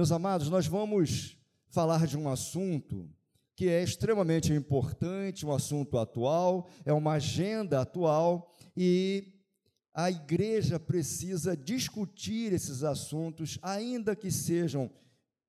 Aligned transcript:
Meus 0.00 0.12
amados, 0.12 0.48
nós 0.48 0.66
vamos 0.66 1.36
falar 1.68 2.06
de 2.06 2.16
um 2.16 2.26
assunto 2.26 3.06
que 3.54 3.68
é 3.68 3.82
extremamente 3.82 4.50
importante, 4.50 5.44
um 5.44 5.52
assunto 5.52 5.98
atual, 5.98 6.70
é 6.86 6.92
uma 6.94 7.12
agenda 7.12 7.82
atual 7.82 8.50
e 8.74 9.30
a 9.92 10.10
igreja 10.10 10.80
precisa 10.80 11.54
discutir 11.54 12.50
esses 12.50 12.82
assuntos, 12.82 13.58
ainda 13.60 14.16
que 14.16 14.30
sejam, 14.30 14.90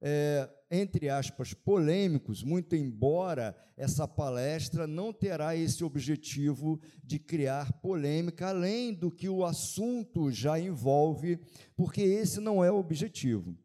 é, 0.02 0.50
entre 0.70 1.08
aspas, 1.08 1.54
polêmicos, 1.54 2.44
muito 2.44 2.76
embora 2.76 3.56
essa 3.78 4.06
palestra 4.06 4.86
não 4.86 5.14
terá 5.14 5.56
esse 5.56 5.82
objetivo 5.82 6.78
de 7.02 7.18
criar 7.20 7.72
polêmica, 7.80 8.50
além 8.50 8.94
do 8.94 9.10
que 9.10 9.30
o 9.30 9.46
assunto 9.46 10.30
já 10.30 10.60
envolve, 10.60 11.40
porque 11.74 12.02
esse 12.02 12.42
não 12.42 12.62
é 12.62 12.70
o 12.70 12.76
objetivo. 12.78 13.58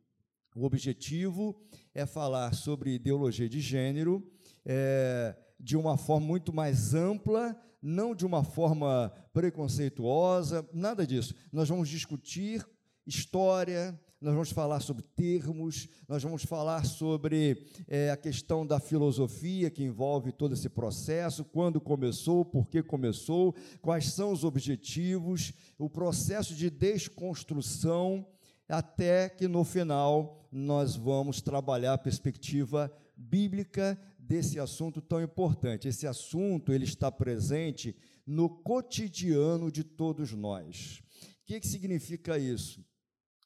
O 0.56 0.64
objetivo 0.64 1.54
é 1.94 2.06
falar 2.06 2.54
sobre 2.54 2.94
ideologia 2.94 3.46
de 3.46 3.60
gênero 3.60 4.26
é, 4.64 5.36
de 5.60 5.76
uma 5.76 5.98
forma 5.98 6.26
muito 6.26 6.50
mais 6.50 6.94
ampla, 6.94 7.54
não 7.82 8.14
de 8.14 8.24
uma 8.24 8.42
forma 8.42 9.12
preconceituosa, 9.34 10.66
nada 10.72 11.06
disso. 11.06 11.34
Nós 11.52 11.68
vamos 11.68 11.90
discutir 11.90 12.66
história, 13.06 14.00
nós 14.18 14.32
vamos 14.32 14.50
falar 14.50 14.80
sobre 14.80 15.04
termos, 15.14 15.90
nós 16.08 16.22
vamos 16.22 16.42
falar 16.42 16.86
sobre 16.86 17.62
é, 17.86 18.10
a 18.10 18.16
questão 18.16 18.66
da 18.66 18.80
filosofia 18.80 19.70
que 19.70 19.84
envolve 19.84 20.32
todo 20.32 20.54
esse 20.54 20.70
processo, 20.70 21.44
quando 21.44 21.82
começou, 21.82 22.46
por 22.46 22.66
que 22.66 22.82
começou, 22.82 23.54
quais 23.82 24.06
são 24.06 24.32
os 24.32 24.42
objetivos, 24.42 25.52
o 25.78 25.90
processo 25.90 26.54
de 26.54 26.70
desconstrução, 26.70 28.26
até 28.68 29.28
que 29.28 29.46
no 29.46 29.64
final 29.64 30.48
nós 30.50 30.96
vamos 30.96 31.40
trabalhar 31.40 31.92
a 31.92 31.98
perspectiva 31.98 32.92
bíblica 33.16 33.98
desse 34.18 34.58
assunto 34.58 35.00
tão 35.00 35.22
importante. 35.22 35.88
Esse 35.88 36.06
assunto 36.06 36.72
ele 36.72 36.84
está 36.84 37.10
presente 37.10 37.96
no 38.26 38.48
cotidiano 38.48 39.70
de 39.70 39.84
todos 39.84 40.32
nós. 40.32 41.02
O 41.42 41.46
que, 41.46 41.60
que 41.60 41.66
significa 41.66 42.38
isso? 42.38 42.84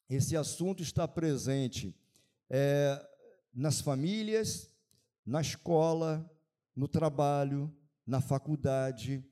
Esse 0.09 0.35
assunto 0.35 0.81
está 0.81 1.07
presente 1.07 1.95
é, 2.49 2.99
nas 3.53 3.79
famílias, 3.79 4.69
na 5.25 5.39
escola, 5.39 6.29
no 6.75 6.87
trabalho, 6.87 7.73
na 8.05 8.19
faculdade, 8.19 9.23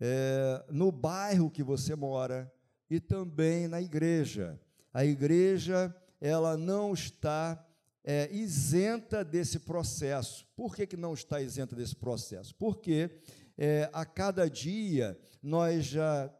é, 0.00 0.64
no 0.70 0.90
bairro 0.90 1.50
que 1.50 1.62
você 1.62 1.94
mora 1.94 2.52
e 2.88 2.98
também 2.98 3.68
na 3.68 3.80
igreja. 3.80 4.60
A 4.96 5.04
igreja 5.04 5.94
ela 6.18 6.56
não 6.56 6.94
está 6.94 7.62
é, 8.02 8.30
isenta 8.32 9.22
desse 9.22 9.58
processo. 9.58 10.46
Por 10.56 10.74
que, 10.74 10.86
que 10.86 10.96
não 10.96 11.12
está 11.12 11.38
isenta 11.42 11.76
desse 11.76 11.94
processo? 11.94 12.54
Porque 12.54 13.10
é, 13.58 13.90
a 13.92 14.06
cada 14.06 14.48
dia 14.48 15.18
nós 15.42 15.84
já 15.84 16.34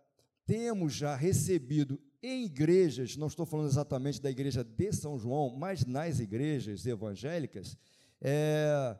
temos 0.47 0.95
já 0.95 1.15
recebido 1.15 2.01
em 2.23 2.47
igrejas, 2.47 3.15
não 3.15 3.27
estou 3.27 3.45
falando 3.45 3.69
exatamente 3.69 4.23
da 4.23 4.31
igreja 4.31 4.65
de 4.65 4.91
São 4.91 5.19
João, 5.19 5.55
mas 5.55 5.85
nas 5.85 6.19
igrejas 6.19 6.87
evangélicas, 6.87 7.77
é, 8.23 8.99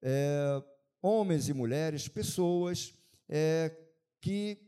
é, 0.00 0.62
homens 1.02 1.48
e 1.48 1.52
mulheres, 1.52 2.06
pessoas 2.06 2.94
é, 3.28 3.76
que 4.20 4.60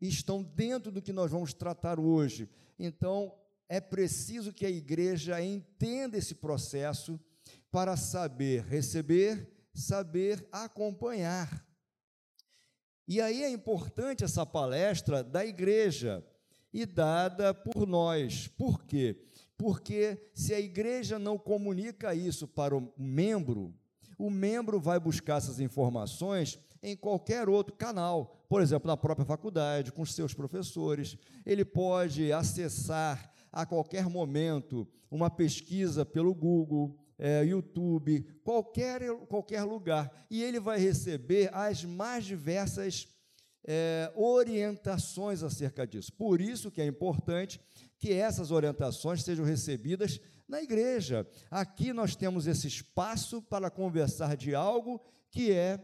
estão 0.00 0.42
dentro 0.42 0.90
do 0.90 1.02
que 1.02 1.12
nós 1.12 1.30
vamos 1.30 1.52
tratar 1.52 2.00
hoje. 2.00 2.48
Então, 2.78 3.34
é 3.68 3.80
preciso 3.80 4.52
que 4.52 4.64
a 4.64 4.70
igreja 4.70 5.42
entenda 5.42 6.16
esse 6.16 6.34
processo 6.34 7.18
para 7.70 7.96
saber 7.96 8.64
receber, 8.64 9.50
saber 9.74 10.46
acompanhar. 10.52 11.64
E 13.08 13.20
aí 13.20 13.42
é 13.42 13.50
importante 13.50 14.24
essa 14.24 14.44
palestra 14.44 15.22
da 15.22 15.44
igreja 15.44 16.24
e 16.72 16.84
dada 16.84 17.54
por 17.54 17.86
nós. 17.86 18.48
Por 18.48 18.84
quê? 18.84 19.24
Porque 19.56 20.30
se 20.34 20.52
a 20.52 20.60
igreja 20.60 21.18
não 21.18 21.38
comunica 21.38 22.14
isso 22.14 22.46
para 22.46 22.76
o 22.76 22.92
membro, 22.96 23.74
o 24.18 24.30
membro 24.30 24.80
vai 24.80 24.98
buscar 24.98 25.36
essas 25.36 25.60
informações 25.60 26.58
em 26.82 26.96
qualquer 26.96 27.48
outro 27.48 27.74
canal, 27.74 28.44
por 28.48 28.60
exemplo, 28.60 28.86
na 28.86 28.96
própria 28.96 29.26
faculdade, 29.26 29.92
com 29.92 30.04
seus 30.04 30.34
professores. 30.34 31.16
Ele 31.44 31.64
pode 31.64 32.32
acessar 32.32 33.32
a 33.56 33.64
qualquer 33.64 34.06
momento 34.06 34.86
uma 35.10 35.30
pesquisa 35.30 36.04
pelo 36.04 36.34
Google, 36.34 36.94
é, 37.18 37.42
YouTube, 37.42 38.22
qualquer, 38.44 39.00
qualquer 39.28 39.62
lugar, 39.62 40.26
e 40.30 40.42
ele 40.42 40.60
vai 40.60 40.78
receber 40.78 41.48
as 41.54 41.82
mais 41.82 42.26
diversas 42.26 43.08
é, 43.66 44.12
orientações 44.14 45.42
acerca 45.42 45.86
disso. 45.86 46.12
Por 46.12 46.42
isso 46.42 46.70
que 46.70 46.82
é 46.82 46.86
importante 46.86 47.58
que 47.98 48.12
essas 48.12 48.50
orientações 48.50 49.24
sejam 49.24 49.46
recebidas 49.46 50.20
na 50.46 50.62
igreja. 50.62 51.26
Aqui 51.50 51.94
nós 51.94 52.14
temos 52.14 52.46
esse 52.46 52.68
espaço 52.68 53.40
para 53.40 53.70
conversar 53.70 54.36
de 54.36 54.54
algo 54.54 55.00
que 55.30 55.50
é 55.50 55.80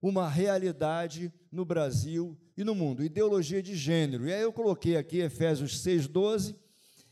uma 0.00 0.26
realidade 0.30 1.30
no 1.52 1.66
Brasil 1.66 2.40
e 2.56 2.64
no 2.64 2.74
mundo, 2.74 3.04
ideologia 3.04 3.62
de 3.62 3.76
gênero. 3.76 4.26
E 4.26 4.32
aí 4.32 4.40
eu 4.40 4.50
coloquei 4.52 4.96
aqui 4.96 5.18
Efésios 5.18 5.84
6,12 5.84 6.56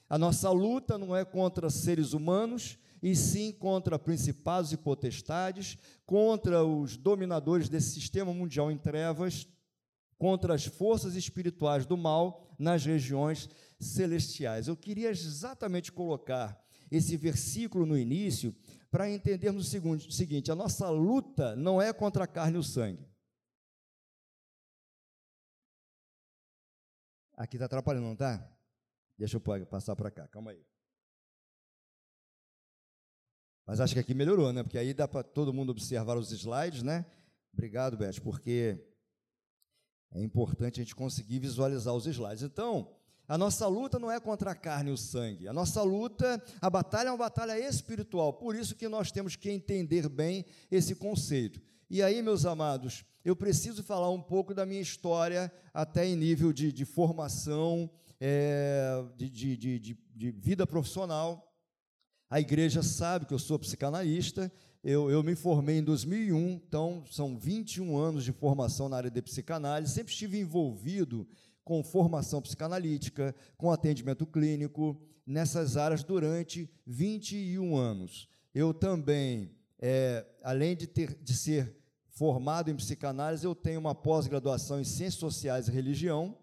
a 0.08 0.16
nossa 0.16 0.50
luta 0.50 0.96
não 0.96 1.14
é 1.14 1.24
contra 1.24 1.68
seres 1.70 2.12
humanos, 2.12 2.78
e 3.02 3.14
sim 3.14 3.52
contra 3.52 3.98
principados 3.98 4.72
e 4.72 4.76
potestades, 4.76 5.78
contra 6.04 6.64
os 6.64 6.96
dominadores 6.96 7.68
desse 7.68 7.90
sistema 7.90 8.32
mundial 8.32 8.70
em 8.70 8.78
trevas, 8.78 9.46
contra 10.18 10.54
as 10.54 10.64
forças 10.64 11.14
espirituais 11.14 11.86
do 11.86 11.96
mal 11.96 12.42
nas 12.58 12.84
regiões 12.84 13.48
celestiais. 13.78 14.66
Eu 14.66 14.76
queria 14.76 15.10
exatamente 15.10 15.92
colocar 15.92 16.60
esse 16.90 17.16
versículo 17.16 17.86
no 17.86 17.96
início 17.96 18.54
para 18.90 19.08
entendermos 19.08 19.72
o 19.72 20.10
seguinte: 20.10 20.50
a 20.50 20.56
nossa 20.56 20.88
luta 20.90 21.54
não 21.54 21.80
é 21.80 21.92
contra 21.92 22.24
a 22.24 22.26
carne 22.26 22.56
e 22.56 22.60
o 22.60 22.64
sangue. 22.64 23.06
Aqui 27.36 27.54
está 27.54 27.66
atrapalhando, 27.66 28.06
não 28.06 28.14
está? 28.14 28.57
Deixa 29.18 29.36
eu 29.36 29.66
passar 29.66 29.96
para 29.96 30.10
cá, 30.10 30.28
calma 30.28 30.52
aí. 30.52 30.64
Mas 33.66 33.80
acho 33.80 33.92
que 33.92 34.00
aqui 34.00 34.14
melhorou, 34.14 34.52
né? 34.52 34.62
Porque 34.62 34.78
aí 34.78 34.94
dá 34.94 35.08
para 35.08 35.22
todo 35.22 35.52
mundo 35.52 35.70
observar 35.70 36.16
os 36.16 36.30
slides, 36.30 36.82
né? 36.82 37.04
Obrigado, 37.52 37.96
Beth, 37.96 38.20
porque 38.22 38.82
é 40.12 40.22
importante 40.22 40.80
a 40.80 40.84
gente 40.84 40.94
conseguir 40.94 41.40
visualizar 41.40 41.92
os 41.94 42.06
slides. 42.06 42.44
Então, 42.44 42.94
a 43.26 43.36
nossa 43.36 43.66
luta 43.66 43.98
não 43.98 44.10
é 44.10 44.18
contra 44.18 44.52
a 44.52 44.54
carne 44.54 44.90
e 44.90 44.92
o 44.94 44.96
sangue. 44.96 45.48
A 45.48 45.52
nossa 45.52 45.82
luta, 45.82 46.42
a 46.62 46.70
batalha 46.70 47.08
é 47.08 47.10
uma 47.10 47.18
batalha 47.18 47.58
espiritual. 47.58 48.32
Por 48.32 48.56
isso 48.56 48.74
que 48.74 48.88
nós 48.88 49.12
temos 49.12 49.36
que 49.36 49.50
entender 49.50 50.08
bem 50.08 50.46
esse 50.70 50.94
conceito. 50.94 51.60
E 51.90 52.02
aí, 52.02 52.22
meus 52.22 52.46
amados, 52.46 53.04
eu 53.22 53.36
preciso 53.36 53.82
falar 53.82 54.10
um 54.10 54.22
pouco 54.22 54.54
da 54.54 54.64
minha 54.64 54.80
história, 54.80 55.52
até 55.74 56.06
em 56.06 56.16
nível 56.16 56.54
de, 56.54 56.72
de 56.72 56.86
formação 56.86 57.90
é, 58.20 59.04
de, 59.16 59.28
de, 59.28 59.56
de, 59.56 59.98
de, 60.14 60.30
vida 60.32 60.66
profissional. 60.66 61.52
A 62.30 62.40
igreja 62.40 62.82
sabe 62.82 63.26
que 63.26 63.34
eu 63.34 63.38
sou 63.38 63.58
psicanalista. 63.58 64.52
Eu, 64.82 65.10
eu 65.10 65.22
me 65.22 65.34
formei 65.34 65.78
em 65.78 65.84
2001, 65.84 66.50
então 66.50 67.04
são 67.10 67.38
21 67.38 67.96
anos 67.96 68.24
de 68.24 68.32
formação 68.32 68.88
na 68.88 68.96
área 68.96 69.10
de 69.10 69.22
psicanálise. 69.22 69.94
Sempre 69.94 70.12
estive 70.12 70.38
envolvido 70.38 71.26
com 71.64 71.82
formação 71.82 72.40
psicanalítica, 72.40 73.34
com 73.56 73.70
atendimento 73.70 74.26
clínico, 74.26 75.00
nessas 75.26 75.76
áreas 75.76 76.02
durante 76.02 76.70
21 76.86 77.76
anos. 77.76 78.28
Eu 78.54 78.72
também, 78.72 79.54
é, 79.78 80.26
além 80.42 80.74
de, 80.74 80.86
ter, 80.86 81.14
de 81.22 81.34
ser 81.34 81.76
formado 82.08 82.70
em 82.70 82.74
psicanálise, 82.74 83.44
eu 83.44 83.54
tenho 83.54 83.78
uma 83.78 83.94
pós-graduação 83.94 84.80
em 84.80 84.84
Ciências 84.84 85.20
Sociais 85.20 85.68
e 85.68 85.70
Religião, 85.70 86.38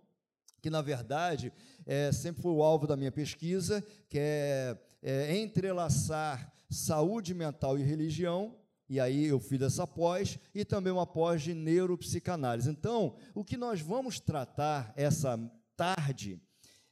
que 0.62 0.70
na 0.70 0.82
verdade 0.82 1.52
é, 1.86 2.12
sempre 2.12 2.42
foi 2.42 2.52
o 2.52 2.64
alvo 2.64 2.88
da 2.88 2.98
minha 2.98 3.12
pesquisa, 3.12 3.86
que 4.10 4.18
é, 4.20 4.78
é 5.02 5.38
entrelaçar 5.38 6.54
saúde 6.70 7.34
mental 7.34 7.78
e 7.78 7.84
religião, 7.84 8.56
e 8.88 9.00
aí 9.00 9.26
eu 9.26 9.40
fiz 9.40 9.62
essa 9.62 9.88
pós, 9.88 10.38
e 10.54 10.64
também 10.64 10.94
uma 10.94 11.08
pós 11.08 11.42
de 11.42 11.54
neuropsicanálise. 11.54 12.70
Então, 12.70 13.16
o 13.34 13.44
que 13.44 13.58
nós 13.58 13.82
vamos 13.82 14.20
tratar 14.20 14.94
essa 14.96 15.40
tarde, 15.76 16.40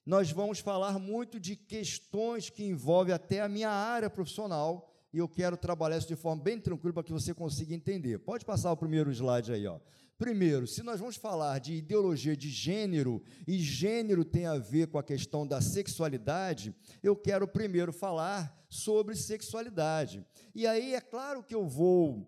nós 0.05 0.31
vamos 0.31 0.59
falar 0.59 0.99
muito 0.99 1.39
de 1.39 1.55
questões 1.55 2.49
que 2.49 2.63
envolvem 2.63 3.13
até 3.13 3.41
a 3.41 3.49
minha 3.49 3.69
área 3.69 4.09
profissional, 4.09 4.89
e 5.13 5.19
eu 5.19 5.29
quero 5.29 5.55
trabalhar 5.55 5.97
isso 5.97 6.07
de 6.07 6.15
forma 6.15 6.41
bem 6.41 6.59
tranquila 6.59 6.93
para 6.93 7.03
que 7.03 7.13
você 7.13 7.33
consiga 7.33 7.75
entender. 7.75 8.17
Pode 8.19 8.43
passar 8.43 8.71
o 8.71 8.77
primeiro 8.77 9.11
slide 9.11 9.53
aí, 9.53 9.67
ó. 9.67 9.79
Primeiro, 10.17 10.67
se 10.67 10.83
nós 10.83 10.99
vamos 10.99 11.15
falar 11.15 11.59
de 11.59 11.73
ideologia 11.73 12.37
de 12.37 12.49
gênero, 12.49 13.21
e 13.47 13.57
gênero 13.57 14.23
tem 14.23 14.45
a 14.45 14.57
ver 14.57 14.87
com 14.87 14.97
a 14.97 15.03
questão 15.03 15.45
da 15.45 15.59
sexualidade, 15.59 16.73
eu 17.01 17.15
quero 17.15 17.47
primeiro 17.47 17.91
falar 17.91 18.65
sobre 18.69 19.15
sexualidade. 19.15 20.25
E 20.53 20.67
aí 20.67 20.93
é 20.93 21.01
claro 21.01 21.43
que 21.43 21.55
eu 21.55 21.67
vou 21.67 22.27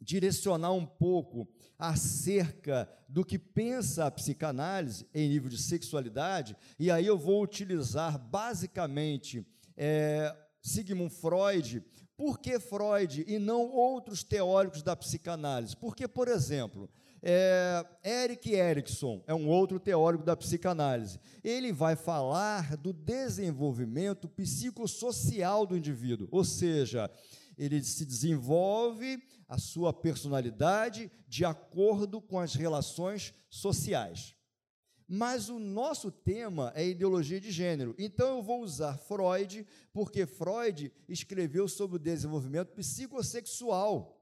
direcionar 0.00 0.72
um 0.72 0.84
pouco 0.84 1.48
acerca 1.78 2.88
do 3.08 3.24
que 3.24 3.38
pensa 3.38 4.06
a 4.06 4.10
psicanálise 4.10 5.06
em 5.14 5.28
nível 5.28 5.48
de 5.48 5.58
sexualidade, 5.58 6.56
e 6.78 6.90
aí 6.90 7.06
eu 7.06 7.18
vou 7.18 7.42
utilizar 7.42 8.18
basicamente 8.18 9.46
é, 9.76 10.34
Sigmund 10.64 11.12
Freud. 11.14 11.84
Por 12.16 12.38
que 12.38 12.60
Freud 12.60 13.24
e 13.26 13.38
não 13.38 13.68
outros 13.70 14.22
teóricos 14.22 14.82
da 14.82 14.94
psicanálise? 14.94 15.76
Porque, 15.76 16.06
por 16.06 16.28
exemplo, 16.28 16.88
é, 17.20 17.84
Eric 18.04 18.52
Erickson 18.52 19.22
é 19.26 19.34
um 19.34 19.48
outro 19.48 19.80
teórico 19.80 20.22
da 20.22 20.36
psicanálise. 20.36 21.18
Ele 21.42 21.72
vai 21.72 21.96
falar 21.96 22.76
do 22.76 22.92
desenvolvimento 22.92 24.28
psicossocial 24.28 25.66
do 25.66 25.76
indivíduo, 25.76 26.28
ou 26.30 26.44
seja, 26.44 27.10
ele 27.58 27.82
se 27.82 28.04
desenvolve 28.04 29.20
a 29.48 29.58
sua 29.58 29.92
personalidade 29.92 31.10
de 31.26 31.44
acordo 31.44 32.20
com 32.20 32.38
as 32.38 32.54
relações 32.54 33.34
sociais. 33.48 34.34
Mas 35.06 35.48
o 35.48 35.58
nosso 35.58 36.10
tema 36.10 36.72
é 36.74 36.86
ideologia 36.86 37.40
de 37.40 37.50
gênero. 37.50 37.94
Então 37.98 38.36
eu 38.36 38.42
vou 38.42 38.62
usar 38.62 38.96
Freud, 38.96 39.66
porque 39.92 40.26
Freud 40.26 40.90
escreveu 41.08 41.68
sobre 41.68 41.96
o 41.96 42.00
desenvolvimento 42.00 42.72
psicossexual. 42.72 44.20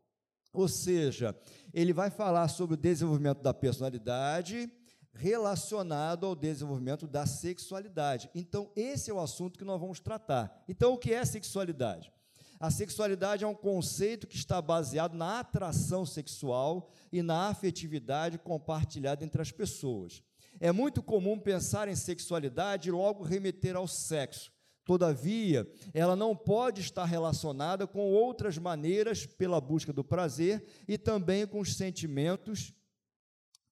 Ou 0.52 0.68
seja, 0.68 1.36
ele 1.72 1.92
vai 1.92 2.10
falar 2.10 2.48
sobre 2.48 2.74
o 2.74 2.76
desenvolvimento 2.76 3.40
da 3.40 3.54
personalidade 3.54 4.70
relacionado 5.14 6.26
ao 6.26 6.34
desenvolvimento 6.34 7.06
da 7.06 7.26
sexualidade. 7.26 8.30
Então, 8.34 8.70
esse 8.74 9.10
é 9.10 9.14
o 9.14 9.20
assunto 9.20 9.58
que 9.58 9.64
nós 9.64 9.80
vamos 9.80 10.00
tratar. 10.00 10.64
Então, 10.68 10.94
o 10.94 10.98
que 10.98 11.12
é 11.12 11.24
sexualidade? 11.24 12.12
A 12.58 12.70
sexualidade 12.70 13.44
é 13.44 13.46
um 13.46 13.54
conceito 13.54 14.26
que 14.26 14.36
está 14.36 14.62
baseado 14.62 15.14
na 15.14 15.40
atração 15.40 16.06
sexual 16.06 16.90
e 17.10 17.20
na 17.20 17.48
afetividade 17.48 18.38
compartilhada 18.38 19.24
entre 19.24 19.42
as 19.42 19.50
pessoas. 19.50 20.22
É 20.62 20.70
muito 20.70 21.02
comum 21.02 21.40
pensar 21.40 21.88
em 21.88 21.96
sexualidade 21.96 22.88
e 22.88 22.92
logo 22.92 23.24
remeter 23.24 23.74
ao 23.74 23.88
sexo. 23.88 24.52
Todavia, 24.84 25.68
ela 25.92 26.14
não 26.14 26.36
pode 26.36 26.80
estar 26.80 27.04
relacionada 27.04 27.84
com 27.84 28.12
outras 28.12 28.56
maneiras 28.58 29.26
pela 29.26 29.60
busca 29.60 29.92
do 29.92 30.04
prazer 30.04 30.64
e 30.86 30.96
também 30.96 31.48
com 31.48 31.58
os 31.58 31.74
sentimentos 31.74 32.72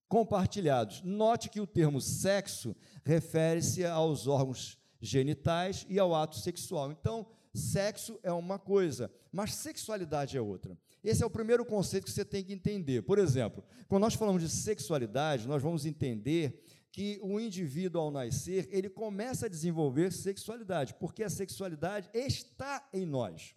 compartilhados. 0.08 1.00
Note 1.02 1.48
que 1.48 1.60
o 1.60 1.66
termo 1.66 2.00
sexo 2.00 2.74
refere-se 3.04 3.86
aos 3.86 4.26
órgãos 4.26 4.76
genitais 5.00 5.86
e 5.88 5.96
ao 5.96 6.12
ato 6.12 6.40
sexual. 6.40 6.90
Então, 6.90 7.24
Sexo 7.52 8.18
é 8.22 8.30
uma 8.30 8.58
coisa, 8.60 9.10
mas 9.32 9.54
sexualidade 9.54 10.36
é 10.36 10.40
outra. 10.40 10.78
Esse 11.02 11.22
é 11.22 11.26
o 11.26 11.30
primeiro 11.30 11.64
conceito 11.64 12.04
que 12.04 12.12
você 12.12 12.24
tem 12.24 12.44
que 12.44 12.52
entender. 12.52 13.02
Por 13.02 13.18
exemplo, 13.18 13.64
quando 13.88 14.02
nós 14.02 14.14
falamos 14.14 14.42
de 14.42 14.48
sexualidade, 14.48 15.48
nós 15.48 15.60
vamos 15.60 15.84
entender 15.84 16.62
que 16.92 17.18
o 17.22 17.38
indivíduo, 17.38 18.00
ao 18.00 18.10
nascer, 18.10 18.68
ele 18.70 18.88
começa 18.88 19.46
a 19.46 19.48
desenvolver 19.48 20.12
sexualidade, 20.12 20.94
porque 20.94 21.22
a 21.22 21.30
sexualidade 21.30 22.08
está 22.12 22.88
em 22.92 23.06
nós. 23.06 23.54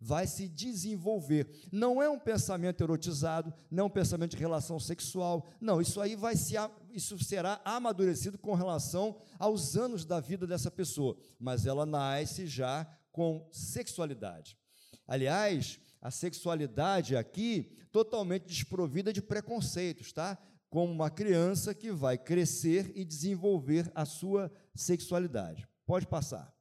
Vai 0.00 0.26
se 0.26 0.48
desenvolver. 0.48 1.48
Não 1.72 2.02
é 2.02 2.10
um 2.10 2.18
pensamento 2.18 2.82
erotizado, 2.82 3.54
não 3.70 3.84
é 3.84 3.86
um 3.86 3.90
pensamento 3.90 4.32
de 4.32 4.36
relação 4.36 4.78
sexual. 4.78 5.48
Não, 5.60 5.80
isso 5.80 6.00
aí 6.00 6.14
vai 6.14 6.36
se 6.36 6.54
isso 6.92 7.18
será 7.24 7.60
amadurecido 7.64 8.36
com 8.36 8.54
relação 8.54 9.16
aos 9.38 9.76
anos 9.76 10.04
da 10.04 10.20
vida 10.20 10.46
dessa 10.46 10.70
pessoa, 10.70 11.16
mas 11.38 11.64
ela 11.64 11.86
nasce 11.86 12.46
já 12.46 12.84
com 13.10 13.48
sexualidade. 13.50 14.58
Aliás, 15.06 15.78
a 16.02 16.10
sexualidade 16.10 17.16
aqui 17.16 17.72
totalmente 17.90 18.44
desprovida 18.44 19.12
de 19.12 19.22
preconceitos, 19.22 20.12
tá? 20.12 20.36
Como 20.74 20.92
uma 20.92 21.08
criança 21.08 21.72
que 21.72 21.92
vai 21.92 22.18
crescer 22.18 22.90
e 22.96 23.04
desenvolver 23.04 23.92
a 23.94 24.04
sua 24.04 24.50
sexualidade. 24.74 25.68
Pode 25.86 26.04
passar. 26.04 26.52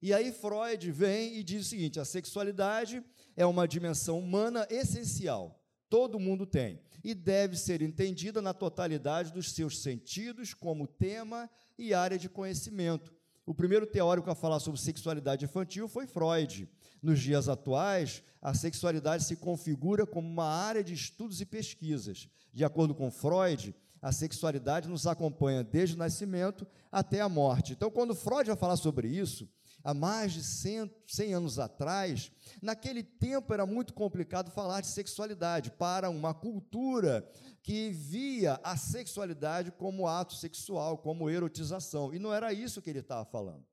E 0.00 0.14
aí 0.14 0.32
Freud 0.32 0.90
vem 0.90 1.36
e 1.36 1.44
diz 1.44 1.66
o 1.66 1.68
seguinte: 1.68 2.00
a 2.00 2.06
sexualidade 2.06 3.04
é 3.36 3.44
uma 3.44 3.68
dimensão 3.68 4.18
humana 4.18 4.66
essencial. 4.70 5.62
Todo 5.90 6.18
mundo 6.18 6.46
tem 6.46 6.80
e 7.04 7.12
deve 7.12 7.54
ser 7.54 7.82
entendida 7.82 8.40
na 8.40 8.54
totalidade 8.54 9.30
dos 9.30 9.52
seus 9.52 9.82
sentidos 9.82 10.54
como 10.54 10.86
tema 10.86 11.50
e 11.76 11.92
área 11.92 12.18
de 12.18 12.30
conhecimento 12.30 13.12
o 13.44 13.52
primeiro 13.52 13.86
teórico 13.86 14.30
a 14.30 14.34
falar 14.34 14.60
sobre 14.60 14.80
sexualidade 14.80 15.44
infantil 15.44 15.88
foi 15.88 16.06
Freud. 16.06 16.68
Nos 17.02 17.20
dias 17.20 17.48
atuais, 17.48 18.22
a 18.40 18.54
sexualidade 18.54 19.24
se 19.24 19.36
configura 19.36 20.06
como 20.06 20.28
uma 20.28 20.46
área 20.46 20.84
de 20.84 20.94
estudos 20.94 21.40
e 21.40 21.44
pesquisas. 21.44 22.28
De 22.52 22.64
acordo 22.64 22.94
com 22.94 23.10
Freud, 23.10 23.74
a 24.00 24.12
sexualidade 24.12 24.88
nos 24.88 25.06
acompanha 25.06 25.64
desde 25.64 25.94
o 25.94 25.98
nascimento 25.98 26.66
até 26.90 27.20
a 27.20 27.28
morte. 27.28 27.72
Então, 27.72 27.90
quando 27.90 28.14
Freud 28.14 28.48
vai 28.48 28.56
falar 28.56 28.76
sobre 28.76 29.08
isso, 29.08 29.48
há 29.82 29.94
mais 29.94 30.32
de 30.32 30.42
100, 30.42 30.90
100 31.06 31.34
anos 31.34 31.58
atrás, 31.58 32.30
naquele 32.60 33.02
tempo 33.02 33.52
era 33.52 33.66
muito 33.66 33.94
complicado 33.94 34.50
falar 34.50 34.80
de 34.80 34.88
sexualidade 34.88 35.70
para 35.70 36.10
uma 36.10 36.34
cultura 36.34 37.28
que 37.62 37.90
via 37.90 38.60
a 38.62 38.76
sexualidade 38.76 39.70
como 39.72 40.08
ato 40.08 40.34
sexual, 40.34 40.98
como 40.98 41.30
erotização. 41.30 42.12
E 42.12 42.18
não 42.18 42.32
era 42.32 42.52
isso 42.52 42.82
que 42.82 42.90
ele 42.90 42.98
estava 42.98 43.24
falando. 43.24 43.64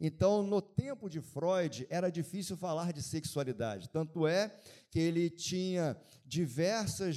Então, 0.00 0.42
no 0.42 0.60
tempo 0.60 1.08
de 1.08 1.20
Freud, 1.20 1.86
era 1.90 2.10
difícil 2.10 2.56
falar 2.56 2.92
de 2.92 3.02
sexualidade. 3.02 3.88
Tanto 3.88 4.26
é 4.26 4.54
que 4.90 4.98
ele 4.98 5.30
tinha 5.30 5.96
diversas 6.24 7.16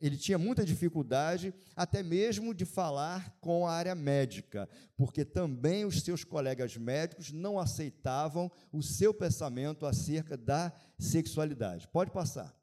ele 0.00 0.16
tinha 0.16 0.38
muita 0.38 0.64
dificuldade 0.64 1.54
até 1.76 2.02
mesmo 2.02 2.54
de 2.54 2.64
falar 2.64 3.36
com 3.40 3.66
a 3.66 3.72
área 3.72 3.94
médica, 3.94 4.68
porque 4.96 5.24
também 5.24 5.84
os 5.84 6.00
seus 6.02 6.24
colegas 6.24 6.76
médicos 6.76 7.30
não 7.30 7.58
aceitavam 7.58 8.50
o 8.72 8.82
seu 8.82 9.12
pensamento 9.12 9.86
acerca 9.86 10.36
da 10.36 10.72
sexualidade. 10.98 11.86
Pode 11.88 12.10
passar. 12.10 12.54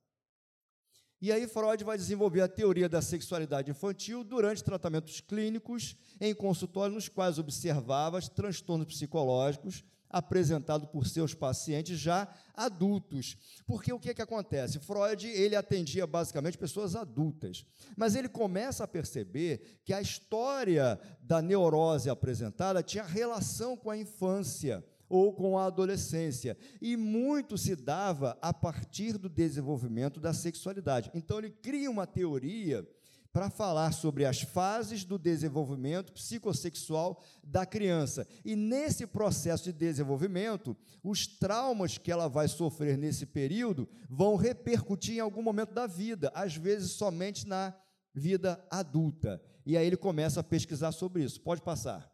E 1.22 1.32
aí 1.32 1.48
Freud 1.48 1.84
vai 1.84 1.98
desenvolver 1.98 2.42
a 2.42 2.48
teoria 2.48 2.90
da 2.90 3.00
sexualidade 3.00 3.70
infantil 3.70 4.24
durante 4.24 4.64
tratamentos 4.64 5.22
clínicos 5.22 5.96
em 6.20 6.34
consultórios 6.34 6.96
nos 6.96 7.08
quais 7.08 7.38
observava 7.38 8.20
transtornos 8.22 8.88
psicológicos 8.88 9.84
apresentado 10.10 10.88
por 10.88 11.08
seus 11.08 11.34
pacientes 11.34 11.98
já 11.98 12.28
adultos. 12.56 13.38
Porque 13.66 13.94
o 13.94 14.00
que, 14.00 14.14
que 14.14 14.22
acontece? 14.22 14.80
Freud 14.80 15.28
ele 15.28 15.56
atendia 15.56 16.06
basicamente 16.06 16.58
pessoas 16.58 16.96
adultas, 16.96 17.66
mas 17.96 18.16
ele 18.16 18.28
começa 18.28 18.84
a 18.84 18.88
perceber 18.88 19.80
que 19.86 19.94
a 19.94 20.02
história 20.02 21.00
da 21.22 21.42
neurose 21.42 22.10
apresentada 22.10 22.84
tinha 22.84 23.04
relação 23.04 23.78
com 23.78 23.90
a 23.90 23.98
infância 23.98 24.84
ou 25.12 25.34
com 25.34 25.58
a 25.58 25.66
adolescência, 25.66 26.58
e 26.82 26.96
muito 26.96 27.58
se 27.58 27.76
dava 27.76 28.38
a 28.42 28.54
partir 28.54 29.18
do 29.18 29.28
desenvolvimento 29.28 30.20
da 30.20 30.34
sexualidade. 30.34 31.12
Então 31.14 31.38
ele 31.38 31.52
cria 31.52 31.92
uma 31.92 32.08
teoria 32.08 32.88
para 33.34 33.50
falar 33.50 33.94
sobre 33.94 34.26
as 34.26 34.42
fases 34.42 35.04
do 35.04 35.18
desenvolvimento 35.18 36.12
psicossexual 36.12 37.22
da 37.44 37.66
criança. 37.66 38.28
E 38.44 38.56
nesse 38.56 39.08
processo 39.08 39.66
de 39.66 39.74
desenvolvimento, 39.74 40.76
os 41.04 41.28
traumas 41.28 41.98
que 41.98 42.12
ela 42.12 42.28
vai 42.28 42.48
sofrer 42.48 42.98
nesse 42.98 43.26
período 43.26 43.88
vão 44.10 44.36
repercutir 44.36 45.16
em 45.16 45.20
algum 45.20 45.42
momento 45.42 45.74
da 45.74 45.88
vida, 45.88 46.32
às 46.36 46.56
vezes 46.56 46.92
somente 46.92 47.48
na 47.48 47.74
vida 48.14 48.64
adulta. 48.70 49.42
E 49.66 49.78
aí 49.78 49.88
ele 49.88 49.98
começa 49.98 50.42
a 50.42 50.44
pesquisar 50.44 50.92
sobre 50.92 51.24
isso. 51.24 51.40
Pode 51.40 51.62
passar. 51.62 52.11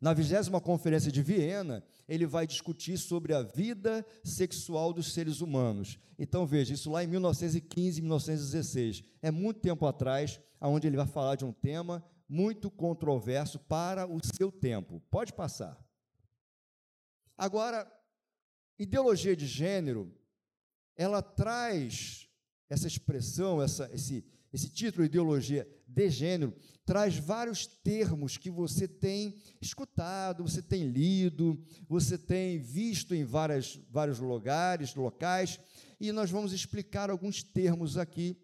Na 0.00 0.14
vigésima 0.14 0.60
conferência 0.60 1.10
de 1.10 1.22
Viena, 1.22 1.82
ele 2.08 2.24
vai 2.24 2.46
discutir 2.46 2.96
sobre 2.96 3.34
a 3.34 3.42
vida 3.42 4.06
sexual 4.22 4.92
dos 4.92 5.12
seres 5.12 5.40
humanos. 5.40 5.98
Então 6.18 6.46
veja, 6.46 6.74
isso 6.74 6.90
lá 6.90 7.02
em 7.02 7.06
1915, 7.08 8.00
1916, 8.00 9.02
é 9.20 9.30
muito 9.30 9.60
tempo 9.60 9.86
atrás, 9.86 10.40
aonde 10.60 10.86
ele 10.86 10.96
vai 10.96 11.06
falar 11.06 11.34
de 11.34 11.44
um 11.44 11.52
tema 11.52 12.04
muito 12.28 12.70
controverso 12.70 13.58
para 13.58 14.06
o 14.06 14.20
seu 14.36 14.52
tempo. 14.52 15.00
Pode 15.10 15.32
passar. 15.32 15.76
Agora, 17.36 17.90
ideologia 18.78 19.34
de 19.34 19.46
gênero, 19.46 20.14
ela 20.96 21.22
traz 21.22 22.28
essa 22.68 22.86
expressão, 22.86 23.62
essa, 23.62 23.88
esse, 23.92 24.24
esse 24.52 24.68
título, 24.70 25.04
ideologia 25.04 25.68
de 25.86 26.10
gênero, 26.10 26.54
traz 26.84 27.16
vários 27.16 27.66
termos 27.66 28.36
que 28.36 28.50
você 28.50 28.88
tem 28.88 29.36
escutado, 29.60 30.42
você 30.42 30.62
tem 30.62 30.88
lido, 30.88 31.62
você 31.88 32.16
tem 32.16 32.58
visto 32.58 33.14
em 33.14 33.24
várias, 33.24 33.78
vários 33.90 34.18
lugares, 34.18 34.94
locais, 34.94 35.60
e 36.00 36.12
nós 36.12 36.30
vamos 36.30 36.52
explicar 36.52 37.10
alguns 37.10 37.42
termos 37.42 37.98
aqui 37.98 38.36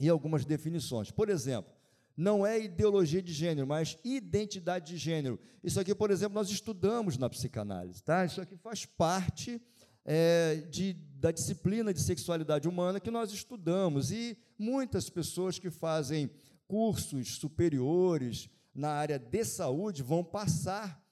e 0.00 0.08
algumas 0.08 0.44
definições. 0.44 1.10
Por 1.10 1.28
exemplo, 1.28 1.72
não 2.16 2.46
é 2.46 2.58
ideologia 2.58 3.22
de 3.22 3.32
gênero, 3.32 3.66
mas 3.66 3.98
identidade 4.02 4.92
de 4.92 4.96
gênero. 4.96 5.38
Isso 5.62 5.78
aqui, 5.78 5.94
por 5.94 6.10
exemplo, 6.10 6.34
nós 6.34 6.50
estudamos 6.50 7.18
na 7.18 7.28
psicanálise, 7.28 8.02
tá? 8.02 8.24
Isso 8.24 8.40
aqui 8.40 8.56
faz 8.56 8.86
parte 8.86 9.60
é, 10.04 10.62
de, 10.70 10.94
da 11.18 11.30
disciplina 11.30 11.92
de 11.92 12.00
sexualidade 12.00 12.68
humana 12.68 13.00
que 13.00 13.10
nós 13.10 13.32
estudamos 13.32 14.10
e 14.10 14.36
muitas 14.58 15.08
pessoas 15.08 15.58
que 15.58 15.70
fazem 15.70 16.30
cursos 16.68 17.36
superiores 17.36 18.48
na 18.74 18.90
área 18.90 19.18
de 19.18 19.44
saúde 19.44 20.02
vão 20.02 20.22
passar 20.22 21.02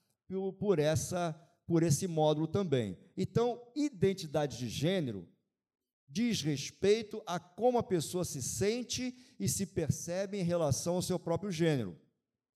por, 0.58 0.78
essa 0.78 1.32
por 1.66 1.82
esse 1.82 2.06
módulo 2.06 2.46
também. 2.46 2.98
Então, 3.16 3.60
identidade 3.74 4.58
de 4.58 4.68
gênero 4.68 5.26
diz 6.06 6.42
respeito 6.42 7.22
a 7.26 7.40
como 7.40 7.78
a 7.78 7.82
pessoa 7.82 8.24
se 8.24 8.42
sente 8.42 9.16
e 9.40 9.48
se 9.48 9.66
percebe 9.66 10.38
em 10.38 10.44
relação 10.44 10.96
ao 10.96 11.02
seu 11.02 11.18
próprio 11.18 11.50
gênero. 11.50 11.98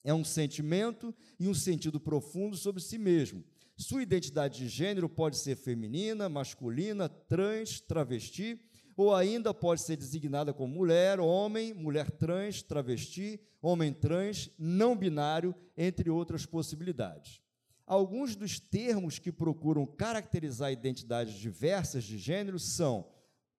É 0.04 0.12
um 0.12 0.24
sentimento 0.24 1.14
e 1.40 1.48
um 1.48 1.54
sentido 1.54 1.98
profundo 1.98 2.56
sobre 2.56 2.82
si 2.82 2.98
mesmo. 2.98 3.42
Sua 3.78 4.02
identidade 4.02 4.58
de 4.58 4.68
gênero 4.68 5.08
pode 5.08 5.36
ser 5.36 5.54
feminina, 5.54 6.28
masculina, 6.28 7.08
trans, 7.08 7.80
travesti, 7.80 8.60
ou 8.96 9.14
ainda 9.14 9.54
pode 9.54 9.82
ser 9.82 9.96
designada 9.96 10.52
como 10.52 10.74
mulher, 10.74 11.20
homem, 11.20 11.72
mulher 11.72 12.10
trans, 12.10 12.60
travesti, 12.60 13.40
homem 13.62 13.92
trans, 13.92 14.50
não 14.58 14.96
binário, 14.96 15.54
entre 15.76 16.10
outras 16.10 16.44
possibilidades. 16.44 17.40
Alguns 17.86 18.34
dos 18.34 18.58
termos 18.58 19.20
que 19.20 19.30
procuram 19.30 19.86
caracterizar 19.86 20.72
identidades 20.72 21.34
diversas 21.34 22.02
de 22.02 22.18
gênero 22.18 22.58
são 22.58 23.08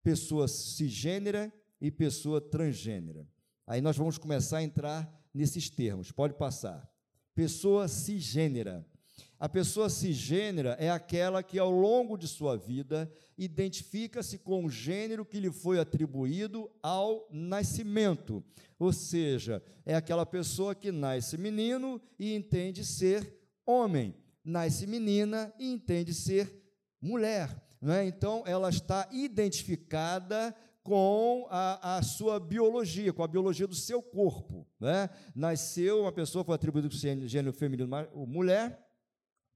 pessoa 0.03 0.49
cisgênera 0.49 1.51
e 1.79 1.89
pessoa 1.89 2.41
transgênera. 2.41 3.25
Aí 3.65 3.79
nós 3.79 3.95
vamos 3.95 4.17
começar 4.17 4.57
a 4.57 4.63
entrar 4.63 5.09
nesses 5.33 5.69
termos. 5.69 6.11
Pode 6.11 6.33
passar. 6.33 6.91
Pessoa 7.33 7.88
cisgênera. 7.88 8.85
A 9.39 9.48
pessoa 9.48 9.89
cisgênera 9.89 10.75
é 10.77 10.89
aquela 10.89 11.41
que, 11.41 11.58
ao 11.58 11.72
longo 11.72 12.17
de 12.17 12.27
sua 12.27 12.58
vida, 12.58 13.10
identifica-se 13.38 14.38
com 14.38 14.65
o 14.65 14.69
gênero 14.69 15.24
que 15.24 15.39
lhe 15.39 15.50
foi 15.50 15.79
atribuído 15.79 16.69
ao 16.84 17.25
nascimento. 17.31 18.43
Ou 18.77 18.91
seja, 18.91 19.63
é 19.86 19.96
aquela 19.96 20.25
pessoa 20.25 20.75
que 20.75 20.91
nasce 20.91 21.38
menino 21.38 22.01
e 22.19 22.36
entende 22.36 22.84
ser 22.84 23.34
homem, 23.65 24.13
nasce 24.43 24.86
menina 24.86 25.53
e 25.58 25.72
entende 25.72 26.13
ser 26.13 26.62
mulher. 27.01 27.55
É? 27.81 28.03
Então, 28.03 28.43
ela 28.46 28.69
está 28.69 29.08
identificada 29.10 30.53
com 30.84 31.48
a, 31.50 31.98
a, 31.98 32.01
sua 32.01 32.41
biologia, 32.41 33.13
com 33.13 33.24
a 33.24 33.27
biologia 33.27 33.67
do 33.67 33.75
seu 33.75 34.01
corpo. 34.01 34.67
Né? 34.77 35.10
Nasceu, 35.34 36.01
uma 36.01 36.12
pessoa 36.12 36.43
foi 36.43 36.55
atribuída 36.55 36.89
com 36.89 36.96
gênero 37.27 37.53
feminino, 37.53 37.89
mulher, 38.27 38.88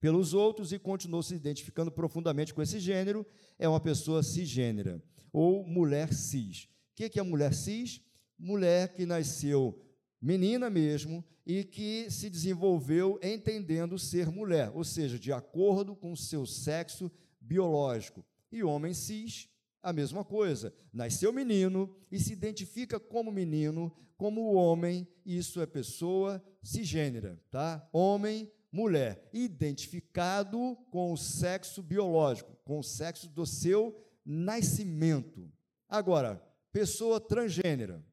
pelos 0.03 0.33
outros 0.33 0.73
e 0.73 0.77
continuou 0.77 1.23
se 1.23 1.33
identificando 1.33 1.89
profundamente 1.89 2.53
com 2.53 2.61
esse 2.61 2.77
gênero, 2.77 3.25
é 3.57 3.69
uma 3.69 3.79
pessoa 3.79 4.21
cisgênera, 4.21 5.01
ou 5.31 5.65
mulher 5.65 6.13
cis. 6.13 6.67
O 6.91 6.95
que 6.95 7.17
é 7.17 7.23
mulher 7.23 7.53
cis? 7.53 8.01
Mulher 8.37 8.93
que 8.93 9.05
nasceu 9.05 9.81
menina 10.21 10.69
mesmo 10.69 11.23
e 11.45 11.63
que 11.63 12.11
se 12.11 12.29
desenvolveu 12.29 13.17
entendendo 13.23 13.97
ser 13.97 14.29
mulher, 14.29 14.69
ou 14.75 14.83
seja, 14.83 15.17
de 15.17 15.31
acordo 15.31 15.95
com 15.95 16.11
o 16.11 16.17
seu 16.17 16.45
sexo 16.45 17.09
biológico. 17.39 18.25
E 18.51 18.61
homem 18.61 18.93
cis, 18.93 19.47
a 19.81 19.93
mesma 19.93 20.25
coisa. 20.25 20.73
Nasceu 20.91 21.31
menino 21.31 21.95
e 22.11 22.19
se 22.19 22.33
identifica 22.33 22.99
como 22.99 23.31
menino, 23.31 23.89
como 24.17 24.53
homem, 24.53 25.07
isso 25.25 25.61
é 25.61 25.65
pessoa 25.65 26.43
cisgênera, 26.61 27.41
tá? 27.49 27.87
Homem, 27.93 28.51
mulher, 28.73 29.29
identificado 29.31 30.75
com 30.89 31.13
o 31.13 31.17
sexo 31.17 31.83
biológico, 31.83 32.57
com 32.65 32.79
o 32.79 32.83
sexo 32.83 33.29
do 33.29 33.45
seu 33.45 33.95
nascimento. 34.25 35.47
Agora, 35.87 36.41
pessoa 36.71 37.21
transgênera. 37.21 38.03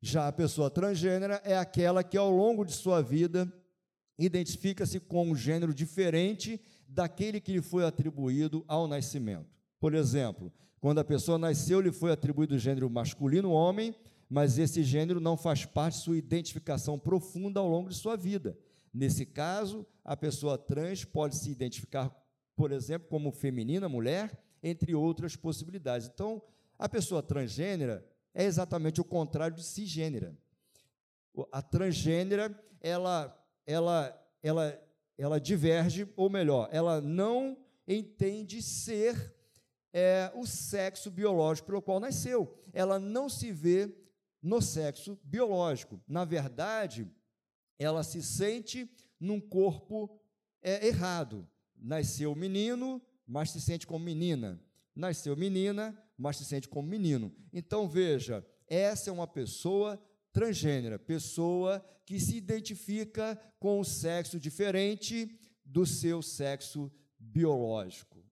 Já 0.00 0.28
a 0.28 0.32
pessoa 0.32 0.70
transgênera 0.70 1.42
é 1.44 1.58
aquela 1.58 2.04
que 2.04 2.16
ao 2.16 2.30
longo 2.30 2.64
de 2.64 2.72
sua 2.72 3.02
vida 3.02 3.52
identifica-se 4.16 5.00
com 5.00 5.30
um 5.30 5.34
gênero 5.34 5.74
diferente 5.74 6.60
daquele 6.86 7.40
que 7.40 7.52
lhe 7.52 7.62
foi 7.62 7.84
atribuído 7.84 8.64
ao 8.68 8.86
nascimento. 8.86 9.48
Por 9.80 9.94
exemplo, 9.94 10.52
quando 10.78 11.00
a 11.00 11.04
pessoa 11.04 11.38
nasceu, 11.38 11.80
lhe 11.80 11.90
foi 11.90 12.12
atribuído 12.12 12.54
o 12.54 12.58
gênero 12.58 12.88
masculino, 12.88 13.50
homem, 13.50 13.96
mas 14.28 14.58
esse 14.58 14.84
gênero 14.84 15.18
não 15.18 15.36
faz 15.36 15.64
parte 15.64 15.96
de 15.96 16.04
sua 16.04 16.16
identificação 16.16 16.98
profunda 16.98 17.58
ao 17.58 17.68
longo 17.68 17.88
de 17.88 17.96
sua 17.96 18.16
vida. 18.16 18.56
Nesse 18.94 19.26
caso, 19.26 19.84
a 20.04 20.16
pessoa 20.16 20.56
trans 20.56 21.04
pode 21.04 21.36
se 21.36 21.50
identificar, 21.50 22.14
por 22.54 22.70
exemplo, 22.70 23.08
como 23.08 23.32
feminina, 23.32 23.88
mulher, 23.88 24.40
entre 24.62 24.94
outras 24.94 25.34
possibilidades. 25.34 26.08
Então, 26.08 26.40
a 26.78 26.88
pessoa 26.88 27.22
transgênera 27.22 28.06
é 28.32 28.44
exatamente 28.44 29.00
o 29.00 29.04
contrário 29.04 29.56
de 29.56 29.64
cisgênera. 29.64 30.38
A 31.50 31.60
transgênera, 31.60 32.56
ela, 32.80 33.36
ela, 33.66 34.28
ela 34.42 34.80
ela 35.16 35.40
diverge, 35.40 36.08
ou 36.16 36.28
melhor, 36.28 36.68
ela 36.72 37.00
não 37.00 37.56
entende 37.86 38.60
ser 38.60 39.34
é, 39.92 40.30
o 40.34 40.46
sexo 40.46 41.10
biológico 41.10 41.68
pelo 41.68 41.82
qual 41.82 42.00
nasceu. 42.00 42.52
Ela 42.72 42.98
não 42.98 43.28
se 43.28 43.52
vê 43.52 43.94
no 44.42 44.60
sexo 44.60 45.18
biológico. 45.22 46.00
Na 46.06 46.24
verdade, 46.24 47.08
ela 47.78 48.02
se 48.02 48.22
sente 48.22 48.88
num 49.18 49.40
corpo 49.40 50.20
é, 50.62 50.86
errado. 50.86 51.48
Nasceu 51.76 52.34
menino, 52.34 53.02
mas 53.26 53.50
se 53.50 53.60
sente 53.60 53.86
como 53.86 54.04
menina. 54.04 54.60
Nasceu 54.94 55.36
menina, 55.36 55.96
mas 56.16 56.36
se 56.36 56.44
sente 56.44 56.68
como 56.68 56.88
menino. 56.88 57.34
Então 57.52 57.88
veja, 57.88 58.46
essa 58.66 59.10
é 59.10 59.12
uma 59.12 59.26
pessoa 59.26 60.02
transgênera, 60.32 60.98
pessoa 60.98 61.84
que 62.04 62.20
se 62.20 62.36
identifica 62.36 63.36
com 63.58 63.80
o 63.80 63.84
sexo 63.84 64.38
diferente 64.38 65.38
do 65.64 65.86
seu 65.86 66.20
sexo 66.22 66.92
biológico. 67.18 68.22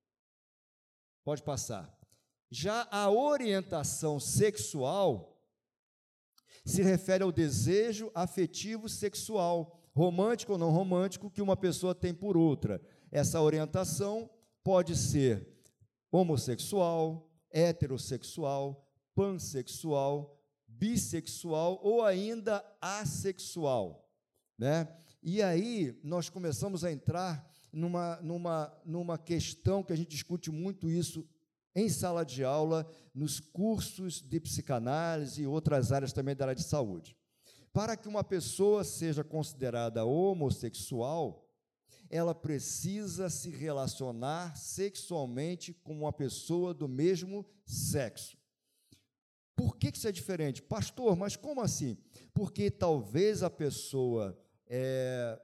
Pode 1.25 1.43
passar. 1.43 1.99
Já 2.51 2.87
a 2.91 3.11
orientação 3.11 4.21
sexual 4.21 5.32
se 6.65 6.83
refere 6.83 7.25
ao 7.25 7.33
desejo 7.33 8.11
afetivo 8.15 8.89
sexual, 8.89 9.79
romântico 9.95 10.53
ou 10.53 10.59
não 10.59 10.71
romântico, 10.71 11.31
que 11.31 11.43
uma 11.43 11.57
pessoa 11.57 11.95
tem 11.95 12.15
por 12.15 12.37
outra. 12.37 12.81
Essa 13.11 13.41
orientação 13.41 14.31
pode 14.63 14.97
ser 14.97 15.47
homossexual, 16.11 17.29
heterossexual, 17.51 18.89
pansexual, 19.15 20.39
bissexual 20.67 21.79
ou 21.83 22.05
ainda 22.05 22.65
assexual, 22.81 24.09
né? 24.59 24.89
E 25.23 25.43
aí 25.43 25.99
nós 26.03 26.29
começamos 26.29 26.85
a 26.85 26.91
entrar 26.91 27.49
numa, 27.73 28.17
numa, 28.21 28.83
numa 28.85 29.19
questão 29.19 29.83
que 29.83 29.93
a 29.93 29.97
gente 29.97 30.09
discute 30.09 30.51
muito 30.51 30.91
isso 30.91 31.27
em 31.75 31.89
sala 31.89 32.25
de 32.25 32.45
aula, 32.45 32.87
nos 33.15 33.41
cursos 33.41 34.21
de 34.21 34.41
psicanálise 34.41 35.43
e 35.43 35.47
outras 35.47 35.93
áreas 35.93 36.13
também 36.13 36.35
da 36.35 36.45
área 36.45 36.55
de 36.55 36.63
saúde. 36.63 37.17
Para 37.73 37.97
que 37.97 38.09
uma 38.09 38.23
pessoa 38.23 38.85
seja 38.85 39.25
considerada 39.25 40.05
homossexual, 40.05 41.49
ela 42.11 42.35
precisa 42.35 43.31
se 43.31 43.49
relacionar 43.49 44.55
sexualmente 44.55 45.73
com 45.73 45.95
uma 45.95 46.13
pessoa 46.13 46.75
do 46.75 46.87
mesmo 46.87 47.47
sexo. 47.65 48.37
Por 49.57 49.77
que 49.77 49.89
isso 49.89 50.07
é 50.07 50.13
diferente? 50.13 50.61
Pastor, 50.61 51.17
mas 51.17 51.37
como 51.37 51.63
assim? 51.63 51.97
Porque 52.35 52.71
talvez 52.71 53.43
a 53.43 53.49
pessoa 53.49 54.39
é, 54.67 55.41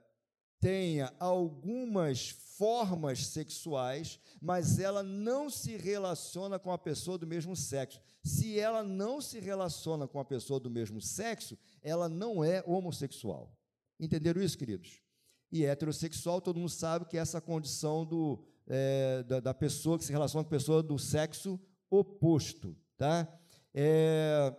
tenha 0.59 1.13
algumas 1.19 2.29
formas 2.29 3.27
sexuais, 3.27 4.19
mas 4.41 4.79
ela 4.79 5.01
não 5.01 5.49
se 5.49 5.77
relaciona 5.77 6.59
com 6.59 6.71
a 6.71 6.77
pessoa 6.77 7.17
do 7.17 7.25
mesmo 7.25 7.55
sexo. 7.55 8.01
Se 8.23 8.59
ela 8.59 8.83
não 8.83 9.21
se 9.21 9.39
relaciona 9.39 10.07
com 10.07 10.19
a 10.19 10.25
pessoa 10.25 10.59
do 10.59 10.69
mesmo 10.69 11.01
sexo, 11.01 11.57
ela 11.81 12.09
não 12.09 12.43
é 12.43 12.61
homossexual. 12.67 13.55
Entenderam 13.99 14.41
isso, 14.41 14.57
queridos? 14.57 15.01
E 15.51 15.65
heterossexual, 15.65 16.41
todo 16.41 16.59
mundo 16.59 16.69
sabe 16.69 17.05
que 17.05 17.17
é 17.17 17.21
essa 17.21 17.41
condição 17.41 18.05
do, 18.05 18.43
é, 18.67 19.23
da, 19.23 19.39
da 19.39 19.53
pessoa 19.53 19.97
que 19.97 20.05
se 20.05 20.11
relaciona 20.11 20.43
com 20.43 20.49
a 20.49 20.57
pessoa 20.57 20.83
do 20.83 20.99
sexo 20.99 21.59
oposto, 21.89 22.77
tá? 22.97 23.27
É, 23.73 24.53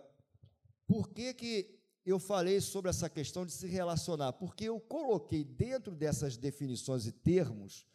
Por 0.87 1.09
que, 1.09 1.33
que 1.33 1.80
eu 2.05 2.19
falei 2.19 2.59
sobre 2.59 2.89
essa 2.89 3.09
questão 3.09 3.45
de 3.45 3.51
se 3.51 3.67
relacionar? 3.67 4.33
Porque 4.33 4.65
eu 4.65 4.79
coloquei 4.79 5.43
dentro 5.43 5.95
dessas 5.95 6.35
definições 6.37 7.05
e 7.05 7.11
termos 7.11 7.85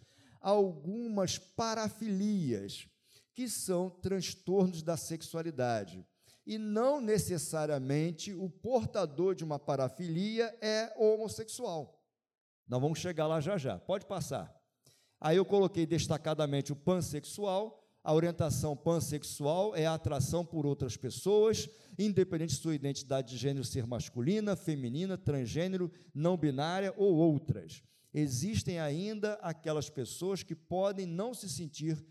algumas 0.40 1.38
parafilias, 1.38 2.88
que 3.34 3.48
são 3.48 3.90
transtornos 3.90 4.82
da 4.82 4.96
sexualidade. 4.96 6.06
E 6.46 6.56
não 6.56 7.00
necessariamente 7.00 8.32
o 8.32 8.48
portador 8.48 9.34
de 9.34 9.42
uma 9.42 9.58
parafilia 9.58 10.56
é 10.60 10.94
homossexual. 10.96 12.00
Nós 12.68 12.80
vamos 12.80 13.00
chegar 13.00 13.26
lá 13.26 13.40
já 13.40 13.58
já. 13.58 13.78
Pode 13.78 14.06
passar. 14.06 14.54
Aí 15.20 15.36
eu 15.36 15.44
coloquei 15.44 15.84
destacadamente 15.84 16.72
o 16.72 16.76
pansexual. 16.76 17.85
A 18.06 18.14
orientação 18.14 18.76
pansexual 18.76 19.74
é 19.74 19.84
a 19.84 19.94
atração 19.94 20.44
por 20.44 20.64
outras 20.64 20.96
pessoas, 20.96 21.68
independente 21.98 22.54
de 22.54 22.60
sua 22.60 22.74
identidade 22.74 23.30
de 23.30 23.36
gênero 23.36 23.64
ser 23.64 23.84
masculina, 23.84 24.54
feminina, 24.54 25.18
transgênero, 25.18 25.90
não 26.14 26.36
binária 26.36 26.94
ou 26.96 27.16
outras 27.16 27.82
existem 28.18 28.80
ainda 28.80 29.34
aquelas 29.34 29.90
pessoas 29.90 30.42
que 30.42 30.54
podem 30.54 31.04
não 31.04 31.34
se 31.34 31.50
sentir, 31.50 32.02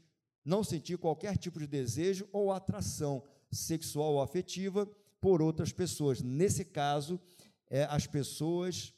não 0.43 0.63
sentir 0.63 0.99
qualquer 0.99 1.35
tipo 1.35 1.59
de 1.59 1.65
desejo 1.65 2.29
ou 2.31 2.51
atração 2.51 3.23
sexual 3.51 4.13
ou 4.13 4.21
afetiva 4.21 4.85
por 5.19 5.41
outras 5.41 5.73
pessoas. 5.73 6.21
Nesse 6.21 6.63
caso, 6.63 7.19
é, 7.67 7.85
as 7.85 8.05
pessoas 8.05 8.93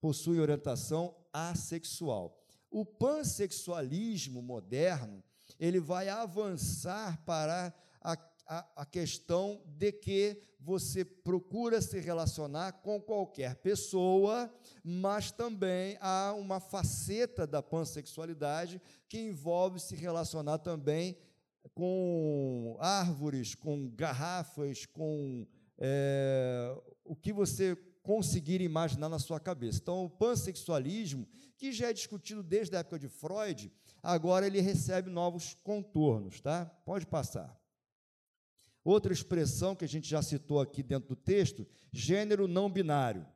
possuem 0.00 0.40
orientação 0.40 1.14
assexual. 1.30 2.42
O 2.70 2.86
pansexualismo 2.86 4.40
moderno, 4.40 5.22
ele 5.58 5.80
vai 5.80 6.08
avançar 6.08 7.20
para 7.24 7.74
a 8.00 8.16
a, 8.46 8.64
a 8.76 8.86
questão 8.86 9.60
de 9.66 9.90
que 9.92 10.38
você 10.60 11.04
procura 11.04 11.82
se 11.82 11.98
relacionar 11.98 12.72
com 12.72 13.00
qualquer 13.00 13.56
pessoa, 13.56 14.52
mas 14.82 15.30
também 15.30 15.98
há 16.00 16.32
uma 16.34 16.60
faceta 16.60 17.46
da 17.46 17.62
pansexualidade 17.62 18.80
que 19.08 19.18
envolve 19.18 19.80
se 19.80 19.96
relacionar 19.96 20.58
também 20.58 21.16
com 21.74 22.76
árvores, 22.80 23.54
com 23.54 23.90
garrafas, 23.90 24.86
com 24.86 25.46
é, 25.78 26.74
o 27.04 27.14
que 27.14 27.32
você 27.32 27.76
conseguir 28.02 28.60
imaginar 28.60 29.08
na 29.08 29.18
sua 29.18 29.40
cabeça. 29.40 29.80
Então, 29.82 30.04
o 30.04 30.10
pansexualismo, 30.10 31.26
que 31.56 31.72
já 31.72 31.90
é 31.90 31.92
discutido 31.92 32.42
desde 32.42 32.76
a 32.76 32.78
época 32.78 33.00
de 33.00 33.08
Freud, 33.08 33.70
agora 34.06 34.46
ele 34.46 34.60
recebe 34.60 35.10
novos 35.10 35.54
contornos, 35.64 36.40
tá? 36.40 36.64
Pode 36.84 37.06
passar. 37.06 37.54
Outra 38.84 39.12
expressão 39.12 39.74
que 39.74 39.84
a 39.84 39.88
gente 39.88 40.08
já 40.08 40.22
citou 40.22 40.60
aqui 40.60 40.80
dentro 40.80 41.08
do 41.08 41.16
texto, 41.16 41.66
gênero 41.90 42.46
não 42.46 42.70
binário. 42.70 43.26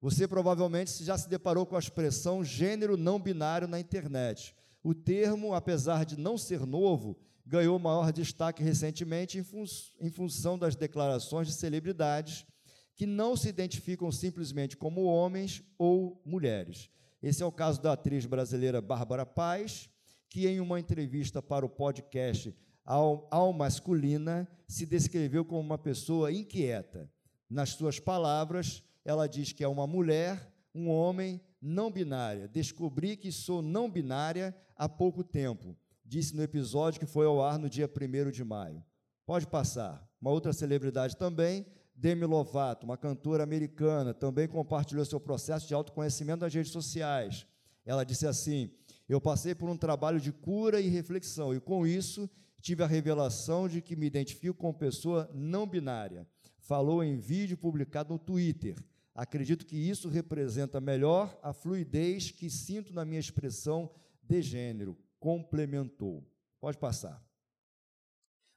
Você 0.00 0.26
provavelmente 0.26 1.04
já 1.04 1.18
se 1.18 1.28
deparou 1.28 1.66
com 1.66 1.76
a 1.76 1.78
expressão 1.78 2.42
gênero 2.42 2.96
não 2.96 3.20
binário 3.20 3.68
na 3.68 3.78
internet. 3.78 4.54
O 4.82 4.94
termo, 4.94 5.52
apesar 5.52 6.06
de 6.06 6.18
não 6.18 6.38
ser 6.38 6.64
novo, 6.64 7.18
ganhou 7.44 7.78
maior 7.78 8.10
destaque 8.10 8.62
recentemente 8.62 9.38
em, 9.38 9.42
fun 9.42 9.64
em 10.00 10.10
função 10.10 10.58
das 10.58 10.74
declarações 10.74 11.46
de 11.46 11.52
celebridades 11.52 12.46
que 12.94 13.04
não 13.04 13.36
se 13.36 13.48
identificam 13.48 14.10
simplesmente 14.10 14.76
como 14.76 15.04
homens 15.04 15.62
ou 15.76 16.22
mulheres. 16.24 16.88
Esse 17.22 17.42
é 17.42 17.46
o 17.46 17.52
caso 17.52 17.82
da 17.82 17.92
atriz 17.92 18.24
brasileira 18.24 18.80
Bárbara 18.80 19.26
Paz, 19.26 19.90
que 20.36 20.46
em 20.46 20.60
uma 20.60 20.78
entrevista 20.78 21.40
para 21.40 21.64
o 21.64 21.68
podcast 21.68 22.54
ao, 22.84 23.26
ao 23.30 23.54
masculina, 23.54 24.46
se 24.68 24.84
descreveu 24.84 25.46
como 25.46 25.60
uma 25.60 25.78
pessoa 25.78 26.30
inquieta. 26.30 27.10
Nas 27.48 27.70
suas 27.70 27.98
palavras, 27.98 28.82
ela 29.02 29.26
diz 29.26 29.54
que 29.54 29.64
é 29.64 29.68
uma 29.68 29.86
mulher, 29.86 30.52
um 30.74 30.90
homem 30.90 31.40
não 31.58 31.90
binária. 31.90 32.46
Descobri 32.48 33.16
que 33.16 33.32
sou 33.32 33.62
não 33.62 33.90
binária 33.90 34.54
há 34.76 34.86
pouco 34.86 35.24
tempo, 35.24 35.74
disse 36.04 36.36
no 36.36 36.42
episódio 36.42 37.00
que 37.00 37.06
foi 37.06 37.24
ao 37.24 37.42
ar 37.42 37.58
no 37.58 37.70
dia 37.70 37.88
1 37.88 38.30
de 38.30 38.44
maio. 38.44 38.84
Pode 39.24 39.46
passar. 39.46 40.06
Uma 40.20 40.32
outra 40.32 40.52
celebridade 40.52 41.16
também, 41.16 41.64
Demi 41.94 42.26
Lovato, 42.26 42.84
uma 42.84 42.98
cantora 42.98 43.42
americana, 43.42 44.12
também 44.12 44.46
compartilhou 44.46 45.02
seu 45.06 45.18
processo 45.18 45.66
de 45.66 45.72
autoconhecimento 45.72 46.40
nas 46.40 46.52
redes 46.52 46.72
sociais. 46.72 47.46
Ela 47.86 48.04
disse 48.04 48.26
assim: 48.26 48.70
Eu 49.08 49.20
passei 49.20 49.54
por 49.54 49.68
um 49.68 49.76
trabalho 49.76 50.20
de 50.20 50.32
cura 50.32 50.80
e 50.80 50.88
reflexão, 50.88 51.54
e 51.54 51.60
com 51.60 51.86
isso 51.86 52.28
tive 52.60 52.82
a 52.82 52.86
revelação 52.86 53.68
de 53.68 53.80
que 53.80 53.94
me 53.94 54.06
identifico 54.06 54.58
como 54.58 54.74
pessoa 54.74 55.30
não 55.32 55.66
binária. 55.66 56.26
Falou 56.58 57.04
em 57.04 57.16
vídeo 57.16 57.56
publicado 57.56 58.12
no 58.12 58.18
Twitter. 58.18 58.76
Acredito 59.14 59.64
que 59.64 59.76
isso 59.76 60.08
representa 60.08 60.80
melhor 60.80 61.38
a 61.42 61.52
fluidez 61.52 62.30
que 62.30 62.50
sinto 62.50 62.92
na 62.92 63.04
minha 63.04 63.20
expressão 63.20 63.90
de 64.20 64.42
gênero. 64.42 64.98
Complementou. 65.20 66.28
Pode 66.60 66.76
passar. 66.76 67.24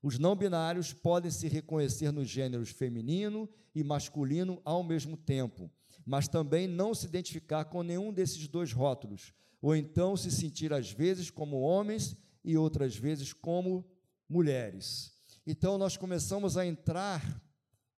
Os 0.02 0.18
não 0.18 0.36
binários 0.36 0.92
podem 0.94 1.30
se 1.30 1.48
reconhecer 1.48 2.12
nos 2.12 2.28
gêneros 2.28 2.70
feminino 2.70 3.48
e 3.76 3.84
masculino 3.84 4.62
ao 4.64 4.82
mesmo 4.82 5.16
tempo, 5.16 5.70
mas 6.06 6.28
também 6.28 6.68
não 6.68 6.96
se 6.96 7.06
identificar 7.06 7.66
com 7.66 7.84
nenhum 7.84 8.12
desses 8.12 8.48
dois 8.48 8.72
rótulos, 8.72 9.34
ou 9.62 9.76
então 9.76 10.16
se 10.16 10.32
sentir 10.32 10.74
às 10.74 10.92
vezes 10.92 11.30
como 11.30 11.60
homens 11.60 12.16
e 12.44 12.58
outras 12.58 12.96
vezes 12.96 13.34
como 13.34 13.86
mulheres. 14.28 15.14
Então, 15.46 15.78
nós 15.78 15.98
começamos 15.98 16.58
a 16.58 16.66
entrar 16.66 17.42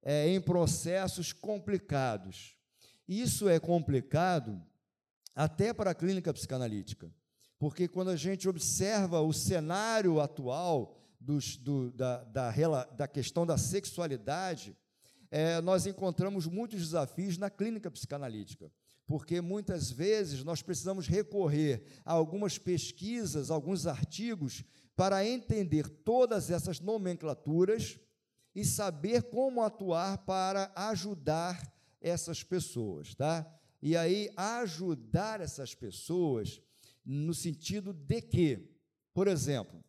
é, 0.02 0.28
em 0.30 0.40
processos 0.40 1.34
complicados. 1.34 2.56
Isso 3.08 3.50
é 3.50 3.60
complicado 3.60 4.62
até 5.36 5.74
para 5.74 5.92
a 5.92 5.96
clínica 5.96 6.34
psicanalítica, 6.34 7.14
porque 7.60 7.88
quando 7.88 8.10
a 8.10 8.16
gente 8.16 8.48
observa 8.48 9.22
o 9.22 9.34
cenário 9.34 10.20
atual 10.20 10.98
dos, 11.20 11.58
do, 11.58 11.92
da, 11.92 12.24
da, 12.24 12.86
da, 12.86 13.08
questão 13.08 13.46
da 13.46 13.58
sexualidade, 13.58 14.76
é, 15.30 15.62
nós 15.62 15.86
encontramos 15.86 16.48
muitos 16.48 16.80
desafios 16.80 17.38
na 17.38 17.50
clínica 17.50 17.92
psicanalítica, 17.92 18.72
porque 19.12 19.42
muitas 19.42 19.92
vezes 19.92 20.42
nós 20.42 20.62
precisamos 20.62 21.06
recorrer 21.06 21.84
a 22.06 22.14
algumas 22.14 22.58
pesquisas, 22.58 23.52
alguns 23.52 23.86
artigos 23.86 24.64
para 24.96 25.28
entender 25.28 25.90
todas 25.90 26.50
essas 26.50 26.80
nomenclaturas 26.80 28.00
e 28.56 28.64
saber 28.64 29.24
como 29.24 29.64
atuar 29.64 30.20
para 30.20 30.72
ajudar 30.78 31.62
essas 32.00 32.42
pessoas, 32.42 33.14
tá? 33.14 33.46
E 33.82 33.98
aí 33.98 34.30
ajudar 34.38 35.42
essas 35.42 35.76
pessoas 35.76 36.62
no 37.04 37.34
sentido 37.34 37.92
de 37.92 38.22
que, 38.22 38.74
por 39.14 39.28
exemplo, 39.28 39.84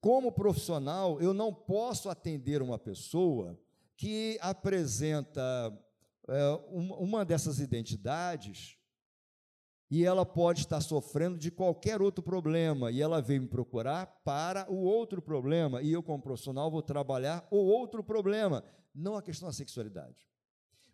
como 0.00 0.30
profissional, 0.30 1.20
eu 1.20 1.34
não 1.34 1.52
posso 1.52 2.08
atender 2.08 2.62
uma 2.62 2.78
pessoa 2.78 3.58
que 3.96 4.38
apresenta 4.40 5.76
uma 6.68 7.24
dessas 7.24 7.58
identidades 7.58 8.78
e 9.90 10.04
ela 10.04 10.24
pode 10.26 10.60
estar 10.60 10.80
sofrendo 10.80 11.38
de 11.38 11.50
qualquer 11.50 12.02
outro 12.02 12.22
problema, 12.22 12.90
e 12.90 13.00
ela 13.00 13.22
veio 13.22 13.42
me 13.42 13.48
procurar 13.48 14.06
para 14.22 14.70
o 14.70 14.76
outro 14.76 15.22
problema, 15.22 15.80
e 15.80 15.92
eu, 15.92 16.02
como 16.02 16.22
profissional, 16.22 16.70
vou 16.70 16.82
trabalhar 16.82 17.46
o 17.50 17.56
outro 17.56 18.04
problema, 18.04 18.62
não 18.94 19.16
a 19.16 19.22
questão 19.22 19.48
da 19.48 19.52
sexualidade. 19.54 20.28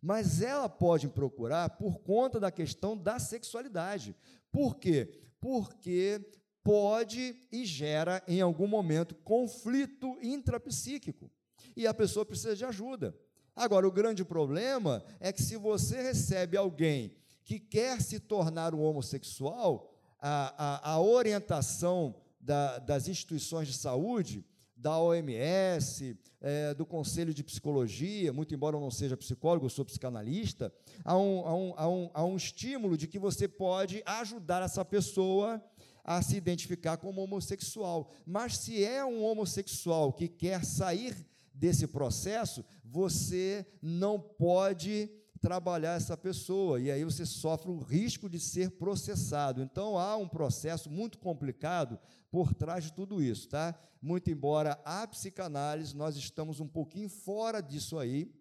Mas 0.00 0.40
ela 0.42 0.68
pode 0.68 1.06
me 1.06 1.12
procurar 1.12 1.70
por 1.70 1.98
conta 2.00 2.38
da 2.38 2.52
questão 2.52 2.96
da 2.96 3.18
sexualidade. 3.18 4.14
Por 4.52 4.76
quê? 4.76 5.12
Porque 5.40 6.20
pode 6.62 7.36
e 7.50 7.64
gera, 7.64 8.22
em 8.28 8.40
algum 8.40 8.68
momento, 8.68 9.14
conflito 9.16 10.16
intrapsíquico, 10.22 11.32
e 11.76 11.86
a 11.86 11.94
pessoa 11.94 12.24
precisa 12.24 12.54
de 12.54 12.64
ajuda. 12.64 13.18
Agora, 13.56 13.86
o 13.86 13.92
grande 13.92 14.24
problema 14.24 15.04
é 15.20 15.32
que 15.32 15.42
se 15.42 15.56
você 15.56 16.02
recebe 16.02 16.56
alguém 16.56 17.12
que 17.44 17.58
quer 17.58 18.00
se 18.00 18.18
tornar 18.18 18.74
um 18.74 18.82
homossexual, 18.82 19.92
a, 20.18 20.90
a, 20.90 20.92
a 20.92 21.00
orientação 21.00 22.14
da, 22.40 22.78
das 22.78 23.06
instituições 23.08 23.68
de 23.68 23.74
saúde, 23.74 24.44
da 24.76 24.98
OMS, 24.98 26.18
é, 26.40 26.74
do 26.74 26.84
Conselho 26.84 27.32
de 27.32 27.42
Psicologia, 27.42 28.32
muito 28.32 28.54
embora 28.54 28.76
eu 28.76 28.80
não 28.80 28.90
seja 28.90 29.16
psicólogo, 29.16 29.66
eu 29.66 29.70
sou 29.70 29.84
psicanalista, 29.84 30.72
há 31.04 31.16
um, 31.16 31.46
há, 31.46 31.54
um, 31.54 31.74
há, 31.76 31.88
um, 31.88 32.10
há 32.12 32.24
um 32.24 32.36
estímulo 32.36 32.96
de 32.96 33.06
que 33.06 33.18
você 33.18 33.48
pode 33.48 34.02
ajudar 34.04 34.62
essa 34.62 34.84
pessoa 34.84 35.62
a 36.04 36.20
se 36.20 36.36
identificar 36.36 36.98
como 36.98 37.22
homossexual. 37.22 38.10
Mas 38.26 38.58
se 38.58 38.84
é 38.84 39.02
um 39.04 39.22
homossexual 39.24 40.12
que 40.12 40.28
quer 40.28 40.64
sair 40.64 41.16
desse 41.54 41.86
processo, 41.86 42.62
você 42.94 43.66
não 43.82 44.20
pode 44.20 45.10
trabalhar 45.40 45.94
essa 45.94 46.16
pessoa, 46.16 46.80
e 46.80 46.92
aí 46.92 47.02
você 47.02 47.26
sofre 47.26 47.68
o 47.68 47.76
risco 47.76 48.30
de 48.30 48.38
ser 48.38 48.70
processado. 48.70 49.60
Então 49.60 49.98
há 49.98 50.16
um 50.16 50.28
processo 50.28 50.88
muito 50.88 51.18
complicado 51.18 51.98
por 52.30 52.54
trás 52.54 52.84
de 52.84 52.92
tudo 52.92 53.20
isso, 53.20 53.48
tá? 53.48 53.74
Muito 54.00 54.30
embora 54.30 54.80
a 54.84 55.04
psicanálise, 55.08 55.96
nós 55.96 56.16
estamos 56.16 56.60
um 56.60 56.68
pouquinho 56.68 57.08
fora 57.08 57.60
disso 57.60 57.98
aí, 57.98 58.32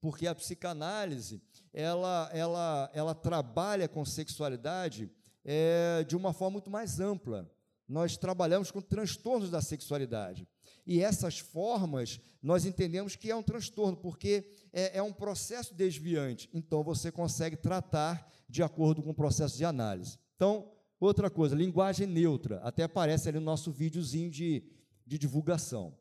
porque 0.00 0.26
a 0.26 0.34
psicanálise 0.34 1.40
ela, 1.72 2.28
ela, 2.32 2.90
ela 2.92 3.14
trabalha 3.14 3.88
com 3.88 4.04
sexualidade 4.04 5.08
é, 5.44 6.02
de 6.02 6.16
uma 6.16 6.32
forma 6.32 6.54
muito 6.54 6.70
mais 6.70 6.98
ampla. 6.98 7.48
Nós 7.88 8.16
trabalhamos 8.16 8.72
com 8.72 8.80
transtornos 8.80 9.48
da 9.48 9.62
sexualidade. 9.62 10.44
E 10.86 11.00
essas 11.00 11.38
formas, 11.38 12.20
nós 12.42 12.66
entendemos 12.66 13.16
que 13.16 13.30
é 13.30 13.36
um 13.36 13.42
transtorno, 13.42 13.96
porque 13.96 14.44
é, 14.72 14.98
é 14.98 15.02
um 15.02 15.12
processo 15.12 15.74
desviante. 15.74 16.48
Então, 16.52 16.82
você 16.82 17.10
consegue 17.10 17.56
tratar 17.56 18.30
de 18.48 18.62
acordo 18.62 19.02
com 19.02 19.10
o 19.10 19.14
processo 19.14 19.56
de 19.56 19.64
análise. 19.64 20.18
Então, 20.36 20.70
outra 21.00 21.30
coisa, 21.30 21.54
linguagem 21.54 22.06
neutra. 22.06 22.58
Até 22.62 22.82
aparece 22.82 23.28
ali 23.28 23.38
no 23.38 23.44
nosso 23.44 23.70
videozinho 23.70 24.30
de, 24.30 24.62
de 25.06 25.18
divulgação. 25.18 25.94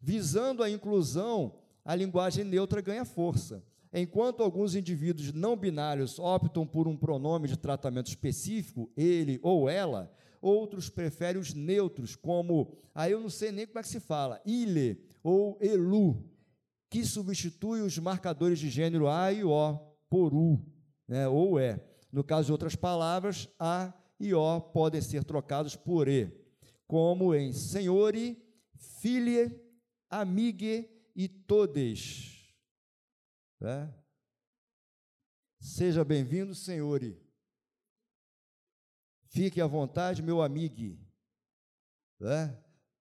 Visando 0.00 0.62
a 0.62 0.70
inclusão, 0.70 1.54
a 1.84 1.94
linguagem 1.94 2.44
neutra 2.44 2.80
ganha 2.80 3.04
força. 3.04 3.62
Enquanto 3.92 4.42
alguns 4.42 4.74
indivíduos 4.74 5.32
não 5.32 5.56
binários 5.56 6.18
optam 6.18 6.66
por 6.66 6.86
um 6.86 6.96
pronome 6.96 7.48
de 7.48 7.56
tratamento 7.56 8.08
específico, 8.08 8.90
ele 8.96 9.40
ou 9.42 9.68
ela, 9.68 10.12
outros 10.40 10.88
preferem 10.88 11.40
os 11.40 11.54
neutros, 11.54 12.16
como, 12.16 12.76
aí 12.94 13.12
eu 13.12 13.20
não 13.20 13.30
sei 13.30 13.52
nem 13.52 13.66
como 13.66 13.78
é 13.78 13.82
que 13.82 13.88
se 13.88 14.00
fala, 14.00 14.40
ile 14.44 15.02
ou 15.22 15.58
elu, 15.60 16.24
que 16.90 17.04
substitui 17.04 17.80
os 17.80 17.98
marcadores 17.98 18.58
de 18.58 18.70
gênero 18.70 19.08
a 19.08 19.32
e 19.32 19.44
o 19.44 19.78
por 20.08 20.34
u, 20.34 20.64
né, 21.06 21.28
ou 21.28 21.58
é. 21.58 21.84
No 22.10 22.24
caso 22.24 22.46
de 22.46 22.52
outras 22.52 22.74
palavras, 22.74 23.48
a 23.58 23.92
e 24.18 24.34
o 24.34 24.60
podem 24.60 25.00
ser 25.00 25.24
trocados 25.24 25.76
por 25.76 26.08
e, 26.08 26.32
como 26.86 27.34
em 27.34 27.52
senhore, 27.52 28.42
filhe, 29.00 29.60
amigue 30.10 30.88
e 31.14 31.28
todes. 31.28 32.54
Né? 33.60 33.92
Seja 35.60 36.04
bem-vindo, 36.04 36.54
senhore. 36.54 37.20
Fique 39.38 39.60
à 39.60 39.68
vontade, 39.68 40.20
meu 40.20 40.42
amigo. 40.42 40.98
Né? 42.18 42.58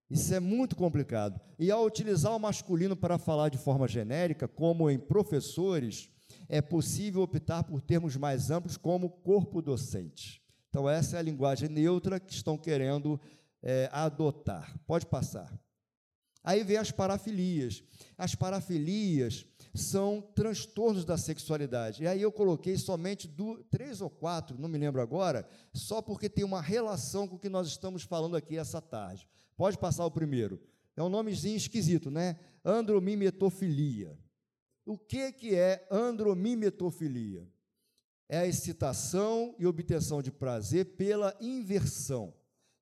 Isso 0.07 0.31
é 0.35 0.39
muito 0.39 0.75
complicado. 0.75 1.41
E 1.57 1.71
ao 1.71 1.83
utilizar 1.83 2.31
o 2.35 2.39
masculino 2.39 2.95
para 2.95 3.17
falar 3.17 3.49
de 3.49 3.57
forma 3.57 3.87
genérica, 3.87 4.47
como 4.47 4.87
em 4.87 4.99
professores, 4.99 6.11
é 6.47 6.61
possível 6.61 7.23
optar 7.23 7.63
por 7.63 7.81
termos 7.81 8.15
mais 8.15 8.51
amplos, 8.51 8.77
como 8.77 9.09
corpo 9.09 9.63
docente. 9.63 10.39
Então, 10.69 10.87
essa 10.87 11.15
é 11.15 11.19
a 11.19 11.23
linguagem 11.23 11.69
neutra 11.69 12.19
que 12.19 12.33
estão 12.33 12.55
querendo 12.55 13.19
é, 13.63 13.89
adotar. 13.91 14.79
Pode 14.85 15.07
passar. 15.07 15.51
Aí 16.43 16.63
vem 16.63 16.77
as 16.77 16.91
parafilias. 16.91 17.83
As 18.15 18.35
parafilias 18.35 19.43
são 19.73 20.21
transtornos 20.35 21.05
da 21.05 21.17
sexualidade. 21.17 22.03
E 22.03 22.07
aí 22.07 22.21
eu 22.21 22.31
coloquei 22.31 22.77
somente 22.77 23.27
do, 23.27 23.63
três 23.65 24.01
ou 24.01 24.09
quatro, 24.09 24.57
não 24.59 24.69
me 24.69 24.77
lembro 24.77 25.01
agora, 25.01 25.47
só 25.73 26.01
porque 26.01 26.29
tem 26.29 26.43
uma 26.43 26.61
relação 26.61 27.27
com 27.27 27.35
o 27.35 27.39
que 27.39 27.49
nós 27.49 27.67
estamos 27.67 28.03
falando 28.03 28.35
aqui 28.35 28.57
essa 28.57 28.81
tarde. 28.81 29.27
Pode 29.55 29.77
passar 29.77 30.05
o 30.05 30.11
primeiro. 30.11 30.61
É 30.95 31.03
um 31.03 31.09
nomezinho 31.09 31.57
esquisito, 31.57 32.09
né? 32.09 32.39
Andromimetofilia. 32.65 34.17
O 34.85 34.97
que, 34.97 35.31
que 35.31 35.55
é 35.55 35.85
andromimetofilia? 35.91 37.47
É 38.29 38.39
a 38.39 38.47
excitação 38.47 39.55
e 39.59 39.65
obtenção 39.65 40.21
de 40.21 40.31
prazer 40.31 40.85
pela 40.97 41.35
inversão. 41.39 42.33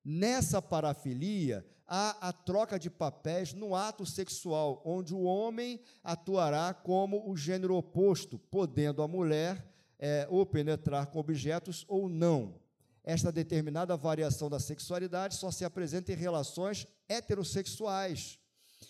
Nessa 0.04 0.62
parafilia, 0.62 1.66
há 1.86 2.28
a 2.28 2.32
troca 2.32 2.78
de 2.78 2.90
papéis 2.90 3.52
no 3.52 3.74
ato 3.74 4.04
sexual, 4.04 4.82
onde 4.84 5.14
o 5.14 5.22
homem 5.22 5.80
atuará 6.02 6.74
como 6.74 7.30
o 7.30 7.36
gênero 7.36 7.76
oposto, 7.76 8.38
podendo 8.38 9.02
a 9.02 9.08
mulher 9.08 9.64
é, 9.98 10.26
ou 10.30 10.44
penetrar 10.44 11.06
com 11.06 11.18
objetos 11.18 11.84
ou 11.88 12.08
não. 12.08 12.54
Esta 13.04 13.30
determinada 13.30 13.96
variação 13.96 14.50
da 14.50 14.58
sexualidade 14.58 15.36
só 15.36 15.50
se 15.50 15.64
apresenta 15.64 16.12
em 16.12 16.16
relações 16.16 16.86
heterossexuais, 17.08 18.38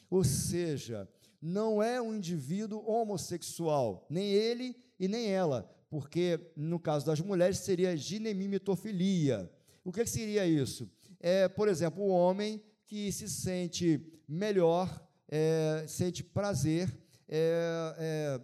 ou 0.08 0.24
seja, 0.24 1.08
não 1.40 1.82
é 1.82 2.00
um 2.00 2.14
indivíduo 2.14 2.82
homossexual, 2.88 4.06
nem 4.08 4.24
ele 4.30 4.74
e 4.98 5.06
nem 5.06 5.30
ela, 5.30 5.70
porque 5.90 6.40
no 6.56 6.80
caso 6.80 7.04
das 7.04 7.20
mulheres 7.20 7.58
seria 7.58 7.96
ginemimitofilia. 7.96 9.50
O 9.84 9.92
que 9.92 10.04
seria 10.06 10.46
isso? 10.46 10.90
É, 11.20 11.46
por 11.46 11.68
exemplo, 11.68 12.02
o 12.02 12.08
homem 12.08 12.62
que 12.86 13.10
se 13.10 13.28
sente 13.28 14.00
melhor, 14.28 15.06
é, 15.28 15.84
sente 15.88 16.22
prazer, 16.22 16.88
é, 17.28 17.94
é, 17.98 18.40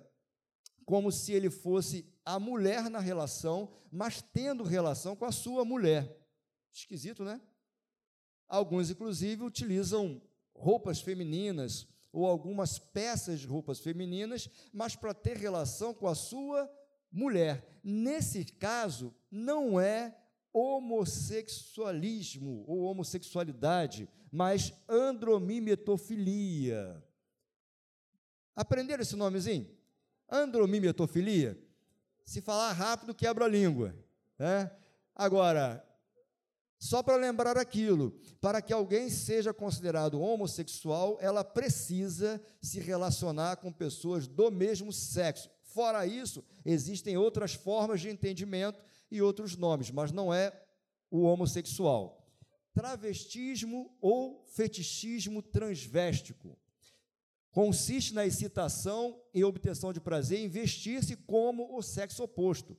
como 0.85 1.12
se 1.12 1.33
ele 1.33 1.50
fosse 1.50 2.07
a 2.24 2.38
mulher 2.38 2.90
na 2.90 2.98
relação, 2.98 3.72
mas 3.90 4.22
tendo 4.22 4.64
relação 4.64 5.14
com 5.14 5.24
a 5.24 5.33
sua 5.33 5.64
mulher. 5.64 6.18
Esquisito, 6.72 7.24
né? 7.24 7.40
Alguns, 8.48 8.90
inclusive, 8.90 9.44
utilizam 9.44 10.20
roupas 10.55 11.00
femininas 11.00 11.87
ou 12.12 12.26
algumas 12.26 12.78
peças 12.78 13.40
de 13.40 13.46
roupas 13.46 13.81
femininas, 13.81 14.48
mas 14.72 14.94
para 14.94 15.14
ter 15.14 15.37
relação 15.37 15.94
com 15.94 16.07
a 16.07 16.14
sua 16.14 16.70
mulher. 17.11 17.81
Nesse 17.83 18.44
caso, 18.44 19.14
não 19.31 19.81
é 19.81 20.16
homossexualismo 20.53 22.65
ou 22.67 22.83
homossexualidade, 22.83 24.07
mas 24.31 24.75
andromimetofilia. 24.88 27.03
Aprenderam 28.55 29.03
esse 29.03 29.17
nomezinho? 29.17 29.69
Andromimetofilia? 30.29 31.59
Se 32.25 32.41
falar 32.41 32.71
rápido, 32.73 33.12
quebra 33.15 33.47
a 33.47 33.49
língua. 33.49 33.97
Né? 34.38 34.71
Agora, 35.15 35.87
só 36.79 37.03
para 37.03 37.17
lembrar 37.17 37.57
aquilo, 37.57 38.12
para 38.41 38.61
que 38.61 38.73
alguém 38.73 39.09
seja 39.09 39.55
considerado 39.55 40.21
homossexual, 40.21 41.17
ela 41.21 41.45
precisa 41.45 42.43
se 42.61 42.81
relacionar 42.81 43.57
com 43.57 43.73
pessoas 43.73 44.27
do 44.27 44.51
mesmo 44.51 44.93
sexo. 44.93 45.49
Fora 45.62 46.05
isso, 46.05 46.45
existem 46.65 47.17
outras 47.17 47.55
formas 47.55 48.01
de 48.01 48.11
entendimento 48.11 48.83
e 49.12 49.20
outros 49.22 49.57
nomes, 49.57 49.90
mas 49.90 50.11
não 50.11 50.33
é 50.33 50.53
o 51.11 51.22
homossexual. 51.22 52.27
Travestismo 52.75 53.94
ou 54.01 54.44
fetichismo 54.46 55.42
transvéstico 55.42 56.59
consiste 57.51 58.14
na 58.14 58.25
excitação 58.25 59.20
e 59.35 59.44
obtenção 59.44 59.92
de 59.92 60.01
prazer 60.01 60.40
em 60.40 60.48
vestir-se 60.48 61.14
como 61.16 61.77
o 61.77 61.83
sexo 61.83 62.22
oposto, 62.22 62.77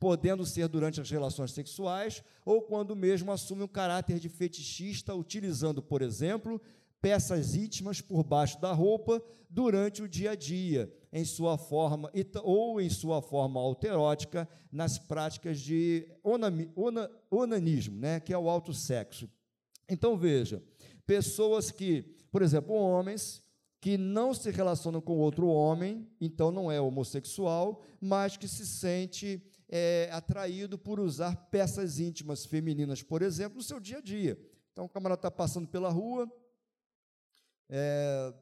podendo 0.00 0.44
ser 0.44 0.66
durante 0.66 1.00
as 1.00 1.08
relações 1.08 1.52
sexuais 1.52 2.24
ou 2.44 2.60
quando 2.60 2.96
mesmo 2.96 3.30
assume 3.30 3.62
um 3.62 3.68
caráter 3.68 4.18
de 4.18 4.28
fetichista, 4.28 5.14
utilizando, 5.14 5.80
por 5.80 6.02
exemplo, 6.02 6.60
peças 7.00 7.54
íntimas 7.54 8.00
por 8.00 8.24
baixo 8.24 8.60
da 8.60 8.72
roupa 8.72 9.22
durante 9.48 10.02
o 10.02 10.08
dia 10.08 10.32
a 10.32 10.34
dia, 10.34 10.92
em 11.16 11.24
sua 11.24 11.56
forma 11.56 12.12
ou 12.42 12.78
em 12.78 12.90
sua 12.90 13.22
forma 13.22 13.58
alterótica 13.58 14.46
nas 14.70 14.98
práticas 14.98 15.58
de 15.58 16.06
onami, 16.22 16.70
ona, 16.76 17.10
onanismo, 17.30 17.98
né, 17.98 18.20
que 18.20 18.34
é 18.34 18.38
o 18.38 18.50
alto 18.50 18.74
sexo. 18.74 19.26
Então 19.88 20.18
veja, 20.18 20.62
pessoas 21.06 21.70
que, 21.70 22.02
por 22.30 22.42
exemplo, 22.42 22.74
homens 22.74 23.42
que 23.80 23.96
não 23.96 24.34
se 24.34 24.50
relacionam 24.50 25.00
com 25.00 25.16
outro 25.16 25.46
homem, 25.46 26.06
então 26.20 26.50
não 26.50 26.70
é 26.70 26.78
homossexual, 26.78 27.82
mas 27.98 28.36
que 28.36 28.46
se 28.46 28.66
sente 28.66 29.42
é, 29.70 30.10
atraído 30.12 30.76
por 30.76 31.00
usar 31.00 31.34
peças 31.50 31.98
íntimas 31.98 32.44
femininas, 32.44 33.02
por 33.02 33.22
exemplo, 33.22 33.56
no 33.56 33.62
seu 33.62 33.80
dia 33.80 33.98
a 33.98 34.02
dia. 34.02 34.38
Então 34.70 34.84
o 34.84 34.88
camarada 34.88 35.20
está 35.20 35.30
passando 35.30 35.66
pela 35.66 35.88
rua, 35.88 36.30
é, 37.70 38.34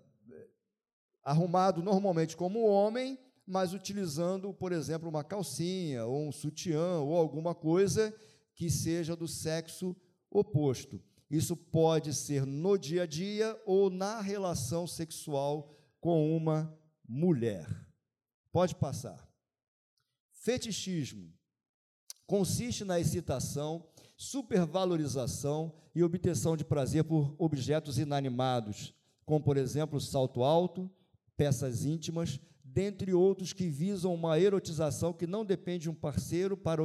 arrumado 1.24 1.82
normalmente 1.82 2.36
como 2.36 2.66
homem, 2.66 3.18
mas 3.46 3.72
utilizando, 3.72 4.52
por 4.52 4.72
exemplo, 4.72 5.08
uma 5.08 5.24
calcinha, 5.24 6.04
ou 6.04 6.28
um 6.28 6.32
sutiã, 6.32 6.98
ou 6.98 7.16
alguma 7.16 7.54
coisa 7.54 8.14
que 8.54 8.70
seja 8.70 9.16
do 9.16 9.26
sexo 9.26 9.96
oposto. 10.30 11.02
Isso 11.30 11.56
pode 11.56 12.12
ser 12.14 12.46
no 12.46 12.76
dia 12.78 13.02
a 13.02 13.06
dia 13.06 13.60
ou 13.66 13.90
na 13.90 14.20
relação 14.20 14.86
sexual 14.86 15.74
com 16.00 16.36
uma 16.36 16.78
mulher. 17.08 17.66
Pode 18.52 18.74
passar. 18.74 19.28
Fetichismo 20.32 21.32
consiste 22.26 22.84
na 22.84 23.00
excitação, 23.00 23.86
supervalorização 24.16 25.74
e 25.94 26.02
obtenção 26.02 26.56
de 26.56 26.64
prazer 26.64 27.04
por 27.04 27.34
objetos 27.38 27.98
inanimados, 27.98 28.94
como, 29.24 29.42
por 29.42 29.56
exemplo, 29.56 30.00
salto 30.00 30.42
alto, 30.42 30.90
peças 31.36 31.84
íntimas, 31.84 32.40
dentre 32.62 33.12
outros 33.12 33.52
que 33.52 33.68
visam 33.68 34.14
uma 34.14 34.38
erotização 34.38 35.12
que 35.12 35.26
não 35.26 35.44
depende 35.44 35.84
de 35.84 35.90
um 35.90 35.94
parceiro 35.94 36.56
para 36.56 36.82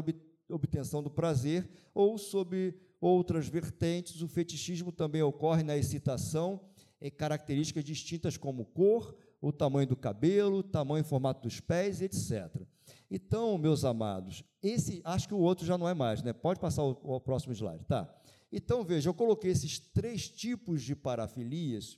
obtenção 0.50 1.02
do 1.02 1.10
prazer, 1.10 1.70
ou 1.94 2.18
sob 2.18 2.76
outras 3.02 3.48
vertentes, 3.48 4.22
o 4.22 4.28
fetichismo 4.28 4.92
também 4.92 5.22
ocorre 5.22 5.64
na 5.64 5.78
excitação, 5.78 6.62
em 7.02 7.10
características 7.10 7.84
distintas 7.84 8.38
como 8.38 8.66
cor 8.66 9.16
o 9.42 9.52
tamanho 9.54 9.88
do 9.88 9.96
cabelo, 9.96 10.62
tamanho 10.62 11.02
e 11.02 11.08
formato 11.08 11.42
dos 11.48 11.60
pés, 11.60 12.02
etc. 12.02 12.62
Então, 13.10 13.58
meus 13.58 13.86
amados, 13.86 14.44
esse, 14.62 15.02
acho 15.06 15.28
que 15.28 15.34
o 15.34 15.40
outro 15.40 15.66
já 15.66 15.78
não 15.78 15.88
é 15.88 15.94
mais, 15.94 16.22
né? 16.22 16.34
Pode 16.34 16.60
passar 16.60 16.84
o, 16.84 16.92
o 17.04 17.20
próximo 17.22 17.54
slide, 17.54 17.86
tá? 17.86 18.14
Então, 18.52 18.84
veja, 18.84 19.10
eu 19.10 19.14
coloquei 19.14 19.52
esses 19.52 19.80
três 19.80 20.28
tipos 20.28 20.84
de 20.84 20.96
parafilias 20.96 21.98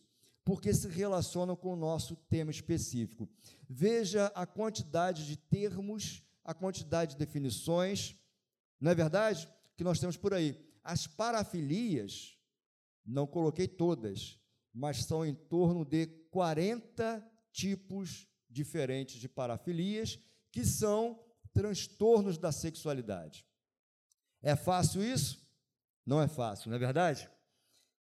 porque 0.51 0.73
se 0.73 0.89
relacionam 0.89 1.55
com 1.55 1.71
o 1.71 1.77
nosso 1.77 2.13
tema 2.13 2.51
específico. 2.51 3.25
Veja 3.69 4.25
a 4.35 4.45
quantidade 4.45 5.25
de 5.25 5.37
termos, 5.37 6.21
a 6.43 6.53
quantidade 6.53 7.11
de 7.13 7.19
definições, 7.19 8.17
não 8.77 8.91
é 8.91 8.93
verdade? 8.93 9.47
Que 9.77 9.83
nós 9.85 9.97
temos 9.97 10.17
por 10.17 10.33
aí. 10.33 10.61
As 10.83 11.07
parafilias, 11.07 12.37
não 13.05 13.25
coloquei 13.25 13.65
todas, 13.65 14.41
mas 14.73 15.05
são 15.05 15.25
em 15.25 15.33
torno 15.33 15.85
de 15.85 16.07
40 16.29 17.25
tipos 17.53 18.27
diferentes 18.49 19.21
de 19.21 19.29
parafilias, 19.29 20.19
que 20.51 20.65
são 20.65 21.17
transtornos 21.53 22.37
da 22.37 22.51
sexualidade. 22.51 23.45
É 24.41 24.57
fácil 24.57 25.01
isso? 25.01 25.41
Não 26.05 26.21
é 26.21 26.27
fácil, 26.27 26.71
não 26.71 26.75
é 26.75 26.79
verdade? 26.79 27.29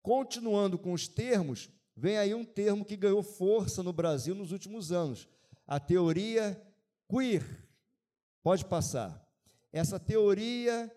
Continuando 0.02 0.80
com 0.80 0.94
os 0.94 1.10
termos, 1.10 1.70
vem 1.98 2.18
aí 2.18 2.36
um 2.36 2.46
termo 2.46 2.86
que 2.86 2.96
ganhou 2.96 3.24
força 3.24 3.82
no 3.82 3.92
Brasil 3.92 4.36
nos 4.36 4.52
últimos 4.52 4.92
anos: 4.92 5.28
a 5.66 5.80
teoria 5.80 6.62
queer. 7.10 7.44
Pode 8.44 8.64
passar. 8.64 9.28
Essa 9.74 10.00
teoria 10.00 10.90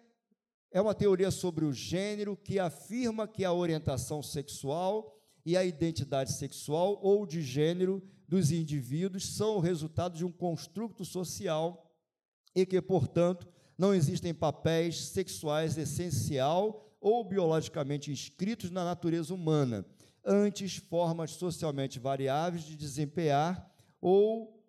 é 0.71 0.81
uma 0.81 0.95
teoria 0.95 1.31
sobre 1.31 1.65
o 1.65 1.73
gênero 1.73 2.37
que 2.37 2.59
afirma 2.59 3.27
que 3.27 3.45
a 3.45 3.53
orientação 3.53 4.23
sexual 4.23 5.19
e 5.45 5.57
a 5.57 5.65
identidade 5.65 6.33
sexual 6.33 7.01
ou 7.03 7.27
de 7.27 7.43
gênero 7.43 8.03
dos 8.29 8.53
indivíduos 8.53 9.35
são 9.35 9.57
o 9.57 9.61
resultado 9.61 10.17
de 10.17 10.25
um 10.25 10.31
construto 10.31 11.05
social 11.05 11.91
e 12.55 12.65
que, 12.65 12.81
portanto, 12.81 13.49
não 13.77 13.93
existem 13.93 14.33
papéis 14.33 15.09
sexuais 15.09 15.77
essencial 15.77 16.97
ou 17.01 17.25
biologicamente 17.25 18.13
inscritos 18.13 18.71
na 18.71 18.85
natureza 18.85 19.35
humana, 19.35 19.85
antes 20.24 20.76
formas 20.76 21.33
socialmente 21.33 21.98
variáveis 21.98 22.64
de 22.64 22.76
desempenhar 22.76 23.70
ou 24.00 24.61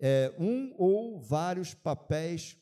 é, 0.00 0.34
um 0.38 0.74
ou 0.76 1.18
vários 1.20 1.74
papéis 1.74 2.56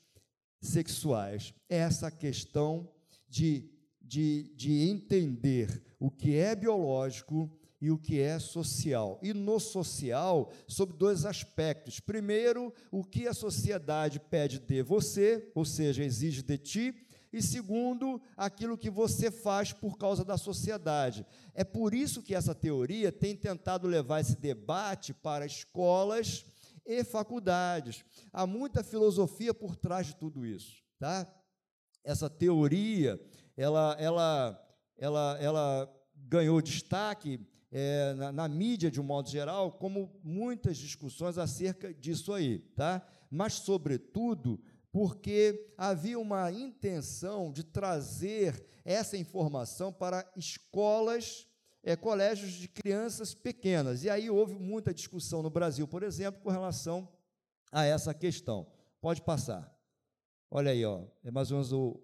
sexuais. 0.60 1.54
Essa 1.68 2.10
questão 2.10 2.90
de, 3.28 3.70
de, 4.00 4.52
de 4.54 4.88
entender 4.88 5.82
o 5.98 6.10
que 6.10 6.36
é 6.36 6.54
biológico 6.54 7.50
e 7.80 7.90
o 7.90 7.98
que 7.98 8.18
é 8.18 8.38
social. 8.38 9.20
E 9.22 9.34
no 9.34 9.60
social, 9.60 10.50
sobre 10.66 10.96
dois 10.96 11.26
aspectos. 11.26 12.00
Primeiro, 12.00 12.72
o 12.90 13.04
que 13.04 13.26
a 13.28 13.34
sociedade 13.34 14.18
pede 14.18 14.58
de 14.58 14.82
você, 14.82 15.50
ou 15.54 15.66
seja, 15.66 16.02
exige 16.02 16.42
de 16.42 16.56
ti, 16.56 17.03
e 17.34 17.42
segundo, 17.42 18.22
aquilo 18.36 18.78
que 18.78 18.88
você 18.88 19.28
faz 19.28 19.72
por 19.72 19.98
causa 19.98 20.24
da 20.24 20.38
sociedade. 20.38 21.26
É 21.52 21.64
por 21.64 21.92
isso 21.92 22.22
que 22.22 22.32
essa 22.32 22.54
teoria 22.54 23.10
tem 23.10 23.34
tentado 23.34 23.88
levar 23.88 24.20
esse 24.20 24.36
debate 24.36 25.12
para 25.12 25.44
escolas 25.44 26.46
e 26.86 27.02
faculdades. 27.02 28.04
Há 28.32 28.46
muita 28.46 28.84
filosofia 28.84 29.52
por 29.52 29.74
trás 29.74 30.06
de 30.06 30.14
tudo 30.14 30.46
isso, 30.46 30.76
tá? 30.96 31.26
Essa 32.04 32.30
teoria, 32.30 33.20
ela, 33.56 33.96
ela, 33.98 34.68
ela, 34.96 35.36
ela 35.40 35.94
ganhou 36.14 36.62
destaque 36.62 37.40
é, 37.72 38.14
na, 38.14 38.30
na, 38.30 38.48
mídia 38.48 38.92
de 38.92 39.00
um 39.00 39.04
modo 39.04 39.28
geral, 39.28 39.72
como 39.72 40.20
muitas 40.22 40.76
discussões 40.76 41.36
acerca 41.36 41.92
disso 41.92 42.32
aí, 42.32 42.60
tá? 42.76 43.04
Mas, 43.28 43.54
sobretudo, 43.54 44.60
porque 44.94 45.74
havia 45.76 46.16
uma 46.20 46.52
intenção 46.52 47.50
de 47.50 47.64
trazer 47.64 48.64
essa 48.84 49.16
informação 49.16 49.92
para 49.92 50.24
escolas, 50.36 51.48
é, 51.82 51.96
colégios 51.96 52.52
de 52.52 52.68
crianças 52.68 53.34
pequenas. 53.34 54.04
E 54.04 54.08
aí 54.08 54.30
houve 54.30 54.54
muita 54.54 54.94
discussão 54.94 55.42
no 55.42 55.50
Brasil, 55.50 55.88
por 55.88 56.04
exemplo, 56.04 56.40
com 56.40 56.48
relação 56.48 57.08
a 57.72 57.84
essa 57.84 58.14
questão. 58.14 58.68
Pode 59.00 59.20
passar. 59.22 59.76
Olha 60.48 60.70
aí, 60.70 60.84
ó, 60.84 61.02
é 61.24 61.30
mais 61.32 61.50
ou 61.50 61.56
menos 61.56 61.72
o, 61.72 62.00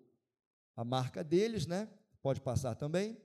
a 0.74 0.82
marca 0.82 1.22
deles, 1.22 1.68
né? 1.68 1.88
Pode 2.20 2.40
passar 2.40 2.74
também. 2.74 3.16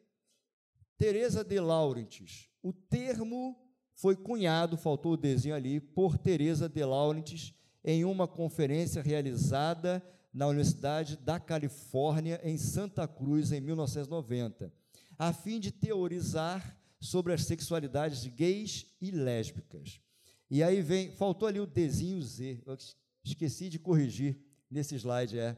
Teresa 0.96 1.44
de 1.44 1.60
Laurentiis. 1.60 2.52
O 2.62 2.72
termo 2.72 3.60
foi 3.96 4.16
cunhado, 4.16 4.78
faltou 4.78 5.14
o 5.14 5.18
desenho 5.18 5.56
ali, 5.56 5.80
por 5.80 6.20
Teresa 6.20 6.70
de 6.70 6.86
Laurentiis 6.86 7.52
em 7.88 8.04
uma 8.04 8.28
conferência 8.28 9.02
realizada 9.04 10.04
na 10.34 10.48
Universidade 10.48 11.16
da 11.18 11.40
Califórnia, 11.40 12.42
em 12.44 12.58
Santa 12.58 13.08
Cruz, 13.08 13.52
em 13.52 13.62
1990, 13.62 14.74
a 15.20 15.32
fim 15.32 15.60
de 15.60 15.72
teorizar 15.72 16.76
sobre 17.00 17.32
as 17.32 17.44
sexualidades 17.44 18.24
de 18.24 18.32
gays 18.32 18.88
e 19.00 19.12
lésbicas. 19.12 20.02
E 20.50 20.64
aí 20.64 20.82
vem, 20.82 21.12
faltou 21.12 21.48
ali 21.48 21.60
o 21.60 21.68
desenho 21.68 22.22
Z, 22.22 22.64
eu 22.66 22.76
esqueci 23.24 23.70
de 23.70 23.78
corrigir 23.78 24.40
nesse 24.70 24.96
slide, 24.96 25.38
é. 25.38 25.58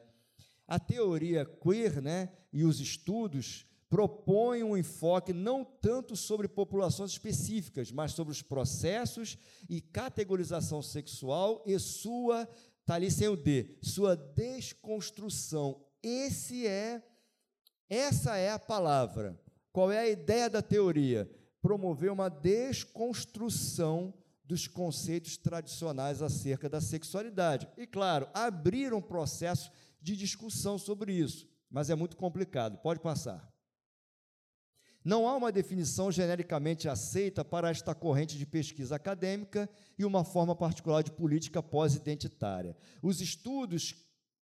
A 0.68 0.78
teoria 0.78 1.46
queer, 1.46 2.02
né, 2.02 2.30
e 2.52 2.66
os 2.66 2.82
estudos 2.82 3.66
propõe 3.90 4.64
um 4.64 4.76
enfoque 4.76 5.34
não 5.34 5.64
tanto 5.64 6.16
sobre 6.16 6.48
populações 6.48 7.12
específicas, 7.12 7.92
mas 7.92 8.12
sobre 8.12 8.32
os 8.32 8.42
processos 8.42 9.38
e 9.70 9.80
categorização 9.80 10.82
sexual 10.82 11.64
e 11.66 11.78
sua, 11.80 12.48
está 12.82 12.96
ali 12.96 13.10
sem 13.10 13.28
o 13.28 13.36
D, 13.36 13.78
sua 13.82 14.16
desconstrução. 14.16 15.82
Esse 16.04 16.68
é, 16.68 17.02
essa 17.90 18.36
é 18.36 18.52
a 18.52 18.60
palavra. 18.60 19.40
Qual 19.72 19.92
é 19.92 20.00
a 20.00 20.10
ideia 20.10 20.50
da 20.50 20.62
teoria? 20.62 21.30
Promover 21.62 22.12
uma 22.12 22.30
desconstrução 22.30 24.14
dos 24.44 24.68
conceitos 24.68 25.36
tradicionais 25.38 26.22
acerca 26.22 26.70
da 26.70 26.80
sexualidade. 26.80 27.68
E, 27.78 27.86
claro, 27.86 28.30
abrir 28.34 28.94
um 28.94 29.02
processo 29.02 29.70
de 30.02 30.16
discussão 30.16 30.78
sobre 30.78 31.14
isso, 31.14 31.48
mas 31.70 31.90
é 31.90 31.96
muito 31.96 32.16
complicado. 32.16 32.78
Pode 32.78 33.02
passar. 33.02 33.57
Não 35.08 35.26
há 35.26 35.38
uma 35.38 35.54
definição 35.54 36.12
genericamente 36.12 36.90
aceita 36.90 37.46
para 37.46 37.70
esta 37.70 37.96
corrente 37.96 38.38
de 38.38 38.46
pesquisa 38.46 38.98
acadêmica 38.98 39.70
e 39.98 40.04
uma 40.04 40.26
forma 40.26 40.54
particular 40.54 41.02
de 41.02 41.14
política 41.14 41.64
pós-identitária. 41.64 42.76
Os 43.02 43.22
estudos 43.22 43.96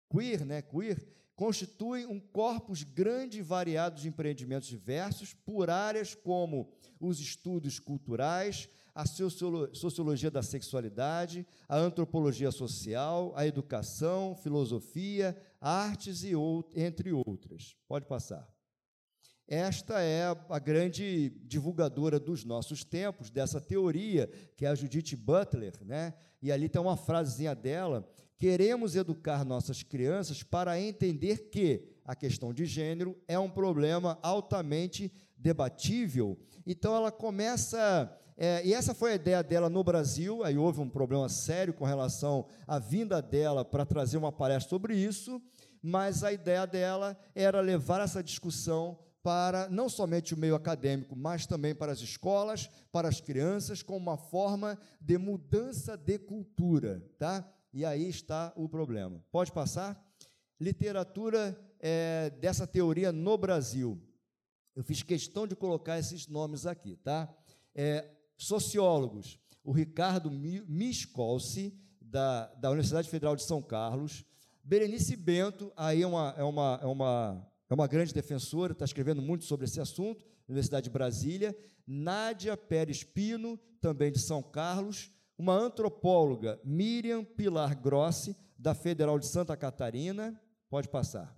queer, 0.10 0.44
né, 0.44 0.64
queer 0.64 0.98
constituem 1.36 2.08
um 2.08 2.20
corpus 2.20 2.82
grande 2.82 3.38
e 3.38 3.44
variado 3.44 4.02
de 4.02 4.08
empreendimentos 4.08 4.68
diversos 4.68 5.32
por 5.32 5.70
áreas 5.70 6.16
como 6.16 6.74
os 7.00 7.20
estudos 7.20 7.78
culturais, 7.78 8.68
a 8.96 9.06
sociologia 9.06 10.32
da 10.32 10.42
sexualidade, 10.42 11.46
a 11.70 11.78
antropologia 11.78 12.50
social, 12.50 13.32
a 13.36 13.46
educação, 13.46 14.36
filosofia, 14.42 15.40
artes 15.62 16.24
e 16.24 16.32
entre 16.74 17.14
outras. 17.14 17.76
Pode 17.88 18.08
passar. 18.08 18.57
Esta 19.48 20.02
é 20.02 20.24
a 20.50 20.60
grande 20.60 21.30
divulgadora 21.46 22.20
dos 22.20 22.44
nossos 22.44 22.84
tempos, 22.84 23.30
dessa 23.30 23.62
teoria, 23.62 24.30
que 24.58 24.66
é 24.66 24.68
a 24.68 24.76
Judith 24.76 25.16
Butler, 25.16 25.74
né? 25.86 26.14
e 26.42 26.52
ali 26.52 26.68
tem 26.68 26.82
uma 26.82 26.98
frasezinha 26.98 27.56
dela: 27.56 28.06
queremos 28.38 28.96
educar 28.96 29.46
nossas 29.46 29.84
crianças 29.84 30.44
para 30.44 30.80
entender 30.80 31.50
que 31.50 31.82
a 32.04 32.16
questão 32.16 32.54
de 32.54 32.66
gênero 32.66 33.18
é 33.28 33.40
um 33.40 33.50
problema 33.50 34.20
altamente 34.22 35.12
debatível. 35.38 36.38
Então 36.66 36.96
ela 36.96 37.12
começa. 37.12 38.14
É, 38.40 38.64
e 38.64 38.72
essa 38.72 38.94
foi 38.94 39.14
a 39.14 39.16
ideia 39.16 39.42
dela 39.42 39.68
no 39.68 39.84
Brasil, 39.84 40.44
aí 40.44 40.58
houve 40.58 40.80
um 40.80 40.90
problema 40.90 41.28
sério 41.28 41.74
com 41.74 41.86
relação 41.86 42.46
à 42.68 42.78
vinda 42.78 43.20
dela 43.20 43.66
para 43.66 43.84
trazer 43.84 44.18
uma 44.18 44.32
palestra 44.32 44.70
sobre 44.70 44.96
isso, 44.96 45.42
mas 45.82 46.24
a 46.24 46.32
ideia 46.32 46.68
dela 46.68 47.18
era 47.34 47.60
levar 47.62 48.00
essa 48.00 48.22
discussão 48.22 49.00
para 49.28 49.68
não 49.68 49.90
somente 49.90 50.34
o 50.34 50.38
meio 50.38 50.56
acadêmico, 50.56 51.14
mas 51.14 51.46
também 51.46 51.76
para 51.76 51.92
as 51.92 52.00
escolas, 52.00 52.70
para 52.94 53.10
as 53.10 53.20
crianças, 53.20 53.84
como 53.84 54.00
uma 54.00 54.16
forma 54.16 54.80
de 55.02 55.18
mudança 55.18 55.98
de 55.98 56.18
cultura, 56.18 57.06
tá? 57.20 57.46
E 57.74 57.84
aí 57.84 58.08
está 58.08 58.54
o 58.56 58.70
problema. 58.70 59.22
Pode 59.30 59.52
passar? 59.52 60.02
Literatura 60.58 61.60
é, 61.78 62.30
dessa 62.40 62.66
teoria 62.66 63.12
no 63.12 63.38
Brasil. 63.38 64.02
Eu 64.74 64.82
fiz 64.82 65.04
questão 65.04 65.46
de 65.46 65.58
colocar 65.58 66.00
esses 66.00 66.30
nomes 66.30 66.66
aqui, 66.66 66.96
tá? 66.96 67.28
É, 67.76 68.10
sociólogos, 68.38 69.38
o 69.62 69.74
Ricardo 69.74 70.32
Miscolci, 70.32 71.78
da, 72.00 72.46
da 72.54 72.70
Universidade 72.70 73.10
Federal 73.10 73.36
de 73.36 73.44
São 73.44 73.62
Carlos, 73.62 74.24
Berenice 74.64 75.18
Bento, 75.18 75.70
aí 75.76 76.02
é 76.02 76.08
uma, 76.08 76.34
é 76.38 76.44
uma, 76.46 76.80
é 76.82 76.86
uma 76.86 77.57
é 77.70 77.74
uma 77.74 77.88
grande 77.88 78.14
defensora, 78.14 78.74
está 78.74 78.86
escrevendo 78.86 79.22
muito 79.22 79.46
sobre 79.46 79.66
esse 79.66 79.80
assunto, 79.80 80.26
Universidade 80.48 80.86
de 80.86 80.90
Brasília. 80.90 81.58
Nádia 81.86 82.56
Pérez 82.56 83.04
Pino, 83.04 83.58
também 83.82 84.12
de 84.12 84.20
São 84.20 84.42
Carlos. 84.42 85.12
Uma 85.38 85.54
antropóloga, 85.54 86.60
Miriam 86.64 87.24
Pilar 87.24 87.80
Grossi, 87.80 88.36
da 88.58 88.74
Federal 88.74 89.20
de 89.20 89.28
Santa 89.28 89.56
Catarina. 89.56 90.40
Pode 90.70 90.90
passar. 90.90 91.36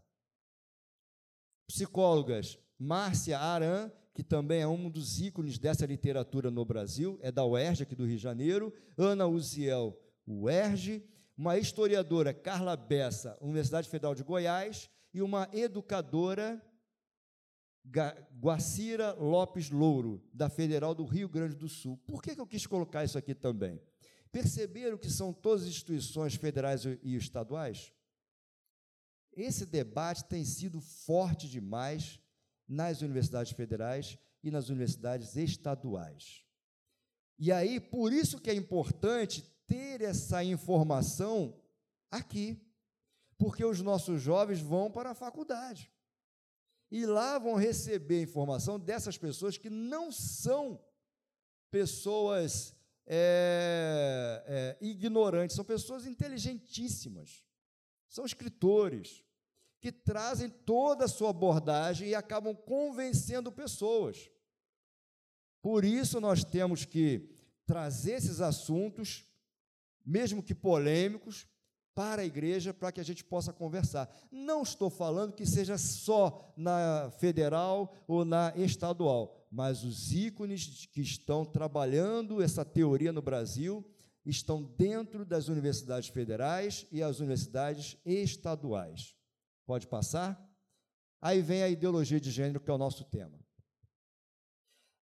Psicólogas, 1.67 2.57
Márcia 2.77 3.39
Aran, 3.39 3.91
que 4.13 4.23
também 4.23 4.61
é 4.61 4.67
um 4.67 4.89
dos 4.89 5.19
ícones 5.19 5.57
dessa 5.57 5.85
literatura 5.85 6.49
no 6.49 6.63
Brasil, 6.65 7.19
é 7.21 7.31
da 7.31 7.45
UERJ, 7.45 7.83
aqui 7.83 7.95
do 7.95 8.05
Rio 8.05 8.17
de 8.17 8.23
Janeiro. 8.23 8.73
Ana 8.97 9.27
Uziel, 9.27 9.99
UERJ 10.25 11.03
uma 11.39 11.57
historiadora, 11.57 12.33
Carla 12.33 12.75
Bessa, 12.75 13.37
Universidade 13.39 13.87
Federal 13.87 14.13
de 14.13 14.23
Goiás, 14.23 14.89
e 15.13 15.21
uma 15.21 15.49
educadora, 15.53 16.61
Guacira 18.39 19.13
Lopes 19.13 19.69
Louro, 19.69 20.23
da 20.33 20.49
Federal 20.49 20.93
do 20.93 21.05
Rio 21.05 21.27
Grande 21.27 21.55
do 21.55 21.67
Sul. 21.67 21.97
Por 22.05 22.21
que, 22.21 22.35
que 22.35 22.41
eu 22.41 22.47
quis 22.47 22.67
colocar 22.67 23.03
isso 23.03 23.17
aqui 23.17 23.33
também? 23.33 23.81
Perceberam 24.31 24.97
que 24.97 25.09
são 25.09 25.33
todas 25.33 25.65
instituições 25.65 26.35
federais 26.35 26.85
e 26.85 27.15
estaduais? 27.15 27.91
Esse 29.31 29.65
debate 29.65 30.25
tem 30.25 30.43
sido 30.45 30.79
forte 30.79 31.49
demais 31.49 32.19
nas 32.67 33.01
universidades 33.01 33.51
federais 33.53 34.17
e 34.43 34.51
nas 34.51 34.69
universidades 34.69 35.35
estaduais. 35.35 36.45
E 37.37 37.51
aí, 37.51 37.79
por 37.79 38.13
isso 38.13 38.39
que 38.39 38.49
é 38.49 38.53
importante 38.53 39.43
ter 39.65 40.01
essa 40.01 40.43
informação 40.43 41.57
aqui, 42.11 42.61
porque 43.39 43.65
os 43.65 43.81
nossos 43.81 44.21
jovens 44.21 44.59
vão 44.59 44.91
para 44.91 45.11
a 45.11 45.15
faculdade 45.15 45.91
e 46.91 47.05
lá 47.05 47.39
vão 47.39 47.55
receber 47.55 48.21
informação 48.21 48.79
dessas 48.79 49.17
pessoas 49.17 49.57
que 49.57 49.69
não 49.69 50.11
são 50.11 50.79
pessoas 51.71 52.75
é, 53.07 54.43
é, 54.45 54.85
ignorantes, 54.85 55.55
são 55.55 55.65
pessoas 55.65 56.05
inteligentíssimas, 56.05 57.43
são 58.07 58.25
escritores 58.25 59.25
que 59.79 59.91
trazem 59.91 60.49
toda 60.49 61.05
a 61.05 61.07
sua 61.07 61.29
abordagem 61.29 62.09
e 62.09 62.15
acabam 62.15 62.53
convencendo 62.53 63.51
pessoas. 63.51 64.29
Por 65.61 65.85
isso 65.85 66.19
nós 66.19 66.43
temos 66.43 66.85
que 66.85 67.29
trazer 67.65 68.13
esses 68.13 68.41
assuntos 68.41 69.25
mesmo 70.05 70.41
que 70.41 70.55
polêmicos, 70.55 71.47
para 71.99 72.21
a 72.21 72.25
igreja 72.25 72.73
para 72.73 72.93
que 72.93 73.01
a 73.01 73.03
gente 73.03 73.25
possa 73.25 73.51
conversar. 73.51 74.09
Não 74.31 74.61
estou 74.61 74.89
falando 74.89 75.33
que 75.33 75.45
seja 75.45 75.77
só 75.77 76.53
na 76.55 77.11
federal 77.19 77.93
ou 78.07 78.23
na 78.23 78.53
estadual, 78.55 79.35
mas 79.51 79.83
os 79.83 80.13
ícones 80.13 80.85
que 80.93 81.01
estão 81.01 81.43
trabalhando 81.43 82.41
essa 82.41 82.63
teoria 82.63 83.11
no 83.11 83.21
Brasil 83.21 83.85
estão 84.25 84.63
dentro 84.63 85.25
das 85.25 85.49
universidades 85.49 86.07
federais 86.07 86.87
e 86.89 87.03
as 87.03 87.19
universidades 87.19 87.97
estaduais. 88.05 89.13
Pode 89.65 89.85
passar? 89.85 90.41
Aí 91.21 91.41
vem 91.41 91.63
a 91.63 91.67
ideologia 91.67 92.17
de 92.21 92.31
gênero, 92.31 92.61
que 92.61 92.71
é 92.71 92.73
o 92.73 92.77
nosso 92.77 93.03
tema. 93.03 93.37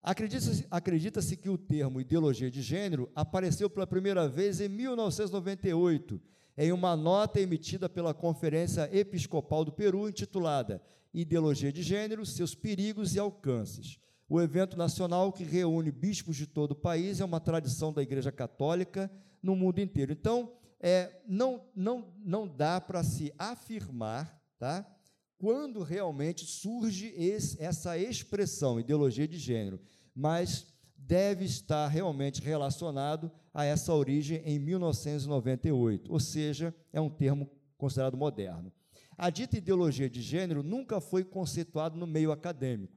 Acredita-se 0.02 0.66
acredita 0.70 1.20
que 1.20 1.50
o 1.50 1.58
termo 1.58 2.00
ideologia 2.00 2.50
de 2.50 2.62
gênero 2.62 3.12
apareceu 3.14 3.68
pela 3.68 3.86
primeira 3.86 4.26
vez 4.26 4.62
em 4.62 4.68
1998, 4.70 6.22
em 6.56 6.72
uma 6.72 6.96
nota 6.96 7.40
emitida 7.40 7.88
pela 7.88 8.14
Conferência 8.14 8.88
Episcopal 8.92 9.64
do 9.64 9.72
Peru, 9.72 10.08
intitulada 10.08 10.82
Ideologia 11.12 11.72
de 11.72 11.82
Gênero, 11.82 12.24
seus 12.24 12.54
perigos 12.54 13.14
e 13.14 13.18
alcances. 13.18 13.98
O 14.28 14.40
evento 14.40 14.76
nacional 14.76 15.32
que 15.32 15.44
reúne 15.44 15.90
bispos 15.90 16.36
de 16.36 16.46
todo 16.46 16.72
o 16.72 16.76
país 16.76 17.20
é 17.20 17.24
uma 17.24 17.40
tradição 17.40 17.92
da 17.92 18.02
Igreja 18.02 18.32
Católica 18.32 19.10
no 19.42 19.54
mundo 19.54 19.80
inteiro. 19.80 20.12
Então, 20.12 20.52
é, 20.80 21.20
não, 21.26 21.62
não, 21.74 22.12
não 22.18 22.46
dá 22.48 22.80
para 22.80 23.02
se 23.02 23.32
afirmar 23.38 24.42
tá, 24.58 24.86
quando 25.38 25.82
realmente 25.82 26.44
surge 26.44 27.14
esse, 27.16 27.62
essa 27.62 27.96
expressão, 27.96 28.80
ideologia 28.80 29.28
de 29.28 29.38
gênero 29.38 29.80
mas 30.16 30.66
deve 30.96 31.44
estar 31.44 31.86
realmente 31.88 32.40
relacionado 32.40 33.30
a 33.56 33.64
essa 33.64 33.94
origem 33.94 34.42
em 34.44 34.58
1998, 34.58 36.12
ou 36.12 36.20
seja, 36.20 36.74
é 36.92 37.00
um 37.00 37.08
termo 37.08 37.50
considerado 37.78 38.14
moderno. 38.14 38.70
A 39.16 39.30
dita 39.30 39.56
ideologia 39.56 40.10
de 40.10 40.20
gênero 40.20 40.62
nunca 40.62 41.00
foi 41.00 41.24
conceituada 41.24 41.96
no 41.96 42.06
meio 42.06 42.30
acadêmico. 42.30 42.92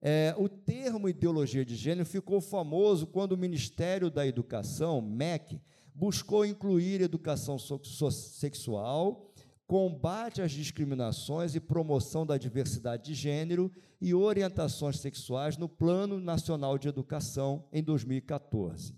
é, 0.00 0.34
o 0.36 0.48
termo 0.48 1.08
ideologia 1.08 1.64
de 1.64 1.76
gênero 1.76 2.06
ficou 2.06 2.40
famoso 2.40 3.06
quando 3.06 3.32
o 3.32 3.38
Ministério 3.38 4.10
da 4.10 4.26
Educação, 4.26 5.00
MEC, 5.00 5.60
buscou 5.94 6.44
incluir 6.44 7.00
educação 7.00 7.56
sexual 7.58 9.33
combate 9.66 10.42
às 10.42 10.52
discriminações 10.52 11.54
e 11.54 11.60
promoção 11.60 12.26
da 12.26 12.36
diversidade 12.36 13.04
de 13.04 13.14
gênero 13.14 13.72
e 14.00 14.14
orientações 14.14 14.98
sexuais 14.98 15.56
no 15.56 15.68
Plano 15.68 16.20
Nacional 16.20 16.76
de 16.76 16.88
Educação 16.88 17.66
em 17.72 17.82
2014. 17.82 18.94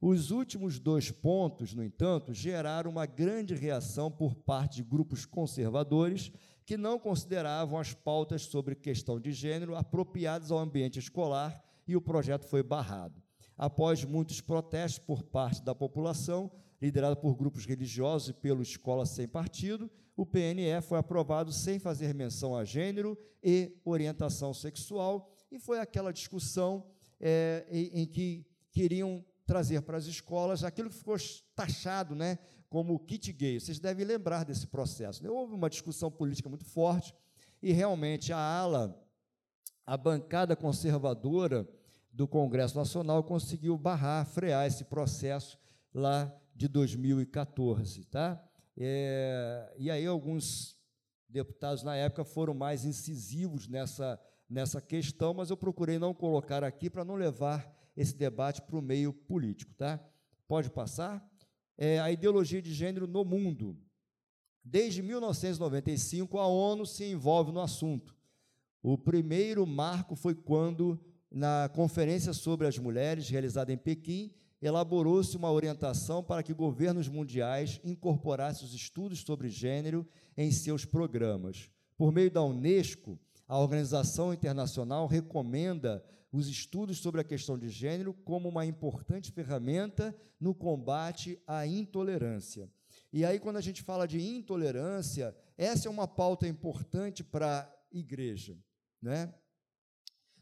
Os 0.00 0.30
últimos 0.32 0.80
dois 0.80 1.10
pontos, 1.10 1.74
no 1.74 1.84
entanto, 1.84 2.34
geraram 2.34 2.90
uma 2.90 3.06
grande 3.06 3.54
reação 3.54 4.10
por 4.10 4.34
parte 4.34 4.76
de 4.76 4.82
grupos 4.82 5.24
conservadores 5.24 6.32
que 6.66 6.76
não 6.76 6.98
consideravam 6.98 7.78
as 7.78 7.94
pautas 7.94 8.42
sobre 8.42 8.74
questão 8.74 9.20
de 9.20 9.32
gênero 9.32 9.76
apropriadas 9.76 10.50
ao 10.50 10.58
ambiente 10.58 10.98
escolar 10.98 11.62
e 11.86 11.96
o 11.96 12.00
projeto 12.00 12.46
foi 12.46 12.62
barrado. 12.62 13.22
Após 13.56 14.04
muitos 14.04 14.40
protestos 14.40 14.98
por 14.98 15.22
parte 15.22 15.62
da 15.62 15.74
população, 15.74 16.50
liderada 16.80 17.14
por 17.14 17.36
grupos 17.36 17.64
religiosos 17.64 18.30
e 18.30 18.32
pelo 18.32 18.60
Escola 18.60 19.06
Sem 19.06 19.28
Partido, 19.28 19.88
o 20.16 20.26
PNE 20.26 20.80
foi 20.82 20.98
aprovado 20.98 21.52
sem 21.52 21.78
fazer 21.78 22.14
menção 22.14 22.56
a 22.56 22.64
gênero 22.64 23.18
e 23.42 23.76
orientação 23.84 24.52
sexual, 24.52 25.30
e 25.50 25.58
foi 25.58 25.80
aquela 25.80 26.12
discussão 26.12 26.86
é, 27.20 27.66
em, 27.70 28.06
que 28.06 28.46
queriam 28.70 29.24
trazer 29.46 29.82
para 29.82 29.96
as 29.96 30.06
escolas 30.06 30.64
aquilo 30.64 30.88
que 30.88 30.96
ficou 30.96 31.16
taxado 31.54 32.14
né, 32.14 32.38
como 32.68 32.98
kit 32.98 33.32
gay. 33.32 33.60
Vocês 33.60 33.78
devem 33.78 34.04
lembrar 34.04 34.44
desse 34.44 34.66
processo. 34.66 35.22
Né? 35.22 35.30
Houve 35.30 35.54
uma 35.54 35.68
discussão 35.68 36.10
política 36.10 36.48
muito 36.48 36.64
forte 36.64 37.14
e 37.62 37.72
realmente 37.72 38.32
a 38.32 38.38
ala, 38.38 38.98
a 39.84 39.96
bancada 39.96 40.56
conservadora 40.56 41.68
do 42.12 42.26
Congresso 42.28 42.76
Nacional 42.76 43.22
conseguiu 43.24 43.76
barrar, 43.76 44.26
frear 44.26 44.66
esse 44.66 44.84
processo 44.84 45.58
lá 45.94 46.32
de 46.54 46.68
2014, 46.68 48.04
tá? 48.04 48.42
É, 48.78 49.74
e 49.78 49.90
aí 49.90 50.06
alguns 50.06 50.76
deputados 51.28 51.82
na 51.82 51.96
época 51.96 52.24
foram 52.24 52.54
mais 52.54 52.84
incisivos 52.84 53.68
nessa 53.68 54.20
nessa 54.52 54.82
questão, 54.82 55.32
mas 55.32 55.48
eu 55.48 55.56
procurei 55.56 55.98
não 55.98 56.12
colocar 56.12 56.62
aqui 56.62 56.90
para 56.90 57.06
não 57.06 57.14
levar 57.14 57.74
esse 57.96 58.14
debate 58.14 58.60
para 58.60 58.76
o 58.76 58.82
meio 58.82 59.10
político, 59.12 59.72
tá? 59.74 59.98
Pode 60.46 60.70
passar? 60.70 61.26
É, 61.78 61.98
a 62.00 62.12
ideologia 62.12 62.60
de 62.60 62.72
gênero 62.72 63.06
no 63.06 63.24
mundo. 63.24 63.78
Desde 64.62 65.02
1995, 65.02 66.38
a 66.38 66.46
ONU 66.46 66.84
se 66.84 67.04
envolve 67.04 67.50
no 67.50 67.60
assunto. 67.60 68.14
O 68.82 68.98
primeiro 68.98 69.66
marco 69.66 70.14
foi 70.14 70.34
quando, 70.34 71.00
na 71.30 71.70
Conferência 71.74 72.34
sobre 72.34 72.66
as 72.66 72.76
Mulheres, 72.76 73.30
realizada 73.30 73.72
em 73.72 73.78
Pequim, 73.78 74.34
elaborou-se 74.62 75.36
uma 75.36 75.50
orientação 75.50 76.22
para 76.22 76.42
que 76.42 76.54
governos 76.54 77.08
mundiais 77.08 77.80
incorporassem 77.82 78.64
os 78.64 78.72
estudos 78.72 79.18
sobre 79.20 79.48
gênero 79.48 80.06
em 80.36 80.52
seus 80.52 80.84
programas. 80.84 81.68
Por 81.96 82.12
meio 82.12 82.30
da 82.30 82.42
Unesco, 82.42 83.18
a 83.48 83.58
organização 83.58 84.32
internacional 84.32 85.08
recomenda 85.08 86.02
os 86.30 86.48
estudos 86.48 86.98
sobre 86.98 87.20
a 87.20 87.24
questão 87.24 87.58
de 87.58 87.68
gênero 87.68 88.14
como 88.14 88.48
uma 88.48 88.64
importante 88.64 89.32
ferramenta 89.32 90.16
no 90.40 90.54
combate 90.54 91.38
à 91.46 91.66
intolerância. 91.66 92.70
E 93.12 93.24
aí, 93.24 93.38
quando 93.38 93.56
a 93.56 93.60
gente 93.60 93.82
fala 93.82 94.08
de 94.08 94.18
intolerância, 94.18 95.36
essa 95.58 95.88
é 95.88 95.90
uma 95.90 96.08
pauta 96.08 96.48
importante 96.48 97.22
para 97.22 97.60
a 97.60 97.72
igreja, 97.96 98.56
né? 99.02 99.34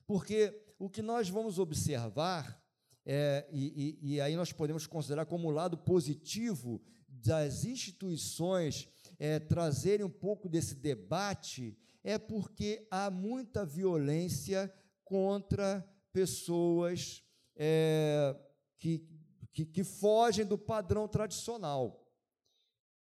Porque 0.06 0.54
o 0.78 0.88
que 0.88 1.02
nós 1.02 1.28
vamos 1.28 1.58
observar, 1.58 2.59
é, 3.04 3.46
e, 3.50 3.98
e, 4.02 4.14
e 4.14 4.20
aí 4.20 4.36
nós 4.36 4.52
podemos 4.52 4.86
considerar 4.86 5.26
como 5.26 5.50
lado 5.50 5.76
positivo 5.78 6.80
das 7.08 7.64
instituições 7.64 8.88
é, 9.18 9.38
trazerem 9.38 10.06
um 10.06 10.10
pouco 10.10 10.48
desse 10.48 10.74
debate, 10.74 11.76
é 12.02 12.18
porque 12.18 12.86
há 12.90 13.10
muita 13.10 13.64
violência 13.66 14.72
contra 15.04 15.86
pessoas 16.12 17.22
é, 17.56 18.34
que, 18.78 19.06
que, 19.52 19.66
que 19.66 19.84
fogem 19.84 20.46
do 20.46 20.56
padrão 20.56 21.06
tradicional. 21.06 22.00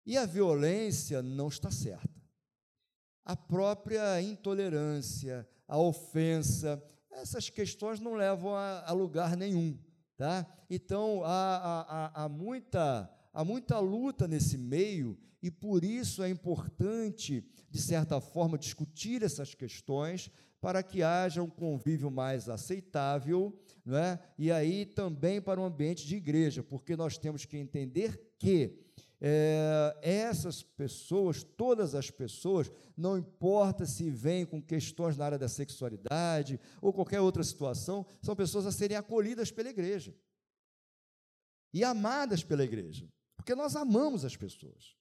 E 0.05 0.17
a 0.17 0.25
violência 0.25 1.21
não 1.21 1.47
está 1.47 1.71
certa. 1.71 2.21
A 3.25 3.35
própria 3.35 4.21
intolerância, 4.21 5.47
a 5.65 5.77
ofensa, 5.77 6.83
essas 7.09 7.49
questões 7.49 7.99
não 7.99 8.15
levam 8.15 8.53
a, 8.53 8.83
a 8.85 8.91
lugar 8.91 9.37
nenhum. 9.37 9.79
Tá? 10.17 10.45
Então, 10.69 11.23
há, 11.23 12.11
há, 12.13 12.23
há, 12.23 12.29
muita, 12.29 13.09
há 13.33 13.43
muita 13.43 13.79
luta 13.79 14.27
nesse 14.27 14.57
meio 14.57 15.17
e 15.41 15.49
por 15.51 15.83
isso 15.83 16.23
é 16.23 16.29
importante, 16.29 17.43
de 17.69 17.81
certa 17.81 18.21
forma, 18.21 18.57
discutir 18.57 19.23
essas 19.23 19.53
questões 19.53 20.31
para 20.61 20.81
que 20.81 21.03
haja 21.03 21.43
um 21.43 21.49
convívio 21.49 22.09
mais 22.09 22.47
aceitável, 22.47 23.53
não 23.85 23.97
é? 23.97 24.17
e 24.37 24.49
aí 24.49 24.85
também 24.85 25.41
para 25.41 25.59
o 25.59 25.63
um 25.63 25.65
ambiente 25.65 26.07
de 26.07 26.15
igreja, 26.15 26.63
porque 26.63 26.95
nós 26.95 27.17
temos 27.17 27.43
que 27.43 27.57
entender 27.57 28.33
que 28.39 28.79
é, 29.25 29.97
essas 30.01 30.63
pessoas, 30.63 31.43
todas 31.43 31.95
as 31.95 32.11
pessoas, 32.11 32.69
não 32.97 33.17
importa 33.17 33.85
se 33.85 34.09
vêm 34.09 34.45
com 34.45 34.61
questões 34.61 35.15
na 35.15 35.23
área 35.23 35.39
da 35.39 35.47
sexualidade 35.47 36.59
ou 36.81 36.91
qualquer 36.91 37.21
outra 37.21 37.41
situação, 37.41 38.05
são 38.21 38.35
pessoas 38.35 38.65
a 38.65 38.71
serem 38.71 38.97
acolhidas 38.97 39.49
pela 39.49 39.69
igreja 39.69 40.13
e 41.73 41.85
amadas 41.85 42.43
pela 42.43 42.65
igreja, 42.65 43.07
porque 43.37 43.55
nós 43.55 43.77
amamos 43.77 44.25
as 44.25 44.35
pessoas. 44.35 44.97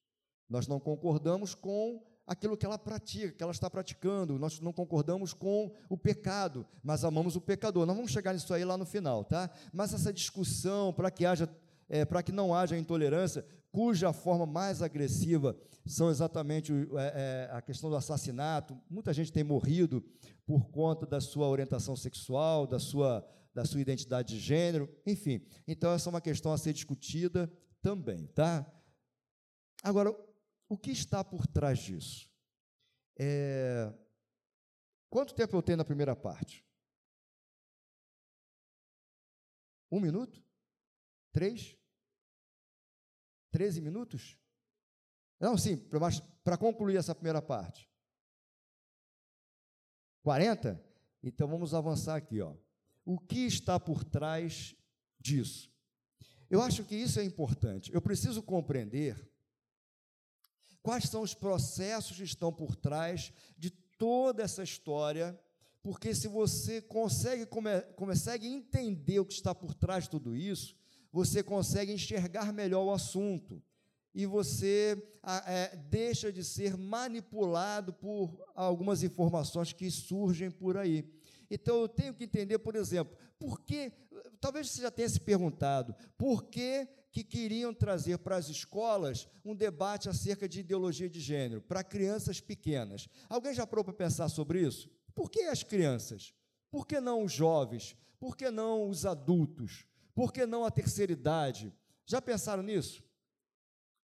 Nós 0.48 0.68
não 0.68 0.78
concordamos 0.78 1.52
com 1.52 2.06
aquilo 2.24 2.56
que 2.56 2.64
ela 2.64 2.78
pratica, 2.78 3.32
que 3.32 3.42
ela 3.42 3.52
está 3.52 3.68
praticando. 3.68 4.38
Nós 4.38 4.60
não 4.60 4.72
concordamos 4.72 5.32
com 5.32 5.74
o 5.88 5.96
pecado, 5.96 6.64
mas 6.82 7.04
amamos 7.04 7.34
o 7.34 7.40
pecador. 7.40 7.86
Nós 7.86 7.96
vamos 7.96 8.12
chegar 8.12 8.32
nisso 8.32 8.52
aí 8.54 8.64
lá 8.64 8.76
no 8.76 8.86
final, 8.86 9.24
tá? 9.24 9.50
Mas 9.72 9.92
essa 9.92 10.12
discussão 10.12 10.92
para 10.92 11.10
que 11.10 11.26
haja, 11.26 11.48
é, 11.88 12.04
para 12.04 12.22
que 12.22 12.30
não 12.30 12.54
haja 12.54 12.76
intolerância, 12.76 13.44
cuja 13.72 14.12
forma 14.12 14.44
mais 14.46 14.82
agressiva 14.82 15.58
são 15.84 16.10
exatamente 16.10 16.72
é, 16.72 17.48
é, 17.50 17.56
a 17.56 17.62
questão 17.62 17.90
do 17.90 17.96
assassinato. 17.96 18.78
Muita 18.88 19.12
gente 19.12 19.32
tem 19.32 19.42
morrido 19.42 20.04
por 20.46 20.70
conta 20.70 21.06
da 21.06 21.20
sua 21.20 21.48
orientação 21.48 21.96
sexual, 21.96 22.66
da 22.66 22.78
sua 22.78 23.26
da 23.54 23.66
sua 23.66 23.82
identidade 23.82 24.34
de 24.34 24.40
gênero, 24.40 24.88
enfim. 25.06 25.46
Então 25.66 25.92
essa 25.92 26.08
é 26.08 26.10
uma 26.10 26.22
questão 26.22 26.52
a 26.52 26.58
ser 26.58 26.72
discutida 26.72 27.52
também, 27.82 28.26
tá? 28.28 28.66
Agora, 29.82 30.10
o 30.68 30.78
que 30.78 30.90
está 30.90 31.22
por 31.22 31.46
trás 31.46 31.78
disso? 31.78 32.30
É... 33.18 33.92
Quanto 35.10 35.34
tempo 35.34 35.54
eu 35.54 35.62
tenho 35.62 35.76
na 35.76 35.84
primeira 35.84 36.16
parte? 36.16 36.64
Um 39.90 40.00
minuto? 40.00 40.42
Três? 41.30 41.76
Treze 43.52 43.80
minutos? 43.80 44.36
Não, 45.38 45.56
sim, 45.56 45.76
para 46.42 46.56
concluir 46.56 46.96
essa 46.96 47.14
primeira 47.14 47.40
parte. 47.40 47.88
Quarenta? 50.22 50.84
Então 51.22 51.46
vamos 51.46 51.74
avançar 51.74 52.16
aqui, 52.16 52.40
ó. 52.40 52.56
O 53.04 53.20
que 53.20 53.46
está 53.46 53.78
por 53.78 54.02
trás 54.02 54.74
disso? 55.20 55.70
Eu 56.50 56.60
acho 56.60 56.84
que 56.84 56.96
isso 56.96 57.20
é 57.20 57.24
importante. 57.24 57.94
Eu 57.94 58.02
preciso 58.02 58.42
compreender 58.42 59.32
Quais 60.82 61.04
são 61.04 61.22
os 61.22 61.32
processos 61.32 62.16
que 62.16 62.24
estão 62.24 62.52
por 62.52 62.74
trás 62.74 63.32
de 63.56 63.70
toda 63.70 64.42
essa 64.42 64.64
história? 64.64 65.38
Porque 65.80 66.14
se 66.14 66.26
você 66.26 66.82
consegue, 66.82 67.46
come, 67.46 67.80
consegue 67.94 68.48
entender 68.48 69.20
o 69.20 69.24
que 69.24 69.32
está 69.32 69.54
por 69.54 69.74
trás 69.74 70.04
de 70.04 70.10
tudo 70.10 70.34
isso, 70.34 70.76
você 71.12 71.42
consegue 71.42 71.92
enxergar 71.92 72.52
melhor 72.52 72.84
o 72.84 72.92
assunto 72.92 73.62
e 74.14 74.26
você 74.26 75.00
é, 75.46 75.76
deixa 75.76 76.32
de 76.32 76.42
ser 76.42 76.76
manipulado 76.76 77.92
por 77.92 78.44
algumas 78.54 79.02
informações 79.02 79.72
que 79.72 79.90
surgem 79.90 80.50
por 80.50 80.76
aí. 80.76 81.04
Então 81.50 81.80
eu 81.80 81.88
tenho 81.88 82.14
que 82.14 82.24
entender, 82.24 82.58
por 82.58 82.74
exemplo, 82.74 83.16
por 83.38 83.60
que, 83.60 83.92
talvez 84.40 84.70
você 84.70 84.82
já 84.82 84.90
tenha 84.90 85.08
se 85.08 85.20
perguntado, 85.20 85.94
por 86.16 86.44
que 86.44 86.88
que 87.12 87.22
queriam 87.22 87.74
trazer 87.74 88.16
para 88.18 88.36
as 88.36 88.48
escolas 88.48 89.28
um 89.44 89.54
debate 89.54 90.08
acerca 90.08 90.48
de 90.48 90.60
ideologia 90.60 91.10
de 91.10 91.20
gênero, 91.20 91.60
para 91.60 91.84
crianças 91.84 92.40
pequenas. 92.40 93.06
Alguém 93.28 93.52
já 93.52 93.66
parou 93.66 93.84
para 93.84 93.92
pensar 93.92 94.30
sobre 94.30 94.62
isso? 94.62 94.88
Por 95.14 95.30
que 95.30 95.42
as 95.42 95.62
crianças? 95.62 96.32
Por 96.70 96.86
que 96.86 97.00
não 97.00 97.22
os 97.22 97.30
jovens? 97.30 97.94
Por 98.18 98.34
que 98.34 98.50
não 98.50 98.88
os 98.88 99.04
adultos? 99.04 99.84
Por 100.14 100.32
que 100.32 100.46
não 100.46 100.64
a 100.64 100.70
terceira 100.70 101.12
idade? 101.12 101.72
Já 102.06 102.20
pensaram 102.20 102.62
nisso? 102.62 103.02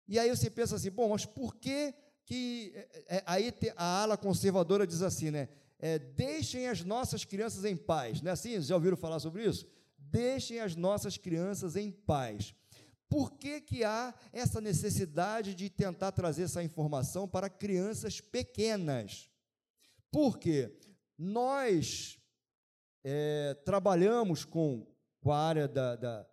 E 0.08 0.18
aí 0.18 0.28
você 0.28 0.50
pensa 0.50 0.76
assim, 0.76 0.90
bom, 0.90 1.08
mas 1.10 1.24
por 1.24 1.54
que 1.56 1.94
que 2.24 2.72
é, 3.08 3.22
aí 3.26 3.52
a 3.76 4.02
ala 4.02 4.16
conservadora 4.16 4.86
diz 4.86 5.02
assim, 5.02 5.30
né? 5.30 5.48
É, 5.78 5.98
deixem 5.98 6.68
as 6.68 6.84
nossas 6.84 7.24
crianças 7.24 7.64
em 7.64 7.76
paz, 7.76 8.22
não 8.22 8.30
é 8.30 8.32
assim? 8.32 8.60
Já 8.60 8.74
ouviram 8.74 8.96
falar 8.96 9.18
sobre 9.18 9.44
isso? 9.44 9.66
Deixem 9.98 10.60
as 10.60 10.76
nossas 10.76 11.16
crianças 11.16 11.74
em 11.74 11.90
paz. 11.90 12.54
Por 13.08 13.32
que, 13.32 13.60
que 13.60 13.84
há 13.84 14.14
essa 14.32 14.60
necessidade 14.60 15.54
de 15.54 15.68
tentar 15.68 16.12
trazer 16.12 16.44
essa 16.44 16.62
informação 16.62 17.28
para 17.28 17.50
crianças 17.50 18.20
pequenas? 18.20 19.28
Porque 20.10 20.74
nós 21.18 22.18
é, 23.04 23.54
trabalhamos 23.64 24.44
com, 24.44 24.86
com 25.22 25.32
a 25.32 25.38
área 25.38 25.66
da, 25.66 25.96
da, 25.96 26.26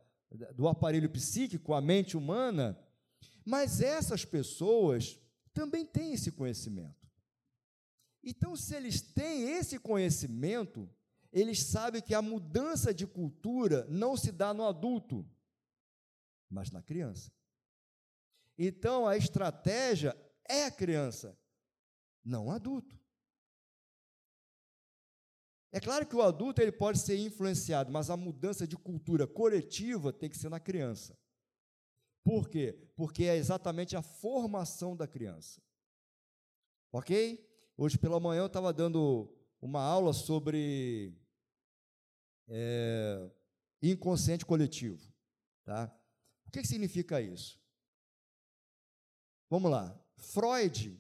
do 0.53 0.67
aparelho 0.67 1.09
psíquico, 1.09 1.73
a 1.73 1.79
mente 1.79 2.17
humana, 2.17 2.77
mas 3.45 3.79
essas 3.79 4.25
pessoas 4.25 5.17
também 5.53 5.85
têm 5.85 6.11
esse 6.11 6.33
conhecimento. 6.33 7.07
Então, 8.21 8.57
se 8.57 8.75
eles 8.75 9.01
têm 9.01 9.51
esse 9.51 9.79
conhecimento, 9.79 10.89
eles 11.31 11.63
sabem 11.63 12.01
que 12.01 12.13
a 12.13 12.21
mudança 12.21 12.93
de 12.93 13.07
cultura 13.07 13.85
não 13.89 14.17
se 14.17 14.33
dá 14.33 14.53
no 14.53 14.65
adulto 14.65 15.25
mas 16.49 16.71
na 16.71 16.81
criança. 16.81 17.31
Então 18.57 19.07
a 19.07 19.15
estratégia 19.15 20.17
é 20.47 20.65
a 20.65 20.71
criança, 20.71 21.37
não 22.25 22.47
o 22.47 22.51
adulto. 22.51 22.98
É 25.71 25.79
claro 25.79 26.07
que 26.07 26.15
o 26.15 26.21
adulto 26.21 26.61
ele 26.61 26.71
pode 26.71 26.99
ser 26.99 27.17
influenciado, 27.17 27.91
mas 27.91 28.09
a 28.09 28.17
mudança 28.17 28.67
de 28.67 28.75
cultura 28.75 29.27
coletiva 29.27 30.11
tem 30.11 30.29
que 30.29 30.37
ser 30.37 30.49
na 30.49 30.59
criança. 30.59 31.17
Por 32.23 32.49
quê? 32.49 32.73
Porque 32.95 33.23
é 33.23 33.35
exatamente 33.35 33.95
a 33.95 34.01
formação 34.01 34.95
da 34.95 35.07
criança. 35.07 35.61
Ok? 36.91 37.47
Hoje 37.77 37.97
pela 37.97 38.19
manhã 38.19 38.41
eu 38.41 38.47
estava 38.47 38.73
dando 38.73 39.31
uma 39.61 39.81
aula 39.81 40.11
sobre 40.11 41.13
é, 42.47 43.29
inconsciente 43.81 44.45
coletivo. 44.45 45.13
Tá? 45.63 45.95
O 46.47 46.51
que, 46.51 46.61
que 46.61 46.67
significa 46.67 47.21
isso? 47.21 47.61
Vamos 49.49 49.69
lá. 49.69 49.99
Freud, 50.17 50.99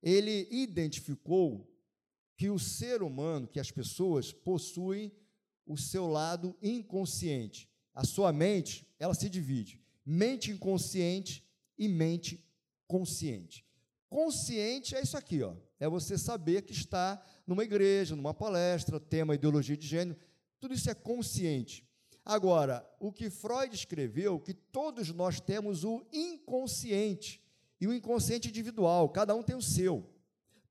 ele 0.00 0.48
identificou 0.50 1.73
que 2.36 2.50
o 2.50 2.58
ser 2.58 3.02
humano, 3.02 3.46
que 3.46 3.60
as 3.60 3.70
pessoas 3.70 4.32
possuem 4.32 5.12
o 5.66 5.76
seu 5.76 6.06
lado 6.06 6.56
inconsciente. 6.62 7.68
A 7.94 8.04
sua 8.04 8.32
mente, 8.32 8.86
ela 8.98 9.14
se 9.14 9.28
divide: 9.30 9.80
mente 10.04 10.50
inconsciente 10.50 11.44
e 11.78 11.88
mente 11.88 12.44
consciente. 12.86 13.64
Consciente 14.08 14.94
é 14.94 15.02
isso 15.02 15.16
aqui, 15.16 15.42
ó. 15.42 15.54
É 15.80 15.88
você 15.88 16.16
saber 16.16 16.62
que 16.62 16.72
está 16.72 17.22
numa 17.46 17.64
igreja, 17.64 18.14
numa 18.14 18.32
palestra, 18.32 19.00
tema 19.00 19.34
ideologia 19.34 19.76
de 19.76 19.86
gênero, 19.86 20.18
tudo 20.60 20.74
isso 20.74 20.88
é 20.88 20.94
consciente. 20.94 21.86
Agora, 22.24 22.88
o 22.98 23.12
que 23.12 23.28
Freud 23.28 23.74
escreveu, 23.74 24.40
que 24.40 24.54
todos 24.54 25.10
nós 25.10 25.40
temos 25.40 25.84
o 25.84 26.06
inconsciente 26.12 27.42
e 27.78 27.86
o 27.86 27.92
inconsciente 27.92 28.48
individual, 28.48 29.10
cada 29.10 29.34
um 29.34 29.42
tem 29.42 29.54
o 29.54 29.60
seu, 29.60 30.08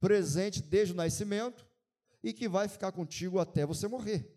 presente 0.04 0.62
desde 0.62 0.93
o 0.93 0.97
nascimento 0.97 1.66
e 2.22 2.34
que 2.34 2.49
vai 2.49 2.68
ficar 2.68 2.91
contigo 2.91 3.39
até 3.39 3.66
você 3.66 3.88
morrer. 3.88 4.30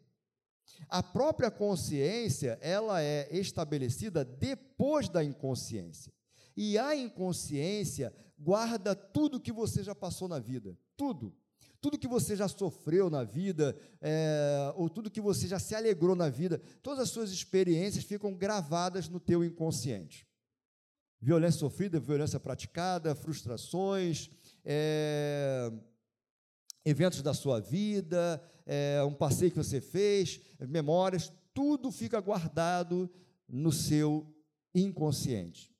A 0.88 1.02
própria 1.02 1.50
consciência, 1.50 2.56
ela 2.62 3.02
é 3.02 3.28
estabelecida 3.36 4.24
depois 4.24 5.08
da 5.08 5.24
inconsciência. 5.24 6.12
E 6.56 6.78
a 6.78 6.94
inconsciência 6.94 8.14
guarda 8.38 8.94
tudo 8.94 9.40
que 9.40 9.50
você 9.50 9.82
já 9.82 9.92
passou 9.92 10.28
na 10.28 10.38
vida, 10.38 10.78
tudo. 10.96 11.34
Tudo 11.80 11.98
que 11.98 12.06
você 12.06 12.36
já 12.36 12.46
sofreu 12.46 13.10
na 13.10 13.24
vida, 13.24 13.76
é, 14.00 14.72
ou 14.76 14.88
tudo 14.88 15.10
que 15.10 15.20
você 15.20 15.48
já 15.48 15.58
se 15.58 15.74
alegrou 15.74 16.14
na 16.14 16.28
vida, 16.28 16.62
todas 16.80 17.00
as 17.00 17.10
suas 17.10 17.32
experiências 17.32 18.04
ficam 18.04 18.32
gravadas 18.32 19.08
no 19.08 19.18
teu 19.18 19.44
inconsciente. 19.44 20.28
Violência 21.20 21.58
sofrida, 21.58 21.98
violência 21.98 22.38
praticada, 22.38 23.16
frustrações, 23.16 24.30
é, 24.66 25.72
eventos 26.84 27.22
da 27.22 27.32
sua 27.32 27.60
vida, 27.60 28.42
é, 28.66 29.02
um 29.04 29.14
passeio 29.14 29.52
que 29.52 29.56
você 29.56 29.80
fez, 29.80 30.40
memórias, 30.58 31.32
tudo 31.54 31.92
fica 31.92 32.20
guardado 32.20 33.08
no 33.48 33.70
seu 33.70 34.26
inconsciente. 34.74 35.72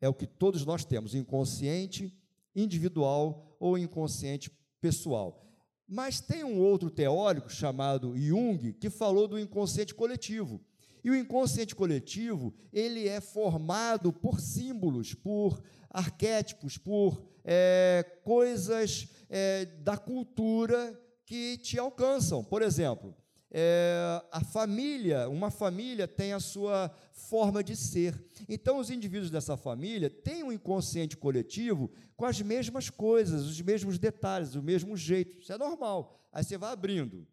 É 0.00 0.08
o 0.08 0.14
que 0.14 0.26
todos 0.26 0.64
nós 0.64 0.84
temos, 0.84 1.14
inconsciente 1.14 2.12
individual 2.56 3.56
ou 3.60 3.76
inconsciente 3.76 4.50
pessoal. 4.80 5.44
Mas 5.86 6.20
tem 6.20 6.44
um 6.44 6.58
outro 6.60 6.90
teórico 6.90 7.50
chamado 7.50 8.16
Jung 8.16 8.72
que 8.72 8.90
falou 8.90 9.28
do 9.28 9.38
inconsciente 9.38 9.94
coletivo. 9.94 10.60
E 11.08 11.10
o 11.10 11.16
inconsciente 11.16 11.74
coletivo, 11.74 12.52
ele 12.70 13.08
é 13.08 13.18
formado 13.18 14.12
por 14.12 14.40
símbolos, 14.40 15.14
por 15.14 15.58
arquétipos, 15.88 16.76
por 16.76 17.24
é, 17.42 18.04
coisas 18.22 19.08
é, 19.30 19.64
da 19.64 19.96
cultura 19.96 21.00
que 21.24 21.56
te 21.56 21.78
alcançam. 21.78 22.44
Por 22.44 22.60
exemplo, 22.60 23.16
é, 23.50 24.22
a 24.30 24.44
família, 24.44 25.30
uma 25.30 25.50
família 25.50 26.06
tem 26.06 26.34
a 26.34 26.40
sua 26.40 26.94
forma 27.14 27.64
de 27.64 27.74
ser. 27.74 28.22
Então, 28.46 28.76
os 28.76 28.90
indivíduos 28.90 29.30
dessa 29.30 29.56
família 29.56 30.10
têm 30.10 30.44
um 30.44 30.52
inconsciente 30.52 31.16
coletivo 31.16 31.90
com 32.18 32.26
as 32.26 32.42
mesmas 32.42 32.90
coisas, 32.90 33.46
os 33.46 33.62
mesmos 33.62 33.98
detalhes, 33.98 34.54
o 34.54 34.62
mesmo 34.62 34.94
jeito. 34.94 35.38
Isso 35.38 35.54
é 35.54 35.56
normal. 35.56 36.20
Aí 36.30 36.44
você 36.44 36.58
vai 36.58 36.70
abrindo 36.70 37.26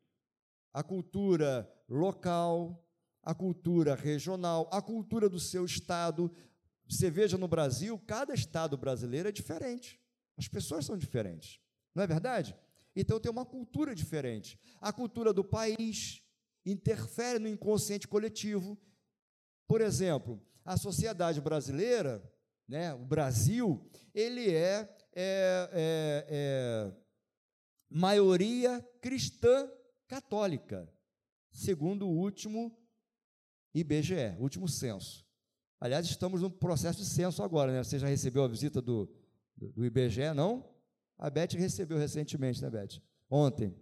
a 0.71 0.81
cultura 0.81 1.69
local, 1.89 2.84
a 3.25 3.33
cultura 3.33 3.95
regional, 3.95 4.69
a 4.71 4.79
cultura 4.81 5.27
do 5.27 5.39
seu 5.39 5.65
estado. 5.65 6.31
Você 6.87 7.09
veja 7.09 7.37
no 7.37 7.47
Brasil, 7.47 7.97
cada 8.05 8.35
estado 8.35 8.77
brasileiro 8.77 9.27
é 9.27 9.31
diferente. 9.31 9.99
As 10.37 10.47
pessoas 10.47 10.85
são 10.85 10.95
diferentes. 10.95 11.59
Não 11.95 12.03
é 12.03 12.07
verdade? 12.07 12.55
Então 12.95 13.19
tem 13.19 13.31
uma 13.31 13.45
cultura 13.45 13.95
diferente. 13.95 14.59
A 14.79 14.93
cultura 14.93 15.33
do 15.33 15.43
país 15.43 16.21
interfere 16.63 17.39
no 17.39 17.47
inconsciente 17.47 18.07
coletivo. 18.07 18.77
Por 19.67 19.81
exemplo, 19.81 20.39
a 20.63 20.77
sociedade 20.77 21.41
brasileira, 21.41 22.23
né, 22.67 22.93
o 22.93 23.05
Brasil, 23.05 23.89
ele 24.13 24.51
é, 24.51 24.87
é, 25.13 25.69
é, 25.73 26.25
é 26.29 26.93
maioria 27.89 28.87
cristã 29.01 29.67
católica, 30.07 30.87
segundo 31.51 32.07
o 32.07 32.15
último 32.15 32.84
IBGE, 33.75 34.35
último 34.39 34.67
censo. 34.69 35.25
Aliás, 35.79 36.05
estamos 36.05 36.41
no 36.41 36.49
processo 36.49 36.99
de 36.99 37.05
censo 37.05 37.43
agora, 37.43 37.73
né? 37.73 37.83
Você 37.83 37.99
já 37.99 38.07
recebeu 38.07 38.43
a 38.43 38.47
visita 38.47 38.81
do, 38.81 39.09
do, 39.55 39.71
do 39.73 39.85
IBGE, 39.85 40.33
não? 40.33 40.65
A 41.17 41.29
Beth 41.29 41.53
recebeu 41.57 41.97
recentemente, 41.97 42.61
né, 42.61 42.69
Beth? 42.69 43.01
Ontem. 43.29 43.75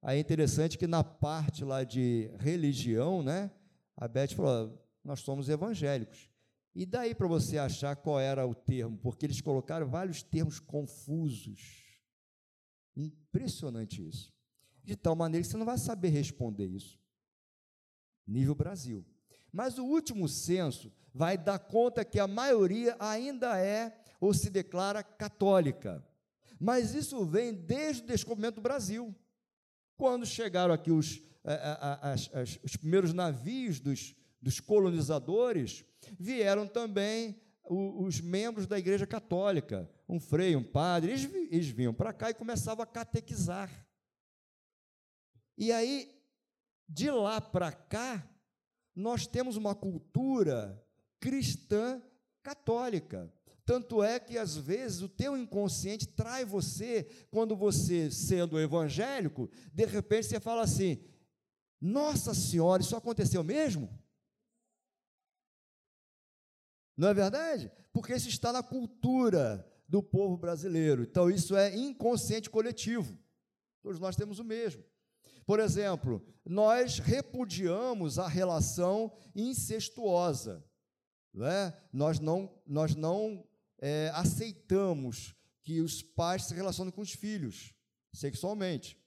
Aí 0.00 0.18
é 0.18 0.20
interessante 0.20 0.78
que 0.78 0.86
na 0.86 1.02
parte 1.02 1.64
lá 1.64 1.82
de 1.82 2.30
religião, 2.38 3.22
né, 3.22 3.50
a 3.96 4.06
Beth 4.06 4.28
falou: 4.28 4.80
nós 5.04 5.20
somos 5.20 5.48
evangélicos. 5.48 6.30
E 6.74 6.86
daí 6.86 7.14
para 7.14 7.26
você 7.26 7.58
achar 7.58 7.96
qual 7.96 8.18
era 8.18 8.46
o 8.46 8.54
termo? 8.54 8.96
Porque 8.98 9.26
eles 9.26 9.40
colocaram 9.40 9.86
vários 9.86 10.22
termos 10.22 10.58
confusos. 10.58 11.82
Impressionante 12.96 14.06
isso. 14.06 14.32
De 14.82 14.96
tal 14.96 15.14
maneira 15.14 15.44
que 15.44 15.50
você 15.50 15.56
não 15.56 15.66
vai 15.66 15.78
saber 15.78 16.08
responder 16.08 16.66
isso. 16.66 16.98
Nível 18.26 18.54
Brasil. 18.54 19.04
Mas 19.52 19.78
o 19.78 19.84
último 19.84 20.28
censo 20.28 20.92
vai 21.12 21.36
dar 21.36 21.58
conta 21.58 22.04
que 22.04 22.18
a 22.18 22.26
maioria 22.26 22.96
ainda 22.98 23.58
é 23.58 23.94
ou 24.20 24.32
se 24.32 24.48
declara 24.48 25.02
católica. 25.02 26.04
Mas 26.58 26.94
isso 26.94 27.24
vem 27.24 27.52
desde 27.52 28.02
o 28.02 28.06
descobrimento 28.06 28.56
do 28.56 28.62
Brasil. 28.62 29.14
Quando 29.96 30.24
chegaram 30.24 30.72
aqui 30.72 30.90
os, 30.90 31.20
as, 31.44 32.30
as, 32.32 32.58
os 32.62 32.76
primeiros 32.76 33.12
navios 33.12 33.78
dos, 33.78 34.14
dos 34.40 34.60
colonizadores, 34.60 35.84
vieram 36.18 36.66
também 36.66 37.40
os, 37.68 38.20
membros 38.20 38.66
da 38.66 38.78
Igreja 38.78 39.06
Católica, 39.06 39.90
um 40.08 40.20
frei, 40.20 40.56
um 40.56 40.64
padre, 40.64 41.12
eles, 41.12 41.24
eles 41.50 41.68
vinham 41.68 41.94
para 41.94 42.12
cá 42.12 42.30
e 42.30 42.34
começavam 42.34 42.82
a 42.82 42.86
catequizar. 42.86 43.70
E 45.56 45.70
aí, 45.70 46.14
de 46.88 47.10
lá 47.10 47.40
para 47.40 47.70
cá, 47.72 48.26
nós 48.94 49.26
temos 49.26 49.56
uma 49.56 49.74
cultura 49.74 50.82
cristã 51.18 52.02
católica. 52.42 53.32
Tanto 53.64 54.02
é 54.02 54.18
que, 54.18 54.36
às 54.36 54.56
vezes, 54.56 55.02
o 55.02 55.08
teu 55.08 55.36
inconsciente 55.36 56.06
trai 56.06 56.44
você, 56.44 57.04
quando 57.30 57.54
você, 57.54 58.10
sendo 58.10 58.58
evangélico, 58.58 59.48
de 59.72 59.86
repente 59.86 60.26
você 60.26 60.40
fala 60.40 60.62
assim: 60.62 61.02
Nossa 61.80 62.34
Senhora, 62.34 62.82
isso 62.82 62.96
aconteceu 62.96 63.44
mesmo? 63.44 63.88
Não 66.96 67.08
é 67.08 67.14
verdade? 67.14 67.70
Porque 67.92 68.14
isso 68.14 68.28
está 68.28 68.52
na 68.52 68.62
cultura 68.62 69.66
do 69.88 70.02
povo 70.02 70.36
brasileiro. 70.36 71.02
Então, 71.02 71.30
isso 71.30 71.56
é 71.56 71.74
inconsciente 71.76 72.50
coletivo. 72.50 73.18
Todos 73.82 73.98
nós 74.00 74.16
temos 74.16 74.38
o 74.38 74.44
mesmo. 74.44 74.84
Por 75.46 75.60
exemplo, 75.60 76.24
nós 76.44 76.98
repudiamos 76.98 78.18
a 78.18 78.28
relação 78.28 79.12
incestuosa. 79.34 80.64
Não 81.32 81.46
é? 81.46 81.76
Nós 81.92 82.20
não, 82.20 82.52
nós 82.66 82.94
não 82.94 83.44
é, 83.80 84.10
aceitamos 84.14 85.34
que 85.62 85.80
os 85.80 86.02
pais 86.02 86.44
se 86.44 86.54
relacionem 86.54 86.92
com 86.92 87.00
os 87.00 87.12
filhos 87.12 87.74
sexualmente. 88.12 88.98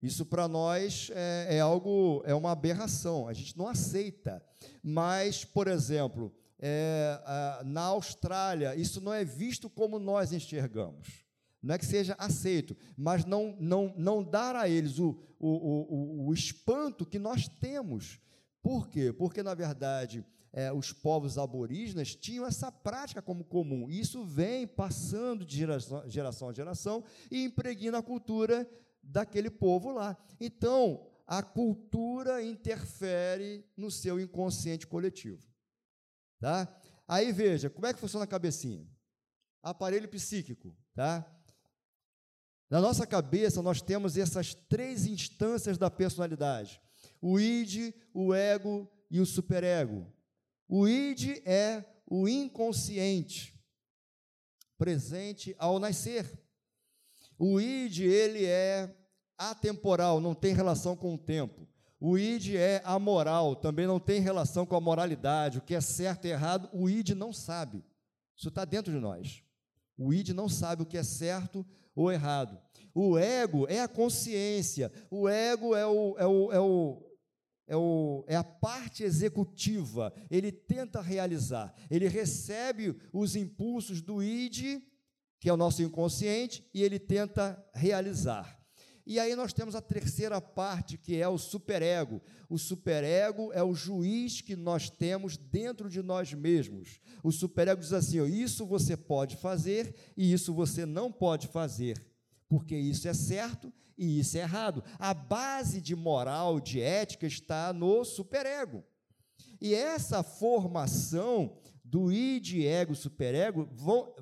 Isso 0.00 0.26
para 0.26 0.46
nós 0.46 1.10
é, 1.14 1.56
é, 1.56 1.60
algo, 1.60 2.22
é 2.26 2.34
uma 2.34 2.52
aberração, 2.52 3.26
a 3.26 3.32
gente 3.32 3.56
não 3.56 3.66
aceita. 3.66 4.44
Mas, 4.82 5.44
por 5.44 5.66
exemplo, 5.66 6.30
é, 6.58 7.18
a, 7.24 7.62
na 7.64 7.82
Austrália, 7.82 8.76
isso 8.76 9.00
não 9.00 9.12
é 9.12 9.24
visto 9.24 9.70
como 9.70 9.98
nós 9.98 10.32
enxergamos. 10.32 11.23
Não 11.64 11.74
é 11.74 11.78
que 11.78 11.86
seja 11.86 12.14
aceito, 12.18 12.76
mas 12.94 13.24
não, 13.24 13.56
não, 13.58 13.94
não 13.96 14.22
dar 14.22 14.54
a 14.54 14.68
eles 14.68 14.98
o, 14.98 15.18
o, 15.40 15.48
o, 15.48 16.26
o 16.26 16.34
espanto 16.34 17.06
que 17.06 17.18
nós 17.18 17.48
temos. 17.48 18.20
Por 18.62 18.86
quê? 18.86 19.14
Porque, 19.14 19.42
na 19.42 19.54
verdade, 19.54 20.22
é, 20.52 20.70
os 20.70 20.92
povos 20.92 21.38
aborígenes 21.38 22.14
tinham 22.14 22.46
essa 22.46 22.70
prática 22.70 23.22
como 23.22 23.44
comum. 23.44 23.88
Isso 23.88 24.24
vem 24.24 24.66
passando 24.66 25.42
de 25.42 25.56
geração, 25.56 26.02
geração 26.06 26.48
a 26.50 26.52
geração 26.52 27.02
e 27.30 27.44
impregna 27.44 27.98
a 27.98 28.02
cultura 28.02 28.68
daquele 29.02 29.48
povo 29.48 29.90
lá. 29.90 30.18
Então, 30.38 31.06
a 31.26 31.42
cultura 31.42 32.42
interfere 32.42 33.64
no 33.74 33.90
seu 33.90 34.20
inconsciente 34.20 34.86
coletivo. 34.86 35.42
Tá? 36.38 36.68
Aí 37.08 37.32
veja, 37.32 37.70
como 37.70 37.86
é 37.86 37.94
que 37.94 38.00
funciona 38.00 38.24
a 38.24 38.28
cabecinha? 38.28 38.86
Aparelho 39.62 40.10
psíquico, 40.10 40.76
tá? 40.94 41.26
Na 42.74 42.80
nossa 42.80 43.06
cabeça, 43.06 43.62
nós 43.62 43.80
temos 43.80 44.18
essas 44.18 44.52
três 44.52 45.06
instâncias 45.06 45.78
da 45.78 45.88
personalidade: 45.88 46.82
o 47.22 47.38
id, 47.38 47.94
o 48.12 48.34
ego 48.34 48.90
e 49.08 49.20
o 49.20 49.26
superego. 49.26 50.12
O 50.68 50.88
id 50.88 51.40
é 51.46 51.84
o 52.04 52.28
inconsciente, 52.28 53.54
presente 54.76 55.54
ao 55.56 55.78
nascer. 55.78 56.28
O 57.38 57.60
id, 57.60 58.00
ele 58.00 58.44
é 58.44 58.92
atemporal, 59.38 60.20
não 60.20 60.34
tem 60.34 60.52
relação 60.52 60.96
com 60.96 61.14
o 61.14 61.18
tempo. 61.18 61.68
O 62.00 62.18
id 62.18 62.56
é 62.56 62.82
amoral, 62.84 63.54
também 63.54 63.86
não 63.86 64.00
tem 64.00 64.20
relação 64.20 64.66
com 64.66 64.74
a 64.74 64.80
moralidade. 64.80 65.58
O 65.58 65.62
que 65.62 65.76
é 65.76 65.80
certo 65.80 66.24
e 66.24 66.30
errado, 66.30 66.68
o 66.72 66.90
id 66.90 67.10
não 67.10 67.32
sabe. 67.32 67.84
Isso 68.36 68.48
está 68.48 68.64
dentro 68.64 68.92
de 68.92 68.98
nós. 68.98 69.44
O 69.96 70.12
id 70.12 70.30
não 70.30 70.48
sabe 70.48 70.82
o 70.82 70.86
que 70.86 70.98
é 70.98 71.04
certo 71.04 71.64
ou 71.94 72.10
errado. 72.10 72.63
O 72.94 73.18
ego 73.18 73.66
é 73.68 73.80
a 73.80 73.88
consciência. 73.88 74.92
O 75.10 75.28
ego 75.28 75.74
é 75.74 75.86
o, 75.86 76.16
é 76.16 76.26
o, 76.26 76.52
é 76.52 76.60
o, 76.60 77.14
é, 77.66 77.76
o, 77.76 78.24
é 78.28 78.36
a 78.36 78.44
parte 78.44 79.02
executiva, 79.02 80.12
ele 80.30 80.52
tenta 80.52 81.00
realizar, 81.00 81.74
ele 81.90 82.08
recebe 82.08 82.94
os 83.12 83.36
impulsos 83.36 84.02
do 84.02 84.22
id, 84.22 84.82
que 85.40 85.48
é 85.48 85.52
o 85.52 85.56
nosso 85.56 85.82
inconsciente, 85.82 86.64
e 86.74 86.82
ele 86.82 86.98
tenta 86.98 87.62
realizar. 87.74 88.60
E 89.06 89.20
aí 89.20 89.36
nós 89.36 89.52
temos 89.52 89.74
a 89.74 89.82
terceira 89.82 90.40
parte, 90.40 90.96
que 90.96 91.20
é 91.20 91.28
o 91.28 91.36
superego. 91.36 92.22
O 92.48 92.58
superego 92.58 93.52
é 93.52 93.62
o 93.62 93.74
juiz 93.74 94.40
que 94.40 94.56
nós 94.56 94.88
temos 94.88 95.36
dentro 95.36 95.90
de 95.90 96.02
nós 96.02 96.32
mesmos. 96.32 97.00
O 97.22 97.30
superego 97.30 97.82
diz 97.82 97.92
assim: 97.92 98.20
ó, 98.20 98.24
isso 98.24 98.64
você 98.64 98.96
pode 98.96 99.36
fazer 99.36 99.94
e 100.16 100.32
isso 100.32 100.54
você 100.54 100.86
não 100.86 101.12
pode 101.12 101.48
fazer, 101.48 102.00
porque 102.54 102.76
isso 102.76 103.08
é 103.08 103.12
certo 103.12 103.72
e 103.98 104.20
isso 104.20 104.38
é 104.38 104.42
errado. 104.42 104.84
A 104.96 105.12
base 105.12 105.80
de 105.80 105.96
moral, 105.96 106.60
de 106.60 106.80
ética 106.80 107.26
está 107.26 107.72
no 107.72 108.04
superego. 108.04 108.84
E 109.60 109.74
essa 109.74 110.22
formação 110.22 111.58
do 111.84 112.12
id, 112.12 112.64
ego, 112.64 112.94
superego 112.94 113.68
vão, 113.72 114.14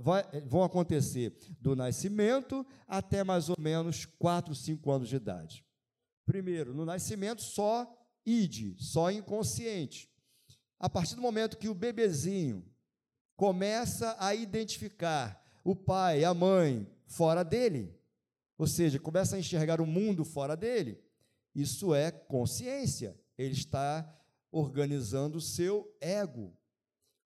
vão 0.47 0.63
acontecer 0.63 1.37
do 1.61 1.77
nascimento 1.77 2.67
até 2.89 3.23
mais 3.23 3.51
ou 3.51 3.57
menos 3.59 4.07
4, 4.07 4.55
5 4.55 4.91
anos 4.91 5.11
de 5.11 5.17
idade. 5.17 5.63
Primeiro, 6.25 6.73
no 6.73 6.87
nascimento, 6.87 7.43
só 7.43 7.87
id, 8.25 8.79
só 8.79 9.11
inconsciente. 9.11 10.11
A 10.81 10.89
partir 10.89 11.17
do 11.17 11.21
momento 11.21 11.59
que 11.59 11.69
o 11.69 11.75
bebezinho 11.75 12.65
começa 13.37 14.17
a 14.19 14.35
identificar 14.35 15.39
o 15.63 15.77
pai, 15.77 16.25
a 16.25 16.33
mãe 16.33 16.91
fora 17.07 17.45
dele, 17.45 17.95
ou 18.63 18.67
seja, 18.69 18.97
começa 19.01 19.35
a 19.35 19.41
enxergar 19.41 19.81
o 19.81 19.87
mundo 19.87 20.25
fora 20.25 20.57
dele, 20.57 20.97
isso 21.53 21.93
é 21.93 22.13
consciência. 22.13 23.21
Ele 23.37 23.55
está 23.55 24.09
organizando 24.53 25.39
o 25.39 25.41
seu 25.41 25.93
ego. 26.01 26.57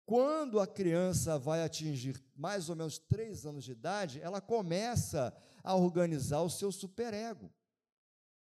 Quando 0.06 0.60
a 0.60 0.66
criança 0.68 1.36
vai 1.36 1.64
atingir 1.64 2.22
mais 2.36 2.68
ou 2.68 2.76
menos 2.76 3.00
três 3.00 3.44
anos 3.44 3.64
de 3.64 3.72
idade, 3.72 4.20
ela 4.20 4.40
começa 4.40 5.36
a 5.64 5.74
organizar 5.74 6.40
o 6.40 6.48
seu 6.48 6.70
superego. 6.70 7.52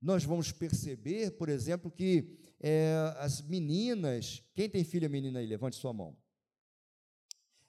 Nós 0.03 0.25
vamos 0.25 0.51
perceber, 0.51 1.31
por 1.39 1.49
exemplo, 1.49 1.93
que 1.93 2.37
é, 2.59 3.15
as 3.19 3.41
meninas, 3.41 4.43
quem 4.53 4.69
tem 4.69 4.83
filha 4.83 5.09
menina 5.09 5.39
aí, 5.39 5.47
levante 5.47 5.77
sua 5.77 5.93
mão. 5.93 6.19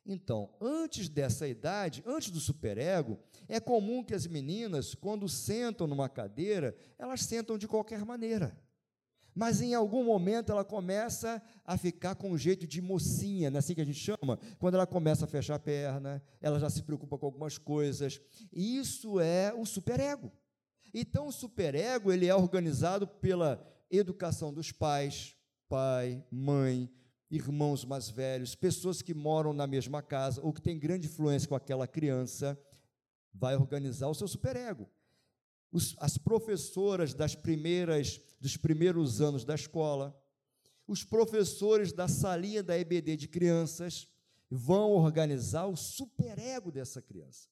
Então, 0.06 0.50
antes 0.60 1.08
dessa 1.08 1.48
idade, 1.48 2.04
antes 2.06 2.32
do 2.32 2.40
superego, 2.40 3.20
é 3.48 3.60
comum 3.60 4.04
que 4.04 4.14
as 4.14 4.26
meninas, 4.26 4.96
quando 4.96 5.30
sentam 5.30 5.86
numa 5.88 6.10
cadeira, 6.10 6.76
elas 6.98 7.22
sentam 7.22 7.58
de 7.58 7.68
qualquer 7.68 8.04
maneira 8.04 8.58
mas 9.34 9.62
em 9.62 9.74
algum 9.74 10.04
momento 10.04 10.52
ela 10.52 10.64
começa 10.64 11.42
a 11.66 11.78
ficar 11.78 12.16
com 12.16 12.32
um 12.32 12.38
jeito 12.38 12.68
de 12.68 12.82
mocinha, 12.82 13.50
não 13.50 13.58
é 13.58 13.60
assim 13.60 13.74
que 13.74 13.82
a 13.82 13.86
gente 13.86 14.00
chama? 14.00 14.38
Quando 14.60 14.76
ela 14.76 14.86
começa 14.86 15.26
a 15.26 15.28
fechar 15.28 15.56
a 15.56 15.60
perna, 15.60 16.22
ela 16.42 16.60
já 16.60 16.70
se 16.70 16.84
preocupa 16.84 17.18
com 17.18 17.26
algumas 17.26 17.58
coisas. 17.58 18.20
Isso 18.52 19.20
é 19.20 19.54
o 19.54 19.66
superego. 19.66 20.32
Então 20.94 21.28
o 21.28 21.32
superego, 21.32 22.12
ele 22.12 22.28
é 22.28 22.36
organizado 22.36 23.08
pela 23.08 23.66
educação 23.90 24.54
dos 24.54 24.72
pais, 24.72 25.36
pai, 25.70 26.24
mãe, 26.30 26.90
irmãos 27.32 27.86
mais 27.86 28.10
velhos, 28.10 28.54
pessoas 28.54 29.02
que 29.02 29.14
moram 29.14 29.54
na 29.54 29.66
mesma 29.66 30.02
casa 30.02 30.42
ou 30.44 30.54
que 30.54 30.62
têm 30.62 30.78
grande 30.78 31.08
influência 31.08 31.48
com 31.48 31.56
aquela 31.56 31.88
criança, 31.88 32.60
vai 33.34 33.56
organizar 33.56 34.10
o 34.10 34.14
seu 34.14 34.28
superego 34.28 34.88
as 35.98 36.18
professoras 36.18 37.14
das 37.14 37.34
primeiras, 37.34 38.20
dos 38.40 38.58
primeiros 38.58 39.22
anos 39.22 39.46
da 39.46 39.56
escola, 39.56 40.18
os 40.86 41.04
professores 41.04 41.94
da 41.94 42.08
salinha 42.08 42.62
da 42.62 42.78
EBD 42.78 43.16
de 43.16 43.28
crianças 43.28 44.08
vão 44.50 44.92
organizar 44.92 45.68
o 45.68 45.78
superego 45.78 46.72
dessa 46.72 47.02
criança. 47.02 47.50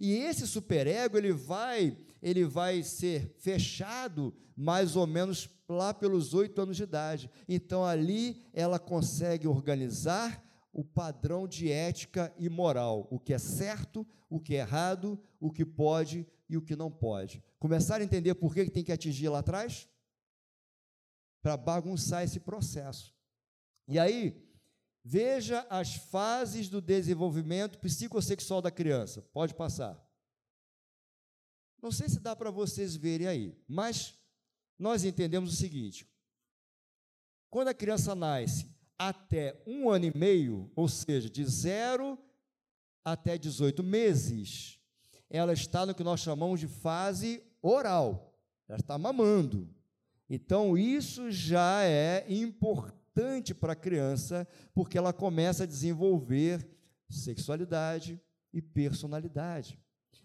E 0.00 0.14
esse 0.14 0.46
superego 0.46 1.18
ele 1.18 1.32
vai, 1.32 1.96
ele 2.22 2.44
vai 2.46 2.82
ser 2.82 3.36
fechado 3.38 4.34
mais 4.56 4.96
ou 4.96 5.06
menos 5.06 5.48
lá 5.68 5.92
pelos 5.92 6.32
oito 6.32 6.60
anos 6.60 6.76
de 6.76 6.82
idade. 6.82 7.30
Então 7.46 7.84
ali 7.84 8.42
ela 8.54 8.78
consegue 8.78 9.46
organizar 9.46 10.42
o 10.72 10.82
padrão 10.82 11.46
de 11.46 11.70
ética 11.70 12.32
e 12.38 12.48
moral, 12.48 13.06
o 13.10 13.18
que 13.18 13.34
é 13.34 13.38
certo, 13.38 14.06
o 14.28 14.40
que 14.40 14.54
é 14.54 14.60
errado, 14.60 15.20
o 15.38 15.50
que 15.50 15.64
pode 15.64 16.26
e 16.48 16.56
o 16.56 16.62
que 16.62 16.74
não 16.74 16.90
pode. 16.90 17.42
Começar 17.58 18.00
a 18.00 18.04
entender 18.04 18.34
por 18.34 18.54
que 18.54 18.70
tem 18.70 18.84
que 18.84 18.92
atingir 18.92 19.28
lá 19.28 19.40
atrás? 19.40 19.88
Para 21.42 21.56
bagunçar 21.56 22.22
esse 22.22 22.40
processo. 22.40 23.14
E 23.86 23.98
aí, 23.98 24.49
veja 25.04 25.66
as 25.70 25.94
fases 25.94 26.68
do 26.68 26.80
desenvolvimento 26.80 27.78
psicossexual 27.78 28.60
da 28.60 28.70
criança. 28.70 29.22
Pode 29.32 29.54
passar. 29.54 29.98
Não 31.82 31.90
sei 31.90 32.08
se 32.08 32.20
dá 32.20 32.36
para 32.36 32.50
vocês 32.50 32.94
verem 32.94 33.26
aí, 33.26 33.58
mas 33.66 34.14
nós 34.78 35.04
entendemos 35.04 35.52
o 35.52 35.56
seguinte: 35.56 36.06
quando 37.48 37.68
a 37.68 37.74
criança 37.74 38.14
nasce 38.14 38.70
até 38.98 39.62
um 39.66 39.88
ano 39.88 40.04
e 40.04 40.16
meio, 40.16 40.70
ou 40.76 40.88
seja, 40.88 41.30
de 41.30 41.44
zero 41.46 42.18
até 43.02 43.38
18 43.38 43.82
meses, 43.82 44.78
ela 45.30 45.54
está 45.54 45.86
no 45.86 45.94
que 45.94 46.04
nós 46.04 46.20
chamamos 46.20 46.60
de 46.60 46.68
fase 46.68 47.42
oral. 47.62 48.38
Ela 48.68 48.78
está 48.78 48.98
mamando. 48.98 49.74
Então, 50.28 50.76
isso 50.76 51.30
já 51.30 51.82
é 51.82 52.24
importante 52.28 52.99
para 53.54 53.72
a 53.72 53.76
criança, 53.76 54.46
porque 54.74 54.96
ela 54.96 55.12
começa 55.12 55.64
a 55.64 55.66
desenvolver 55.66 56.66
sexualidade 57.08 58.20
e 58.52 58.60
personalidade. 58.62 59.78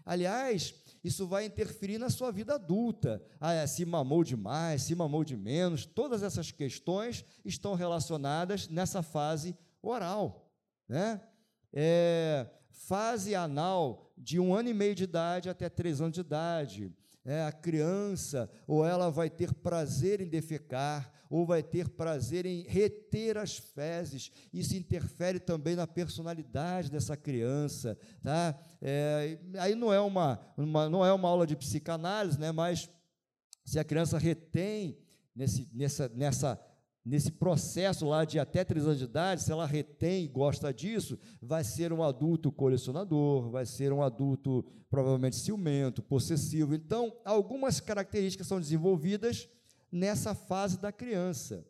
Aliás, 0.05 0.75
isso 1.03 1.25
vai 1.25 1.45
interferir 1.45 1.97
na 1.97 2.11
sua 2.11 2.31
vida 2.31 2.55
adulta. 2.55 3.23
Ah, 3.39 3.53
é, 3.53 3.65
se 3.65 3.83
mamou 3.83 4.23
demais, 4.23 4.83
se 4.83 4.93
mamou 4.93 5.23
de 5.23 5.35
menos, 5.35 5.85
todas 5.85 6.21
essas 6.21 6.51
questões 6.51 7.25
estão 7.43 7.73
relacionadas 7.73 8.67
nessa 8.67 9.01
fase 9.01 9.57
oral. 9.81 10.51
Né? 10.87 11.19
É, 11.73 12.47
fase 12.69 13.33
anal 13.33 14.13
de 14.15 14.39
um 14.39 14.53
ano 14.53 14.69
e 14.69 14.73
meio 14.73 14.93
de 14.93 15.05
idade 15.05 15.49
até 15.49 15.69
três 15.69 15.99
anos 15.99 16.13
de 16.13 16.21
idade. 16.21 16.93
É, 17.23 17.43
a 17.43 17.51
criança, 17.51 18.47
ou 18.67 18.85
ela 18.85 19.09
vai 19.09 19.31
ter 19.31 19.51
prazer 19.55 20.21
em 20.21 20.27
defecar, 20.27 21.11
ou 21.29 21.45
vai 21.45 21.63
ter 21.63 21.89
prazer 21.89 22.45
em 22.45 22.63
reter 22.63 23.37
as 23.37 23.57
fezes. 23.57 24.31
Isso 24.53 24.75
interfere 24.75 25.39
também 25.39 25.75
na 25.75 25.87
personalidade 25.87 26.91
dessa 26.91 27.17
criança. 27.17 27.97
Tá? 28.21 28.57
É, 28.81 29.39
aí 29.57 29.75
não 29.75 29.93
é 29.93 29.99
uma, 29.99 30.39
uma, 30.57 30.89
não 30.89 31.05
é 31.05 31.11
uma 31.13 31.29
aula 31.29 31.45
de 31.45 31.55
psicanálise, 31.55 32.39
né? 32.39 32.51
mas 32.51 32.89
se 33.63 33.79
a 33.79 33.83
criança 33.83 34.17
retém 34.17 34.97
nesse, 35.35 35.67
nessa, 35.73 36.09
nessa, 36.09 36.61
nesse 37.03 37.31
processo 37.31 38.07
lá 38.07 38.23
de 38.23 38.39
até 38.39 38.63
três 38.63 38.85
anos 38.85 38.99
de 38.99 39.05
idade, 39.05 39.43
se 39.43 39.51
ela 39.51 39.65
retém 39.65 40.25
e 40.25 40.27
gosta 40.27 40.73
disso, 40.73 41.19
vai 41.41 41.63
ser 41.63 41.91
um 41.91 42.03
adulto 42.03 42.51
colecionador, 42.51 43.49
vai 43.49 43.65
ser 43.65 43.91
um 43.91 44.01
adulto 44.01 44.65
provavelmente 44.89 45.35
ciumento, 45.35 46.01
possessivo. 46.01 46.73
Então, 46.73 47.15
algumas 47.25 47.79
características 47.79 48.47
são 48.47 48.59
desenvolvidas 48.59 49.49
nessa 49.91 50.33
fase 50.33 50.79
da 50.79 50.91
criança. 50.91 51.65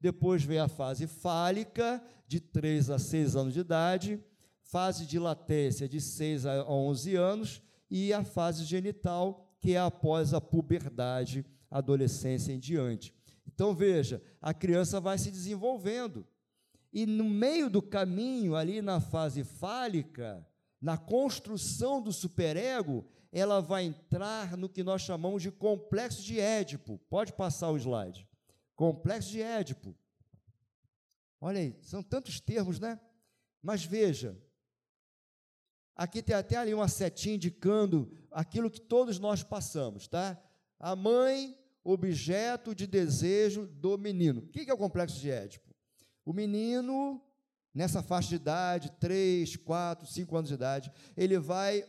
Depois 0.00 0.42
vem 0.42 0.58
a 0.58 0.68
fase 0.68 1.06
fálica, 1.06 2.02
de 2.26 2.40
3 2.40 2.90
a 2.90 2.98
6 2.98 3.36
anos 3.36 3.54
de 3.54 3.60
idade, 3.60 4.20
fase 4.62 5.06
de 5.06 5.18
latência, 5.18 5.88
de 5.88 6.00
6 6.00 6.46
a 6.46 6.64
11 6.68 7.16
anos, 7.16 7.62
e 7.90 8.12
a 8.12 8.24
fase 8.24 8.64
genital, 8.64 9.48
que 9.60 9.72
é 9.72 9.78
após 9.78 10.34
a 10.34 10.40
puberdade, 10.40 11.44
adolescência 11.70 12.52
em 12.52 12.58
diante. 12.58 13.14
Então, 13.46 13.74
veja, 13.74 14.22
a 14.42 14.52
criança 14.52 15.00
vai 15.00 15.16
se 15.16 15.30
desenvolvendo. 15.30 16.26
E 16.92 17.06
no 17.06 17.24
meio 17.24 17.70
do 17.70 17.80
caminho, 17.80 18.54
ali 18.54 18.82
na 18.82 19.00
fase 19.00 19.42
fálica, 19.42 20.46
na 20.80 20.98
construção 20.98 22.02
do 22.02 22.12
superego, 22.12 23.06
ela 23.34 23.60
vai 23.60 23.82
entrar 23.82 24.56
no 24.56 24.68
que 24.68 24.84
nós 24.84 25.02
chamamos 25.02 25.42
de 25.42 25.50
complexo 25.50 26.22
de 26.22 26.38
Édipo. 26.38 27.00
Pode 27.10 27.32
passar 27.32 27.68
o 27.70 27.76
slide. 27.76 28.28
Complexo 28.76 29.30
de 29.30 29.42
Édipo. 29.42 29.92
Olha 31.40 31.58
aí, 31.58 31.76
são 31.82 32.00
tantos 32.00 32.38
termos, 32.38 32.78
né? 32.78 32.98
Mas 33.60 33.84
veja, 33.84 34.40
aqui 35.96 36.22
tem 36.22 36.36
até 36.36 36.56
ali 36.56 36.72
uma 36.72 36.86
setinha 36.86 37.34
indicando 37.34 38.08
aquilo 38.30 38.70
que 38.70 38.80
todos 38.80 39.18
nós 39.18 39.42
passamos, 39.42 40.06
tá? 40.06 40.40
A 40.78 40.94
mãe, 40.94 41.58
objeto 41.82 42.72
de 42.72 42.86
desejo 42.86 43.66
do 43.66 43.98
menino. 43.98 44.42
O 44.42 44.46
que 44.46 44.70
é 44.70 44.72
o 44.72 44.78
complexo 44.78 45.18
de 45.18 45.30
Édipo? 45.30 45.74
O 46.24 46.32
menino, 46.32 47.20
nessa 47.74 48.00
faixa 48.00 48.28
de 48.28 48.36
idade, 48.36 48.92
3, 49.00 49.56
4, 49.56 50.06
5 50.06 50.36
anos 50.36 50.48
de 50.48 50.54
idade, 50.54 50.92
ele 51.16 51.36
vai, 51.36 51.84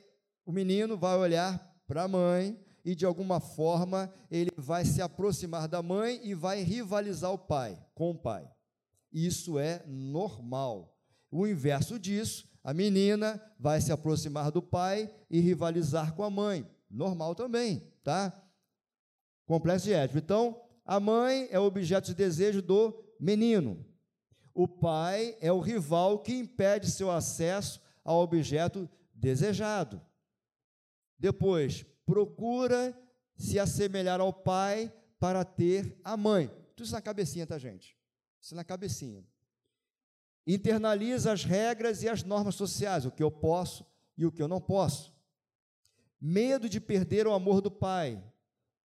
o 0.45 0.51
menino 0.51 0.95
vai 0.95 1.17
olhar 1.17 1.75
para 1.87 2.03
a 2.03 2.07
mãe 2.07 2.59
e 2.83 2.93
de 2.93 3.05
alguma 3.05 3.39
forma 3.39 4.13
ele 4.29 4.51
vai 4.55 4.85
se 4.85 5.01
aproximar 5.01 5.67
da 5.67 5.81
mãe 5.81 6.19
e 6.23 6.35
vai 6.35 6.61
rivalizar 6.61 7.31
o 7.31 7.37
pai 7.37 7.83
com 7.95 8.11
o 8.11 8.15
pai. 8.15 8.47
Isso 9.11 9.57
é 9.57 9.83
normal. 9.87 10.95
O 11.31 11.47
inverso 11.47 11.97
disso, 11.97 12.47
a 12.63 12.73
menina 12.73 13.41
vai 13.59 13.81
se 13.81 13.91
aproximar 13.91 14.51
do 14.51 14.61
pai 14.61 15.09
e 15.29 15.39
rivalizar 15.39 16.13
com 16.13 16.23
a 16.23 16.29
mãe. 16.29 16.67
Normal 16.89 17.33
também, 17.33 17.91
tá? 18.03 18.31
Complexo 19.45 19.85
de 19.85 19.93
Édipo. 19.93 20.19
Então, 20.19 20.61
a 20.85 20.99
mãe 20.99 21.47
é 21.49 21.59
o 21.59 21.63
objeto 21.63 22.07
de 22.07 22.13
desejo 22.13 22.61
do 22.61 23.03
menino. 23.19 23.85
O 24.53 24.67
pai 24.67 25.35
é 25.41 25.51
o 25.51 25.59
rival 25.59 26.19
que 26.19 26.33
impede 26.33 26.89
seu 26.91 27.11
acesso 27.11 27.81
ao 28.03 28.21
objeto 28.21 28.89
desejado. 29.13 30.01
Depois, 31.17 31.85
procura 32.05 32.97
se 33.35 33.59
assemelhar 33.59 34.19
ao 34.19 34.31
pai 34.31 34.93
para 35.19 35.43
ter 35.43 35.99
a 36.03 36.15
mãe. 36.15 36.47
Tudo 36.75 36.85
isso 36.85 36.93
na 36.93 37.01
cabecinha, 37.01 37.47
tá, 37.47 37.57
gente? 37.57 37.97
Isso 38.41 38.55
na 38.55 38.63
cabecinha. 38.63 39.23
Internaliza 40.45 41.31
as 41.31 41.43
regras 41.43 42.03
e 42.03 42.09
as 42.09 42.23
normas 42.23 42.55
sociais, 42.55 43.05
o 43.05 43.11
que 43.11 43.23
eu 43.23 43.31
posso 43.31 43.85
e 44.17 44.25
o 44.25 44.31
que 44.31 44.41
eu 44.41 44.47
não 44.47 44.61
posso. 44.61 45.13
Medo 46.21 46.69
de 46.69 46.79
perder 46.79 47.27
o 47.27 47.33
amor 47.33 47.61
do 47.61 47.71
pai. 47.71 48.23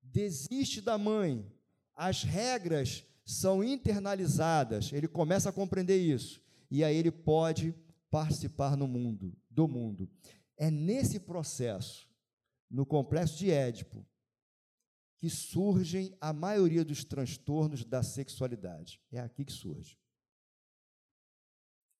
Desiste 0.03 0.81
da 0.81 0.97
mãe. 0.97 1.47
As 1.95 2.23
regras 2.23 3.05
são 3.25 3.63
internalizadas. 3.63 4.93
Ele 4.93 5.07
começa 5.07 5.51
a 5.51 5.53
compreender 5.53 5.99
isso. 5.99 6.41
E 6.71 6.83
aí 6.83 6.97
ele 6.97 7.11
pode 7.11 7.75
participar 8.11 8.77
no 8.77 8.89
mundo, 8.89 9.37
do 9.49 9.69
mundo. 9.69 10.09
É 10.57 10.71
nesse 10.71 11.21
processo, 11.21 12.09
no 12.71 12.87
complexo 12.87 13.37
de 13.37 13.51
Édipo, 13.51 14.07
que 15.19 15.29
surgem 15.29 16.17
a 16.21 16.33
maioria 16.33 16.85
dos 16.85 17.05
transtornos 17.05 17.85
da 17.85 18.03
sexualidade. 18.03 19.03
É 19.11 19.21
aqui 19.21 19.45
que 19.45 19.53
surge. 19.53 19.99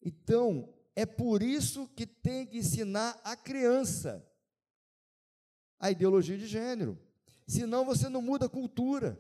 Então, 0.03 0.73
é 0.97 1.05
por 1.05 1.43
isso 1.43 1.89
que 1.89 2.07
tem 2.07 2.47
que 2.47 2.59
ensinar 2.59 3.21
a 3.25 3.37
criança 3.37 4.27
a 5.81 5.91
ideologia 5.91 6.37
de 6.37 6.47
gênero. 6.47 7.01
Senão 7.49 7.85
você 7.87 8.09
não 8.09 8.21
muda 8.21 8.47
a 8.47 8.51
cultura. 8.51 9.19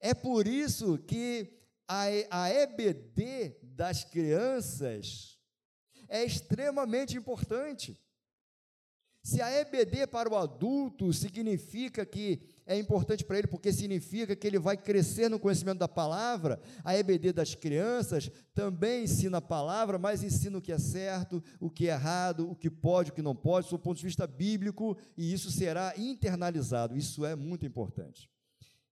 É 0.00 0.14
por 0.14 0.46
isso 0.46 0.98
que 0.98 1.60
a, 1.86 2.04
a 2.30 2.50
EBD 2.50 3.58
das 3.62 4.02
crianças 4.04 5.38
é 6.08 6.24
extremamente 6.24 7.16
importante. 7.16 8.00
Se 9.22 9.42
a 9.42 9.50
EBD 9.60 10.06
para 10.06 10.30
o 10.30 10.36
adulto 10.36 11.12
significa 11.12 12.06
que 12.06 12.40
é 12.66 12.78
importante 12.78 13.24
para 13.24 13.38
ele 13.38 13.46
porque 13.46 13.72
significa 13.72 14.36
que 14.36 14.46
ele 14.46 14.58
vai 14.58 14.76
crescer 14.76 15.28
no 15.28 15.38
conhecimento 15.38 15.78
da 15.78 15.88
palavra. 15.88 16.60
A 16.84 16.96
EBD 16.96 17.32
das 17.32 17.54
crianças 17.54 18.30
também 18.54 19.04
ensina 19.04 19.38
a 19.38 19.42
palavra, 19.42 19.98
mas 19.98 20.22
ensina 20.22 20.58
o 20.58 20.62
que 20.62 20.72
é 20.72 20.78
certo, 20.78 21.42
o 21.58 21.70
que 21.70 21.88
é 21.88 21.92
errado, 21.92 22.50
o 22.50 22.54
que 22.54 22.70
pode, 22.70 23.10
o 23.10 23.14
que 23.14 23.22
não 23.22 23.34
pode, 23.34 23.70
do 23.70 23.78
ponto 23.78 23.96
de 23.96 24.04
vista 24.04 24.26
bíblico, 24.26 24.96
e 25.16 25.32
isso 25.32 25.50
será 25.50 25.94
internalizado. 25.96 26.96
Isso 26.96 27.24
é 27.24 27.34
muito 27.34 27.64
importante. 27.64 28.30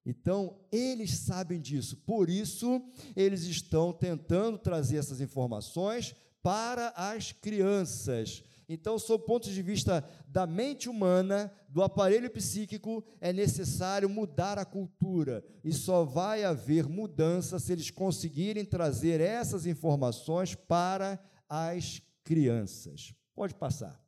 Então, 0.06 0.56
eles 0.70 1.10
sabem 1.18 1.60
disso, 1.60 1.96
por 2.06 2.30
isso, 2.30 2.80
eles 3.16 3.42
estão 3.42 3.92
tentando 3.92 4.56
trazer 4.56 4.98
essas 4.98 5.20
informações 5.20 6.14
para 6.42 6.90
as 6.90 7.32
crianças 7.32 8.44
então, 8.68 8.98
sob 8.98 9.22
o 9.22 9.26
ponto 9.26 9.48
de 9.48 9.62
vista 9.62 10.04
da 10.26 10.44
mente 10.44 10.88
humana, 10.88 11.52
do 11.68 11.82
aparelho 11.82 12.28
psíquico, 12.28 13.04
é 13.20 13.32
necessário 13.32 14.08
mudar 14.08 14.58
a 14.58 14.64
cultura. 14.64 15.44
E 15.62 15.72
só 15.72 16.04
vai 16.04 16.42
haver 16.42 16.88
mudança 16.88 17.60
se 17.60 17.72
eles 17.72 17.90
conseguirem 17.90 18.64
trazer 18.64 19.20
essas 19.20 19.66
informações 19.66 20.56
para 20.56 21.18
as 21.48 22.02
crianças. 22.24 23.14
Pode 23.36 23.54
passar. 23.54 24.04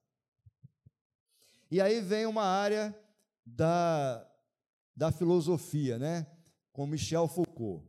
E 1.70 1.80
aí 1.80 2.00
vem 2.00 2.26
uma 2.26 2.44
área 2.44 2.98
da, 3.46 4.26
da 4.96 5.12
filosofia, 5.12 5.98
né? 5.98 6.26
com 6.72 6.86
Michel 6.86 7.28
Foucault. 7.28 7.86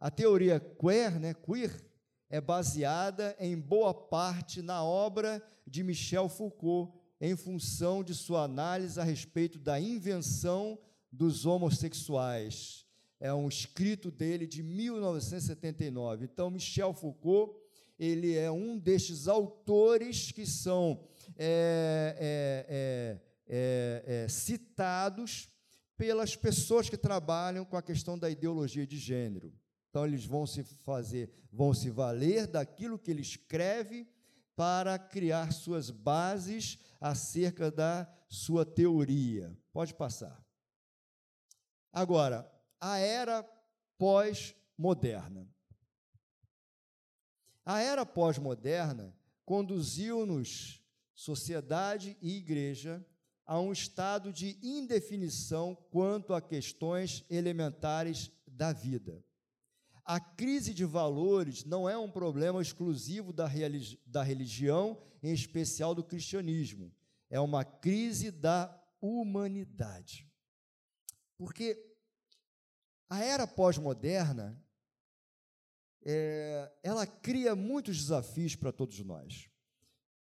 A 0.00 0.10
teoria 0.10 0.58
queer, 0.58 1.20
né? 1.20 1.34
queer 1.34 1.87
é 2.30 2.40
baseada 2.40 3.34
em 3.38 3.58
boa 3.58 3.94
parte 3.94 4.60
na 4.60 4.84
obra 4.84 5.42
de 5.66 5.82
Michel 5.82 6.28
Foucault, 6.28 6.92
em 7.20 7.36
função 7.36 8.04
de 8.04 8.14
sua 8.14 8.44
análise 8.44 9.00
a 9.00 9.04
respeito 9.04 9.58
da 9.58 9.80
invenção 9.80 10.78
dos 11.10 11.46
homossexuais. 11.46 12.86
É 13.18 13.32
um 13.34 13.48
escrito 13.48 14.10
dele 14.10 14.46
de 14.46 14.62
1979. 14.62 16.26
Então, 16.26 16.50
Michel 16.50 16.92
Foucault, 16.92 17.58
ele 17.98 18.36
é 18.36 18.50
um 18.50 18.78
destes 18.78 19.26
autores 19.26 20.30
que 20.30 20.46
são 20.46 21.00
é, 21.36 22.16
é, 22.18 23.20
é, 23.48 24.24
é 24.24 24.28
citados 24.28 25.48
pelas 25.96 26.36
pessoas 26.36 26.88
que 26.88 26.96
trabalham 26.96 27.64
com 27.64 27.76
a 27.76 27.82
questão 27.82 28.16
da 28.16 28.30
ideologia 28.30 28.86
de 28.86 28.96
gênero. 28.96 29.52
Então 29.98 30.06
eles 30.06 30.24
vão 30.24 30.46
se 30.46 30.62
fazer, 30.62 31.28
vão 31.50 31.74
se 31.74 31.90
valer 31.90 32.46
daquilo 32.46 33.00
que 33.00 33.10
ele 33.10 33.20
escreve 33.20 34.08
para 34.54 34.96
criar 34.96 35.52
suas 35.52 35.90
bases 35.90 36.78
acerca 37.00 37.68
da 37.68 38.08
sua 38.28 38.64
teoria. 38.64 39.52
Pode 39.72 39.92
passar. 39.94 40.40
Agora, 41.92 42.48
a 42.80 42.98
era 42.98 43.42
pós-moderna. 43.98 45.48
A 47.66 47.80
era 47.80 48.06
pós-moderna 48.06 49.12
conduziu-nos, 49.44 50.80
sociedade 51.12 52.16
e 52.22 52.36
igreja, 52.36 53.04
a 53.44 53.58
um 53.58 53.72
estado 53.72 54.32
de 54.32 54.60
indefinição 54.62 55.74
quanto 55.90 56.34
a 56.34 56.40
questões 56.40 57.24
elementares 57.28 58.30
da 58.46 58.72
vida. 58.72 59.26
A 60.10 60.18
crise 60.18 60.72
de 60.72 60.86
valores 60.86 61.66
não 61.66 61.86
é 61.86 61.98
um 61.98 62.10
problema 62.10 62.62
exclusivo 62.62 63.30
da, 63.30 63.46
da 64.06 64.22
religião, 64.22 64.98
em 65.22 65.34
especial 65.34 65.94
do 65.94 66.02
cristianismo. 66.02 66.90
É 67.28 67.38
uma 67.38 67.62
crise 67.62 68.30
da 68.30 68.74
humanidade. 69.02 70.26
Porque 71.36 71.94
a 73.10 73.22
era 73.22 73.46
pós-moderna, 73.46 74.58
é, 76.02 76.72
ela 76.82 77.06
cria 77.06 77.54
muitos 77.54 77.98
desafios 77.98 78.56
para 78.56 78.72
todos 78.72 78.98
nós. 79.00 79.50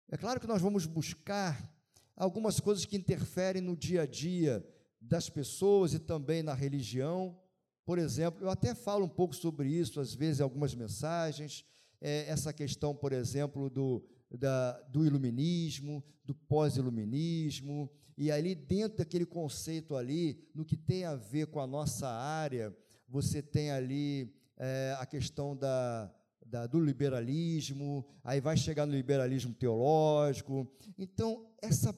É 0.09 0.17
claro 0.17 0.39
que 0.39 0.47
nós 0.47 0.63
vamos 0.63 0.87
buscar 0.87 1.71
algumas 2.15 2.59
coisas 2.59 2.85
que 2.85 2.97
interferem 2.97 3.61
no 3.61 3.77
dia 3.77 4.01
a 4.01 4.07
dia 4.07 4.67
das 4.99 5.29
pessoas 5.29 5.93
e 5.93 5.99
também 5.99 6.41
na 6.41 6.55
religião, 6.55 7.39
por 7.85 7.99
exemplo, 7.99 8.43
eu 8.43 8.49
até 8.49 8.73
falo 8.73 9.05
um 9.05 9.09
pouco 9.09 9.35
sobre 9.35 9.69
isso, 9.69 9.99
às 9.99 10.13
vezes, 10.13 10.39
em 10.39 10.43
algumas 10.43 10.73
mensagens, 10.73 11.63
é, 12.01 12.27
essa 12.27 12.51
questão, 12.51 12.95
por 12.95 13.13
exemplo, 13.13 13.69
do, 13.69 14.03
da, 14.31 14.73
do 14.89 15.05
iluminismo, 15.05 16.03
do 16.23 16.33
pós-iluminismo, 16.33 17.89
e 18.17 18.31
ali 18.31 18.55
dentro 18.55 18.97
daquele 18.97 19.25
conceito 19.25 19.95
ali, 19.95 20.49
no 20.53 20.65
que 20.65 20.75
tem 20.75 21.05
a 21.05 21.15
ver 21.15 21.47
com 21.47 21.59
a 21.59 21.67
nossa 21.67 22.07
área, 22.07 22.75
você 23.07 23.41
tem 23.41 23.71
ali 23.71 24.33
é, 24.57 24.95
a 24.99 25.05
questão 25.05 25.55
da, 25.55 26.11
da, 26.45 26.65
do 26.65 26.79
liberalismo, 26.79 28.05
aí 28.23 28.39
vai 28.39 28.57
chegar 28.57 28.85
no 28.85 28.93
liberalismo 28.93 29.53
teológico. 29.53 30.67
Então, 30.97 31.47
essa, 31.61 31.95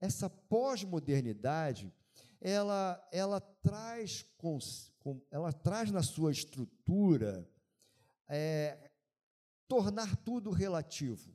essa 0.00 0.28
pós-modernidade, 0.28 1.90
ela, 2.40 3.08
ela 3.10 3.40
traz 3.40 4.22
ela 5.30 5.52
traz 5.52 5.90
na 5.90 6.02
sua 6.02 6.32
estrutura 6.32 7.48
é, 8.28 8.90
tornar 9.68 10.16
tudo 10.16 10.50
relativo, 10.50 11.34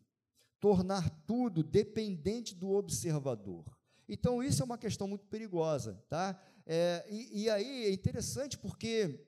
tornar 0.59 1.09
tudo 1.25 1.63
dependente 1.63 2.55
do 2.55 2.71
observador. 2.71 3.65
Então, 4.07 4.41
isso 4.41 4.61
é 4.61 4.65
uma 4.65 4.77
questão 4.77 5.07
muito 5.07 5.25
perigosa, 5.27 6.03
tá? 6.09 6.39
É, 6.65 7.05
e, 7.09 7.43
e 7.43 7.49
aí 7.49 7.85
é 7.85 7.91
interessante 7.91 8.57
porque, 8.57 9.23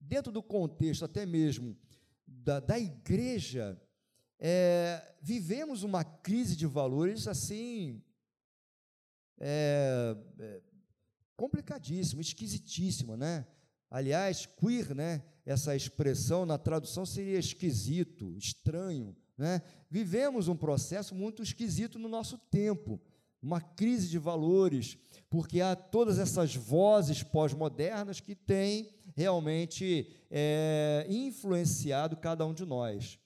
dentro 0.00 0.32
do 0.32 0.42
contexto 0.42 1.04
até 1.04 1.24
mesmo 1.24 1.76
da, 2.26 2.58
da 2.58 2.78
igreja, 2.78 3.80
é, 4.38 5.14
vivemos 5.20 5.82
uma 5.82 6.02
crise 6.02 6.56
de 6.56 6.66
valores 6.66 7.28
assim 7.28 8.02
é, 9.38 10.16
complicadíssima, 11.40 12.20
esquisitíssima, 12.20 13.16
né? 13.16 13.46
Aliás, 13.90 14.44
queer, 14.44 14.94
né? 14.94 15.22
Essa 15.46 15.74
expressão 15.74 16.44
na 16.44 16.58
tradução 16.58 17.06
seria 17.06 17.38
esquisito, 17.38 18.36
estranho, 18.36 19.16
né? 19.38 19.62
Vivemos 19.90 20.48
um 20.48 20.54
processo 20.54 21.14
muito 21.14 21.42
esquisito 21.42 21.98
no 21.98 22.10
nosso 22.10 22.36
tempo, 22.36 23.00
uma 23.40 23.58
crise 23.58 24.06
de 24.10 24.18
valores, 24.18 24.98
porque 25.30 25.62
há 25.62 25.74
todas 25.74 26.18
essas 26.18 26.54
vozes 26.54 27.22
pós-modernas 27.22 28.20
que 28.20 28.34
têm 28.34 28.90
realmente 29.16 30.14
é, 30.30 31.06
influenciado 31.08 32.18
cada 32.18 32.44
um 32.44 32.52
de 32.52 32.66
nós. 32.66 33.18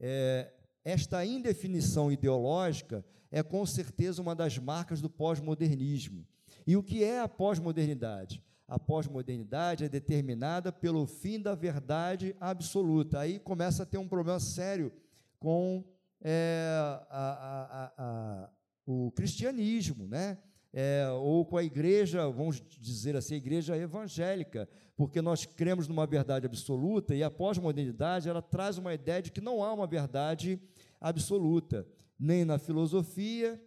É, 0.00 0.52
esta 0.84 1.24
indefinição 1.24 2.10
ideológica 2.10 3.04
é 3.30 3.44
com 3.44 3.64
certeza 3.64 4.20
uma 4.20 4.34
das 4.34 4.58
marcas 4.58 5.00
do 5.00 5.08
pós-modernismo. 5.08 6.26
E 6.66 6.76
o 6.76 6.82
que 6.82 7.02
é 7.02 7.20
a 7.20 7.28
pós-modernidade? 7.28 8.42
A 8.66 8.78
pós-modernidade 8.78 9.84
é 9.84 9.88
determinada 9.88 10.70
pelo 10.70 11.06
fim 11.06 11.40
da 11.40 11.54
verdade 11.54 12.36
absoluta. 12.40 13.18
Aí 13.18 13.38
começa 13.38 13.82
a 13.82 13.86
ter 13.86 13.98
um 13.98 14.06
problema 14.06 14.38
sério 14.38 14.92
com 15.40 15.84
é, 16.22 16.76
a, 17.10 17.10
a, 17.10 17.92
a, 17.98 18.50
o 18.86 19.10
cristianismo, 19.12 20.06
né? 20.06 20.38
É, 20.72 21.08
ou 21.10 21.44
com 21.44 21.56
a 21.56 21.64
igreja, 21.64 22.28
vamos 22.30 22.62
dizer 22.78 23.16
assim, 23.16 23.34
a 23.34 23.38
igreja 23.38 23.76
evangélica, 23.76 24.68
porque 24.96 25.20
nós 25.20 25.44
cremos 25.44 25.88
numa 25.88 26.06
verdade 26.06 26.46
absoluta 26.46 27.12
e 27.12 27.24
a 27.24 27.30
pós-modernidade 27.30 28.28
ela 28.28 28.40
traz 28.40 28.78
uma 28.78 28.94
ideia 28.94 29.20
de 29.20 29.32
que 29.32 29.40
não 29.40 29.64
há 29.64 29.72
uma 29.72 29.86
verdade 29.88 30.60
absoluta, 31.00 31.84
nem 32.16 32.44
na 32.44 32.56
filosofia, 32.56 33.60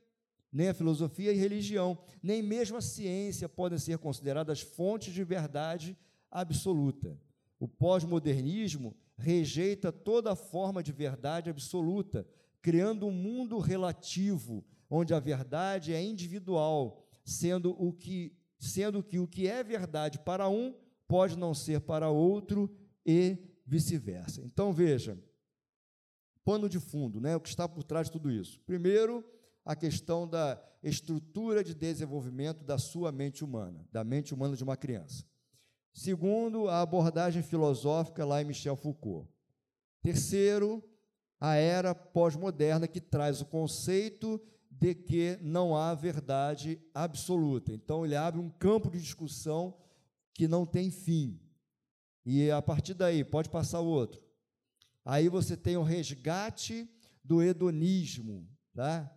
nem 0.54 0.70
a 0.70 0.74
filosofia 0.74 1.32
e 1.32 1.38
religião, 1.38 1.98
nem 2.22 2.44
mesmo 2.44 2.78
a 2.78 2.82
ciência 2.82 3.50
podem 3.50 3.80
ser 3.80 3.98
consideradas 3.98 4.62
fontes 4.62 5.12
de 5.12 5.24
verdade 5.24 5.98
absoluta. 6.30 7.20
O 7.60 7.68
pós-modernismo 7.68 8.96
rejeita 9.18 9.92
toda 9.92 10.36
forma 10.36 10.84
de 10.84 10.92
verdade 10.92 11.50
absoluta, 11.50 12.28
criando 12.62 13.08
um 13.08 13.12
mundo 13.12 13.58
relativo, 13.58 14.64
onde 14.90 15.14
a 15.14 15.20
verdade 15.20 15.92
é 15.92 16.04
individual, 16.04 17.04
sendo 17.26 17.72
o 17.72 17.92
que 17.92 18.38
sendo 18.60 19.04
que 19.04 19.20
o 19.20 19.28
que 19.28 19.46
é 19.46 19.62
verdade 19.62 20.20
para 20.20 20.48
um 20.48 20.74
pode 21.06 21.38
não 21.38 21.54
ser 21.54 21.82
para 21.82 22.10
outro 22.10 22.74
e 23.06 23.38
vice-versa. 23.66 24.42
Então 24.46 24.72
veja, 24.72 25.18
pano 26.46 26.70
de 26.70 26.80
fundo, 26.80 27.20
né, 27.20 27.36
o 27.36 27.42
que 27.42 27.50
está 27.50 27.68
por 27.68 27.84
trás 27.84 28.08
de 28.08 28.14
tudo 28.14 28.32
isso. 28.32 28.62
Primeiro, 28.62 29.24
a 29.66 29.76
questão 29.76 30.28
da 30.28 30.62
estrutura 30.82 31.64
de 31.64 31.74
desenvolvimento 31.74 32.64
da 32.64 32.78
sua 32.78 33.12
mente 33.12 33.44
humana, 33.44 33.88
da 33.92 34.04
mente 34.04 34.34
humana 34.34 34.56
de 34.56 34.64
uma 34.64 34.76
criança. 34.76 35.26
Segundo, 35.94 36.68
a 36.68 36.82
abordagem 36.82 37.44
filosófica 37.44 38.26
lá 38.26 38.42
em 38.42 38.46
Michel 38.46 38.76
Foucault. 38.76 39.30
Terceiro, 40.02 40.84
a 41.40 41.56
era 41.56 41.94
pós-moderna 41.94 42.88
que 42.88 43.00
traz 43.00 43.42
o 43.42 43.46
conceito 43.46 44.42
de 44.70 44.96
que 44.96 45.38
não 45.42 45.76
há 45.76 45.94
verdade 45.94 46.82
absoluta. 46.94 47.72
Então, 47.72 48.04
ele 48.04 48.16
abre 48.16 48.42
um 48.42 48.50
campo 48.50 48.90
de 48.90 49.00
discussão 49.00 49.78
que 50.34 50.48
não 50.48 50.66
tem 50.66 50.90
fim. 50.90 51.40
E 52.26 52.50
a 52.50 52.62
partir 52.62 52.94
daí, 52.94 53.24
pode 53.24 53.50
passar 53.50 53.80
o 53.80 53.86
outro. 53.86 54.22
Aí 55.06 55.30
você 55.30 55.56
tem 55.56 55.78
o 55.78 55.84
resgate 55.84 56.90
do 57.24 57.42
hedonismo, 57.42 58.48
tá? 58.74 59.14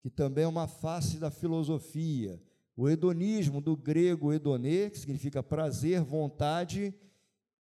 Que 0.00 0.10
também 0.10 0.44
é 0.44 0.48
uma 0.48 0.66
face 0.66 1.18
da 1.18 1.30
filosofia. 1.30 2.42
O 2.76 2.88
hedonismo, 2.88 3.60
do 3.60 3.76
grego 3.76 4.32
hedonê, 4.32 4.90
que 4.90 4.98
significa 4.98 5.42
prazer, 5.42 6.00
vontade, 6.02 6.94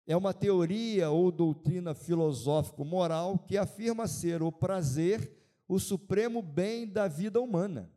é 0.07 0.17
uma 0.17 0.35
teoria 0.35 1.11
ou 1.11 1.31
doutrina 1.31 1.95
filosófico-moral 1.95 3.39
que 3.39 3.57
afirma 3.57 4.07
ser 4.07 4.43
o 4.43 4.51
prazer 4.53 5.37
o 5.69 5.79
supremo 5.79 6.41
bem 6.41 6.87
da 6.87 7.07
vida 7.07 7.41
humana. 7.41 7.93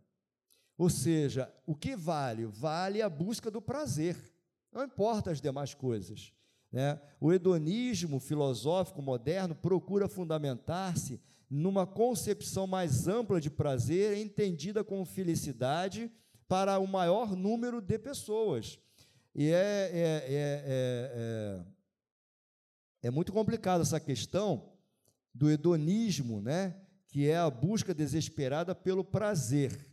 Ou 0.77 0.89
seja, 0.89 1.51
o 1.65 1.73
que 1.73 1.95
vale? 1.95 2.45
Vale 2.45 3.01
a 3.01 3.09
busca 3.09 3.49
do 3.49 3.61
prazer, 3.61 4.17
não 4.71 4.83
importa 4.83 5.31
as 5.31 5.39
demais 5.39 5.73
coisas. 5.73 6.33
Né? 6.71 6.99
O 7.19 7.31
hedonismo 7.31 8.19
filosófico 8.19 9.01
moderno 9.01 9.55
procura 9.55 10.07
fundamentar-se 10.07 11.21
numa 11.51 11.85
concepção 11.85 12.65
mais 12.65 13.09
ampla 13.09 13.41
de 13.41 13.49
prazer, 13.49 14.17
entendida 14.17 14.85
como 14.85 15.03
felicidade 15.03 16.09
para 16.47 16.79
o 16.79 16.87
maior 16.87 17.35
número 17.35 17.81
de 17.81 17.99
pessoas. 17.99 18.79
E 19.35 19.49
é, 19.49 19.91
é, 19.93 20.23
é, 20.25 21.63
é, 23.03 23.11
muito 23.11 23.33
complicada 23.33 23.83
essa 23.83 23.99
questão 23.99 24.71
do 25.33 25.51
hedonismo, 25.51 26.41
né? 26.41 26.73
que 27.09 27.27
é 27.27 27.35
a 27.35 27.49
busca 27.49 27.93
desesperada 27.93 28.73
pelo 28.73 29.03
prazer. 29.03 29.85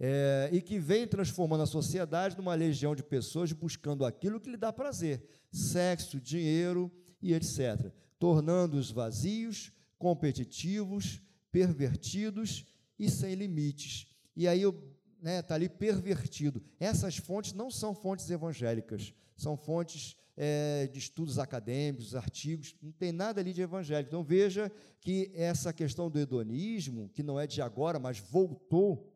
É, 0.00 0.48
e 0.52 0.62
que 0.62 0.78
vem 0.78 1.06
transformando 1.06 1.64
a 1.64 1.66
sociedade 1.66 2.36
numa 2.36 2.54
legião 2.54 2.94
de 2.96 3.02
pessoas 3.02 3.52
buscando 3.52 4.06
aquilo 4.06 4.40
que 4.40 4.50
lhe 4.50 4.56
dá 4.56 4.72
prazer: 4.72 5.22
sexo, 5.52 6.18
dinheiro 6.18 6.90
e 7.20 7.34
etc. 7.34 7.92
Tornando-os 8.18 8.90
vazios, 8.90 9.70
competitivos, 10.02 11.22
pervertidos 11.52 12.66
e 12.98 13.08
sem 13.08 13.36
limites. 13.36 14.08
E 14.34 14.48
aí 14.48 14.62
está 14.62 14.80
né, 15.22 15.40
tá 15.40 15.54
ali 15.54 15.68
pervertido. 15.68 16.60
Essas 16.80 17.16
fontes 17.18 17.52
não 17.52 17.70
são 17.70 17.94
fontes 17.94 18.28
evangélicas, 18.28 19.14
são 19.36 19.56
fontes 19.56 20.16
é, 20.36 20.88
de 20.88 20.98
estudos 20.98 21.38
acadêmicos, 21.38 22.16
artigos, 22.16 22.74
não 22.82 22.90
tem 22.90 23.12
nada 23.12 23.40
ali 23.40 23.52
de 23.52 23.62
evangélico. 23.62 24.08
Então 24.08 24.24
veja 24.24 24.72
que 25.00 25.30
essa 25.36 25.72
questão 25.72 26.10
do 26.10 26.18
hedonismo, 26.18 27.08
que 27.10 27.22
não 27.22 27.38
é 27.38 27.46
de 27.46 27.62
agora, 27.62 28.00
mas 28.00 28.18
voltou, 28.18 29.08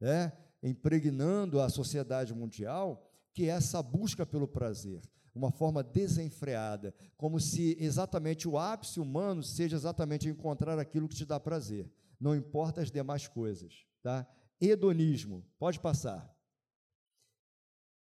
né, 0.00 0.32
impregnando 0.60 1.60
a 1.60 1.68
sociedade 1.68 2.34
mundial, 2.34 3.08
que 3.32 3.44
é 3.44 3.52
essa 3.52 3.80
busca 3.80 4.26
pelo 4.26 4.48
prazer, 4.48 5.02
uma 5.34 5.50
forma 5.50 5.82
desenfreada, 5.82 6.94
como 7.16 7.40
se 7.40 7.76
exatamente 7.80 8.46
o 8.46 8.58
ápice 8.58 9.00
humano 9.00 9.42
seja 9.42 9.76
exatamente 9.76 10.28
encontrar 10.28 10.78
aquilo 10.78 11.08
que 11.08 11.14
te 11.14 11.24
dá 11.24 11.40
prazer, 11.40 11.90
não 12.20 12.36
importa 12.36 12.80
as 12.80 12.90
demais 12.90 13.26
coisas, 13.26 13.86
tá? 14.02 14.26
hedonismo. 14.60 15.44
Pode 15.58 15.80
passar. 15.80 16.32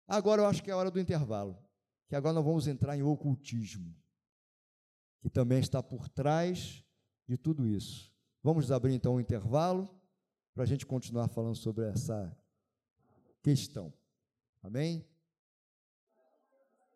Agora 0.07 0.43
eu 0.43 0.47
acho 0.47 0.63
que 0.63 0.71
é 0.71 0.75
a 0.75 0.77
hora 0.77 0.91
do 0.91 1.01
intervalo, 1.01 1.57
que 2.09 2.17
agora 2.17 2.35
nós 2.35 2.45
vamos 2.45 2.67
entrar 2.67 2.97
em 2.97 3.03
ocultismo, 3.03 3.95
que 5.21 5.31
também 5.31 5.61
está 5.61 5.83
por 5.83 6.09
trás 6.09 6.85
de 7.27 7.37
tudo 7.37 7.67
isso. 7.67 8.13
Vamos 8.43 8.73
abrir 8.73 8.95
então 8.95 9.15
um 9.15 9.21
intervalo 9.21 9.89
para 10.53 10.65
a 10.65 10.67
gente 10.67 10.85
continuar 10.85 11.29
falando 11.29 11.55
sobre 11.55 11.87
essa 11.87 12.37
questão. 13.43 13.93
Amém? 14.63 15.10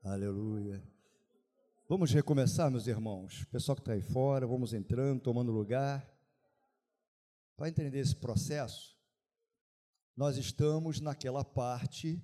Aleluia. 0.04 0.86
Vamos 1.88 2.12
recomeçar, 2.12 2.70
meus 2.70 2.86
irmãos. 2.86 3.46
Pessoal 3.46 3.74
que 3.74 3.80
está 3.80 3.94
aí 3.94 4.02
fora, 4.02 4.46
vamos 4.46 4.74
entrando, 4.74 5.22
tomando 5.22 5.50
lugar. 5.50 6.06
Para 7.56 7.70
entender 7.70 8.00
esse 8.00 8.14
processo, 8.14 8.98
nós 10.14 10.36
estamos 10.36 11.00
naquela 11.00 11.42
parte 11.42 12.22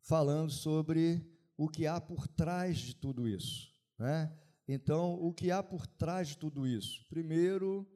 falando 0.00 0.50
sobre 0.50 1.24
o 1.56 1.68
que 1.68 1.86
há 1.86 2.00
por 2.00 2.26
trás 2.26 2.78
de 2.78 2.96
tudo 2.96 3.28
isso. 3.28 3.72
Né? 3.96 4.36
Então, 4.66 5.14
o 5.22 5.32
que 5.32 5.52
há 5.52 5.62
por 5.62 5.86
trás 5.86 6.30
de 6.30 6.38
tudo 6.38 6.66
isso? 6.66 7.06
Primeiro, 7.08 7.86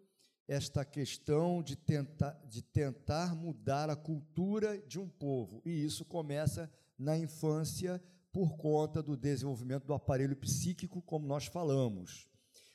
esta 0.47 0.84
questão 0.84 1.61
de 1.61 1.74
tentar, 1.74 2.41
de 2.49 2.62
tentar 2.62 3.34
mudar 3.34 3.91
a 3.91 3.97
cultura 3.97 4.78
de 4.78 5.01
um 5.01 5.09
povo, 5.09 5.61
e 5.64 5.70
isso 5.84 6.05
começa 6.05 6.72
na 6.97 7.18
infância 7.18 8.01
por 8.37 8.55
conta 8.59 9.03
do 9.03 9.16
desenvolvimento 9.16 9.87
do 9.87 9.95
aparelho 9.95 10.37
psíquico, 10.37 11.01
como 11.01 11.26
nós 11.26 11.47
falamos. 11.47 12.28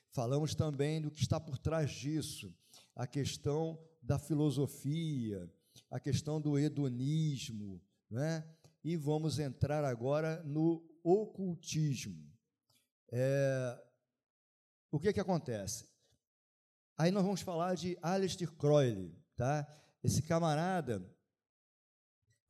Falamos 0.09 0.55
também 0.55 0.99
do 0.99 1.11
que 1.11 1.21
está 1.21 1.39
por 1.39 1.55
trás 1.59 1.91
disso, 1.91 2.51
a 2.95 3.05
questão 3.05 3.79
da 4.01 4.17
filosofia, 4.17 5.47
a 5.91 5.99
questão 5.99 6.41
do 6.41 6.57
hedonismo, 6.57 7.79
né? 8.09 8.43
e 8.83 8.97
vamos 8.97 9.37
entrar 9.37 9.85
agora 9.85 10.41
no 10.41 10.83
ocultismo. 11.03 12.33
É, 13.11 13.79
o 14.89 14.99
que, 14.99 15.13
que 15.13 15.19
acontece? 15.19 15.87
Aí 16.97 17.11
nós 17.11 17.23
vamos 17.23 17.41
falar 17.41 17.75
de 17.75 17.95
Aleister 18.01 18.51
Crowley, 18.53 19.15
tá? 19.35 19.71
Esse 20.03 20.23
camarada 20.23 21.07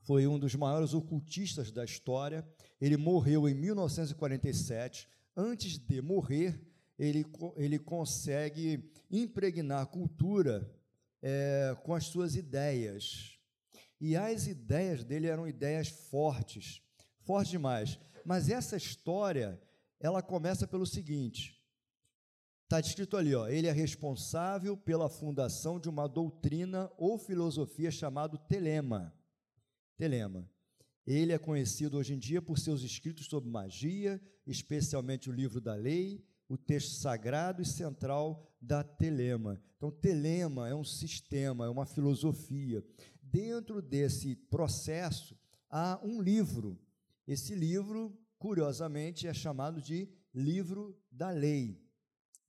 foi 0.01 0.27
um 0.27 0.39
dos 0.39 0.55
maiores 0.55 0.93
ocultistas 0.93 1.71
da 1.71 1.83
história. 1.83 2.47
Ele 2.79 2.97
morreu 2.97 3.47
em 3.47 3.53
1947. 3.53 5.07
Antes 5.35 5.77
de 5.77 6.01
morrer, 6.01 6.59
ele, 6.97 7.25
ele 7.55 7.79
consegue 7.79 8.91
impregnar 9.09 9.81
a 9.81 9.85
cultura 9.85 10.69
é, 11.21 11.75
com 11.83 11.93
as 11.93 12.05
suas 12.05 12.35
ideias. 12.35 13.37
E 13.99 14.15
as 14.15 14.47
ideias 14.47 15.03
dele 15.03 15.27
eram 15.27 15.47
ideias 15.47 15.87
fortes, 15.87 16.81
fortes 17.19 17.51
demais. 17.51 17.99
Mas 18.25 18.49
essa 18.49 18.75
história, 18.75 19.61
ela 19.99 20.21
começa 20.21 20.67
pelo 20.67 20.85
seguinte: 20.85 21.61
Está 22.63 22.79
escrito 22.79 23.17
ali, 23.17 23.35
ó, 23.35 23.47
ele 23.47 23.67
é 23.67 23.71
responsável 23.71 24.77
pela 24.77 25.09
fundação 25.09 25.79
de 25.79 25.89
uma 25.89 26.07
doutrina 26.07 26.89
ou 26.97 27.17
filosofia 27.17 27.91
chamado 27.91 28.37
telema. 28.37 29.13
Telema. 30.01 30.49
Ele 31.05 31.31
é 31.31 31.37
conhecido 31.37 31.97
hoje 31.97 32.15
em 32.15 32.17
dia 32.17 32.41
por 32.41 32.57
seus 32.57 32.81
escritos 32.81 33.27
sobre 33.27 33.51
magia, 33.51 34.19
especialmente 34.47 35.29
o 35.29 35.31
livro 35.31 35.61
da 35.61 35.75
lei, 35.75 36.25
o 36.49 36.57
texto 36.57 36.95
sagrado 36.95 37.61
e 37.61 37.65
central 37.65 38.51
da 38.59 38.83
telema. 38.83 39.61
Então, 39.77 39.91
telema 39.91 40.67
é 40.67 40.73
um 40.73 40.83
sistema, 40.83 41.67
é 41.67 41.69
uma 41.69 41.85
filosofia. 41.85 42.83
Dentro 43.21 43.79
desse 43.79 44.35
processo 44.35 45.37
há 45.69 45.99
um 46.03 46.19
livro. 46.19 46.79
Esse 47.27 47.53
livro, 47.53 48.17
curiosamente, 48.39 49.27
é 49.27 49.33
chamado 49.35 49.79
de 49.79 50.09
livro 50.33 50.99
da 51.11 51.29
lei 51.29 51.79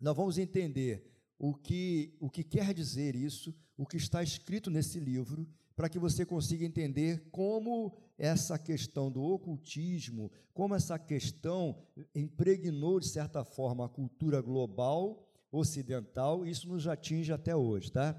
nós 0.02 0.16
vamos 0.16 0.36
entender 0.36 1.08
o 1.38 1.54
que, 1.54 2.16
o 2.18 2.28
que 2.28 2.42
quer 2.42 2.74
dizer 2.74 3.14
isso, 3.14 3.54
o 3.76 3.86
que 3.86 3.96
está 3.96 4.20
escrito 4.20 4.68
nesse 4.68 4.98
livro, 4.98 5.48
para 5.74 5.88
que 5.88 5.98
você 5.98 6.24
consiga 6.24 6.64
entender 6.64 7.28
como 7.30 7.96
essa 8.18 8.58
questão 8.58 9.10
do 9.10 9.22
ocultismo, 9.22 10.30
como 10.52 10.74
essa 10.74 10.98
questão 10.98 11.76
impregnou, 12.14 13.00
de 13.00 13.08
certa 13.08 13.44
forma, 13.44 13.86
a 13.86 13.88
cultura 13.88 14.40
global, 14.40 15.28
ocidental, 15.50 16.46
isso 16.46 16.68
nos 16.68 16.86
atinge 16.86 17.32
até 17.32 17.54
hoje, 17.54 17.92
tá? 17.92 18.18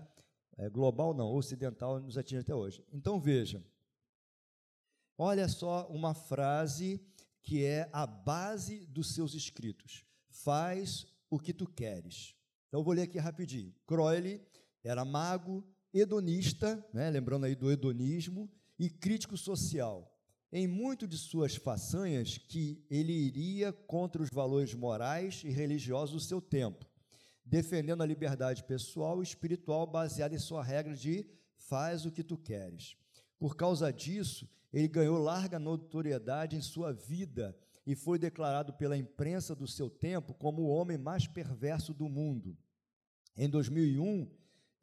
É, 0.56 0.70
global 0.70 1.14
não, 1.14 1.34
ocidental 1.34 2.00
nos 2.00 2.18
atinge 2.18 2.42
até 2.42 2.54
hoje. 2.54 2.84
Então 2.92 3.20
veja, 3.20 3.64
olha 5.18 5.48
só 5.48 5.88
uma 5.88 6.14
frase 6.14 7.02
que 7.42 7.66
é 7.66 7.90
a 7.92 8.06
base 8.06 8.86
dos 8.86 9.14
seus 9.14 9.34
escritos. 9.34 10.06
Faz 10.30 11.06
o 11.30 11.40
que 11.40 11.54
tu 11.54 11.68
queres. 11.68 12.36
Então 12.68 12.80
eu 12.80 12.84
vou 12.84 12.94
ler 12.94 13.04
aqui 13.04 13.18
rapidinho. 13.18 13.74
Crowley 13.86 14.42
era 14.84 15.04
mago, 15.04 15.64
hedonista, 15.94 16.84
né, 16.94 17.10
lembrando 17.10 17.46
aí 17.46 17.56
do 17.56 17.72
hedonismo, 17.72 18.50
e 18.80 18.90
crítico 18.90 19.38
social. 19.38 20.10
Em 20.52 20.68
muito 20.68 21.08
de 21.08 21.18
suas 21.18 21.56
façanhas, 21.56 22.38
que 22.38 22.84
ele 22.90 23.12
iria 23.12 23.72
contra 23.72 24.22
os 24.22 24.30
valores 24.30 24.74
morais 24.74 25.42
e 25.44 25.50
religiosos 25.50 26.14
do 26.14 26.20
seu 26.20 26.42
tempo, 26.42 26.86
defendendo 27.46 28.02
a 28.02 28.06
liberdade 28.06 28.64
pessoal 28.64 29.22
e 29.22 29.24
espiritual 29.24 29.88
baseada 29.88 30.36
em 30.36 30.40
sua 30.40 30.64
regra 30.64 30.96
de 30.96 31.26
faz 31.56 32.06
o 32.06 32.12
que 32.12 32.24
tu 32.24 32.38
queres. 32.38 32.96
Por 33.40 33.56
causa 33.56 33.92
disso, 33.92 34.50
ele 34.72 34.88
ganhou 34.88 35.18
larga 35.18 35.60
notoriedade 35.60 36.56
em 36.56 36.62
sua 36.62 36.92
vida 36.92 37.56
e 37.86 37.96
foi 37.96 38.18
declarado 38.18 38.74
pela 38.74 38.98
imprensa 38.98 39.56
do 39.56 39.68
seu 39.68 39.90
tempo 39.90 40.34
como 40.34 40.62
o 40.64 40.68
homem 40.68 40.98
mais 40.98 41.28
perverso 41.28 41.94
do 41.94 42.08
mundo. 42.08 42.58
Em 43.36 43.50
2001, 43.50 44.30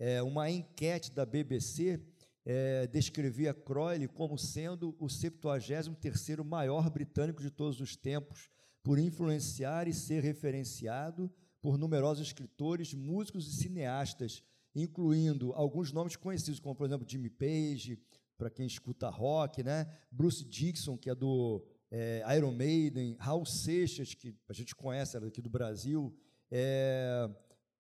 é, 0.01 0.23
uma 0.23 0.51
enquete 0.51 1.13
da 1.13 1.27
BBC 1.27 2.01
é, 2.47 2.87
descrevia 2.87 3.53
Crowley 3.53 4.09
como 4.09 4.39
sendo 4.39 4.97
o 4.99 5.07
73º 5.07 6.43
maior 6.43 6.89
britânico 6.89 7.43
de 7.43 7.51
todos 7.51 7.81
os 7.81 7.95
tempos, 7.97 8.49
por 8.83 8.99
influenciar 8.99 9.87
e 9.87 9.93
ser 9.93 10.23
referenciado 10.23 11.31
por 11.61 11.77
numerosos 11.77 12.27
escritores, 12.27 12.95
músicos 12.95 13.47
e 13.47 13.53
cineastas, 13.53 14.43
incluindo 14.75 15.53
alguns 15.53 15.93
nomes 15.93 16.17
conhecidos, 16.17 16.59
como, 16.59 16.75
por 16.75 16.87
exemplo, 16.87 17.07
Jimmy 17.07 17.29
Page, 17.29 18.03
para 18.39 18.49
quem 18.49 18.67
escuta 18.67 19.11
rock, 19.11 19.63
né? 19.63 19.87
Bruce 20.11 20.43
Dixon, 20.43 20.97
que 20.97 21.11
é 21.11 21.15
do 21.15 21.63
é, 21.91 22.25
Iron 22.39 22.53
Maiden, 22.53 23.17
Raul 23.21 23.45
Seixas, 23.45 24.15
que 24.15 24.35
a 24.49 24.55
gente 24.55 24.75
conhece, 24.75 25.15
era 25.15 25.27
daqui 25.27 25.43
do 25.43 25.51
Brasil, 25.51 26.17
é, 26.51 27.29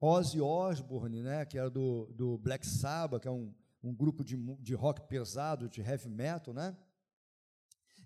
Ozzy 0.00 0.40
Osbourne, 0.40 1.22
né, 1.22 1.44
que 1.44 1.58
era 1.58 1.68
do, 1.68 2.06
do 2.14 2.38
Black 2.38 2.66
Sabbath, 2.66 3.20
que 3.20 3.28
é 3.28 3.30
um, 3.30 3.52
um 3.82 3.94
grupo 3.94 4.24
de, 4.24 4.36
de 4.56 4.74
rock 4.74 5.02
pesado, 5.08 5.68
de 5.68 5.80
heavy 5.80 6.08
metal, 6.08 6.54
né? 6.54 6.76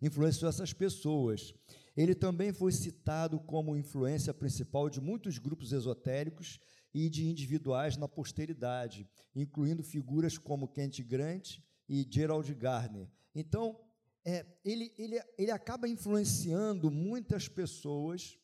influenciou 0.02 0.48
essas 0.48 0.72
pessoas. 0.72 1.54
Ele 1.96 2.14
também 2.14 2.52
foi 2.52 2.72
citado 2.72 3.38
como 3.40 3.76
influência 3.76 4.34
principal 4.34 4.90
de 4.90 5.00
muitos 5.00 5.38
grupos 5.38 5.72
esotéricos 5.72 6.58
e 6.92 7.08
de 7.08 7.26
individuais 7.26 7.96
na 7.96 8.08
posteridade, 8.08 9.08
incluindo 9.34 9.82
figuras 9.82 10.36
como 10.36 10.68
Kent 10.68 11.00
Grant 11.02 11.58
e 11.88 12.06
Gerald 12.08 12.52
Gardner. 12.54 13.08
Então, 13.34 13.80
é, 14.24 14.46
ele, 14.64 14.92
ele, 14.96 15.20
ele 15.36 15.50
acaba 15.50 15.88
influenciando 15.88 16.90
muitas 16.90 17.48
pessoas 17.48 18.38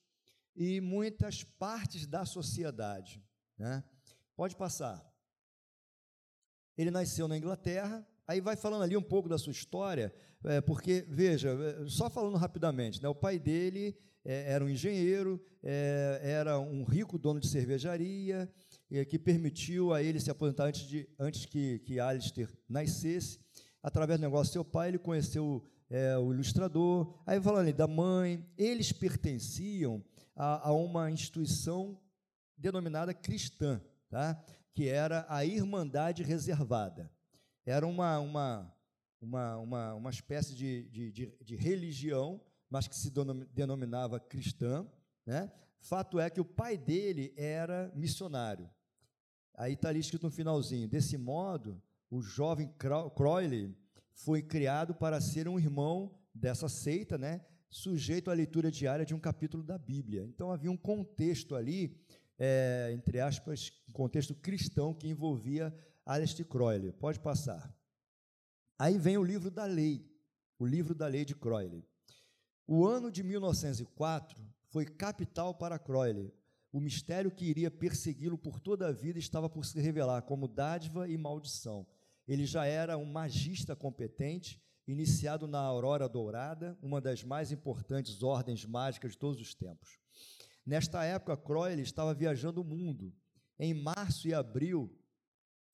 e 0.55 0.81
muitas 0.81 1.43
partes 1.45 2.07
da 2.07 2.25
sociedade. 2.25 3.23
Né? 3.61 3.85
Pode 4.35 4.57
passar. 4.57 5.07
Ele 6.79 6.91
nasceu 6.91 7.29
na 7.29 7.37
Inglaterra, 7.37 8.07
aí 8.27 8.41
vai 8.41 8.57
falando 8.57 8.83
ali 8.85 8.97
um 8.97 9.03
pouco 9.03 9.29
da 9.29 9.37
sua 9.37 9.53
história, 9.53 10.11
é, 10.45 10.63
porque, 10.63 11.05
veja, 11.07 11.51
é, 11.51 11.87
só 11.87 12.09
falando 12.09 12.39
rapidamente, 12.39 13.03
né, 13.03 13.09
o 13.11 13.15
pai 13.15 13.39
dele 13.39 13.95
é, 14.25 14.51
era 14.51 14.65
um 14.65 14.69
engenheiro, 14.71 15.39
é, 15.63 16.21
era 16.23 16.59
um 16.59 16.85
rico 16.85 17.19
dono 17.19 17.39
de 17.39 17.49
cervejaria, 17.49 18.51
que 19.09 19.21
permitiu 19.21 19.93
a 19.93 20.03
ele 20.03 20.19
se 20.19 20.33
aposentar 20.33 20.65
antes, 20.65 20.83
de, 20.83 21.09
antes 21.17 21.47
que, 21.47 21.79
que 21.81 22.01
Alistair 22.01 22.49
nascesse 22.69 23.39
através 23.81 24.19
do 24.19 24.23
negócio 24.23 24.51
do 24.51 24.53
seu 24.55 24.65
pai, 24.65 24.89
ele 24.89 24.99
conheceu 24.99 25.65
é, 25.89 26.19
o 26.19 26.33
ilustrador. 26.33 27.15
Aí 27.25 27.41
falando 27.41 27.61
ali 27.61 27.73
da 27.73 27.87
mãe, 27.87 28.45
eles 28.59 28.91
pertenciam 28.91 30.03
a, 30.35 30.71
a 30.71 30.73
uma 30.73 31.09
instituição 31.09 32.01
denominada 32.61 33.15
cristã, 33.15 33.81
tá? 34.09 34.41
que 34.73 34.89
era 34.89 35.27
a 35.29 35.45
Irmandade 35.45 36.23
Reservada. 36.23 37.11
Era 37.67 37.87
uma, 37.87 38.19
uma, 38.19 38.77
uma, 39.21 39.57
uma, 39.57 39.95
uma 39.95 40.11
espécie 40.11 40.55
de, 40.55 40.89
de, 40.89 41.13
de, 41.13 41.35
de 41.43 41.57
religião, 41.57 42.41
mas 42.69 42.87
que 42.87 42.97
se 42.97 43.13
denominava 43.53 44.21
cristã. 44.21 44.87
Né? 45.27 45.51
Fato 45.81 46.21
é 46.21 46.29
que 46.31 46.41
o 46.41 46.45
pai 46.45 46.77
dele 46.77 47.33
era 47.37 47.91
missionário. 47.95 48.71
Aí 49.55 49.75
está 49.75 49.89
ali 49.89 50.01
escrito 50.01 50.25
no 50.25 50.31
finalzinho: 50.31 50.89
desse 50.89 51.19
modo, 51.19 51.83
o 52.11 52.23
jovem 52.23 52.73
Crowley 53.15 53.77
foi 54.13 54.43
criado 54.43 54.95
para 54.95 55.21
ser 55.21 55.49
um 55.49 55.59
irmão 55.59 56.15
dessa 56.35 56.69
seita, 56.69 57.17
né, 57.17 57.41
sujeito 57.69 58.31
à 58.31 58.35
leitura 58.35 58.71
diária 58.71 59.05
de 59.05 59.15
um 59.15 59.19
capítulo 59.19 59.63
da 59.63 59.79
Bíblia. 59.79 60.25
Então 60.25 60.51
havia 60.51 60.71
um 60.71 60.77
contexto 60.77 61.55
ali, 61.55 61.97
é, 62.43 62.91
entre 62.95 63.21
aspas, 63.21 63.71
um 63.87 63.93
contexto 63.93 64.35
cristão 64.35 64.95
que 64.95 65.07
envolvia 65.07 65.75
Aleister 66.07 66.47
Crowley. 66.47 66.91
Pode 66.91 67.21
passar. 67.21 67.71
Aí 68.79 68.97
vem 68.97 69.19
o 69.19 69.23
livro 69.23 69.51
da 69.51 69.67
lei, 69.67 70.11
o 70.59 70.65
livro 70.65 70.95
da 70.95 71.07
lei 71.07 71.23
de 71.23 71.35
Crowley. 71.35 71.87
O 72.67 72.87
ano 72.87 73.13
de 73.13 73.23
1904 73.23 74.43
foi 74.71 74.87
capital 74.87 75.55
para 75.55 75.79
Crowley. 75.79 76.33
O 76.73 76.81
mistério 76.81 77.31
que 77.31 77.45
iria 77.45 77.71
persegui-lo 77.71 78.39
por 78.39 78.59
toda 78.59 78.89
a 78.89 78.93
vida 78.93 79.19
estava 79.19 79.51
por 79.51 79.67
se 79.67 79.79
revelar 79.79 80.23
como 80.23 80.49
dádiva 80.49 81.07
e 81.07 81.19
maldição. 81.19 81.87
Ele 82.27 82.47
já 82.47 82.65
era 82.65 82.97
um 82.97 83.05
magista 83.05 83.77
competente, 83.77 84.63
iniciado 84.87 85.47
na 85.47 85.59
Aurora 85.59 86.09
Dourada, 86.09 86.79
uma 86.81 87.03
das 87.03 87.23
mais 87.23 87.53
importantes 87.53 88.23
ordens 88.23 88.65
mágicas 88.65 89.13
de 89.13 89.19
todos 89.19 89.41
os 89.41 89.53
tempos. 89.53 89.99
Nesta 90.65 91.05
época, 91.05 91.37
Crowley 91.37 91.81
estava 91.81 92.15
viajando 92.15 92.61
o 92.61 92.65
mundo. 92.65 93.13
Em 93.59 93.75
março 93.75 94.29
e 94.29 94.35
abril, 94.35 94.97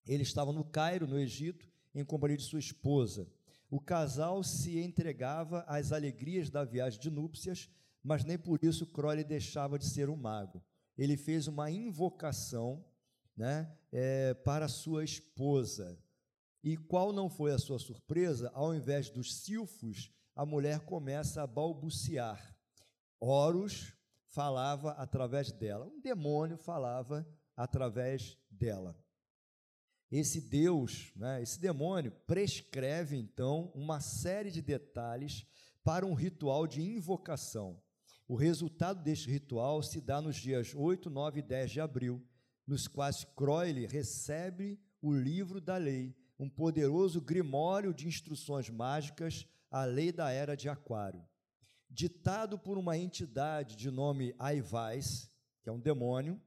ele 0.06 0.22
estava 0.22 0.52
no 0.52 0.64
Cairo, 0.64 1.06
no 1.06 1.18
Egito, 1.18 1.68
em 1.94 2.04
companhia 2.04 2.36
de 2.36 2.44
sua 2.44 2.58
esposa. 2.58 3.28
O 3.70 3.80
casal 3.80 4.42
se 4.44 4.78
entregava 4.78 5.64
às 5.66 5.92
alegrias 5.92 6.50
da 6.50 6.64
viagem 6.64 7.00
de 7.00 7.10
núpcias, 7.10 7.68
mas 8.02 8.24
nem 8.24 8.38
por 8.38 8.62
isso 8.62 8.86
Crowley 8.86 9.24
deixava 9.24 9.78
de 9.78 9.86
ser 9.86 10.08
um 10.08 10.16
mago. 10.16 10.64
Ele 10.96 11.16
fez 11.16 11.48
uma 11.48 11.70
invocação 11.70 12.84
né, 13.36 13.76
é, 13.92 14.32
para 14.34 14.68
sua 14.68 15.04
esposa. 15.04 15.98
E 16.62 16.76
qual 16.76 17.12
não 17.12 17.28
foi 17.28 17.52
a 17.52 17.58
sua 17.58 17.78
surpresa? 17.78 18.50
Ao 18.54 18.74
invés 18.74 19.10
dos 19.10 19.34
silfos, 19.36 20.10
a 20.34 20.46
mulher 20.46 20.80
começa 20.80 21.42
a 21.42 21.46
balbuciar: 21.46 22.56
Horus, 23.20 23.95
falava 24.26 24.92
através 24.92 25.52
dela. 25.52 25.86
Um 25.86 26.00
demônio 26.00 26.56
falava 26.56 27.26
através 27.56 28.36
dela. 28.50 28.96
Esse 30.10 30.40
Deus, 30.40 31.12
né, 31.16 31.42
esse 31.42 31.60
demônio, 31.60 32.12
prescreve 32.26 33.16
então 33.16 33.72
uma 33.74 34.00
série 34.00 34.50
de 34.50 34.62
detalhes 34.62 35.44
para 35.82 36.06
um 36.06 36.14
ritual 36.14 36.66
de 36.66 36.80
invocação. 36.80 37.82
O 38.28 38.36
resultado 38.36 39.02
deste 39.02 39.30
ritual 39.30 39.82
se 39.82 40.00
dá 40.00 40.20
nos 40.20 40.36
dias 40.36 40.74
8, 40.74 41.10
9 41.10 41.40
e 41.40 41.42
10 41.42 41.70
de 41.70 41.80
abril, 41.80 42.24
nos 42.66 42.88
quais 42.88 43.24
Crowley 43.36 43.86
recebe 43.86 44.80
o 45.00 45.12
livro 45.12 45.60
da 45.60 45.76
lei, 45.76 46.16
um 46.38 46.48
poderoso 46.48 47.20
grimório 47.20 47.94
de 47.94 48.08
instruções 48.08 48.68
mágicas, 48.68 49.46
a 49.70 49.84
lei 49.84 50.12
da 50.12 50.30
era 50.30 50.56
de 50.56 50.68
Aquário. 50.68 51.24
Ditado 51.96 52.58
por 52.58 52.76
uma 52.76 52.98
entidade 52.98 53.74
de 53.74 53.90
nome 53.90 54.34
Aivais, 54.38 55.30
que 55.62 55.70
é 55.70 55.72
um 55.72 55.80
demônio, 55.80 56.38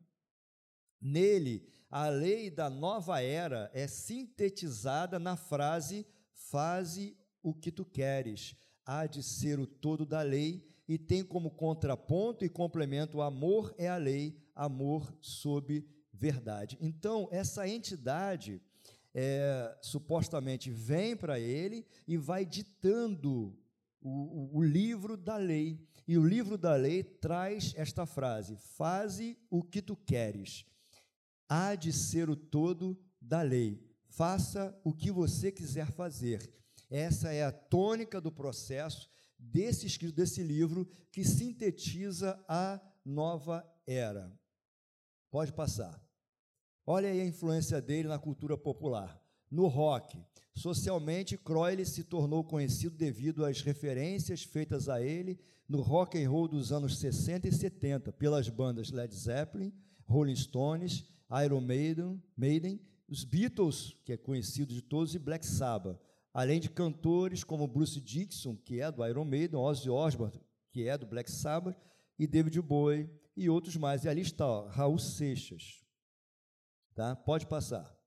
nele 1.02 1.68
a 1.90 2.08
lei 2.08 2.52
da 2.52 2.70
nova 2.70 3.20
era 3.20 3.68
é 3.74 3.88
sintetizada 3.88 5.18
na 5.18 5.36
frase: 5.36 6.06
faze 6.34 7.18
o 7.42 7.52
que 7.52 7.72
tu 7.72 7.84
queres, 7.84 8.56
há 8.86 9.08
de 9.08 9.24
ser 9.24 9.60
o 9.60 9.66
todo 9.66 10.06
da 10.06 10.22
lei, 10.22 10.64
e 10.88 11.00
tem 11.00 11.24
como 11.24 11.50
contraponto 11.50 12.46
e 12.46 12.50
complemento 12.50 13.20
amor 13.20 13.74
é 13.76 13.88
a 13.90 13.98
lei, 13.98 14.40
amor 14.54 15.12
sob 15.20 15.84
verdade. 16.14 16.78
Então, 16.80 17.28
essa 17.32 17.68
entidade 17.68 18.62
é, 19.16 19.76
supostamente 19.82 20.70
vem 20.70 21.18
para 21.18 21.40
ele 21.40 21.88
e 22.08 22.18
vai 22.18 22.46
ditando 22.46 23.58
o, 24.02 24.58
o, 24.58 24.64
livro 24.64 25.18
da 25.18 25.38
lei. 25.38 25.80
E 26.08 26.18
o 26.18 26.26
livro 26.26 26.58
da 26.58 26.76
lei 26.76 27.04
traz 27.04 27.74
esta 27.76 28.06
frase: 28.06 28.58
Faze 28.58 29.38
o 29.50 29.64
que 29.64 29.82
tu 29.82 29.96
queres, 29.96 30.66
há 31.48 31.76
de 31.76 31.92
ser 31.94 32.30
o 32.30 32.36
todo 32.36 33.00
da 33.22 33.42
lei. 33.42 33.84
Faça 34.08 34.78
o 34.84 34.94
que 34.94 35.12
você 35.12 35.52
quiser 35.52 35.92
fazer. 35.92 36.52
Essa 36.90 37.32
é 37.32 37.44
a 37.44 37.52
tônica 37.52 38.20
do 38.20 38.32
processo 38.32 39.10
desse 39.38 40.12
desse 40.12 40.42
livro 40.42 40.86
que 41.12 41.24
sintetiza 41.24 42.44
a 42.48 42.82
nova 43.06 43.66
era. 43.86 44.32
Pode 45.30 45.54
passar. 45.54 46.02
Olha 46.86 47.10
aí 47.10 47.22
a 47.22 47.26
influência 47.26 47.80
dele 47.80 48.08
na 48.08 48.18
cultura 48.18 48.58
popular. 48.58 49.22
No 49.50 49.68
rock, 49.68 50.20
socialmente, 50.60 51.38
Crowley 51.38 51.86
se 51.86 52.04
tornou 52.04 52.44
conhecido 52.44 52.96
devido 52.98 53.46
às 53.46 53.62
referências 53.62 54.44
feitas 54.44 54.90
a 54.90 55.02
ele 55.02 55.40
no 55.68 55.82
rock 55.82 56.22
and 56.22 56.30
roll 56.30 56.48
dos 56.48 56.72
anos 56.72 56.98
60 56.98 57.48
e 57.48 57.52
70 57.52 58.12
pelas 58.12 58.50
bandas 58.50 58.92
Led 58.92 59.16
Zeppelin, 59.16 59.72
Rolling 60.06 60.36
Stones, 60.36 61.06
Iron 61.46 61.62
Maiden, 61.62 62.22
Maiden 62.36 62.80
os 63.08 63.24
Beatles, 63.24 63.96
que 64.06 64.14
é 64.14 64.18
conhecido 64.18 64.74
de 64.74 64.82
todos, 64.82 65.16
e 65.16 65.20
Black 65.20 65.46
Sabbath, 65.46 66.00
além 66.34 66.60
de 66.60 66.70
cantores 66.70 67.44
como 67.44 67.68
Bruce 67.68 68.00
Dixon, 68.00 68.56
que 68.56 68.82
é 68.82 68.92
do 68.92 69.06
Iron 69.06 69.26
Maiden, 69.26 69.60
Ozzy 69.60 69.90
Osbourne, 69.90 70.40
que 70.72 70.88
é 70.88 70.98
do 70.98 71.08
Black 71.08 71.32
Sabbath, 71.32 71.76
e 72.20 72.28
David 72.28 72.62
Bowie, 72.62 73.10
e 73.36 73.50
outros 73.50 73.76
mais. 73.78 74.04
E 74.04 74.10
ali 74.10 74.22
está 74.22 74.46
ó, 74.46 74.68
Raul 74.68 75.00
Seixas, 75.00 75.80
Tá? 76.94 77.16
Pode 77.16 77.48
passar. 77.48 77.99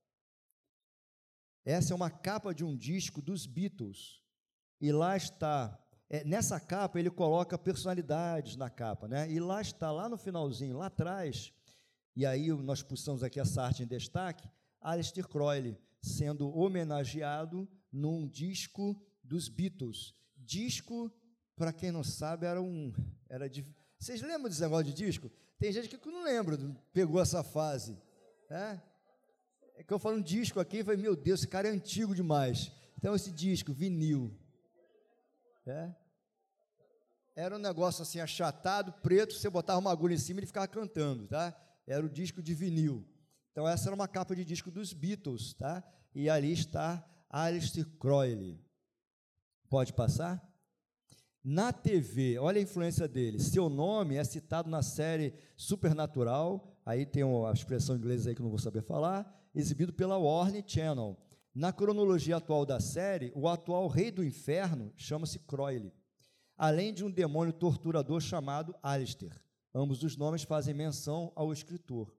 Essa 1.65 1.93
é 1.93 1.97
uma 1.97 2.11
capa 2.11 2.55
de 2.55 2.65
um 2.65 2.77
disco 2.77 3.23
dos 3.23 3.47
Beatles. 3.47 4.21
E 4.81 4.91
lá 4.91 5.17
está. 5.17 5.79
É, 6.11 6.25
nessa 6.25 6.61
capa 6.61 6.99
ele 6.99 7.11
coloca 7.11 7.57
personalidades 7.57 8.57
na 8.57 8.69
capa, 8.69 9.09
né? 9.09 9.31
E 9.31 9.41
lá 9.41 9.61
está, 9.61 9.91
lá 9.91 10.09
no 10.09 10.19
finalzinho, 10.19 10.77
lá 10.77 10.87
atrás, 10.87 11.53
e 12.15 12.27
aí 12.27 12.49
nós 12.49 12.83
puxamos 12.83 13.23
aqui 13.23 13.41
essa 13.41 13.63
arte 13.63 13.83
em 13.83 13.87
destaque, 13.87 14.47
Aleister 14.81 15.27
Crowley 15.27 15.79
sendo 16.03 16.55
homenageado 16.55 17.67
num 17.91 18.29
disco 18.29 19.01
dos 19.23 19.49
Beatles. 19.49 20.15
Disco, 20.37 21.11
para 21.57 21.73
quem 21.73 21.91
não 21.93 22.03
sabe, 22.03 22.45
era 22.45 22.61
um. 22.61 22.93
Era 23.29 23.49
de, 23.49 23.65
vocês 23.99 24.21
lembram 24.21 24.49
desse 24.49 24.61
negócio 24.61 24.85
de 24.85 24.93
disco? 24.93 25.31
Tem 25.59 25.73
gente 25.73 25.97
que 25.97 26.11
não 26.11 26.25
lembra, 26.25 26.59
pegou 26.93 27.21
essa 27.21 27.43
fase. 27.43 27.97
É, 28.51 28.79
é 29.77 29.83
que 29.83 29.93
eu 29.93 29.99
falo 29.99 30.17
um 30.17 30.23
disco 30.23 30.61
aqui 30.61 30.85
falei, 30.85 31.01
meu 31.01 31.17
Deus, 31.17 31.41
esse 31.41 31.49
cara 31.49 31.69
é 31.69 31.71
antigo 31.71 32.15
demais. 32.15 32.71
Então, 32.99 33.15
esse 33.15 33.33
disco, 33.33 33.73
vinil. 33.73 34.33
É. 35.67 35.93
Era 37.35 37.57
um 37.57 37.59
negócio 37.59 38.03
assim, 38.03 38.21
achatado, 38.21 38.93
preto, 39.03 39.35
você 39.35 39.49
botava 39.49 39.81
uma 39.81 39.91
agulha 39.91 40.15
em 40.15 40.19
cima 40.19 40.39
e 40.39 40.41
ele 40.41 40.47
ficava 40.47 40.69
cantando, 40.69 41.27
tá? 41.27 41.57
Era 41.87 42.05
o 42.05 42.09
disco 42.09 42.43
de 42.43 42.55
vinil. 42.55 43.05
Então, 43.51 43.67
essa 43.67 43.89
era 43.89 43.95
uma 43.95 44.07
capa 44.07 44.37
de 44.37 44.45
disco 44.45 44.71
dos 44.71 44.93
Beatles, 44.93 45.55
tá? 45.55 45.83
E 46.15 46.29
ali 46.29 46.53
está 46.53 47.05
Alistair 47.29 47.87
Crowley. 47.99 48.61
Pode 49.69 49.93
passar? 49.95 50.47
Na 51.43 51.73
TV, 51.73 52.39
olha 52.39 52.59
a 52.59 52.63
influência 52.63 53.09
dele. 53.09 53.41
Seu 53.41 53.69
nome 53.69 54.17
é 54.17 54.23
citado 54.23 54.71
na 54.71 54.83
série 54.83 55.35
Supernatural, 55.57 56.79
aí 56.87 57.05
tem 57.05 57.25
a 57.25 57.53
expressão 57.53 57.97
inglesa 57.97 58.31
aí 58.31 58.35
que 58.35 58.41
eu 58.41 58.45
não 58.45 58.51
vou 58.51 58.61
saber 58.61 58.83
falar, 58.83 59.42
exibido 59.55 59.93
pela 59.93 60.19
Warner 60.19 60.65
Channel. 60.67 61.17
Na 61.55 61.73
cronologia 61.73 62.37
atual 62.37 62.65
da 62.65 62.81
série, 62.81 63.31
o 63.35 63.47
atual 63.47 63.87
rei 63.87 64.11
do 64.11 64.25
inferno 64.25 64.93
chama-se 64.97 65.39
Croyle, 65.41 65.93
além 66.57 66.95
de 66.95 67.05
um 67.05 67.11
demônio 67.11 67.53
torturador 67.53 68.21
chamado 68.21 68.75
Alistair. 68.83 69.39
Ambos 69.75 70.03
os 70.03 70.17
nomes 70.17 70.43
fazem 70.43 70.75
menção 70.75 71.33
ao 71.35 71.53
escritor. 71.53 72.15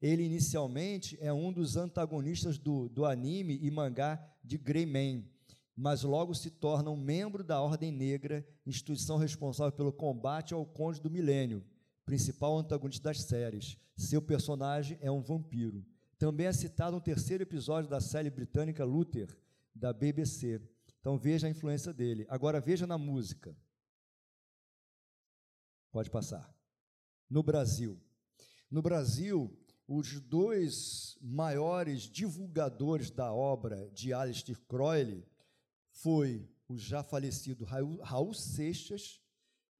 Ele 0.00 0.22
inicialmente 0.22 1.18
é 1.20 1.30
um 1.30 1.52
dos 1.52 1.76
antagonistas 1.76 2.56
do, 2.56 2.88
do 2.88 3.04
anime 3.04 3.58
e 3.60 3.70
mangá 3.70 4.18
de 4.42 4.56
Greyman, 4.56 5.28
mas 5.76 6.02
logo 6.02 6.34
se 6.34 6.50
torna 6.50 6.90
um 6.90 6.96
membro 6.96 7.44
da 7.44 7.60
Ordem 7.60 7.92
Negra, 7.92 8.46
instituição 8.66 9.18
responsável 9.18 9.72
pelo 9.72 9.92
combate 9.92 10.54
ao 10.54 10.64
Conde 10.64 11.00
do 11.00 11.10
Milênio, 11.10 11.62
principal 12.04 12.58
antagonista 12.58 13.10
das 13.10 13.22
séries. 13.22 13.76
Seu 13.96 14.22
personagem 14.22 14.96
é 15.02 15.10
um 15.10 15.20
vampiro. 15.20 15.84
Também 16.20 16.48
é 16.48 16.52
citado 16.52 16.94
um 16.94 17.00
terceiro 17.00 17.42
episódio 17.44 17.88
da 17.88 17.98
série 17.98 18.28
britânica 18.28 18.84
Luther, 18.84 19.34
da 19.74 19.90
BBC. 19.90 20.60
Então 21.00 21.16
veja 21.16 21.46
a 21.46 21.50
influência 21.50 21.94
dele. 21.94 22.26
Agora 22.28 22.60
veja 22.60 22.86
na 22.86 22.98
música. 22.98 23.56
Pode 25.90 26.10
passar. 26.10 26.54
No 27.26 27.42
Brasil. 27.42 27.98
No 28.70 28.82
Brasil, 28.82 29.58
os 29.88 30.20
dois 30.20 31.16
maiores 31.22 32.02
divulgadores 32.02 33.10
da 33.10 33.32
obra 33.32 33.88
de 33.88 34.12
Aleister 34.12 34.60
Crowley 34.68 35.26
foi 35.90 36.46
o 36.68 36.76
já 36.76 37.02
falecido 37.02 37.64
Raul 37.64 38.34
Seixas 38.34 39.22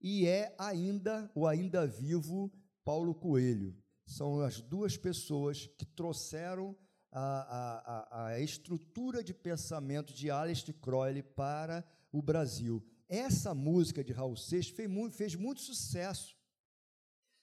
e 0.01 0.25
é 0.25 0.55
ainda 0.57 1.31
o 1.35 1.45
ainda 1.45 1.85
vivo 1.85 2.51
Paulo 2.83 3.13
Coelho. 3.13 3.80
São 4.11 4.41
as 4.41 4.59
duas 4.59 4.97
pessoas 4.97 5.67
que 5.77 5.85
trouxeram 5.85 6.75
a, 7.09 7.21
a, 7.21 8.25
a 8.25 8.39
estrutura 8.41 9.23
de 9.23 9.33
pensamento 9.33 10.13
de 10.13 10.29
Aleister 10.29 10.75
Crowley 10.75 11.23
para 11.23 11.81
o 12.11 12.21
Brasil. 12.21 12.85
Essa 13.07 13.55
música 13.55 14.03
de 14.03 14.11
Raul 14.11 14.35
Seixas 14.35 14.75
fez 14.75 14.89
muito, 14.89 15.15
fez 15.15 15.33
muito 15.35 15.61
sucesso. 15.61 16.35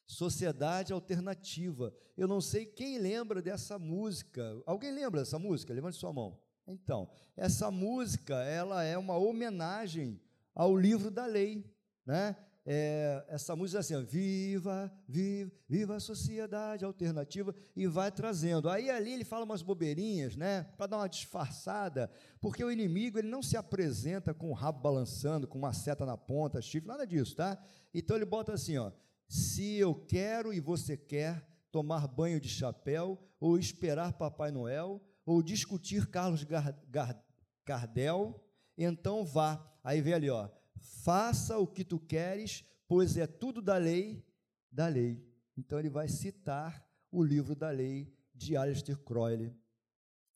Sociedade 0.07 0.93
Alternativa. 0.93 1.95
Eu 2.15 2.29
não 2.29 2.41
sei 2.41 2.67
quem 2.67 2.99
lembra 2.99 3.41
dessa 3.41 3.79
música. 3.79 4.63
Alguém 4.67 4.93
lembra 4.93 5.21
dessa 5.21 5.39
música? 5.39 5.73
Levante 5.73 5.97
sua 5.97 6.13
mão. 6.13 6.39
Então, 6.67 7.09
essa 7.35 7.71
música, 7.71 8.43
ela 8.43 8.85
é 8.85 8.99
uma 8.99 9.17
homenagem 9.17 10.21
ao 10.55 10.77
livro 10.77 11.11
da 11.11 11.25
lei, 11.25 11.65
né? 12.05 12.37
É, 12.71 13.25
essa 13.29 13.57
música 13.57 13.79
assim, 13.79 13.95
ó, 13.95 14.03
viva, 14.03 14.93
viva, 15.09 15.51
viva 15.67 15.97
a 15.97 16.01
sociedade 16.01 16.85
alternativa, 16.85 17.55
e 17.75 17.87
vai 17.87 18.13
trazendo. 18.13 18.69
Aí 18.69 18.91
ali 18.91 19.15
ele 19.15 19.25
fala 19.25 19.47
umas 19.47 19.63
bobeirinhas, 19.63 20.37
né, 20.37 20.65
para 20.77 20.87
dar 20.87 20.99
uma 20.99 21.09
disfarçada, 21.09 22.11
porque 22.43 22.63
o 22.63 22.71
inimigo 22.71 23.19
ele 23.19 23.29
não 23.29 23.43
se 23.43 23.57
apresenta 23.57 24.35
com 24.35 24.51
o 24.51 24.53
rabo 24.53 24.81
balançando, 24.81 25.49
com 25.49 25.57
uma 25.57 25.73
seta 25.73 26.05
na 26.05 26.19
ponta, 26.19 26.61
chifre, 26.61 26.87
nada 26.87 27.07
disso, 27.07 27.35
tá? 27.35 27.59
Então 27.95 28.15
ele 28.15 28.27
bota 28.27 28.53
assim, 28.53 28.77
ó, 28.77 28.93
se 29.27 29.77
eu 29.77 29.95
quero 29.95 30.53
e 30.53 30.61
você 30.61 30.95
quer 30.95 31.43
tomar 31.73 32.07
banho 32.07 32.39
de 32.39 32.51
chapéu, 32.51 33.19
ou 33.41 33.59
esperar 33.59 34.13
Papai 34.13 34.51
Noel, 34.51 35.01
ou 35.25 35.43
discutir 35.43 36.07
Carlos 36.07 36.45
Gardel, 37.65 38.45
então 38.77 39.25
vá. 39.25 39.65
Aí 39.83 40.03
vem 40.03 40.13
ali, 40.13 40.29
ó, 40.29 40.51
faça 40.79 41.59
o 41.59 41.67
que 41.67 41.85
tu 41.85 41.99
queres, 41.99 42.65
pois 42.87 43.17
é 43.17 43.27
tudo 43.27 43.61
da 43.61 43.77
lei, 43.77 44.25
da 44.71 44.89
lei. 44.89 45.25
Então 45.57 45.79
ele 45.79 45.91
vai 45.91 46.09
citar 46.09 46.87
o 47.11 47.23
livro 47.23 47.55
da 47.55 47.71
lei 47.71 48.13
de 48.35 48.57
Aleister 48.57 48.97
Crowley. 48.99 49.55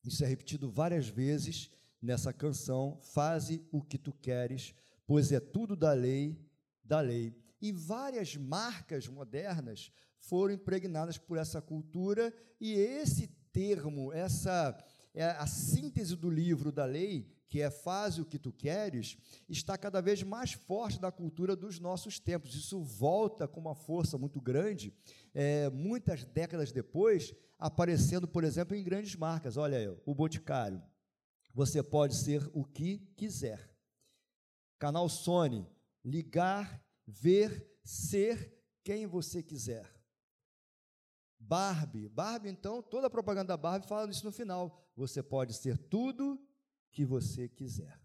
Isso 0.03 0.23
é 0.23 0.27
repetido 0.27 0.69
várias 0.69 1.07
vezes 1.07 1.71
nessa 2.01 2.33
canção, 2.33 2.99
faze 3.01 3.65
o 3.71 3.81
que 3.81 3.97
tu 3.97 4.11
queres, 4.11 4.75
pois 5.07 5.31
é 5.31 5.39
tudo 5.39 5.75
da 5.75 5.93
lei, 5.93 6.37
da 6.83 6.99
lei. 6.99 7.33
E 7.61 7.71
várias 7.71 8.35
marcas 8.35 9.07
modernas 9.07 9.91
foram 10.19 10.53
impregnadas 10.53 11.17
por 11.17 11.37
essa 11.37 11.61
cultura, 11.61 12.33
e 12.59 12.73
esse 12.73 13.27
termo, 13.53 14.11
essa 14.11 14.77
é 15.13 15.25
a 15.25 15.47
síntese 15.47 16.15
do 16.15 16.29
livro 16.29 16.71
da 16.71 16.85
lei, 16.85 17.32
que 17.53 17.61
é 17.61 17.69
faz 17.69 18.17
o 18.17 18.25
que 18.25 18.39
tu 18.39 18.51
queres, 18.51 19.15
está 19.47 19.77
cada 19.77 20.01
vez 20.01 20.23
mais 20.23 20.53
forte 20.53 20.99
da 20.99 21.11
cultura 21.11 21.55
dos 21.55 21.79
nossos 21.79 22.17
tempos. 22.17 22.55
Isso 22.55 22.81
volta 22.81 23.47
com 23.47 23.59
uma 23.59 23.75
força 23.75 24.17
muito 24.17 24.41
grande, 24.41 24.91
é, 25.35 25.69
muitas 25.69 26.25
décadas 26.25 26.71
depois, 26.71 27.31
aparecendo, 27.59 28.27
por 28.27 28.43
exemplo, 28.43 28.75
em 28.75 28.83
grandes 28.83 29.15
marcas. 29.15 29.55
Olha 29.55 29.77
aí, 29.77 29.87
o 30.03 30.15
Boticário. 30.15 30.81
Você 31.53 31.83
pode 31.83 32.15
ser 32.15 32.41
o 32.55 32.65
que 32.65 32.97
quiser. 33.15 33.69
Canal 34.79 35.07
Sony, 35.07 35.69
ligar, 36.03 36.83
ver, 37.05 37.71
ser 37.83 38.51
quem 38.83 39.05
você 39.05 39.43
quiser. 39.43 39.87
Barbie, 41.39 42.09
Barbie, 42.09 42.49
então, 42.49 42.81
toda 42.81 43.05
a 43.05 43.11
propaganda 43.11 43.49
da 43.49 43.57
Barbie 43.57 43.87
fala 43.87 44.09
isso 44.09 44.25
no 44.25 44.31
final. 44.31 44.91
Você 44.95 45.21
pode 45.21 45.53
ser 45.53 45.77
tudo 45.77 46.43
que 46.93 47.03
você 47.03 47.49
quiser. 47.49 47.99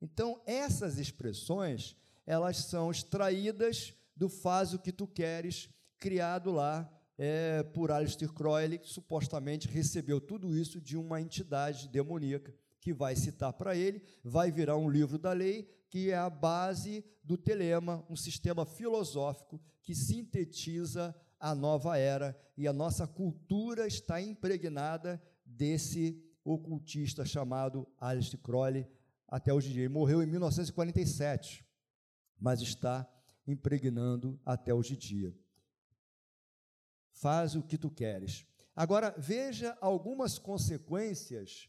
Então, 0.00 0.40
essas 0.46 0.98
expressões, 0.98 1.94
elas 2.26 2.56
são 2.58 2.90
extraídas 2.90 3.92
do 4.16 4.28
faz 4.28 4.72
o 4.72 4.78
que 4.78 4.92
tu 4.92 5.06
queres, 5.06 5.68
criado 5.98 6.50
lá 6.50 6.90
é, 7.18 7.62
por 7.62 7.90
Aleister 7.90 8.32
Crowley, 8.32 8.78
que 8.78 8.88
supostamente 8.88 9.68
recebeu 9.68 10.20
tudo 10.20 10.56
isso 10.56 10.80
de 10.80 10.96
uma 10.96 11.20
entidade 11.20 11.88
demoníaca, 11.88 12.54
que 12.80 12.94
vai 12.94 13.14
citar 13.14 13.52
para 13.52 13.76
ele, 13.76 14.02
vai 14.24 14.50
virar 14.50 14.78
um 14.78 14.88
livro 14.88 15.18
da 15.18 15.32
lei, 15.32 15.68
que 15.90 16.10
é 16.10 16.16
a 16.16 16.30
base 16.30 17.04
do 17.22 17.36
telema, 17.36 18.06
um 18.08 18.16
sistema 18.16 18.64
filosófico 18.64 19.60
que 19.82 19.94
sintetiza 19.94 21.14
a 21.38 21.54
nova 21.54 21.98
era, 21.98 22.38
e 22.56 22.66
a 22.66 22.72
nossa 22.72 23.06
cultura 23.06 23.86
está 23.86 24.20
impregnada 24.20 25.20
desse 25.44 26.22
ocultista 26.44 27.24
chamado 27.24 27.86
Aleister 27.98 28.38
Crowley 28.40 28.86
até 29.28 29.52
hoje 29.52 29.70
em 29.70 29.72
dia. 29.72 29.82
Ele 29.82 29.92
morreu 29.92 30.22
em 30.22 30.26
1947, 30.26 31.64
mas 32.38 32.60
está 32.60 33.08
impregnando 33.46 34.40
até 34.44 34.72
hoje 34.72 34.94
em 34.94 34.98
dia. 34.98 35.36
Faz 37.12 37.54
o 37.54 37.62
que 37.62 37.76
tu 37.76 37.90
queres. 37.90 38.46
Agora, 38.74 39.14
veja 39.18 39.76
algumas 39.80 40.38
consequências 40.38 41.68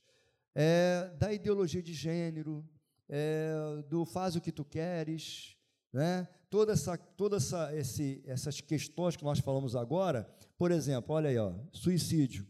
é, 0.56 1.10
da 1.18 1.34
ideologia 1.34 1.82
de 1.82 1.94
gênero, 1.94 2.68
é, 3.10 3.84
do 3.90 4.06
faz 4.06 4.36
o 4.36 4.42
que 4.42 4.52
tu 4.52 4.64
queres, 4.64 5.58
né? 5.92 6.28
toda 6.50 6.74
essa, 6.74 6.98
toda 6.98 7.38
essa, 7.38 7.76
esse, 7.76 8.22
essas 8.26 8.62
questões 8.62 9.16
que 9.16 9.24
nós 9.24 9.40
falamos 9.40 9.76
agora, 9.76 10.30
por 10.58 10.72
exemplo, 10.72 11.16
olha 11.16 11.30
aí, 11.30 11.38
ó, 11.38 11.54
suicídio. 11.72 12.46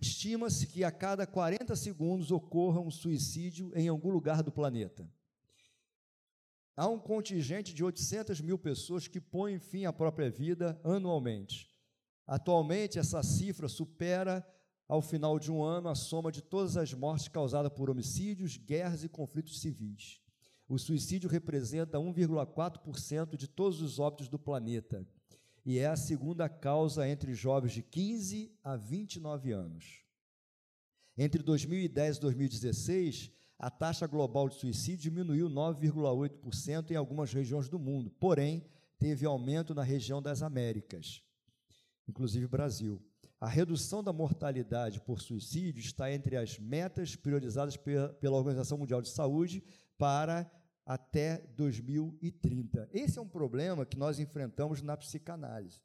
Estima-se 0.00 0.66
que 0.66 0.82
a 0.82 0.90
cada 0.90 1.26
40 1.26 1.76
segundos 1.76 2.30
ocorra 2.30 2.80
um 2.80 2.90
suicídio 2.90 3.70
em 3.76 3.86
algum 3.86 4.10
lugar 4.10 4.42
do 4.42 4.50
planeta. 4.50 5.06
Há 6.74 6.88
um 6.88 6.98
contingente 6.98 7.74
de 7.74 7.84
800 7.84 8.40
mil 8.40 8.58
pessoas 8.58 9.06
que 9.06 9.20
põem 9.20 9.58
fim 9.58 9.84
à 9.84 9.92
própria 9.92 10.30
vida 10.30 10.80
anualmente. 10.82 11.68
Atualmente, 12.26 12.98
essa 12.98 13.22
cifra 13.22 13.68
supera, 13.68 14.46
ao 14.88 15.02
final 15.02 15.38
de 15.38 15.52
um 15.52 15.62
ano, 15.62 15.90
a 15.90 15.94
soma 15.94 16.32
de 16.32 16.40
todas 16.40 16.78
as 16.78 16.94
mortes 16.94 17.28
causadas 17.28 17.70
por 17.70 17.90
homicídios, 17.90 18.56
guerras 18.56 19.04
e 19.04 19.08
conflitos 19.08 19.60
civis. 19.60 20.18
O 20.66 20.78
suicídio 20.78 21.28
representa 21.28 21.98
1,4% 21.98 23.36
de 23.36 23.46
todos 23.46 23.82
os 23.82 23.98
óbitos 23.98 24.28
do 24.28 24.38
planeta 24.38 25.06
e 25.64 25.78
é 25.78 25.86
a 25.86 25.96
segunda 25.96 26.48
causa 26.48 27.08
entre 27.08 27.34
jovens 27.34 27.72
de 27.72 27.82
15 27.82 28.52
a 28.62 28.76
29 28.76 29.52
anos. 29.52 30.04
Entre 31.16 31.42
2010 31.42 32.16
e 32.16 32.20
2016, 32.20 33.30
a 33.58 33.70
taxa 33.70 34.06
global 34.06 34.48
de 34.48 34.54
suicídio 34.54 35.10
diminuiu 35.10 35.50
9,8% 35.50 36.90
em 36.90 36.96
algumas 36.96 37.32
regiões 37.32 37.68
do 37.68 37.78
mundo, 37.78 38.10
porém, 38.10 38.64
teve 38.98 39.26
aumento 39.26 39.74
na 39.74 39.82
região 39.82 40.22
das 40.22 40.42
Américas, 40.42 41.22
inclusive 42.08 42.46
Brasil. 42.46 43.02
A 43.40 43.48
redução 43.48 44.02
da 44.02 44.12
mortalidade 44.12 45.00
por 45.00 45.20
suicídio 45.20 45.80
está 45.80 46.12
entre 46.12 46.36
as 46.36 46.58
metas 46.58 47.16
priorizadas 47.16 47.76
pela 47.76 48.36
Organização 48.36 48.78
Mundial 48.78 49.00
de 49.00 49.08
Saúde 49.08 49.62
para 49.96 50.50
até 50.90 51.38
2030. 51.54 52.90
Esse 52.92 53.16
é 53.16 53.22
um 53.22 53.28
problema 53.28 53.86
que 53.86 53.96
nós 53.96 54.18
enfrentamos 54.18 54.82
na 54.82 54.96
psicanálise. 54.96 55.80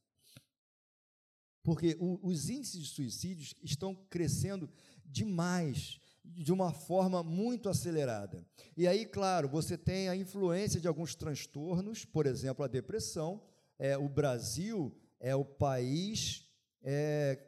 Porque 1.61 1.95
o, 1.99 2.19
os 2.23 2.49
índices 2.49 2.81
de 2.81 2.87
suicídios 2.87 3.53
estão 3.61 3.93
crescendo 4.09 4.67
demais, 5.05 5.99
de 6.23 6.51
uma 6.51 6.73
forma 6.73 7.21
muito 7.21 7.69
acelerada. 7.69 8.43
E 8.75 8.87
aí, 8.87 9.05
claro, 9.05 9.47
você 9.47 9.77
tem 9.77 10.09
a 10.09 10.15
influência 10.15 10.81
de 10.81 10.87
alguns 10.87 11.13
transtornos, 11.13 12.03
por 12.03 12.25
exemplo, 12.25 12.65
a 12.65 12.67
depressão. 12.67 13.43
É, 13.77 13.95
o 13.95 14.09
Brasil 14.09 14.91
é 15.19 15.35
o 15.35 15.45
país 15.45 16.49
é, 16.81 17.39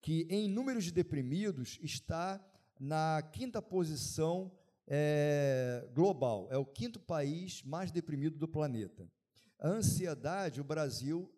que, 0.00 0.24
em 0.30 0.48
números 0.48 0.84
de 0.84 0.92
deprimidos, 0.92 1.80
está 1.82 2.40
na 2.78 3.20
quinta 3.32 3.60
posição 3.60 4.52
é, 4.86 5.88
global, 5.92 6.48
é 6.50 6.56
o 6.56 6.64
quinto 6.64 7.00
país 7.00 7.62
mais 7.62 7.90
deprimido 7.90 8.38
do 8.38 8.46
planeta. 8.46 9.10
A 9.58 9.68
ansiedade, 9.68 10.60
o 10.60 10.64
Brasil 10.64 11.32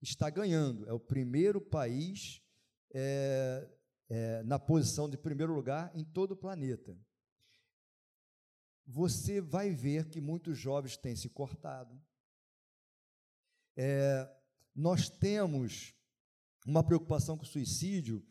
está 0.00 0.28
ganhando, 0.28 0.88
é 0.88 0.92
o 0.92 1.00
primeiro 1.00 1.60
país 1.60 2.42
é, 2.92 3.68
é, 4.08 4.42
na 4.42 4.58
posição 4.58 5.08
de 5.08 5.16
primeiro 5.16 5.54
lugar 5.54 5.90
em 5.94 6.04
todo 6.04 6.32
o 6.32 6.36
planeta. 6.36 6.96
Você 8.84 9.40
vai 9.40 9.70
ver 9.70 10.08
que 10.08 10.20
muitos 10.20 10.58
jovens 10.58 10.96
têm 10.96 11.14
se 11.14 11.28
cortado. 11.30 11.98
É, 13.76 14.28
nós 14.74 15.08
temos 15.08 15.94
uma 16.66 16.84
preocupação 16.84 17.36
com 17.36 17.44
o 17.44 17.48
suicídio. 17.48 18.26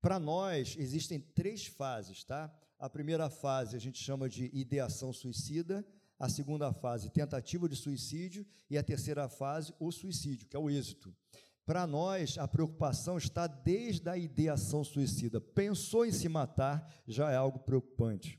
Para 0.00 0.18
nós, 0.18 0.76
existem 0.76 1.20
três 1.20 1.66
fases, 1.66 2.24
tá? 2.24 2.52
A 2.84 2.90
primeira 2.90 3.30
fase 3.30 3.74
a 3.74 3.78
gente 3.78 3.98
chama 3.98 4.28
de 4.28 4.50
ideação 4.52 5.10
suicida, 5.10 5.82
a 6.18 6.28
segunda 6.28 6.70
fase, 6.70 7.08
tentativa 7.08 7.66
de 7.66 7.74
suicídio, 7.74 8.46
e 8.68 8.76
a 8.76 8.82
terceira 8.82 9.26
fase, 9.26 9.72
o 9.80 9.90
suicídio, 9.90 10.46
que 10.46 10.54
é 10.54 10.58
o 10.58 10.68
êxito. 10.68 11.16
Para 11.64 11.86
nós, 11.86 12.36
a 12.36 12.46
preocupação 12.46 13.16
está 13.16 13.46
desde 13.46 14.06
a 14.10 14.18
ideação 14.18 14.84
suicida. 14.84 15.40
Pensou 15.40 16.04
em 16.04 16.12
se 16.12 16.28
matar, 16.28 16.86
já 17.08 17.30
é 17.30 17.36
algo 17.36 17.58
preocupante. 17.60 18.38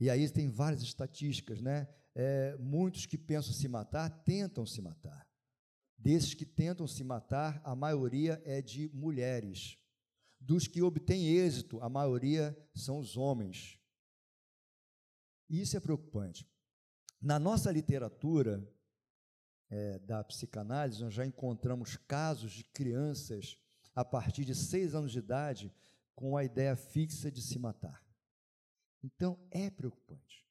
E 0.00 0.10
aí 0.10 0.28
tem 0.28 0.48
várias 0.48 0.82
estatísticas, 0.82 1.60
né? 1.60 1.86
É, 2.16 2.56
muitos 2.58 3.06
que 3.06 3.16
pensam 3.16 3.52
se 3.52 3.68
matar 3.68 4.10
tentam 4.24 4.66
se 4.66 4.82
matar. 4.82 5.24
Desses 5.96 6.34
que 6.34 6.44
tentam 6.44 6.84
se 6.88 7.04
matar, 7.04 7.60
a 7.62 7.76
maioria 7.76 8.42
é 8.44 8.60
de 8.60 8.90
mulheres 8.92 9.79
dos 10.40 10.66
que 10.66 10.82
obtêm 10.82 11.36
êxito, 11.36 11.80
a 11.80 11.88
maioria 11.88 12.56
são 12.74 12.98
os 12.98 13.16
homens. 13.16 13.78
E 15.48 15.60
isso 15.60 15.76
é 15.76 15.80
preocupante. 15.80 16.48
Na 17.20 17.38
nossa 17.38 17.70
literatura 17.70 18.66
é, 19.68 19.98
da 19.98 20.24
psicanálise, 20.24 21.02
nós 21.02 21.12
já 21.12 21.26
encontramos 21.26 21.96
casos 21.96 22.52
de 22.52 22.64
crianças 22.64 23.58
a 23.94 24.04
partir 24.04 24.44
de 24.44 24.54
seis 24.54 24.94
anos 24.94 25.12
de 25.12 25.18
idade 25.18 25.72
com 26.14 26.36
a 26.36 26.44
ideia 26.44 26.74
fixa 26.74 27.30
de 27.30 27.42
se 27.42 27.58
matar. 27.58 28.04
Então, 29.02 29.38
é 29.50 29.70
preocupante. 29.70 30.46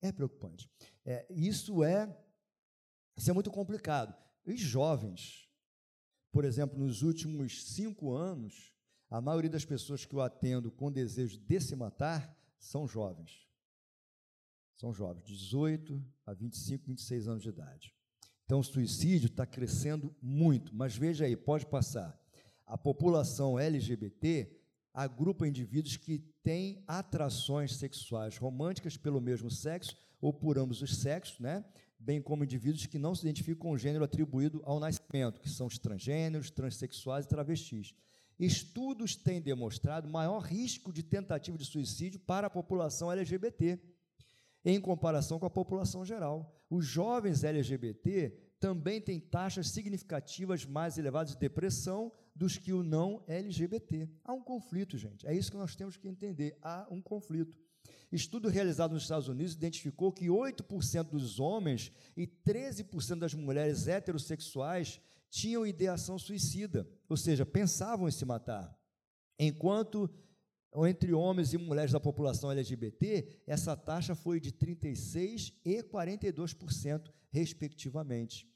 É 0.00 0.10
preocupante. 0.10 0.70
É, 1.04 1.26
isso 1.30 1.84
é 1.84 2.08
isso 3.16 3.30
é 3.30 3.34
muito 3.34 3.50
complicado. 3.50 4.16
Os 4.46 4.58
jovens, 4.58 5.46
por 6.32 6.42
exemplo, 6.44 6.78
nos 6.78 7.02
últimos 7.02 7.64
cinco 7.74 8.14
anos, 8.14 8.72
a 9.10 9.20
maioria 9.20 9.50
das 9.50 9.64
pessoas 9.64 10.04
que 10.04 10.14
eu 10.14 10.20
atendo 10.20 10.70
com 10.70 10.90
desejo 10.90 11.38
de 11.38 11.60
se 11.60 11.74
matar 11.74 12.36
são 12.58 12.86
jovens. 12.86 13.48
São 14.76 14.94
jovens, 14.94 15.24
18 15.24 16.02
a 16.24 16.32
25, 16.32 16.86
26 16.86 17.28
anos 17.28 17.42
de 17.42 17.48
idade. 17.48 17.94
Então, 18.44 18.60
o 18.60 18.64
suicídio 18.64 19.26
está 19.26 19.44
crescendo 19.44 20.14
muito, 20.22 20.74
mas 20.74 20.96
veja 20.96 21.24
aí, 21.24 21.36
pode 21.36 21.66
passar. 21.66 22.18
A 22.66 22.78
população 22.78 23.58
LGBT 23.58 24.56
agrupa 24.94 25.46
indivíduos 25.46 25.96
que 25.96 26.18
têm 26.42 26.82
atrações 26.86 27.76
sexuais 27.76 28.38
românticas 28.38 28.96
pelo 28.96 29.20
mesmo 29.20 29.50
sexo 29.50 29.96
ou 30.20 30.32
por 30.32 30.58
ambos 30.58 30.82
os 30.82 30.96
sexos, 30.96 31.38
né? 31.40 31.64
bem 32.00 32.22
como 32.22 32.42
indivíduos 32.42 32.86
que 32.86 32.98
não 32.98 33.14
se 33.14 33.22
identificam 33.22 33.60
com 33.60 33.72
o 33.72 33.78
gênero 33.78 34.04
atribuído 34.04 34.62
ao 34.64 34.80
nascimento, 34.80 35.40
que 35.40 35.50
são 35.50 35.66
os 35.66 35.78
transgêneros, 35.78 36.50
transexuais 36.50 37.26
e 37.26 37.28
travestis. 37.28 37.94
Estudos 38.40 39.14
têm 39.14 39.38
demonstrado 39.38 40.08
maior 40.08 40.38
risco 40.38 40.90
de 40.90 41.02
tentativa 41.02 41.58
de 41.58 41.64
suicídio 41.66 42.18
para 42.20 42.46
a 42.46 42.50
população 42.50 43.12
LGBT. 43.12 43.78
em 44.62 44.78
comparação 44.78 45.38
com 45.38 45.46
a 45.46 45.50
população 45.50 46.04
geral. 46.04 46.54
Os 46.68 46.84
jovens 46.84 47.44
LGBT 47.44 48.30
também 48.58 49.00
têm 49.00 49.18
taxas 49.18 49.68
significativas 49.68 50.66
mais 50.66 50.98
elevadas 50.98 51.32
de 51.32 51.38
depressão 51.38 52.12
dos 52.34 52.58
que 52.58 52.72
o 52.72 52.82
não 52.82 53.22
LGBT. 53.26 54.08
Há 54.22 54.34
um 54.34 54.42
conflito, 54.42 54.98
gente. 54.98 55.26
É 55.26 55.34
isso 55.34 55.50
que 55.50 55.56
nós 55.56 55.74
temos 55.74 55.96
que 55.96 56.06
entender. 56.06 56.58
Há 56.62 56.86
um 56.90 57.00
conflito. 57.00 57.56
Estudo 58.12 58.48
realizado 58.48 58.92
nos 58.92 59.04
Estados 59.04 59.28
Unidos 59.28 59.54
identificou 59.54 60.12
que 60.12 60.26
8% 60.26 61.04
dos 61.04 61.40
homens 61.40 61.90
e 62.16 62.26
13% 62.26 63.18
das 63.18 63.32
mulheres 63.32 63.88
heterossexuais 63.88 65.00
tinham 65.30 65.66
ideação 65.66 66.18
suicida, 66.18 66.88
ou 67.08 67.16
seja, 67.16 67.46
pensavam 67.46 68.08
em 68.08 68.12
se 68.12 68.24
matar. 68.24 68.76
Enquanto 69.38 70.10
entre 70.86 71.12
homens 71.12 71.52
e 71.52 71.58
mulheres 71.58 71.92
da 71.92 72.00
população 72.00 72.50
LGBT, 72.50 73.42
essa 73.46 73.76
taxa 73.76 74.14
foi 74.14 74.38
de 74.38 74.52
36% 74.52 75.52
e 75.64 75.82
42%, 75.82 77.10
respectivamente. 77.30 78.48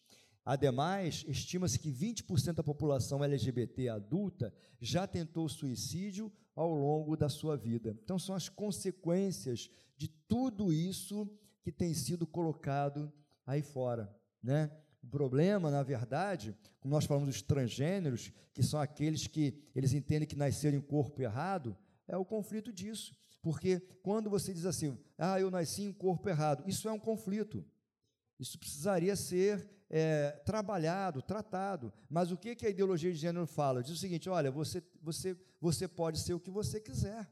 Ademais, 0.45 1.25
estima-se 1.27 1.79
que 1.79 1.91
20% 1.91 2.53
da 2.53 2.63
população 2.63 3.25
LGBT 3.25 3.89
adulta 3.89 4.55
já 4.79 5.07
tentou 5.07 5.49
suicídio 5.49 6.31
ao 6.55 6.73
longo 6.73 7.17
da 7.17 7.29
sua 7.29 7.57
vida. 7.57 7.99
Então, 8.05 8.19
são 8.19 8.35
as 8.35 8.49
consequências 8.49 9.71
de 9.97 10.07
tudo 10.07 10.73
isso 10.73 11.27
que 11.63 11.73
tem 11.73 11.95
sido 11.95 12.27
colocado 12.27 13.11
aí 13.47 13.63
fora. 13.63 14.15
Né? 14.43 14.71
O 15.05 15.06
problema, 15.10 15.70
na 15.70 15.82
verdade, 15.82 16.56
como 16.81 16.94
nós 16.94 17.05
falamos 17.05 17.28
dos 17.28 17.43
transgêneros, 17.43 18.32
que 18.55 18.62
são 18.62 18.81
aqueles 18.81 19.26
que 19.26 19.55
eles 19.74 19.93
entendem 19.93 20.26
que 20.26 20.35
nasceram 20.35 20.78
em 20.78 20.81
corpo 20.81 21.20
errado, 21.20 21.76
é 22.09 22.16
o 22.16 22.24
conflito 22.24 22.72
disso. 22.72 23.14
Porque 23.43 23.81
quando 24.02 24.31
você 24.31 24.55
diz 24.55 24.64
assim, 24.64 24.98
ah, 25.18 25.39
eu 25.39 25.51
nasci 25.51 25.82
em 25.82 25.93
corpo 25.93 26.26
errado, 26.28 26.64
isso 26.66 26.89
é 26.89 26.93
um 26.93 26.98
conflito. 26.98 27.62
Isso 28.40 28.59
precisaria 28.59 29.14
ser 29.14 29.68
é, 29.90 30.31
trabalhado, 30.44 31.20
tratado. 31.20 31.93
Mas 32.09 32.32
o 32.32 32.36
que, 32.36 32.56
que 32.56 32.66
a 32.66 32.70
ideologia 32.70 33.12
de 33.12 33.18
gênero 33.18 33.47
fala? 33.47 33.82
Diz 33.82 33.93
o 33.93 34.01
seguinte: 34.01 34.28
olha, 34.31 34.51
você, 34.51 34.82
você, 35.02 35.36
você 35.60 35.86
pode 35.86 36.18
ser 36.18 36.32
o 36.32 36.40
que 36.40 36.51
você 36.51 36.81
quiser. 36.81 37.31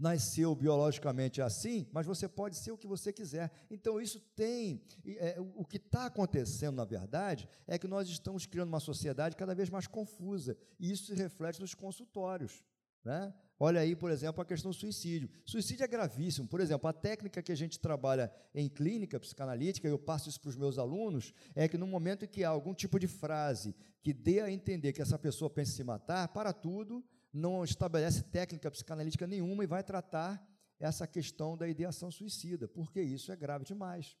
Nasceu 0.00 0.54
biologicamente 0.54 1.42
assim, 1.42 1.86
mas 1.92 2.06
você 2.06 2.26
pode 2.26 2.56
ser 2.56 2.72
o 2.72 2.78
que 2.78 2.86
você 2.86 3.12
quiser. 3.12 3.52
Então, 3.70 4.00
isso 4.00 4.18
tem. 4.34 4.82
É, 5.04 5.36
o 5.54 5.62
que 5.62 5.76
está 5.76 6.06
acontecendo, 6.06 6.76
na 6.76 6.86
verdade, 6.86 7.46
é 7.66 7.78
que 7.78 7.86
nós 7.86 8.08
estamos 8.08 8.46
criando 8.46 8.70
uma 8.70 8.80
sociedade 8.80 9.36
cada 9.36 9.54
vez 9.54 9.68
mais 9.68 9.86
confusa. 9.86 10.56
E 10.78 10.90
isso 10.90 11.04
se 11.04 11.14
reflete 11.14 11.60
nos 11.60 11.74
consultórios. 11.74 12.64
Né? 13.04 13.32
Olha 13.58 13.82
aí, 13.82 13.94
por 13.94 14.10
exemplo, 14.10 14.40
a 14.40 14.44
questão 14.44 14.70
do 14.70 14.74
suicídio. 14.74 15.28
Suicídio 15.44 15.84
é 15.84 15.86
gravíssimo. 15.86 16.48
Por 16.48 16.60
exemplo, 16.60 16.88
a 16.88 16.94
técnica 16.94 17.42
que 17.42 17.52
a 17.52 17.54
gente 17.54 17.78
trabalha 17.78 18.32
em 18.54 18.70
clínica 18.70 19.20
psicanalítica, 19.20 19.86
eu 19.86 19.98
passo 19.98 20.30
isso 20.30 20.40
para 20.40 20.48
os 20.48 20.56
meus 20.56 20.78
alunos, 20.78 21.34
é 21.54 21.68
que 21.68 21.76
no 21.76 21.86
momento 21.86 22.24
em 22.24 22.28
que 22.28 22.42
há 22.42 22.48
algum 22.48 22.72
tipo 22.72 22.98
de 22.98 23.06
frase 23.06 23.76
que 24.02 24.14
dê 24.14 24.40
a 24.40 24.50
entender 24.50 24.94
que 24.94 25.02
essa 25.02 25.18
pessoa 25.18 25.50
pensa 25.50 25.72
em 25.72 25.76
se 25.76 25.84
matar, 25.84 26.28
para 26.28 26.54
tudo, 26.54 27.04
não 27.32 27.64
estabelece 27.64 28.22
técnica 28.24 28.70
psicanalítica 28.70 29.26
nenhuma 29.26 29.64
e 29.64 29.66
vai 29.66 29.82
tratar 29.82 30.44
essa 30.78 31.06
questão 31.06 31.56
da 31.56 31.68
ideação 31.68 32.10
suicida, 32.10 32.66
porque 32.66 33.00
isso 33.00 33.30
é 33.30 33.36
grave 33.36 33.64
demais. 33.64 34.16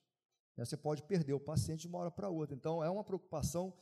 Você 0.56 0.76
pode 0.76 1.02
perder 1.02 1.32
o 1.32 1.40
paciente 1.40 1.82
de 1.82 1.88
uma 1.88 1.98
hora 1.98 2.10
para 2.10 2.28
outra. 2.28 2.54
Então, 2.54 2.84
é 2.84 2.90
uma 2.90 3.02
preocupação 3.02 3.72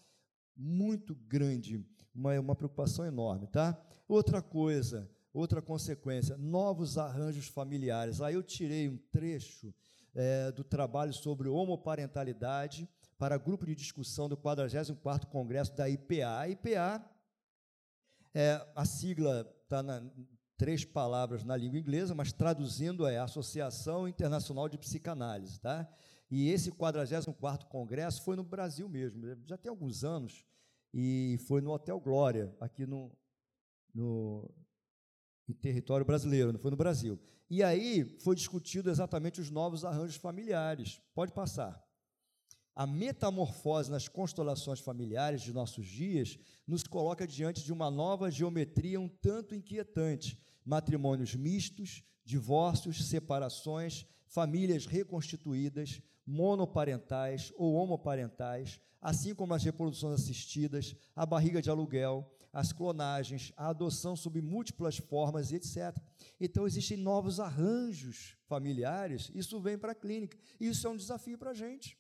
muito 0.57 1.15
grande, 1.15 1.85
uma, 2.15 2.39
uma 2.39 2.55
preocupação 2.55 3.05
enorme, 3.05 3.49
tá? 3.49 3.81
Outra 4.07 4.41
coisa, 4.41 5.11
outra 5.33 5.61
consequência, 5.61 6.37
novos 6.37 6.97
arranjos 6.97 7.49
familiares. 7.49 8.21
Aí 8.21 8.35
eu 8.35 8.43
tirei 8.43 8.89
um 8.89 8.97
trecho 8.97 9.75
é, 10.15 10.53
do 10.53 10.65
trabalho 10.65 11.13
sobre 11.13 11.49
homoparentalidade 11.49 12.89
para 13.19 13.37
grupo 13.37 13.67
de 13.67 13.75
discussão 13.75 14.29
do 14.29 14.37
44º 14.37 15.27
Congresso 15.27 15.77
da 15.77 15.89
IPA. 15.89 16.39
A 16.39 16.49
IPA, 16.49 17.05
é, 18.39 18.65
a 18.77 18.85
sigla 18.85 19.53
está 19.65 19.83
três 20.57 20.85
palavras 20.85 21.43
na 21.43 21.57
língua 21.57 21.77
inglesa, 21.77 22.15
mas 22.15 22.33
traduzindo 22.33 23.05
é 23.05 23.19
Associação 23.19 24.07
Internacional 24.07 24.69
de 24.69 24.79
Psicanálise, 24.79 25.61
tá? 25.61 25.89
E 26.31 26.49
esse 26.49 26.71
44º 26.71 27.65
Congresso 27.65 28.23
foi 28.23 28.37
no 28.37 28.45
Brasil 28.45 28.89
mesmo, 28.89 29.27
já 29.45 29.57
tem 29.57 29.71
alguns 29.71 30.05
anos, 30.05 30.45
e 30.95 31.37
foi 31.49 31.61
no 31.61 31.73
Hotel 31.73 31.99
Glória, 31.99 32.55
aqui 32.61 32.87
no, 32.87 33.11
no 33.93 34.49
em 35.49 35.55
território 35.55 36.07
brasileiro, 36.07 36.53
não 36.53 36.61
foi 36.61 36.71
no 36.71 36.77
Brasil. 36.77 37.19
E 37.51 37.61
aí 37.61 38.05
foi 38.21 38.37
discutido 38.37 38.89
exatamente 38.89 39.41
os 39.41 39.51
novos 39.51 39.85
arranjos 39.85 40.17
familiares. 40.17 41.01
Pode 41.13 41.33
passar. 41.33 41.83
A 42.79 42.87
metamorfose 42.87 43.91
nas 43.91 44.07
constelações 44.07 44.79
familiares 44.79 45.43
de 45.43 45.53
nossos 45.53 45.85
dias 45.85 46.39
nos 46.65 46.85
coloca 46.85 47.27
diante 47.27 47.65
de 47.65 47.73
uma 47.73 47.91
nova 47.91 48.31
geometria 48.31 49.01
um 49.01 49.09
tanto 49.09 49.53
inquietante. 49.53 50.41
Matrimônios 50.65 51.35
mistos, 51.35 52.05
divórcios, 52.25 53.09
separações, 53.09 54.07
famílias 54.29 54.87
reconstituídas, 54.87 56.01
monoparentais 56.25 57.53
ou 57.57 57.75
homoparentais, 57.75 58.81
assim 59.03 59.35
como 59.35 59.55
as 59.55 59.65
reproduções 59.65 60.21
assistidas, 60.21 60.95
a 61.17 61.27
barriga 61.27 61.61
de 61.61 61.71
aluguel, 61.71 62.33
as 62.53 62.73
clonagens, 62.73 63.53
a 63.57 63.71
adoção 63.71 64.15
sob 64.15 64.41
múltiplas 64.41 64.99
formas, 64.99 65.51
etc. 65.51 66.01
Então, 66.41 66.65
existem 66.65 66.97
novos 66.97 67.41
arranjos 67.41 68.37
familiares, 68.47 69.33
isso 69.35 69.59
vem 69.59 69.77
para 69.77 69.91
a 69.91 69.97
clínica. 69.97 70.39
Isso 70.61 70.87
é 70.87 70.91
um 70.91 70.97
desafio 70.97 71.37
para 71.37 71.51
a 71.51 71.55
gente. 71.55 71.99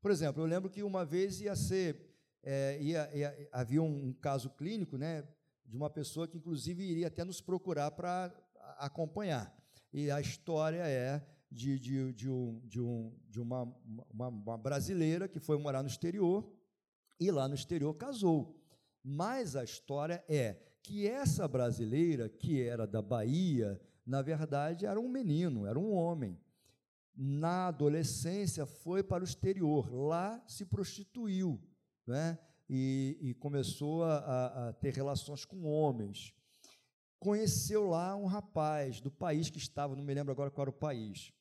Por 0.00 0.10
exemplo, 0.10 0.42
eu 0.42 0.46
lembro 0.46 0.70
que 0.70 0.82
uma 0.82 1.04
vez 1.04 1.40
ia 1.40 1.54
ser, 1.54 2.00
é, 2.42 2.78
ia, 2.80 3.16
ia, 3.16 3.48
havia 3.52 3.82
um, 3.82 4.08
um 4.08 4.12
caso 4.12 4.50
clínico, 4.50 4.96
né, 4.96 5.26
de 5.64 5.76
uma 5.76 5.90
pessoa 5.90 6.26
que, 6.26 6.38
inclusive, 6.38 6.82
iria 6.82 7.08
até 7.08 7.24
nos 7.24 7.40
procurar 7.40 7.90
para 7.90 8.32
acompanhar. 8.78 9.54
E 9.92 10.10
a 10.10 10.20
história 10.20 10.82
é 10.86 11.24
de, 11.50 11.78
de, 11.78 12.12
de, 12.12 12.30
um, 12.30 12.60
de, 12.64 12.80
um, 12.80 13.12
de 13.28 13.40
uma, 13.40 13.62
uma, 14.10 14.28
uma 14.28 14.58
brasileira 14.58 15.28
que 15.28 15.38
foi 15.40 15.58
morar 15.58 15.82
no 15.82 15.88
exterior 15.88 16.50
e 17.18 17.30
lá 17.30 17.46
no 17.46 17.54
exterior 17.54 17.92
casou. 17.94 18.58
Mas 19.02 19.56
a 19.56 19.64
história 19.64 20.24
é 20.28 20.56
que 20.82 21.06
essa 21.06 21.46
brasileira, 21.46 22.28
que 22.28 22.62
era 22.62 22.86
da 22.86 23.02
Bahia, 23.02 23.80
na 24.06 24.22
verdade 24.22 24.86
era 24.86 24.98
um 24.98 25.08
menino, 25.08 25.66
era 25.66 25.78
um 25.78 25.92
homem. 25.92 26.38
Na 27.22 27.66
adolescência 27.66 28.64
foi 28.64 29.02
para 29.02 29.22
o 29.22 29.26
exterior, 29.26 29.92
lá 29.92 30.42
se 30.46 30.64
prostituiu, 30.64 31.60
né? 32.06 32.38
e, 32.72 33.18
e 33.20 33.34
começou 33.34 34.04
a, 34.04 34.68
a 34.68 34.72
ter 34.74 34.94
relações 34.94 35.44
com 35.44 35.64
homens. 35.64 36.32
Conheceu 37.18 37.88
lá 37.88 38.14
um 38.14 38.26
rapaz 38.26 39.00
do 39.00 39.10
país 39.10 39.50
que 39.50 39.58
estava, 39.58 39.96
não 39.96 40.04
me 40.04 40.14
lembro 40.14 40.30
agora 40.30 40.52
qual 40.52 40.62
era 40.62 40.70
o 40.70 40.72
país. 40.72 41.32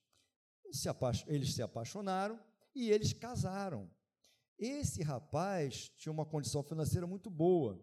Eles 1.28 1.54
se 1.54 1.62
apaixonaram 1.62 2.40
e 2.74 2.90
eles 2.90 3.14
casaram. 3.14 3.90
Esse 4.58 5.04
rapaz 5.04 5.90
tinha 5.98 6.12
uma 6.12 6.26
condição 6.26 6.64
financeira 6.64 7.06
muito 7.06 7.30
boa 7.30 7.80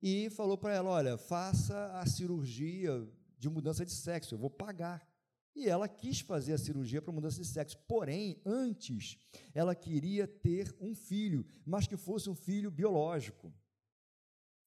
e 0.00 0.30
falou 0.30 0.56
para 0.56 0.72
ela: 0.72 0.90
Olha, 0.90 1.18
faça 1.18 1.98
a 1.98 2.06
cirurgia 2.06 3.06
de 3.36 3.50
mudança 3.50 3.84
de 3.84 3.92
sexo, 3.92 4.34
eu 4.34 4.38
vou 4.38 4.50
pagar. 4.50 5.06
E 5.54 5.68
ela 5.68 5.88
quis 5.88 6.20
fazer 6.20 6.52
a 6.52 6.58
cirurgia 6.58 7.00
para 7.00 7.12
mudança 7.12 7.40
de 7.40 7.46
sexo, 7.46 7.78
porém, 7.86 8.42
antes, 8.44 9.18
ela 9.54 9.74
queria 9.74 10.26
ter 10.26 10.74
um 10.80 10.94
filho, 10.94 11.46
mas 11.64 11.86
que 11.86 11.96
fosse 11.96 12.28
um 12.28 12.34
filho 12.34 12.70
biológico. 12.70 13.54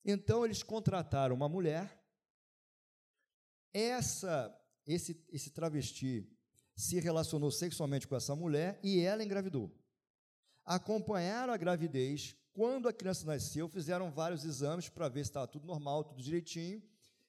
Então, 0.06 0.46
eles 0.46 0.64
contrataram 0.64 1.36
uma 1.36 1.50
mulher. 1.50 2.02
Essa, 3.74 4.58
esse, 4.86 5.22
esse 5.30 5.50
travesti 5.50 6.26
se 6.76 7.00
relacionou 7.00 7.52
sexualmente 7.52 8.08
com 8.08 8.16
essa 8.16 8.36
mulher 8.36 8.80
e 8.82 9.02
ela 9.02 9.24
engravidou 9.24 9.78
acompanharam 10.68 11.54
a 11.54 11.58
gravidez. 11.58 12.36
Quando 12.54 12.90
a 12.90 12.94
criança 12.94 13.26
nasceu, 13.26 13.70
fizeram 13.70 14.12
vários 14.12 14.44
exames 14.44 14.90
para 14.90 15.08
ver 15.08 15.24
se 15.24 15.30
estava 15.30 15.48
tudo 15.48 15.66
normal, 15.66 16.04
tudo 16.04 16.22
direitinho, 16.22 16.84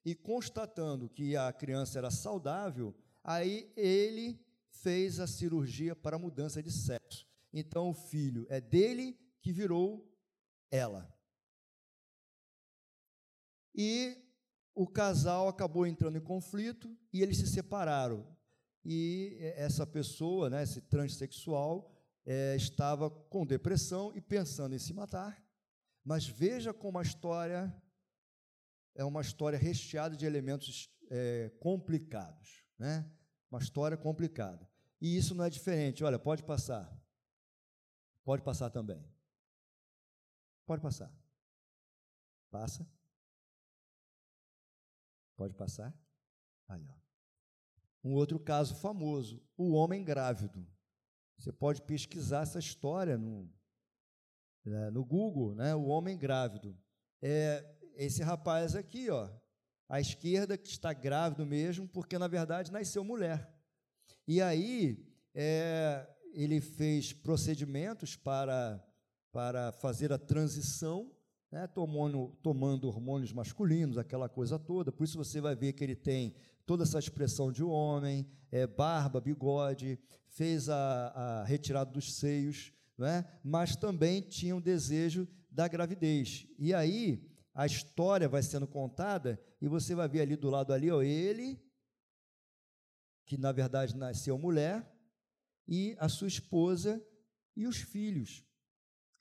e 0.05 0.15
constatando 0.15 1.09
que 1.09 1.37
a 1.37 1.53
criança 1.53 1.99
era 1.99 2.11
saudável, 2.11 2.95
aí 3.23 3.73
ele 3.77 4.41
fez 4.71 5.21
a 5.21 5.27
cirurgia 5.27 5.95
para 5.95 6.19
mudança 6.19 6.63
de 6.63 6.71
sexo. 6.71 7.27
Então 7.53 7.91
o 7.91 7.95
filho 7.95 8.47
é 8.49 8.61
dele 8.61 9.19
que 9.41 9.53
virou 9.53 10.09
ela. 10.71 11.13
E 13.75 14.17
o 14.75 14.87
casal 14.87 15.49
acabou 15.49 15.87
entrando 15.87 16.19
em 16.19 16.21
conflito 16.21 16.97
e 17.13 17.23
eles 17.23 17.39
se 17.39 17.47
separaram. 17.47 18.27
E 18.85 19.37
essa 19.57 19.87
pessoa, 19.87 20.49
né, 20.49 20.63
esse 20.63 20.81
transexual, 20.81 21.95
é, 22.25 22.55
estava 22.57 23.11
com 23.11 23.47
depressão 23.47 24.13
e 24.15 24.21
pensando 24.21 24.75
em 24.75 24.79
se 24.79 24.93
matar. 24.93 25.43
Mas 26.05 26.27
veja 26.27 26.73
como 26.73 26.99
a 26.99 27.03
história 27.03 27.75
é 28.95 29.05
uma 29.05 29.21
história 29.21 29.59
recheada 29.59 30.17
de 30.17 30.27
elementos 30.27 30.91
é, 31.11 31.51
complicados. 31.61 32.65
Né? 32.79 33.11
Uma 33.51 33.61
história 33.61 33.97
complicada. 33.97 34.69
E 35.01 35.17
isso 35.17 35.35
não 35.35 35.45
é 35.45 35.51
diferente. 35.51 36.05
Olha, 36.05 36.19
pode 36.19 36.43
passar. 36.43 36.91
Pode 38.25 38.43
passar 38.43 38.71
também. 38.71 39.03
Pode 40.67 40.83
passar. 40.83 41.13
Passa. 42.51 42.87
Pode 45.37 45.55
passar. 45.55 45.95
Aí, 46.69 46.87
ó. 46.89 46.99
Um 48.05 48.13
outro 48.13 48.39
caso 48.39 48.75
famoso, 48.77 49.43
o 49.57 49.73
homem 49.73 50.05
grávido. 50.05 50.67
Você 51.39 51.53
pode 51.53 51.83
pesquisar 51.83 52.43
essa 52.43 52.59
história 52.59 53.17
no, 53.17 53.51
né, 54.65 54.91
no 54.91 55.05
Google, 55.05 55.55
né? 55.55 55.75
O 55.75 55.87
homem 55.87 56.19
grávido. 56.19 56.77
É 57.23 57.65
esse 57.95 58.23
rapaz 58.23 58.75
aqui, 58.75 59.11
ó, 59.11 59.29
à 59.89 60.01
esquerda, 60.01 60.59
que 60.59 60.69
está 60.69 60.93
grávido 60.93 61.47
mesmo, 61.47 61.89
porque 61.89 62.19
na 62.19 62.29
verdade 62.29 62.71
nasceu 62.71 63.03
mulher. 63.03 63.49
E 64.27 64.43
aí 64.43 65.03
é, 65.35 66.07
ele 66.35 66.61
fez 66.61 67.13
procedimentos 67.13 68.15
para, 68.15 68.85
para 69.33 69.73
fazer 69.73 70.13
a 70.13 70.19
transição, 70.19 71.11
né, 71.51 71.67
tomando, 71.67 72.37
tomando 72.43 72.87
hormônios 72.87 73.33
masculinos, 73.33 73.97
aquela 73.97 74.29
coisa 74.29 74.59
toda. 74.59 74.93
Por 74.93 75.05
isso 75.05 75.17
você 75.17 75.41
vai 75.41 75.57
ver 75.57 75.73
que 75.73 75.83
ele 75.83 75.97
tem 75.97 76.35
toda 76.67 76.83
essa 76.83 76.99
expressão 76.99 77.51
de 77.51 77.65
homem, 77.65 78.29
é, 78.53 78.67
barba, 78.67 79.21
bigode, 79.21 79.99
fez 80.29 80.69
a, 80.69 81.09
a 81.09 81.45
retirada 81.45 81.91
dos 81.91 82.15
seios, 82.15 82.73
né, 82.99 83.25
mas 83.43 83.75
também 83.75 84.21
tinha 84.21 84.55
um 84.55 84.61
desejo 84.61 85.27
da 85.51 85.67
gravidez. 85.67 86.47
E 86.59 86.75
aí 86.75 87.27
a 87.59 87.67
história 87.67 88.29
vai 88.29 88.41
sendo 88.41 88.69
contada 88.69 89.37
e 89.61 89.67
você 89.67 89.93
vai 89.93 90.07
ver 90.07 90.21
ali 90.21 90.37
do 90.37 90.49
lado 90.49 90.73
ali, 90.73 90.93
ó, 90.93 91.03
ele 91.03 91.61
que 93.27 93.37
na 93.37 93.51
verdade 93.51 93.97
nasceu 93.97 94.39
mulher, 94.39 94.89
e 95.67 95.97
a 95.99 96.09
sua 96.09 96.29
esposa 96.29 97.05
e 97.57 97.67
os 97.67 97.79
filhos. 97.79 98.45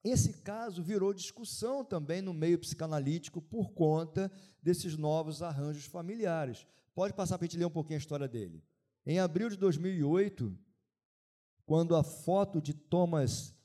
Esse 0.03 0.33
caso 0.43 0.83
virou 0.83 1.15
discussão 1.15 1.83
também 1.83 2.21
no 2.21 2.31
meio 2.31 2.59
psicanalítico 2.59 3.41
por 3.41 3.71
conta 3.71 4.31
desses 4.61 4.95
novos 4.95 5.41
arranjos 5.41 5.85
familiares. 5.85 6.65
Pode 6.93 7.15
passar 7.15 7.39
para 7.39 7.45
a 7.45 7.49
gente 7.49 7.57
ler 7.57 7.65
um 7.65 7.71
pouquinho 7.71 7.97
a 7.97 8.01
história 8.01 8.27
dele. 8.27 8.63
Em 9.03 9.17
abril 9.19 9.49
de 9.49 9.57
2008, 9.57 10.55
quando 11.65 11.95
a 11.95 12.03
foto 12.03 12.61
de 12.61 12.75
Thomas 12.75 13.56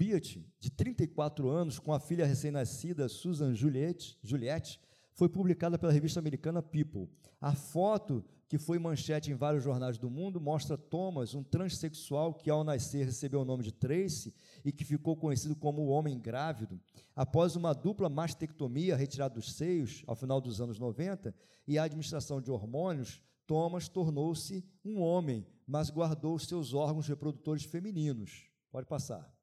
Beat, 0.00 0.42
de 0.58 0.70
34 0.70 1.50
anos, 1.50 1.78
com 1.78 1.92
a 1.92 2.00
filha 2.00 2.24
recém-nascida 2.24 3.06
Susan 3.06 3.54
Juliette, 3.54 4.16
Juliette, 4.22 4.80
foi 5.12 5.28
publicada 5.28 5.78
pela 5.78 5.92
revista 5.92 6.18
americana 6.18 6.62
People. 6.62 7.06
A 7.38 7.54
foto 7.54 8.24
que 8.48 8.56
foi 8.56 8.78
manchete 8.78 9.30
em 9.30 9.34
vários 9.34 9.62
jornais 9.62 9.98
do 9.98 10.08
mundo, 10.08 10.40
mostra 10.40 10.78
Thomas, 10.78 11.34
um 11.34 11.42
transexual 11.42 12.32
que 12.32 12.48
ao 12.48 12.64
nascer 12.64 13.04
recebeu 13.04 13.42
o 13.42 13.44
nome 13.44 13.62
de 13.62 13.72
Tracy 13.72 14.32
e 14.64 14.72
que 14.72 14.86
ficou 14.86 15.18
conhecido 15.18 15.54
como 15.54 15.82
o 15.82 15.88
homem 15.88 16.18
grávido. 16.18 16.80
Após 17.14 17.54
uma 17.54 17.74
dupla 17.74 18.08
mastectomia 18.08 18.96
retirada 18.96 19.34
dos 19.34 19.52
seios, 19.52 20.02
ao 20.06 20.16
final 20.16 20.40
dos 20.40 20.62
anos 20.62 20.78
90, 20.78 21.34
e 21.68 21.76
a 21.76 21.84
administração 21.84 22.40
de 22.40 22.50
hormônios, 22.50 23.20
Thomas 23.46 23.86
tornou-se 23.86 24.64
um 24.82 24.98
homem, 25.02 25.46
mas 25.66 25.90
guardou 25.90 26.38
seus 26.38 26.72
órgãos 26.72 27.06
reprodutores 27.06 27.64
femininos. 27.64 28.48
Pode 28.72 28.86
passar. 28.86 29.39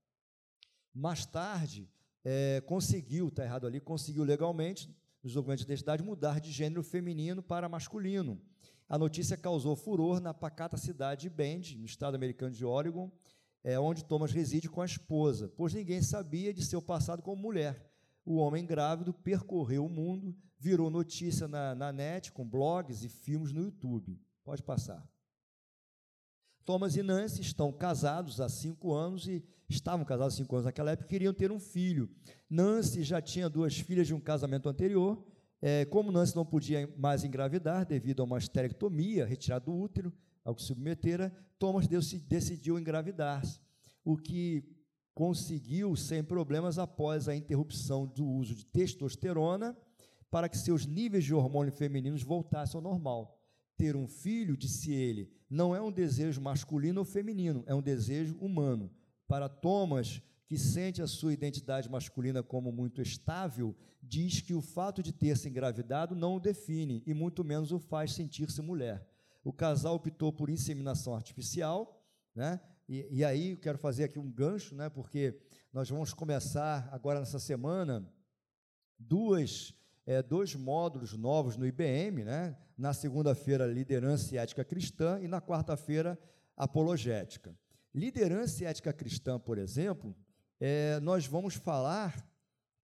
Mais 0.98 1.26
tarde, 1.26 1.90
é, 2.24 2.62
conseguiu, 2.66 3.28
está 3.28 3.44
errado 3.44 3.68
ali, 3.68 3.80
conseguiu 3.80 4.24
legalmente, 4.24 4.90
nos 5.24 5.34
documentos 5.34 5.66
de 5.66 5.72
identidade, 5.72 6.04
mudar 6.04 6.40
de 6.40 6.52
gênero 6.52 6.84
feminino 6.84 7.42
para 7.42 7.68
masculino 7.68 8.42
a 8.90 8.98
notícia 8.98 9.36
causou 9.36 9.76
furor 9.76 10.22
na 10.22 10.34
pacata 10.34 10.78
cidade 10.78 11.24
de 11.24 11.30
Bend, 11.30 11.78
no 11.78 11.86
estado 11.86 12.16
americano 12.16 12.54
de 12.54 12.64
Oregon, 12.64 13.12
é, 13.62 13.78
onde 13.78 14.06
Thomas 14.06 14.32
reside 14.32 14.70
com 14.70 14.82
a 14.82 14.86
esposa, 14.86 15.52
pois 15.58 15.74
ninguém 15.74 16.02
sabia 16.02 16.54
de 16.54 16.64
seu 16.64 16.82
passado 16.82 17.22
como 17.22 17.42
mulher. 17.42 17.92
O 18.26 18.38
homem 18.38 18.66
grávido 18.66 19.14
percorreu 19.14 19.86
o 19.86 19.90
mundo, 19.90 20.34
virou 20.58 20.90
notícia 20.90 21.50
na, 21.50 21.76
na 21.76 21.92
net, 21.92 22.32
com 22.32 22.48
blogs 22.48 23.04
e 23.04 23.10
filmes 23.10 23.52
no 23.52 23.62
YouTube. 23.62 24.18
Pode 24.44 24.64
passar. 24.64 25.06
Thomas 26.68 26.98
e 26.98 27.02
Nancy 27.02 27.42
estão 27.42 27.72
casados 27.72 28.42
há 28.42 28.50
cinco 28.50 28.94
anos 28.94 29.26
e 29.26 29.42
estavam 29.70 30.06
casados 30.06 30.34
há 30.34 30.38
cinco 30.38 30.54
anos 30.58 30.66
naquela 30.66 30.92
época 30.92 31.08
e 31.08 31.10
queriam 31.10 31.34
ter 31.34 31.50
um 31.50 31.62
filho. 31.62 32.10
Nancy 32.50 33.04
já 33.04 33.22
tinha 33.22 33.48
duas 33.48 33.80
filhas 33.80 34.06
de 34.06 34.14
um 34.14 34.20
casamento 34.20 34.68
anterior 34.68 35.26
é, 35.62 35.86
como 35.86 36.12
Nancy 36.12 36.36
não 36.36 36.46
podia 36.46 36.94
mais 36.98 37.24
engravidar 37.24 37.86
devido 37.86 38.22
a 38.22 38.26
uma 38.26 38.38
esterectomia, 38.38 39.26
retirada 39.26 39.64
do 39.64 39.76
útero, 39.76 40.12
ao 40.44 40.54
que 40.54 40.62
submetera, 40.62 41.34
Thomas 41.58 41.88
decidiu 41.88 42.78
engravidar, 42.78 43.42
o 44.04 44.18
que 44.18 44.64
conseguiu 45.14 45.96
sem 45.96 46.22
problemas 46.22 46.78
após 46.78 47.30
a 47.30 47.36
interrupção 47.36 48.06
do 48.06 48.28
uso 48.28 48.54
de 48.54 48.66
testosterona 48.66 49.74
para 50.30 50.50
que 50.50 50.58
seus 50.58 50.86
níveis 50.86 51.24
de 51.24 51.34
hormônios 51.34 51.78
femininos 51.78 52.24
voltassem 52.24 52.78
ao 52.78 52.82
normal. 52.82 53.37
Ter 53.78 53.96
um 53.96 54.08
filho, 54.08 54.58
disse 54.58 54.92
ele, 54.92 55.32
não 55.50 55.76
é 55.76 55.82
um 55.82 55.92
desejo 55.92 56.42
masculino 56.42 57.00
ou 57.00 57.06
feminino, 57.06 57.64
é 57.68 57.74
um 57.74 57.82
desejo 57.82 58.36
humano. 58.40 58.92
Para 59.28 59.48
Thomas, 59.48 60.22
que 60.48 60.58
sente 60.58 61.02
a 61.02 61.08
sua 61.08 61.34
identidade 61.34 61.90
masculina 61.90 62.42
como 62.42 62.72
muito 62.72 63.02
estável, 63.02 63.76
diz 64.02 64.42
que 64.42 64.54
o 64.54 64.62
fato 64.62 65.04
de 65.04 65.14
ter 65.14 65.38
se 65.38 65.48
engravidado 65.50 66.16
não 66.16 66.36
o 66.36 66.40
define 66.40 67.04
e 67.06 67.14
muito 67.14 67.44
menos 67.44 67.72
o 67.72 67.80
faz 67.80 68.14
sentir-se 68.14 68.62
mulher. 68.62 69.08
O 69.44 69.54
casal 69.54 69.96
optou 69.96 70.32
por 70.34 70.50
inseminação 70.50 71.14
artificial, 71.14 72.04
né? 72.34 72.60
E, 72.88 73.08
e 73.12 73.26
aí 73.26 73.52
eu 73.52 73.58
quero 73.58 73.78
fazer 73.78 74.06
aqui 74.06 74.18
um 74.18 74.32
gancho, 74.32 74.74
né? 74.76 74.90
Porque 74.90 75.38
nós 75.72 75.90
vamos 75.90 76.14
começar 76.14 76.88
agora 76.92 77.20
nessa 77.20 77.40
semana 77.40 78.10
duas 78.98 79.74
é, 80.06 80.24
dois 80.24 80.56
módulos 80.56 81.14
novos 81.14 81.58
no 81.58 81.68
IBM, 81.68 82.24
né? 82.24 82.58
Na 82.78 82.94
segunda-feira 82.94 83.66
liderança 83.66 84.36
e 84.36 84.38
ética 84.38 84.64
cristã 84.64 85.20
e 85.20 85.28
na 85.28 85.42
quarta-feira 85.42 86.18
apologética. 86.56 87.58
Liderança 87.94 88.64
e 88.64 88.66
ética 88.68 88.94
cristã, 88.94 89.40
por 89.40 89.58
exemplo, 89.58 90.16
é, 90.60 91.00
nós 91.00 91.26
vamos 91.26 91.56
falar 91.56 92.24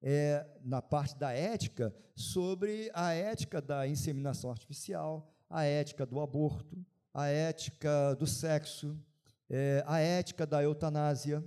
é, 0.01 0.45
na 0.63 0.81
parte 0.81 1.15
da 1.15 1.31
ética 1.31 1.93
sobre 2.15 2.91
a 2.93 3.13
ética 3.13 3.61
da 3.61 3.87
inseminação 3.87 4.49
artificial, 4.49 5.31
a 5.49 5.63
ética 5.63 6.05
do 6.05 6.19
aborto, 6.19 6.83
a 7.13 7.27
ética 7.27 8.15
do 8.15 8.25
sexo, 8.25 8.99
é, 9.49 9.83
a 9.85 9.99
ética 9.99 10.45
da 10.45 10.63
eutanásia, 10.63 11.43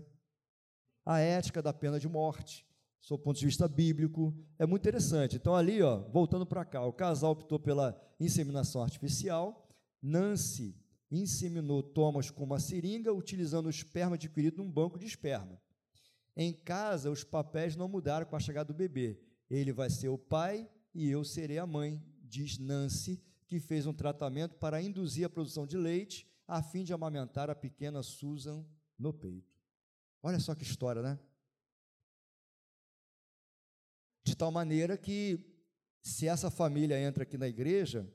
a 1.04 1.18
ética 1.18 1.60
da 1.60 1.72
pena 1.72 1.98
de 1.98 2.08
morte, 2.08 2.64
sob 3.06 3.20
o 3.20 3.24
ponto 3.24 3.38
de 3.38 3.46
vista 3.46 3.68
bíblico. 3.68 4.36
É 4.58 4.66
muito 4.66 4.82
interessante. 4.82 5.36
Então, 5.36 5.54
ali, 5.54 5.80
ó, 5.80 5.98
voltando 6.10 6.44
para 6.44 6.64
cá, 6.64 6.84
o 6.84 6.92
casal 6.92 7.30
optou 7.30 7.56
pela 7.56 7.96
inseminação 8.18 8.82
artificial. 8.82 9.64
Nancy 10.02 10.76
inseminou 11.08 11.84
Thomas 11.84 12.32
com 12.32 12.42
uma 12.42 12.58
seringa, 12.58 13.14
utilizando 13.14 13.66
o 13.66 13.70
esperma 13.70 14.16
adquirido 14.16 14.56
num 14.56 14.68
banco 14.68 14.98
de 14.98 15.06
esperma. 15.06 15.62
Em 16.36 16.52
casa, 16.52 17.08
os 17.08 17.22
papéis 17.22 17.76
não 17.76 17.86
mudaram 17.86 18.26
com 18.26 18.34
a 18.34 18.40
chegada 18.40 18.72
do 18.72 18.76
bebê. 18.76 19.20
Ele 19.48 19.72
vai 19.72 19.88
ser 19.88 20.08
o 20.08 20.18
pai 20.18 20.68
e 20.92 21.08
eu 21.08 21.22
serei 21.22 21.58
a 21.58 21.66
mãe, 21.66 22.02
diz 22.24 22.58
Nancy, 22.58 23.22
que 23.46 23.60
fez 23.60 23.86
um 23.86 23.94
tratamento 23.94 24.56
para 24.56 24.82
induzir 24.82 25.24
a 25.24 25.30
produção 25.30 25.64
de 25.64 25.76
leite, 25.76 26.26
a 26.48 26.60
fim 26.60 26.82
de 26.82 26.92
amamentar 26.92 27.50
a 27.50 27.54
pequena 27.54 28.02
Susan 28.02 28.66
no 28.98 29.12
peito. 29.12 29.54
Olha 30.20 30.40
só 30.40 30.56
que 30.56 30.64
história, 30.64 31.00
né? 31.02 31.16
De 34.26 34.34
tal 34.34 34.50
maneira 34.50 34.98
que, 34.98 35.38
se 36.02 36.26
essa 36.26 36.50
família 36.50 36.98
entra 36.98 37.22
aqui 37.22 37.38
na 37.38 37.46
igreja, 37.46 38.12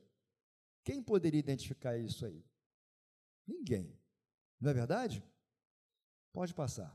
quem 0.84 1.02
poderia 1.02 1.40
identificar 1.40 1.98
isso 1.98 2.26
aí? 2.26 2.44
Ninguém. 3.48 3.98
Não 4.60 4.72
é 4.72 4.74
verdade? 4.74 5.24
Pode 6.34 6.54
passar. 6.54 6.94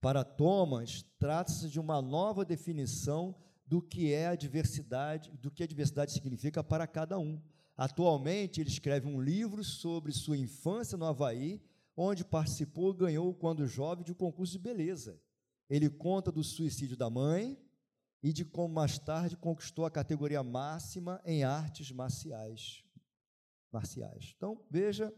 Para 0.00 0.22
Thomas, 0.22 1.02
trata-se 1.18 1.68
de 1.68 1.80
uma 1.80 2.00
nova 2.00 2.44
definição 2.44 3.34
do 3.66 3.82
que 3.82 4.12
é 4.12 4.28
a 4.28 4.36
diversidade, 4.36 5.32
do 5.32 5.50
que 5.50 5.64
a 5.64 5.66
diversidade 5.66 6.12
significa 6.12 6.62
para 6.62 6.86
cada 6.86 7.18
um. 7.18 7.42
Atualmente, 7.76 8.60
ele 8.60 8.70
escreve 8.70 9.08
um 9.08 9.20
livro 9.20 9.64
sobre 9.64 10.12
sua 10.12 10.36
infância 10.36 10.96
no 10.96 11.06
Havaí, 11.06 11.60
onde 11.96 12.24
participou 12.24 12.94
e 12.94 12.98
ganhou, 12.98 13.34
quando 13.34 13.66
jovem, 13.66 14.04
de 14.04 14.12
um 14.12 14.14
concurso 14.14 14.52
de 14.52 14.60
beleza. 14.60 15.20
Ele 15.72 15.88
conta 15.88 16.30
do 16.30 16.44
suicídio 16.44 16.98
da 16.98 17.08
mãe 17.08 17.58
e 18.22 18.30
de 18.30 18.44
como 18.44 18.74
mais 18.74 18.98
tarde 18.98 19.38
conquistou 19.38 19.86
a 19.86 19.90
categoria 19.90 20.42
máxima 20.42 21.18
em 21.24 21.44
artes 21.44 21.90
marciais. 21.90 22.84
marciais. 23.72 24.34
Então, 24.36 24.62
veja 24.70 25.10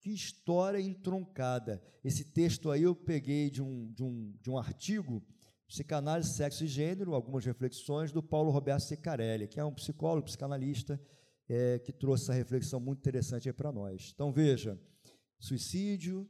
que 0.00 0.08
história 0.08 0.80
entroncada. 0.80 1.82
Esse 2.02 2.24
texto 2.24 2.70
aí 2.70 2.84
eu 2.84 2.96
peguei 2.96 3.50
de 3.50 3.60
um, 3.60 3.92
de 3.92 4.02
um, 4.02 4.34
de 4.40 4.48
um 4.48 4.56
artigo, 4.56 5.22
Psicanálise, 5.66 6.32
Sexo 6.32 6.64
e 6.64 6.68
Gênero, 6.68 7.12
algumas 7.12 7.44
reflexões 7.44 8.10
do 8.10 8.22
Paulo 8.22 8.50
Roberto 8.50 8.84
Secarelli, 8.84 9.46
que 9.46 9.60
é 9.60 9.64
um 9.66 9.74
psicólogo, 9.74 10.24
psicanalista, 10.24 10.98
é, 11.46 11.78
que 11.80 11.92
trouxe 11.92 12.24
essa 12.24 12.32
reflexão 12.32 12.80
muito 12.80 13.00
interessante 13.00 13.52
para 13.52 13.70
nós. 13.70 14.12
Então, 14.14 14.32
veja: 14.32 14.80
suicídio, 15.38 16.26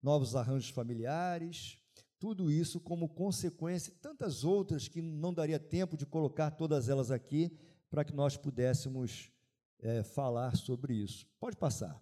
novos 0.00 0.36
arranjos 0.36 0.70
familiares, 0.70 1.84
tudo 2.18 2.50
isso 2.50 2.80
como 2.80 3.08
consequência, 3.08 3.94
tantas 4.00 4.44
outras 4.44 4.88
que 4.88 5.02
não 5.02 5.32
daria 5.32 5.58
tempo 5.58 5.96
de 5.96 6.06
colocar 6.06 6.50
todas 6.50 6.88
elas 6.88 7.10
aqui 7.10 7.56
para 7.90 8.04
que 8.04 8.12
nós 8.12 8.36
pudéssemos 8.36 9.30
é, 9.78 10.02
falar 10.02 10.56
sobre 10.56 10.94
isso. 10.94 11.26
Pode 11.38 11.56
passar. 11.56 12.00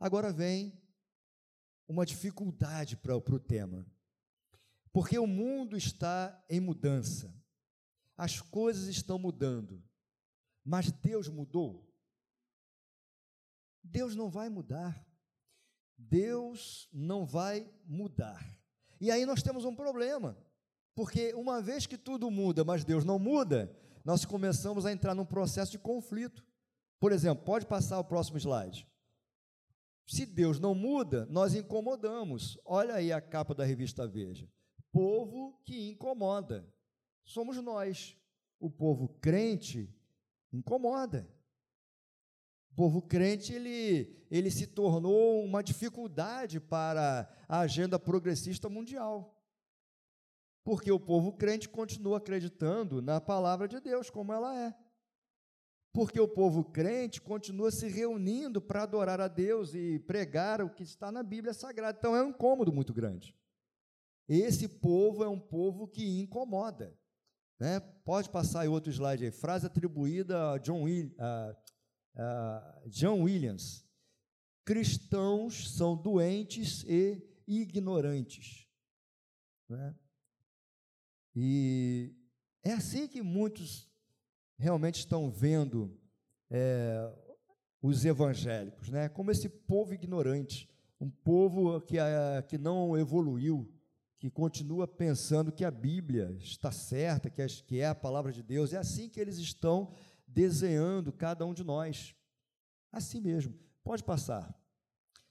Agora 0.00 0.32
vem 0.32 0.80
uma 1.86 2.04
dificuldade 2.04 2.96
para 2.96 3.16
o 3.16 3.40
tema, 3.40 3.86
porque 4.92 5.18
o 5.18 5.26
mundo 5.26 5.76
está 5.76 6.44
em 6.48 6.60
mudança, 6.60 7.34
as 8.16 8.40
coisas 8.40 8.86
estão 8.88 9.18
mudando, 9.18 9.82
mas 10.64 10.90
Deus 10.90 11.28
mudou? 11.28 11.88
Deus 13.82 14.14
não 14.14 14.28
vai 14.28 14.48
mudar. 14.48 15.06
Deus 15.96 16.88
não 16.92 17.26
vai 17.26 17.68
mudar. 17.84 18.57
E 19.00 19.10
aí 19.10 19.24
nós 19.24 19.42
temos 19.42 19.64
um 19.64 19.74
problema, 19.74 20.36
porque 20.94 21.32
uma 21.34 21.62
vez 21.62 21.86
que 21.86 21.96
tudo 21.96 22.30
muda, 22.30 22.64
mas 22.64 22.84
Deus 22.84 23.04
não 23.04 23.18
muda, 23.18 23.74
nós 24.04 24.24
começamos 24.24 24.86
a 24.86 24.92
entrar 24.92 25.14
num 25.14 25.24
processo 25.24 25.72
de 25.72 25.78
conflito. 25.78 26.44
Por 26.98 27.12
exemplo, 27.12 27.44
pode 27.44 27.66
passar 27.66 27.98
o 27.98 28.04
próximo 28.04 28.38
slide. 28.38 28.88
Se 30.06 30.24
Deus 30.24 30.58
não 30.58 30.74
muda, 30.74 31.26
nós 31.26 31.54
incomodamos. 31.54 32.58
Olha 32.64 32.94
aí 32.94 33.12
a 33.12 33.20
capa 33.20 33.54
da 33.54 33.64
revista 33.64 34.06
Veja. 34.08 34.50
Povo 34.90 35.60
que 35.64 35.90
incomoda. 35.90 36.66
Somos 37.24 37.62
nós. 37.62 38.16
O 38.58 38.70
povo 38.70 39.08
crente 39.20 39.94
incomoda. 40.52 41.28
O 42.78 42.80
povo 42.80 43.02
crente 43.02 43.52
ele, 43.52 44.16
ele 44.30 44.52
se 44.52 44.64
tornou 44.64 45.44
uma 45.44 45.64
dificuldade 45.64 46.60
para 46.60 47.28
a 47.48 47.58
agenda 47.58 47.98
progressista 47.98 48.68
mundial. 48.68 49.36
Porque 50.62 50.92
o 50.92 51.00
povo 51.00 51.32
crente 51.32 51.68
continua 51.68 52.18
acreditando 52.18 53.02
na 53.02 53.20
palavra 53.20 53.66
de 53.66 53.80
Deus 53.80 54.10
como 54.10 54.32
ela 54.32 54.56
é. 54.56 54.72
Porque 55.92 56.20
o 56.20 56.28
povo 56.28 56.62
crente 56.62 57.20
continua 57.20 57.72
se 57.72 57.88
reunindo 57.88 58.60
para 58.60 58.84
adorar 58.84 59.20
a 59.20 59.26
Deus 59.26 59.74
e 59.74 59.98
pregar 59.98 60.62
o 60.62 60.70
que 60.70 60.84
está 60.84 61.10
na 61.10 61.24
Bíblia 61.24 61.54
Sagrada. 61.54 61.98
Então 61.98 62.14
é 62.14 62.22
um 62.22 62.28
incômodo 62.28 62.72
muito 62.72 62.94
grande. 62.94 63.34
Esse 64.28 64.68
povo 64.68 65.24
é 65.24 65.28
um 65.28 65.40
povo 65.40 65.88
que 65.88 66.20
incomoda. 66.20 66.96
Né? 67.58 67.80
Pode 68.04 68.30
passar 68.30 68.60
aí 68.60 68.68
outro 68.68 68.92
slide 68.92 69.24
aí. 69.24 69.32
Frase 69.32 69.66
atribuída 69.66 70.52
a 70.52 70.58
John, 70.58 70.82
Will, 70.82 71.12
a, 71.18 71.56
a 72.18 72.82
John 72.86 73.22
Williams. 73.22 73.84
Cristãos 74.64 75.72
são 75.74 75.96
doentes 75.96 76.84
e 76.84 77.22
ignorantes. 77.46 78.66
Né? 79.68 79.94
E 81.34 82.14
é 82.62 82.72
assim 82.72 83.06
que 83.06 83.22
muitos 83.22 83.88
realmente 84.58 84.96
estão 84.96 85.30
vendo 85.30 85.96
é, 86.50 87.10
os 87.80 88.04
evangélicos, 88.04 88.88
né? 88.90 89.08
como 89.08 89.30
esse 89.30 89.48
povo 89.48 89.94
ignorante, 89.94 90.68
um 91.00 91.08
povo 91.08 91.80
que, 91.80 91.98
a, 91.98 92.42
que 92.46 92.58
não 92.58 92.98
evoluiu, 92.98 93.72
que 94.18 94.28
continua 94.28 94.88
pensando 94.88 95.52
que 95.52 95.64
a 95.64 95.70
Bíblia 95.70 96.36
está 96.40 96.72
certa, 96.72 97.30
que, 97.30 97.46
que 97.62 97.78
é 97.78 97.86
a 97.86 97.94
palavra 97.94 98.32
de 98.32 98.42
Deus. 98.42 98.72
É 98.72 98.76
assim 98.76 99.08
que 99.08 99.20
eles 99.20 99.38
estão 99.38 99.92
desenhando 100.28 101.12
cada 101.12 101.44
um 101.44 101.54
de 101.54 101.64
nós. 101.64 102.14
Assim 102.92 103.20
mesmo. 103.20 103.58
Pode 103.82 104.04
passar. 104.04 104.54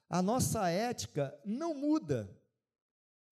A 0.09 0.21
nossa 0.21 0.67
ética 0.69 1.37
não 1.45 1.73
muda. 1.73 2.29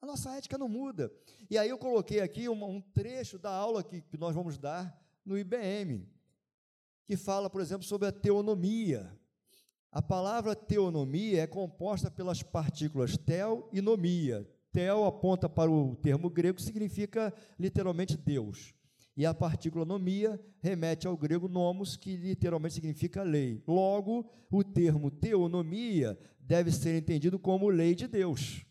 A 0.02 0.06
nossa 0.06 0.36
ética 0.36 0.58
não 0.58 0.70
muda. 0.70 1.12
E 1.50 1.58
aí 1.58 1.70
eu 1.70 1.80
coloquei 1.80 2.20
aqui 2.20 2.48
um, 2.48 2.64
um 2.64 2.80
trecho 2.80 3.40
da 3.40 3.50
aula 3.50 3.84
que, 3.84 4.02
que 4.02 4.18
nós 4.18 4.36
vamos 4.36 4.58
dar 4.58 4.96
no 5.26 5.36
IBM, 5.36 6.08
que 7.04 7.18
fala, 7.18 7.50
por 7.50 7.60
exemplo, 7.60 7.88
sobre 7.88 8.08
a 8.08 8.12
teonomia. 8.12 9.12
A 9.92 10.04
palavra 10.04 10.56
teonomia 10.56 11.42
é 11.42 11.48
composta 11.48 12.12
pelas 12.12 12.44
partículas 12.44 13.18
tel 13.18 13.68
e 13.74 13.82
nomia. 13.82 14.48
Tel 14.72 15.06
aponta 15.06 15.50
para 15.50 15.72
o 15.72 15.96
termo 15.96 16.30
grego, 16.30 16.58
que 16.58 16.64
significa 16.64 17.34
literalmente 17.58 18.16
Deus. 18.16 18.75
E 19.18 19.26
a 19.26 19.34
partícula 19.34 19.86
nomia 19.86 20.40
remete 20.60 21.08
ao 21.08 21.16
grego 21.16 21.48
nomos, 21.48 21.96
que 21.96 22.16
literalmente 22.16 22.76
significa 22.76 23.24
lei. 23.24 23.64
Logo, 23.68 24.30
o 24.52 24.64
termo 24.64 25.10
teonomia 25.10 26.18
deve 26.40 26.72
ser 26.72 26.98
entendido 26.98 27.40
como 27.40 27.70
lei 27.70 27.96
de 27.96 28.08
Deus. 28.08 28.66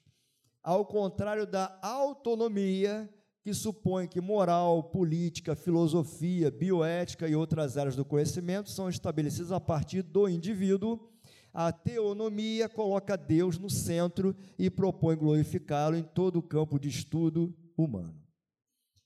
Ao 0.63 0.85
contrário 0.85 1.47
da 1.47 1.79
autonomia, 1.83 3.09
que 3.43 3.55
supõe 3.55 4.07
que 4.07 4.21
moral, 4.21 4.85
política, 4.85 5.55
filosofia, 5.55 6.51
bioética 6.51 7.29
e 7.29 7.35
outras 7.35 7.77
áreas 7.77 7.97
do 7.97 8.05
conhecimento 8.05 8.71
são 8.71 8.89
estabelecidas 8.89 9.53
a 9.53 9.61
partir 9.61 10.03
do 10.03 10.29
indivíduo 10.29 11.15
a 11.55 11.71
teonomia 11.71 12.69
coloca 12.69 13.17
Deus 13.17 13.59
no 13.61 13.71
centro 13.71 14.37
e 14.59 14.69
propõe 14.69 15.15
glorificá-lo 15.15 15.95
em 15.95 16.03
todo 16.03 16.41
o 16.41 16.43
campo 16.43 16.81
de 16.81 16.89
estudo 16.89 17.57
humano. 17.77 18.21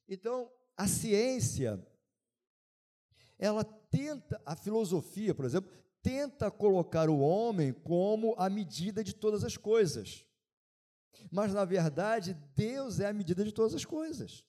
Então, 0.09 0.51
a 0.79 0.87
ciência, 0.87 1.85
ela 3.37 3.65
tenta, 3.65 4.41
a 4.47 4.55
filosofia, 4.55 5.35
por 5.35 5.45
exemplo, 5.45 5.71
tenta 6.01 6.51
colocar 6.53 7.11
o 7.11 7.19
homem 7.19 7.73
como 7.73 8.35
a 8.39 8.49
medida 8.49 9.03
de 9.03 9.13
todas 9.13 9.43
as 9.43 9.57
coisas. 9.57 10.25
Mas, 11.33 11.53
na 11.53 11.65
verdade, 11.65 12.35
Deus 12.55 13.01
é 13.01 13.09
a 13.09 13.13
medida 13.13 13.45
de 13.45 13.51
todas 13.51 13.75
as 13.75 13.85
coisas. 13.85 14.45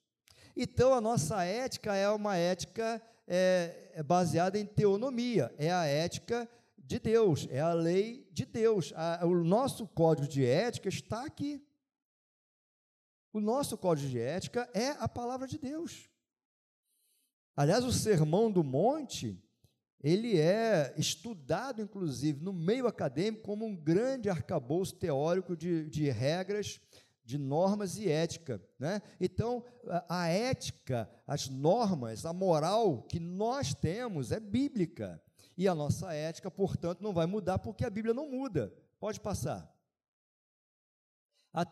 Então, 0.56 0.93
a 0.93 1.01
nossa 1.01 1.43
ética 1.43 1.95
é 1.95 2.07
uma 2.10 2.38
ética 2.38 3.01
é, 3.27 3.91
é 3.93 4.03
baseada 4.03 4.60
em 4.60 4.65
teonomia, 4.65 5.53
é 5.57 5.72
a 5.72 5.85
ética 5.85 6.47
de 6.77 6.99
Deus, 6.99 7.47
é 7.49 7.60
a 7.60 7.73
lei 7.73 8.27
de 8.31 8.45
Deus. 8.45 8.93
A, 8.95 9.26
o 9.26 9.43
nosso 9.43 9.88
código 9.88 10.27
de 10.27 10.45
ética 10.45 10.89
está 10.89 11.26
aqui. 11.26 11.65
O 13.31 13.39
nosso 13.39 13.77
código 13.77 14.10
de 14.10 14.19
ética 14.19 14.69
é 14.73 14.89
a 14.91 15.07
palavra 15.07 15.47
de 15.47 15.57
Deus. 15.57 16.09
Aliás, 17.60 17.84
o 17.84 17.91
Sermão 17.91 18.49
do 18.49 18.64
Monte, 18.64 19.38
ele 20.02 20.40
é 20.40 20.94
estudado, 20.95 21.81
inclusive, 21.81 22.41
no 22.41 22.53
meio 22.53 22.88
acadêmico, 22.88 23.44
como 23.44 23.65
um 23.65 23.76
grande 23.76 24.30
arcabouço 24.30 24.95
teórico 24.95 25.57
de, 25.57 25.90
de 25.90 26.10
regras, 26.10 26.80
de 27.26 27.38
normas 27.38 27.98
e 27.98 28.07
ética. 28.07 28.64
Né? 28.80 29.02
Então, 29.19 29.61
a, 29.90 30.22
a 30.22 30.27
ética, 30.30 31.10
as 31.27 31.49
normas, 31.49 32.26
a 32.26 32.31
moral 32.31 33.03
que 33.03 33.19
nós 33.19 33.73
temos 33.73 34.31
é 34.31 34.40
bíblica. 34.40 35.22
E 35.57 35.68
a 35.68 35.76
nossa 35.76 36.14
ética, 36.14 36.49
portanto, 36.49 37.02
não 37.02 37.11
vai 37.11 37.26
mudar 37.26 37.60
porque 37.60 37.84
a 37.84 37.90
Bíblia 37.90 38.14
não 38.14 38.31
muda. 38.31 38.73
Pode 39.02 39.19
passar. 39.19 39.69
A, 41.51 41.65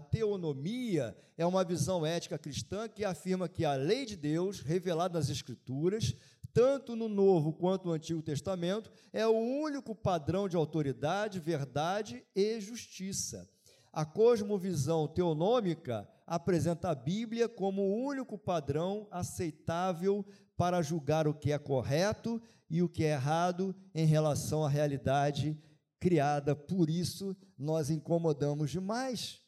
teonomia 0.00 1.16
é 1.36 1.44
uma 1.44 1.64
visão 1.64 2.06
ética 2.06 2.38
cristã 2.38 2.88
que 2.88 3.04
afirma 3.04 3.48
que 3.48 3.64
a 3.64 3.74
lei 3.74 4.06
de 4.06 4.16
Deus, 4.16 4.60
revelada 4.60 5.18
nas 5.18 5.28
Escrituras, 5.28 6.14
tanto 6.52 6.94
no 6.94 7.08
Novo 7.08 7.52
quanto 7.52 7.86
no 7.86 7.92
Antigo 7.92 8.22
Testamento, 8.22 8.90
é 9.12 9.26
o 9.26 9.36
único 9.36 9.94
padrão 9.94 10.48
de 10.48 10.56
autoridade, 10.56 11.40
verdade 11.40 12.24
e 12.34 12.60
justiça. 12.60 13.48
A 13.92 14.04
cosmovisão 14.04 15.08
teonômica 15.08 16.08
apresenta 16.26 16.90
a 16.90 16.94
Bíblia 16.94 17.48
como 17.48 17.82
o 17.82 18.04
único 18.04 18.38
padrão 18.38 19.08
aceitável 19.10 20.24
para 20.56 20.82
julgar 20.82 21.26
o 21.26 21.34
que 21.34 21.50
é 21.50 21.58
correto 21.58 22.40
e 22.70 22.82
o 22.82 22.88
que 22.88 23.02
é 23.02 23.12
errado 23.12 23.74
em 23.94 24.04
relação 24.04 24.64
à 24.64 24.68
realidade 24.68 25.58
criada. 25.98 26.54
Por 26.54 26.88
isso, 26.88 27.36
nós 27.58 27.90
incomodamos 27.90 28.70
demais. 28.70 29.40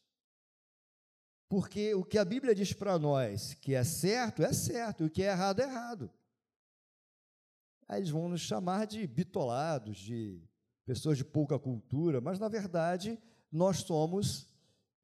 Porque 1.48 1.94
o 1.94 2.04
que 2.04 2.16
a 2.16 2.24
Bíblia 2.24 2.54
diz 2.54 2.72
para 2.72 2.98
nós 2.98 3.54
que 3.54 3.74
é 3.74 3.82
certo, 3.82 4.42
é 4.42 4.52
certo, 4.52 5.02
e 5.02 5.06
o 5.06 5.10
que 5.10 5.22
é 5.22 5.30
errado, 5.30 5.60
é 5.60 5.64
errado. 5.64 6.10
Aí 7.88 7.98
eles 7.98 8.10
vão 8.10 8.28
nos 8.28 8.40
chamar 8.40 8.86
de 8.86 9.04
bitolados, 9.04 9.98
de 9.98 10.40
pessoas 10.86 11.18
de 11.18 11.24
pouca 11.24 11.58
cultura, 11.58 12.20
mas 12.20 12.38
na 12.38 12.48
verdade 12.48 13.18
nós 13.50 13.78
somos, 13.78 14.46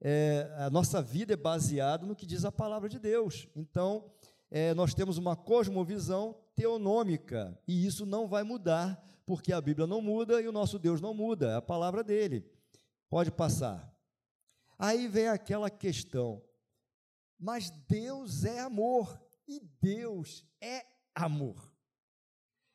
é, 0.00 0.48
a 0.56 0.70
nossa 0.70 1.02
vida 1.02 1.32
é 1.32 1.36
baseada 1.36 2.06
no 2.06 2.14
que 2.14 2.24
diz 2.24 2.44
a 2.44 2.52
palavra 2.52 2.88
de 2.88 3.00
Deus. 3.00 3.48
Então, 3.56 4.08
é, 4.48 4.72
nós 4.72 4.94
temos 4.94 5.18
uma 5.18 5.34
cosmovisão 5.34 6.36
teonômica, 6.54 7.58
e 7.66 7.84
isso 7.84 8.06
não 8.06 8.28
vai 8.28 8.44
mudar, 8.44 9.04
porque 9.26 9.52
a 9.52 9.60
Bíblia 9.60 9.86
não 9.86 10.00
muda 10.00 10.40
e 10.40 10.46
o 10.46 10.52
nosso 10.52 10.78
Deus 10.78 11.00
não 11.00 11.12
muda, 11.12 11.50
é 11.50 11.56
a 11.56 11.62
palavra 11.62 12.04
dele. 12.04 12.48
Pode 13.10 13.32
passar. 13.32 13.92
Aí 14.78 15.08
vem 15.08 15.26
aquela 15.26 15.68
questão, 15.68 16.42
mas 17.38 17.70
Deus 17.88 18.44
é 18.44 18.60
amor, 18.60 19.20
e 19.48 19.60
Deus 19.80 20.44
é 20.60 20.84
amor. 21.14 21.72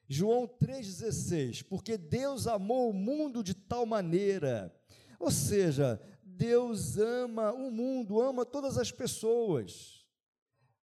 João 0.07 0.45
3,16, 0.45 1.63
porque 1.63 1.97
Deus 1.97 2.47
amou 2.47 2.89
o 2.89 2.93
mundo 2.93 3.41
de 3.41 3.53
tal 3.53 3.85
maneira, 3.85 4.75
ou 5.17 5.31
seja, 5.31 6.01
Deus 6.21 6.97
ama 6.97 7.53
o 7.53 7.71
mundo, 7.71 8.19
ama 8.19 8.45
todas 8.45 8.77
as 8.77 8.91
pessoas, 8.91 10.05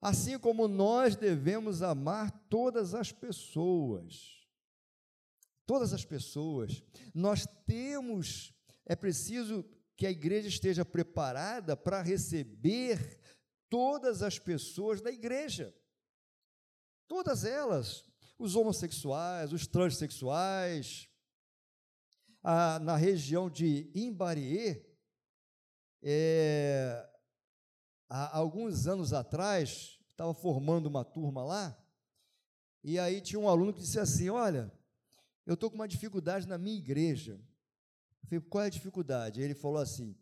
assim 0.00 0.38
como 0.38 0.66
nós 0.66 1.16
devemos 1.16 1.82
amar 1.82 2.30
todas 2.48 2.94
as 2.94 3.12
pessoas. 3.12 4.37
Todas 5.68 5.92
as 5.92 6.02
pessoas, 6.02 6.82
nós 7.14 7.46
temos, 7.66 8.54
é 8.86 8.96
preciso 8.96 9.62
que 9.94 10.06
a 10.06 10.10
igreja 10.10 10.48
esteja 10.48 10.82
preparada 10.82 11.76
para 11.76 12.00
receber 12.00 13.20
todas 13.68 14.22
as 14.22 14.38
pessoas 14.38 15.02
da 15.02 15.12
igreja. 15.12 15.76
Todas 17.06 17.44
elas, 17.44 18.02
os 18.38 18.56
homossexuais, 18.56 19.52
os 19.52 19.66
transexuais. 19.66 21.06
Na 22.42 22.96
região 22.96 23.50
de 23.50 23.90
Imbarie, 23.94 24.82
é, 26.02 27.06
há 28.08 28.38
alguns 28.38 28.86
anos 28.86 29.12
atrás, 29.12 30.00
estava 30.08 30.32
formando 30.32 30.86
uma 30.86 31.04
turma 31.04 31.44
lá, 31.44 31.78
e 32.82 32.98
aí 32.98 33.20
tinha 33.20 33.38
um 33.38 33.50
aluno 33.50 33.74
que 33.74 33.80
disse 33.80 34.00
assim: 34.00 34.30
Olha, 34.30 34.72
eu 35.48 35.54
estou 35.54 35.70
com 35.70 35.76
uma 35.76 35.88
dificuldade 35.88 36.46
na 36.46 36.58
minha 36.58 36.76
igreja. 36.76 37.40
Eu 38.22 38.28
falei, 38.28 38.40
qual 38.50 38.64
é 38.64 38.66
a 38.66 38.70
dificuldade? 38.70 39.40
Ele 39.40 39.54
falou 39.54 39.78
assim: 39.78 40.14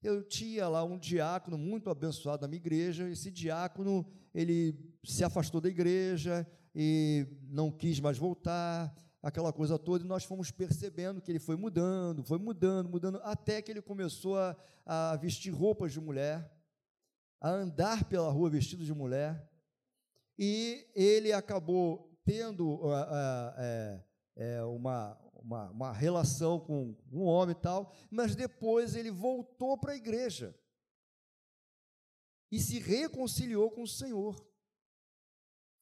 eu 0.00 0.22
tinha 0.22 0.68
lá 0.68 0.84
um 0.84 0.96
diácono 0.96 1.58
muito 1.58 1.90
abençoado 1.90 2.42
na 2.42 2.48
minha 2.48 2.60
igreja, 2.60 3.10
esse 3.10 3.32
diácono, 3.32 4.06
ele 4.32 4.78
se 5.02 5.24
afastou 5.24 5.60
da 5.60 5.68
igreja 5.68 6.46
e 6.72 7.26
não 7.48 7.68
quis 7.68 7.98
mais 7.98 8.16
voltar, 8.16 8.94
aquela 9.20 9.52
coisa 9.52 9.76
toda, 9.76 10.04
e 10.04 10.06
nós 10.06 10.22
fomos 10.22 10.52
percebendo 10.52 11.20
que 11.20 11.32
ele 11.32 11.40
foi 11.40 11.56
mudando, 11.56 12.22
foi 12.22 12.38
mudando, 12.38 12.88
mudando, 12.88 13.20
até 13.24 13.60
que 13.60 13.72
ele 13.72 13.82
começou 13.82 14.38
a, 14.38 14.56
a 14.86 15.16
vestir 15.16 15.50
roupas 15.50 15.92
de 15.92 16.00
mulher, 16.00 16.48
a 17.40 17.50
andar 17.50 18.04
pela 18.04 18.30
rua 18.30 18.48
vestido 18.48 18.84
de 18.84 18.94
mulher, 18.94 19.50
e 20.38 20.86
ele 20.94 21.32
acabou 21.32 22.16
tendo 22.24 22.68
uh, 22.68 22.86
uh, 22.86 23.98
uh, 23.98 24.09
uma, 24.64 25.18
uma, 25.34 25.70
uma 25.70 25.92
relação 25.92 26.58
com 26.58 26.96
um 27.12 27.22
homem 27.22 27.54
e 27.56 27.60
tal, 27.60 27.92
mas 28.10 28.34
depois 28.34 28.94
ele 28.94 29.10
voltou 29.10 29.76
para 29.76 29.92
a 29.92 29.96
igreja 29.96 30.54
e 32.50 32.58
se 32.58 32.78
reconciliou 32.78 33.70
com 33.70 33.82
o 33.82 33.88
Senhor. 33.88 34.44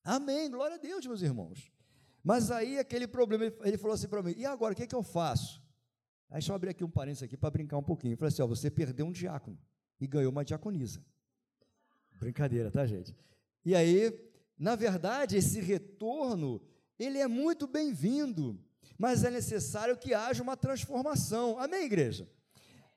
Amém, 0.04 0.50
glória 0.50 0.76
a 0.76 0.78
Deus, 0.78 1.04
meus 1.06 1.22
irmãos. 1.22 1.70
Mas 2.22 2.50
aí 2.50 2.78
aquele 2.78 3.06
problema, 3.06 3.44
ele 3.62 3.78
falou 3.78 3.94
assim 3.94 4.08
para 4.08 4.22
mim: 4.22 4.34
e 4.36 4.44
agora, 4.44 4.72
o 4.72 4.76
que, 4.76 4.82
é 4.82 4.86
que 4.86 4.94
eu 4.94 5.02
faço? 5.02 5.62
Aí 6.30 6.34
deixa 6.34 6.52
eu 6.52 6.56
abrir 6.56 6.70
aqui 6.70 6.84
um 6.84 6.90
parênteses 6.90 7.22
aqui 7.22 7.36
para 7.36 7.50
brincar 7.50 7.78
um 7.78 7.82
pouquinho. 7.82 8.10
Ele 8.12 8.16
falou 8.16 8.28
assim: 8.28 8.42
ó, 8.42 8.46
você 8.46 8.70
perdeu 8.70 9.06
um 9.06 9.12
diácono 9.12 9.58
e 10.00 10.06
ganhou 10.06 10.30
uma 10.30 10.44
diaconisa. 10.44 11.04
Brincadeira, 12.18 12.70
tá, 12.70 12.84
gente? 12.84 13.16
E 13.64 13.74
aí, 13.74 14.12
na 14.58 14.74
verdade, 14.74 15.36
esse 15.36 15.60
retorno, 15.60 16.60
ele 16.98 17.18
é 17.18 17.26
muito 17.26 17.66
bem-vindo 17.66 18.58
mas 18.98 19.22
é 19.22 19.30
necessário 19.30 19.96
que 19.96 20.12
haja 20.12 20.42
uma 20.42 20.56
transformação. 20.56 21.56
Amém, 21.58 21.84
igreja? 21.84 22.28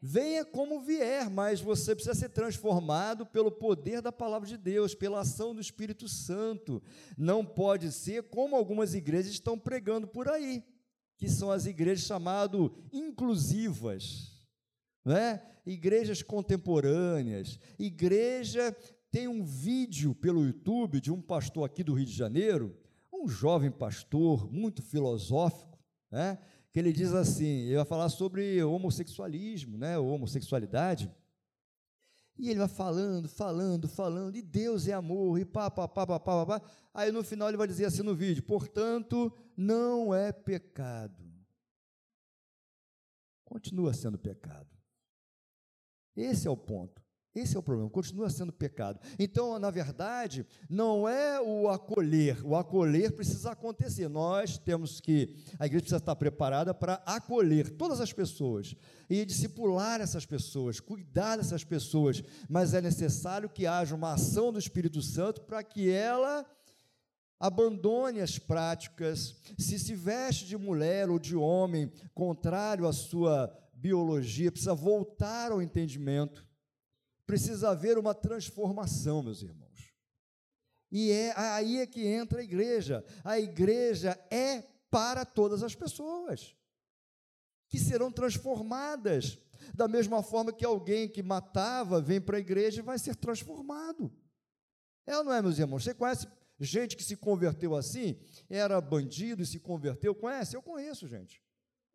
Venha 0.02 0.44
como 0.44 0.82
vier, 0.82 1.30
mas 1.30 1.62
você 1.62 1.94
precisa 1.94 2.16
ser 2.16 2.30
transformado 2.30 3.24
pelo 3.24 3.52
poder 3.52 4.02
da 4.02 4.12
palavra 4.12 4.50
de 4.50 4.58
Deus, 4.58 4.96
pela 4.96 5.20
ação 5.20 5.54
do 5.54 5.62
Espírito 5.62 6.10
Santo. 6.10 6.82
Não 7.16 7.46
pode 7.46 7.92
ser 7.92 8.24
como 8.24 8.56
algumas 8.56 8.96
igrejas 8.96 9.32
estão 9.32 9.60
pregando 9.60 10.08
por 10.08 10.28
aí, 10.28 10.64
que 11.18 11.30
são 11.30 11.52
as 11.52 11.68
igrejas 11.68 12.06
chamadas 12.06 12.72
inclusivas, 12.92 14.42
né? 15.06 15.40
igrejas 15.68 16.24
contemporâneas. 16.24 17.60
Igreja 17.78 18.76
tem 19.12 19.28
um 19.28 19.46
vídeo 19.46 20.16
pelo 20.16 20.44
YouTube 20.44 21.00
de 21.00 21.12
um 21.12 21.22
pastor 21.22 21.64
aqui 21.64 21.84
do 21.84 21.94
Rio 21.94 22.08
de 22.08 22.12
Janeiro, 22.12 22.76
um 23.22 23.28
jovem 23.28 23.72
pastor, 23.72 24.52
muito 24.52 24.82
filosófico, 24.82 25.78
né? 26.10 26.40
que 26.72 26.80
ele 26.80 26.94
diz 26.94 27.14
assim, 27.14 27.66
ele 27.66 27.76
vai 27.76 27.86
falar 27.86 28.10
sobre 28.10 28.64
homossexualismo, 28.64 29.78
né, 29.78 29.98
homossexualidade, 29.98 31.12
e 32.38 32.50
ele 32.50 32.60
vai 32.60 32.68
falando, 32.68 33.28
falando, 33.28 33.88
falando, 33.90 34.36
e 34.38 34.42
Deus 34.42 34.88
é 34.88 34.94
amor, 34.94 35.38
e 35.38 35.46
pá, 35.46 35.70
pá, 35.70 35.88
pá, 35.88 36.08
pá, 36.08 36.20
pá, 36.20 36.46
pá, 36.46 36.62
aí 36.94 37.12
no 37.12 37.24
final 37.24 37.50
ele 37.50 37.58
vai 37.58 37.68
dizer 37.68 37.86
assim 37.86 38.02
no 38.02 38.16
vídeo, 38.16 38.42
portanto, 38.44 39.32
não 39.56 40.16
é 40.16 40.32
pecado. 40.32 41.30
Continua 43.44 43.94
sendo 43.94 44.18
pecado. 44.18 44.70
Esse 46.16 46.48
é 46.48 46.52
o 46.52 46.56
ponto. 46.56 47.01
Esse 47.34 47.56
é 47.56 47.60
o 47.60 47.64
problema, 47.64 47.90
continua 47.90 48.30
sendo 48.30 48.52
pecado. 48.52 49.00
Então, 49.18 49.58
na 49.58 49.72
verdade, 49.72 50.46
não 50.70 51.08
é 51.08 51.40
o 51.40 51.70
acolher, 51.70 52.46
o 52.46 52.58
acolher 52.58 53.14
precisa 53.14 53.52
acontecer. 53.52 54.10
Nós 54.10 54.58
temos 54.58 55.00
que, 55.00 55.38
a 55.58 55.66
igreja 55.66 55.84
precisa 55.84 55.98
estar 55.98 56.16
preparada 56.18 56.74
para 56.74 56.96
acolher 57.06 57.70
todas 57.70 58.02
as 58.02 58.12
pessoas 58.12 58.76
e 59.10 59.24
discipular 59.24 60.02
essas 60.02 60.26
pessoas, 60.26 60.82
cuidar 60.82 61.38
dessas 61.38 61.64
pessoas, 61.64 62.22
mas 62.50 62.74
é 62.74 62.82
necessário 62.82 63.48
que 63.50 63.66
haja 63.66 63.96
uma 63.96 64.14
ação 64.14 64.52
do 64.52 64.60
Espírito 64.60 65.02
Santo 65.02 65.40
para 65.42 65.64
que 65.64 65.90
ela 65.90 66.46
abandone 67.40 68.20
as 68.20 68.38
práticas, 68.38 69.36
se 69.58 69.80
se 69.80 69.96
veste 69.96 70.46
de 70.46 70.58
mulher 70.58 71.10
ou 71.10 71.18
de 71.18 71.36
homem, 71.36 71.92
contrário 72.14 72.86
à 72.86 72.92
sua 72.92 73.52
biologia, 73.74 74.52
precisa 74.52 74.76
voltar 74.76 75.52
ao 75.52 75.62
entendimento 75.62 76.51
precisa 77.32 77.70
haver 77.70 77.98
uma 77.98 78.14
transformação, 78.14 79.24
meus 79.24 79.42
irmãos. 79.42 79.94
E 80.92 81.12
é 81.12 81.34
aí 81.40 81.78
é 81.78 81.88
que 81.88 82.06
entra 82.06 82.42
a 82.42 82.44
igreja. 82.44 83.06
A 83.24 83.40
igreja 83.40 84.20
é 84.30 84.62
para 84.90 85.24
todas 85.24 85.64
as 85.64 85.74
pessoas 85.74 86.54
que 87.70 87.80
serão 87.80 88.12
transformadas. 88.12 89.40
Da 89.74 89.88
mesma 89.88 90.22
forma 90.22 90.52
que 90.52 90.66
alguém 90.66 91.08
que 91.08 91.24
matava 91.24 92.02
vem 92.02 92.20
para 92.20 92.36
a 92.36 92.40
igreja 92.42 92.82
e 92.82 92.84
vai 92.84 93.00
ser 93.00 93.16
transformado. 93.16 94.12
É 95.08 95.18
ou 95.18 95.24
não 95.24 95.32
é, 95.32 95.42
meus 95.42 95.58
irmãos? 95.58 95.86
Você 95.86 95.94
conhece 95.94 96.28
gente 96.60 96.98
que 96.98 97.04
se 97.04 97.16
converteu 97.16 97.78
assim? 97.78 98.20
Era 98.50 98.82
bandido 98.82 99.42
e 99.42 99.46
se 99.46 99.58
converteu? 99.58 100.14
Conhece? 100.14 100.54
Eu 100.54 100.62
conheço, 100.62 101.08
gente. 101.08 101.42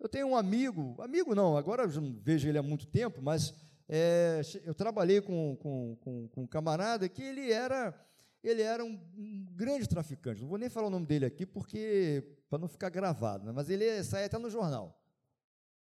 Eu 0.00 0.08
tenho 0.08 0.28
um 0.28 0.36
amigo, 0.36 0.96
amigo 1.02 1.34
não, 1.34 1.58
agora 1.58 1.82
eu 1.82 2.00
não 2.00 2.18
vejo 2.22 2.48
ele 2.48 2.56
há 2.56 2.62
muito 2.62 2.86
tempo, 2.86 3.20
mas 3.20 3.52
é, 3.88 4.40
eu 4.64 4.74
trabalhei 4.74 5.20
com, 5.20 5.56
com, 5.56 5.96
com, 6.00 6.28
com, 6.28 6.42
um 6.42 6.46
camarada 6.46 7.08
que 7.08 7.22
ele 7.22 7.52
era, 7.52 7.94
ele 8.42 8.62
era 8.62 8.84
um, 8.84 8.98
um, 9.16 9.46
grande 9.54 9.88
traficante. 9.88 10.40
Não 10.40 10.48
vou 10.48 10.58
nem 10.58 10.68
falar 10.68 10.88
o 10.88 10.90
nome 10.90 11.06
dele 11.06 11.24
aqui, 11.24 11.46
porque 11.46 12.24
para 12.48 12.58
não 12.58 12.68
ficar 12.68 12.90
gravado, 12.90 13.46
né? 13.46 13.52
mas 13.52 13.70
ele 13.70 14.02
sai 14.02 14.24
até 14.24 14.38
no 14.38 14.50
jornal. 14.50 15.00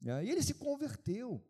Né? 0.01 0.25
E 0.25 0.29
ele 0.29 0.43
se 0.43 0.53
converteu. 0.53 1.43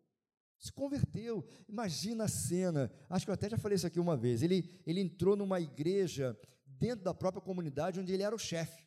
Se 0.58 0.72
converteu. 0.72 1.46
Imagina 1.68 2.24
a 2.24 2.30
cena. 2.30 2.90
Acho 3.10 3.26
que 3.26 3.30
eu 3.30 3.34
até 3.34 3.50
já 3.50 3.58
falei 3.58 3.76
isso 3.76 3.88
aqui 3.88 4.00
uma 4.00 4.16
vez. 4.16 4.42
Ele, 4.42 4.82
ele 4.88 5.02
entrou 5.02 5.36
numa 5.36 5.60
igreja 5.60 6.38
dentro 6.66 7.04
da 7.04 7.14
própria 7.14 7.42
comunidade 7.42 8.00
onde 8.00 8.14
ele 8.14 8.24
era 8.24 8.34
o 8.34 8.40
chefe. 8.40 8.86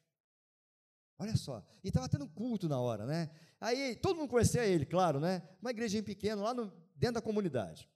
Olha 1.18 1.36
só. 1.36 1.62
E 1.84 1.88
estava 1.88 2.08
tendo 2.08 2.28
culto 2.28 2.68
na 2.68 2.80
hora, 2.80 3.04
né? 3.04 3.28
Aí 3.60 3.96
todo 3.96 4.16
mundo 4.16 4.30
conhecia 4.30 4.64
ele, 4.64 4.86
claro, 4.86 5.18
né? 5.18 5.42
Uma 5.60 5.72
igrejinha 5.72 6.02
pequena 6.02 6.40
lá 6.40 6.54
no, 6.54 6.72
dentro 6.98 7.14
da 7.14 7.22
comunidade. 7.22 7.88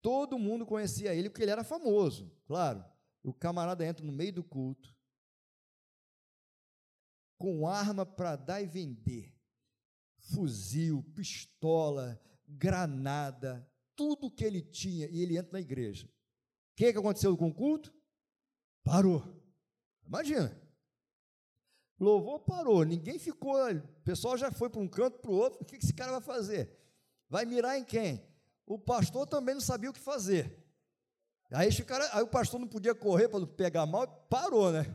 Todo 0.00 0.38
mundo 0.38 0.66
conhecia 0.66 1.14
ele 1.14 1.28
porque 1.28 1.42
ele 1.42 1.50
era 1.50 1.62
famoso, 1.62 2.32
claro. 2.46 2.84
O 3.22 3.32
camarada 3.32 3.84
entra 3.84 4.04
no 4.04 4.12
meio 4.12 4.32
do 4.32 4.42
culto 4.42 4.96
com 7.38 7.68
arma 7.68 8.04
para 8.04 8.34
dar 8.36 8.60
e 8.60 8.66
vender. 8.66 9.32
Fuzil, 10.18 11.02
pistola, 11.14 12.20
granada, 12.46 13.70
tudo 13.94 14.30
que 14.30 14.44
ele 14.44 14.60
tinha, 14.60 15.06
e 15.08 15.22
ele 15.22 15.38
entra 15.38 15.52
na 15.52 15.60
igreja. 15.60 16.06
O 16.06 16.76
que, 16.76 16.92
que 16.92 16.98
aconteceu 16.98 17.36
com 17.36 17.48
o 17.48 17.54
culto? 17.54 17.94
Parou. 18.82 19.22
Imagina. 20.04 20.60
Louvor 21.98 22.40
parou, 22.40 22.84
ninguém 22.84 23.18
ficou, 23.18 23.56
o 23.72 24.02
pessoal 24.02 24.36
já 24.36 24.52
foi 24.52 24.70
para 24.70 24.80
um 24.80 24.88
canto, 24.88 25.18
para 25.18 25.30
o 25.32 25.34
outro, 25.34 25.60
o 25.62 25.64
que 25.64 25.76
esse 25.76 25.92
cara 25.92 26.12
vai 26.12 26.20
fazer? 26.20 26.78
Vai 27.28 27.44
mirar 27.44 27.78
em 27.78 27.84
quem? 27.84 28.22
O 28.66 28.78
pastor 28.78 29.26
também 29.26 29.54
não 29.54 29.60
sabia 29.60 29.90
o 29.90 29.92
que 29.92 30.00
fazer. 30.00 30.64
Aí, 31.50 31.68
aí 32.12 32.22
o 32.22 32.28
pastor 32.28 32.60
não 32.60 32.68
podia 32.68 32.94
correr 32.94 33.28
para 33.28 33.40
não 33.40 33.46
pegar 33.46 33.86
mal, 33.86 34.06
parou, 34.28 34.70
né? 34.70 34.94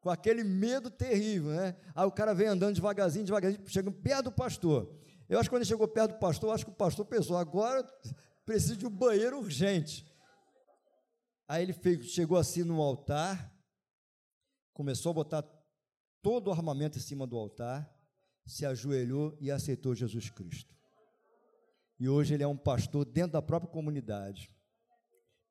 Com 0.00 0.10
aquele 0.10 0.42
medo 0.42 0.90
terrível, 0.90 1.50
né? 1.50 1.76
Aí 1.94 2.06
o 2.06 2.10
cara 2.10 2.34
vem 2.34 2.48
andando 2.48 2.74
devagarzinho, 2.74 3.24
devagarzinho, 3.24 3.68
chegando 3.68 3.94
perto 3.94 4.24
do 4.24 4.32
pastor. 4.32 4.98
Eu 5.28 5.38
acho 5.38 5.48
que 5.48 5.54
quando 5.54 5.62
ele 5.62 5.68
chegou 5.68 5.86
perto 5.86 6.12
do 6.12 6.18
pastor, 6.18 6.54
acho 6.54 6.64
que 6.64 6.70
o 6.70 6.74
pastor 6.74 7.04
pensou, 7.04 7.36
agora 7.36 7.86
preciso 8.44 8.76
de 8.76 8.86
um 8.86 8.90
banheiro 8.90 9.38
urgente. 9.38 10.06
Aí 11.46 11.62
ele 11.62 11.72
fez, 11.72 12.06
chegou 12.06 12.38
assim 12.38 12.64
no 12.64 12.80
altar, 12.80 13.54
começou 14.72 15.10
a 15.10 15.14
botar 15.14 15.44
todo 16.22 16.48
o 16.48 16.52
armamento 16.52 16.98
em 16.98 17.00
cima 17.00 17.26
do 17.26 17.36
altar, 17.36 17.90
se 18.46 18.64
ajoelhou 18.64 19.36
e 19.40 19.50
aceitou 19.50 19.94
Jesus 19.94 20.30
Cristo. 20.30 20.74
E 22.02 22.08
hoje 22.08 22.34
ele 22.34 22.42
é 22.42 22.48
um 22.48 22.56
pastor 22.56 23.04
dentro 23.04 23.34
da 23.34 23.40
própria 23.40 23.70
comunidade. 23.70 24.50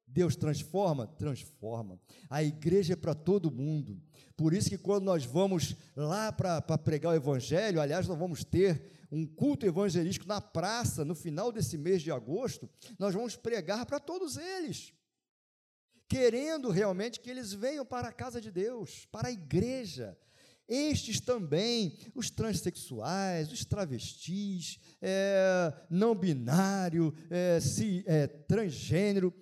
Deus 0.05 0.35
transforma? 0.35 1.07
Transforma. 1.07 1.97
A 2.29 2.43
igreja 2.43 2.91
é 2.91 2.95
para 2.97 3.15
todo 3.15 3.49
mundo. 3.49 4.03
Por 4.35 4.53
isso 4.53 4.67
que 4.67 4.77
quando 4.77 5.05
nós 5.05 5.23
vamos 5.23 5.77
lá 5.95 6.29
para 6.29 6.77
pregar 6.77 7.13
o 7.13 7.15
evangelho, 7.15 7.79
aliás, 7.79 8.05
nós 8.05 8.19
vamos 8.19 8.43
ter 8.43 9.07
um 9.09 9.25
culto 9.25 9.65
evangelístico 9.65 10.27
na 10.27 10.41
praça 10.41 11.05
no 11.05 11.15
final 11.15 11.53
desse 11.53 11.77
mês 11.77 12.01
de 12.01 12.11
agosto, 12.11 12.69
nós 12.99 13.13
vamos 13.13 13.37
pregar 13.37 13.85
para 13.85 13.97
todos 13.97 14.35
eles. 14.35 14.93
Querendo 16.05 16.69
realmente 16.69 17.21
que 17.21 17.29
eles 17.29 17.53
venham 17.53 17.85
para 17.85 18.09
a 18.09 18.13
casa 18.13 18.41
de 18.41 18.51
Deus, 18.51 19.05
para 19.09 19.29
a 19.29 19.31
igreja, 19.31 20.17
estes 20.67 21.19
também, 21.19 21.97
os 22.15 22.29
transexuais, 22.29 23.51
os 23.51 23.65
travestis, 23.65 24.79
é, 25.01 25.73
não 25.89 26.15
binário, 26.15 27.13
é, 27.29 27.59
se, 27.59 28.03
é, 28.07 28.27
transgênero, 28.27 29.33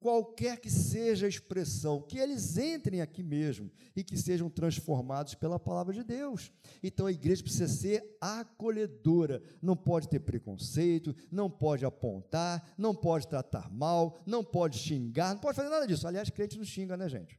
qualquer 0.00 0.60
que 0.60 0.70
seja 0.70 1.26
a 1.26 1.28
expressão, 1.28 2.02
que 2.02 2.18
eles 2.18 2.56
entrem 2.56 3.00
aqui 3.00 3.22
mesmo 3.22 3.70
e 3.94 4.04
que 4.04 4.16
sejam 4.16 4.48
transformados 4.48 5.34
pela 5.34 5.58
palavra 5.58 5.92
de 5.92 6.04
Deus. 6.04 6.52
Então 6.82 7.06
a 7.06 7.12
igreja 7.12 7.42
precisa 7.42 7.68
ser 7.68 8.16
acolhedora, 8.20 9.42
não 9.60 9.76
pode 9.76 10.08
ter 10.08 10.20
preconceito, 10.20 11.14
não 11.30 11.50
pode 11.50 11.84
apontar, 11.84 12.74
não 12.78 12.94
pode 12.94 13.26
tratar 13.26 13.70
mal, 13.70 14.22
não 14.24 14.44
pode 14.44 14.78
xingar, 14.78 15.34
não 15.34 15.40
pode 15.40 15.56
fazer 15.56 15.68
nada 15.68 15.86
disso. 15.86 16.06
Aliás, 16.06 16.30
crente 16.30 16.56
não 16.56 16.64
xinga, 16.64 16.96
né, 16.96 17.08
gente? 17.08 17.38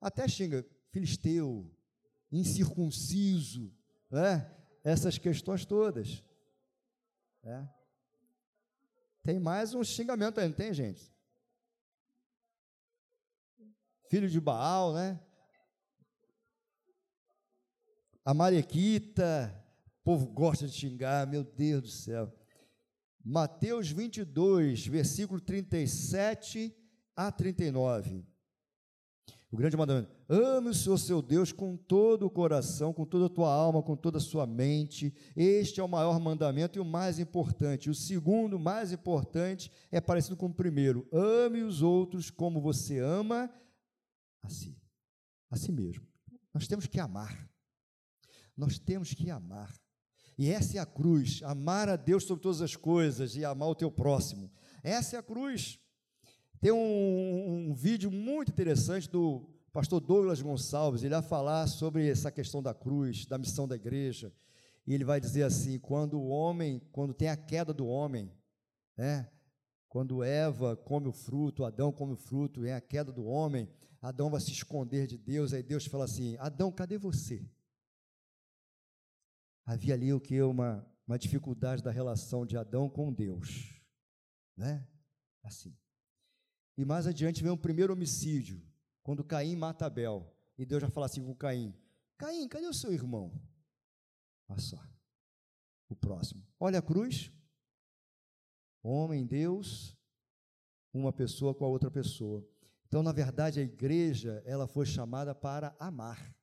Até 0.00 0.26
xinga 0.26 0.66
filisteu, 0.90 1.70
incircunciso, 2.34 3.72
né? 4.10 4.50
essas 4.82 5.18
questões 5.18 5.64
todas. 5.64 6.22
Né? 7.42 7.68
Tem 9.22 9.38
mais 9.38 9.74
um 9.74 9.82
xingamento 9.82 10.40
não 10.40 10.52
tem, 10.52 10.74
gente? 10.74 11.12
Filho 14.08 14.28
de 14.28 14.40
Baal, 14.40 14.92
né? 14.92 15.20
A 18.24 18.32
Marequita, 18.32 19.54
o 20.00 20.04
povo 20.04 20.26
gosta 20.26 20.66
de 20.66 20.72
xingar, 20.72 21.26
meu 21.26 21.44
Deus 21.44 21.82
do 21.82 21.88
céu. 21.88 22.32
Mateus 23.24 23.90
22, 23.90 24.86
versículo 24.86 25.40
37 25.40 26.74
a 27.16 27.32
39. 27.32 28.26
O 29.50 29.56
grande 29.56 29.76
mandamento: 29.76 30.13
ame 30.28 30.70
o 30.70 30.74
Senhor 30.74 30.98
seu 30.98 31.20
Deus 31.20 31.52
com 31.52 31.76
todo 31.76 32.26
o 32.26 32.30
coração, 32.30 32.92
com 32.92 33.04
toda 33.04 33.26
a 33.26 33.28
tua 33.30 33.52
alma, 33.52 33.82
com 33.82 33.96
toda 33.96 34.18
a 34.18 34.20
sua 34.20 34.46
mente. 34.46 35.14
Este 35.36 35.80
é 35.80 35.84
o 35.84 35.88
maior 35.88 36.18
mandamento 36.20 36.78
e 36.78 36.80
o 36.80 36.84
mais 36.84 37.18
importante. 37.18 37.90
O 37.90 37.94
segundo, 37.94 38.58
mais 38.58 38.92
importante, 38.92 39.70
é 39.90 40.00
parecido 40.00 40.36
com 40.36 40.46
o 40.46 40.54
primeiro: 40.54 41.08
ame 41.12 41.62
os 41.62 41.82
outros 41.82 42.30
como 42.30 42.60
você 42.60 42.98
ama 42.98 43.50
a 44.42 44.48
si, 44.48 44.76
a 45.50 45.56
si 45.56 45.72
mesmo. 45.72 46.06
Nós 46.52 46.66
temos 46.66 46.86
que 46.86 47.00
amar. 47.00 47.48
Nós 48.56 48.78
temos 48.78 49.12
que 49.12 49.30
amar. 49.30 49.74
E 50.38 50.50
essa 50.50 50.78
é 50.78 50.80
a 50.80 50.86
cruz: 50.86 51.42
amar 51.42 51.88
a 51.88 51.96
Deus 51.96 52.24
sobre 52.24 52.42
todas 52.42 52.60
as 52.60 52.76
coisas 52.76 53.36
e 53.36 53.44
amar 53.44 53.68
o 53.68 53.74
teu 53.74 53.90
próximo. 53.90 54.50
Essa 54.82 55.16
é 55.16 55.18
a 55.18 55.22
cruz. 55.22 55.78
Tem 56.60 56.72
um, 56.72 57.70
um 57.70 57.74
vídeo 57.74 58.10
muito 58.10 58.50
interessante 58.50 59.08
do 59.10 59.53
pastor 59.74 60.00
Douglas 60.00 60.40
Gonçalves, 60.40 61.02
ele 61.02 61.14
vai 61.14 61.22
falar 61.22 61.66
sobre 61.66 62.08
essa 62.08 62.30
questão 62.30 62.62
da 62.62 62.72
cruz, 62.72 63.26
da 63.26 63.36
missão 63.36 63.66
da 63.66 63.74
igreja. 63.74 64.32
E 64.86 64.94
ele 64.94 65.04
vai 65.04 65.20
dizer 65.20 65.42
assim: 65.42 65.80
quando 65.80 66.14
o 66.14 66.28
homem, 66.28 66.78
quando 66.92 67.12
tem 67.12 67.28
a 67.28 67.36
queda 67.36 67.74
do 67.74 67.84
homem, 67.84 68.32
né? 68.96 69.28
Quando 69.88 70.22
Eva 70.22 70.76
come 70.76 71.08
o 71.08 71.12
fruto, 71.12 71.64
Adão 71.64 71.92
come 71.92 72.12
o 72.12 72.16
fruto, 72.16 72.60
vem 72.60 72.72
a 72.72 72.80
queda 72.80 73.12
do 73.12 73.24
homem, 73.24 73.68
Adão 74.00 74.30
vai 74.30 74.40
se 74.40 74.52
esconder 74.52 75.08
de 75.08 75.18
Deus, 75.18 75.52
aí 75.52 75.62
Deus 75.62 75.86
fala 75.86 76.04
assim: 76.04 76.36
Adão, 76.38 76.70
cadê 76.70 76.96
você? 76.96 77.44
Havia 79.66 79.94
ali 79.94 80.12
o 80.12 80.20
que? 80.20 80.40
Uma, 80.40 80.86
uma 81.04 81.18
dificuldade 81.18 81.82
da 81.82 81.90
relação 81.90 82.46
de 82.46 82.56
Adão 82.56 82.88
com 82.88 83.12
Deus, 83.12 83.74
né? 84.56 84.86
Assim. 85.42 85.76
E 86.76 86.84
mais 86.84 87.08
adiante 87.08 87.42
vem 87.42 87.50
o 87.50 87.56
primeiro 87.56 87.92
homicídio, 87.92 88.62
quando 89.04 89.22
Caim 89.22 89.54
mata 89.54 89.86
Abel. 89.86 90.34
E 90.58 90.64
Deus 90.64 90.82
já 90.82 90.90
fala 90.90 91.06
assim 91.06 91.22
com 91.22 91.36
Caim: 91.36 91.72
Caim, 92.18 92.48
cadê 92.48 92.66
o 92.66 92.74
seu 92.74 92.92
irmão? 92.92 93.30
Olha 94.48 94.60
só. 94.60 94.82
O 95.88 95.94
próximo. 95.94 96.44
Olha 96.58 96.80
a 96.80 96.82
cruz. 96.82 97.30
Homem, 98.82 99.24
Deus, 99.24 99.96
uma 100.92 101.12
pessoa 101.12 101.54
com 101.54 101.64
a 101.64 101.68
outra 101.68 101.90
pessoa. 101.90 102.46
Então, 102.86 103.02
na 103.02 103.12
verdade, 103.12 103.60
a 103.60 103.62
igreja, 103.62 104.42
ela 104.44 104.66
foi 104.66 104.86
chamada 104.86 105.34
para 105.34 105.74
amar. 105.78 106.34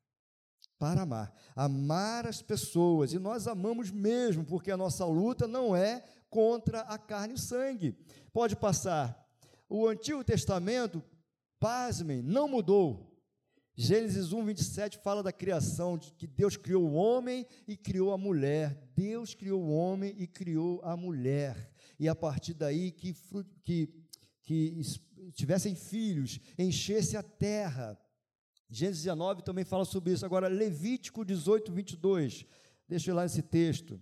Para 0.77 1.03
amar. 1.03 1.33
Amar 1.55 2.25
as 2.25 2.41
pessoas. 2.41 3.13
E 3.13 3.19
nós 3.19 3.47
amamos 3.47 3.91
mesmo, 3.91 4.43
porque 4.43 4.71
a 4.71 4.77
nossa 4.77 5.05
luta 5.05 5.47
não 5.47 5.75
é 5.75 6.03
contra 6.29 6.81
a 6.81 6.97
carne 6.97 7.33
e 7.33 7.35
o 7.35 7.39
sangue. 7.39 7.95
Pode 8.33 8.55
passar 8.55 9.21
o 9.69 9.88
Antigo 9.88 10.23
Testamento, 10.23 11.03
pasmem, 11.61 12.23
não 12.23 12.47
mudou. 12.47 13.07
Gênesis 13.75 14.33
1, 14.33 14.45
27 14.45 14.97
fala 14.97 15.23
da 15.23 15.31
criação, 15.31 15.97
de 15.97 16.11
que 16.13 16.27
Deus 16.27 16.57
criou 16.57 16.83
o 16.83 16.93
homem 16.93 17.45
e 17.67 17.77
criou 17.77 18.11
a 18.11 18.17
mulher. 18.17 18.91
Deus 18.95 19.33
criou 19.33 19.63
o 19.63 19.71
homem 19.71 20.13
e 20.17 20.27
criou 20.27 20.81
a 20.83 20.97
mulher. 20.97 21.71
E 21.99 22.09
a 22.09 22.15
partir 22.15 22.55
daí 22.55 22.91
que, 22.91 23.15
que, 23.63 23.93
que 24.41 24.81
tivessem 25.33 25.75
filhos, 25.75 26.39
enchesse 26.57 27.15
a 27.15 27.23
terra. 27.23 27.97
Gênesis 28.67 29.03
19 29.03 29.43
também 29.43 29.63
fala 29.63 29.85
sobre 29.85 30.13
isso. 30.13 30.25
Agora, 30.25 30.47
Levítico 30.47 31.23
18, 31.23 31.71
22. 31.71 32.45
Deixa 32.88 33.09
eu 33.09 33.13
ir 33.13 33.15
lá 33.15 33.25
esse 33.25 33.43
texto. 33.43 34.01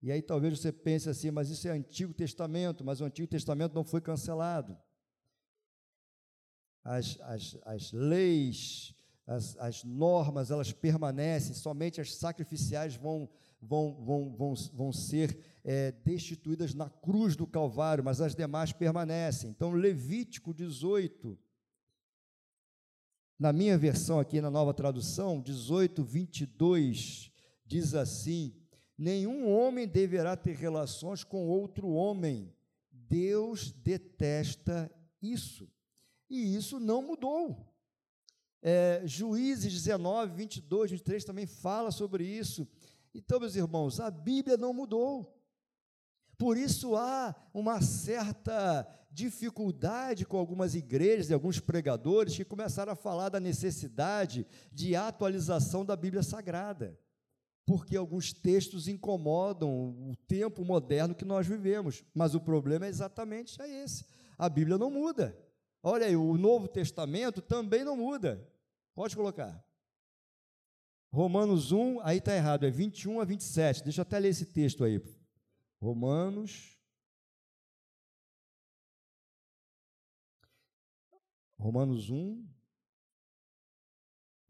E 0.00 0.10
aí 0.10 0.22
talvez 0.22 0.58
você 0.58 0.72
pense 0.72 1.08
assim, 1.08 1.30
mas 1.30 1.50
isso 1.50 1.68
é 1.68 1.72
Antigo 1.72 2.14
Testamento, 2.14 2.84
mas 2.84 3.00
o 3.00 3.04
Antigo 3.04 3.28
Testamento 3.28 3.74
não 3.74 3.84
foi 3.84 4.00
cancelado. 4.00 4.76
As, 6.88 7.18
as, 7.20 7.58
as 7.66 7.92
leis, 7.92 8.94
as, 9.26 9.58
as 9.58 9.84
normas, 9.84 10.50
elas 10.50 10.72
permanecem, 10.72 11.54
somente 11.54 12.00
as 12.00 12.14
sacrificiais 12.14 12.96
vão, 12.96 13.28
vão, 13.60 14.02
vão, 14.02 14.34
vão, 14.34 14.54
vão 14.72 14.92
ser 14.92 15.38
é, 15.62 15.92
destituídas 15.92 16.72
na 16.72 16.88
cruz 16.88 17.36
do 17.36 17.46
Calvário, 17.46 18.02
mas 18.02 18.22
as 18.22 18.34
demais 18.34 18.72
permanecem. 18.72 19.50
Então, 19.50 19.72
Levítico 19.72 20.54
18, 20.54 21.38
na 23.38 23.52
minha 23.52 23.76
versão 23.76 24.18
aqui 24.18 24.40
na 24.40 24.50
nova 24.50 24.72
tradução, 24.72 25.42
18, 25.42 26.02
22, 26.02 27.30
diz 27.66 27.92
assim: 27.92 28.54
Nenhum 28.96 29.46
homem 29.46 29.86
deverá 29.86 30.36
ter 30.38 30.56
relações 30.56 31.22
com 31.22 31.46
outro 31.48 31.88
homem. 31.90 32.50
Deus 32.90 33.70
detesta 33.72 34.90
isso. 35.20 35.70
E 36.28 36.56
isso 36.56 36.78
não 36.78 37.02
mudou. 37.02 37.72
É, 38.60 39.02
Juízes 39.04 39.72
19, 39.72 40.34
22, 40.34 40.90
23 40.90 41.24
também 41.24 41.46
fala 41.46 41.90
sobre 41.90 42.24
isso. 42.24 42.66
Então, 43.14 43.40
meus 43.40 43.56
irmãos, 43.56 44.00
a 44.00 44.10
Bíblia 44.10 44.56
não 44.56 44.72
mudou. 44.72 45.34
Por 46.36 46.56
isso 46.56 46.94
há 46.94 47.34
uma 47.52 47.80
certa 47.80 48.86
dificuldade 49.10 50.26
com 50.26 50.36
algumas 50.36 50.74
igrejas 50.74 51.30
e 51.30 51.34
alguns 51.34 51.58
pregadores 51.58 52.36
que 52.36 52.44
começaram 52.44 52.92
a 52.92 52.96
falar 52.96 53.30
da 53.30 53.40
necessidade 53.40 54.46
de 54.72 54.94
atualização 54.94 55.84
da 55.84 55.96
Bíblia 55.96 56.22
Sagrada 56.22 56.98
porque 57.68 57.98
alguns 57.98 58.32
textos 58.32 58.88
incomodam 58.88 59.70
o 59.70 60.16
tempo 60.26 60.64
moderno 60.64 61.14
que 61.14 61.26
nós 61.26 61.46
vivemos. 61.46 62.02
Mas 62.14 62.34
o 62.34 62.40
problema 62.40 62.86
é 62.86 62.88
exatamente 62.88 63.60
esse. 63.60 64.06
A 64.38 64.48
Bíblia 64.48 64.78
não 64.78 64.90
muda. 64.90 65.38
Olha 65.90 66.06
aí, 66.06 66.14
o 66.14 66.36
Novo 66.36 66.68
Testamento 66.68 67.40
também 67.40 67.82
não 67.82 67.96
muda. 67.96 68.46
Pode 68.94 69.16
colocar. 69.16 69.64
Romanos 71.10 71.72
1, 71.72 72.00
aí 72.02 72.18
está 72.18 72.34
errado, 72.34 72.66
é 72.66 72.70
21 72.70 73.22
a 73.22 73.24
27. 73.24 73.84
Deixa 73.84 74.00
eu 74.00 74.02
até 74.02 74.18
ler 74.18 74.28
esse 74.28 74.44
texto 74.44 74.84
aí. 74.84 75.00
Romanos. 75.80 76.78
Romanos 81.58 82.10
1, 82.10 82.46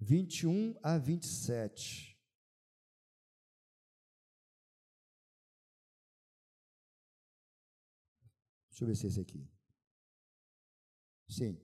21 0.00 0.76
a 0.82 0.98
27. 0.98 2.18
Deixa 8.70 8.82
eu 8.82 8.88
ver 8.88 8.96
se 8.96 9.06
é 9.06 9.08
esse 9.08 9.20
aqui. 9.20 9.57
Sim. 11.38 11.56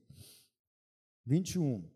21. 1.27 1.91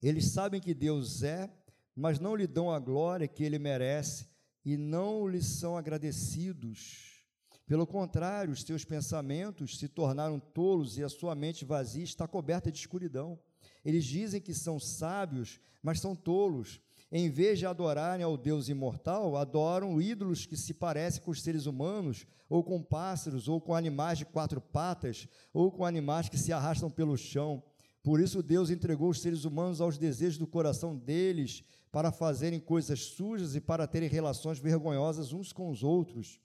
Eles 0.00 0.26
sabem 0.30 0.60
que 0.60 0.72
Deus 0.72 1.24
é, 1.24 1.52
mas 1.92 2.20
não 2.20 2.36
lhe 2.36 2.46
dão 2.46 2.70
a 2.70 2.78
glória 2.78 3.26
que 3.26 3.42
ele 3.42 3.58
merece 3.58 4.28
e 4.64 4.76
não 4.76 5.26
lhe 5.26 5.42
são 5.42 5.76
agradecidos. 5.76 7.26
Pelo 7.66 7.84
contrário, 7.84 8.52
os 8.52 8.62
seus 8.62 8.84
pensamentos 8.84 9.76
se 9.76 9.88
tornaram 9.88 10.38
tolos 10.38 10.96
e 10.96 11.02
a 11.02 11.08
sua 11.08 11.34
mente 11.34 11.64
vazia 11.64 12.04
está 12.04 12.28
coberta 12.28 12.70
de 12.70 12.78
escuridão. 12.78 13.40
Eles 13.84 14.04
dizem 14.04 14.40
que 14.40 14.54
são 14.54 14.78
sábios, 14.78 15.58
mas 15.82 15.98
são 15.98 16.14
tolos. 16.14 16.80
Em 17.16 17.30
vez 17.30 17.60
de 17.60 17.64
adorarem 17.64 18.24
ao 18.24 18.36
Deus 18.36 18.68
imortal, 18.68 19.36
adoram 19.36 20.02
ídolos 20.02 20.46
que 20.46 20.56
se 20.56 20.74
parecem 20.74 21.22
com 21.22 21.30
os 21.30 21.42
seres 21.42 21.64
humanos, 21.64 22.26
ou 22.48 22.64
com 22.64 22.82
pássaros, 22.82 23.46
ou 23.46 23.60
com 23.60 23.72
animais 23.72 24.18
de 24.18 24.24
quatro 24.24 24.60
patas, 24.60 25.28
ou 25.52 25.70
com 25.70 25.84
animais 25.84 26.28
que 26.28 26.36
se 26.36 26.52
arrastam 26.52 26.90
pelo 26.90 27.16
chão. 27.16 27.62
Por 28.02 28.18
isso, 28.18 28.42
Deus 28.42 28.68
entregou 28.68 29.10
os 29.10 29.22
seres 29.22 29.44
humanos 29.44 29.80
aos 29.80 29.96
desejos 29.96 30.38
do 30.38 30.46
coração 30.48 30.96
deles, 30.96 31.62
para 31.92 32.10
fazerem 32.10 32.58
coisas 32.58 33.04
sujas 33.04 33.54
e 33.54 33.60
para 33.60 33.86
terem 33.86 34.08
relações 34.08 34.58
vergonhosas 34.58 35.32
uns 35.32 35.52
com 35.52 35.70
os 35.70 35.84
outros. 35.84 36.40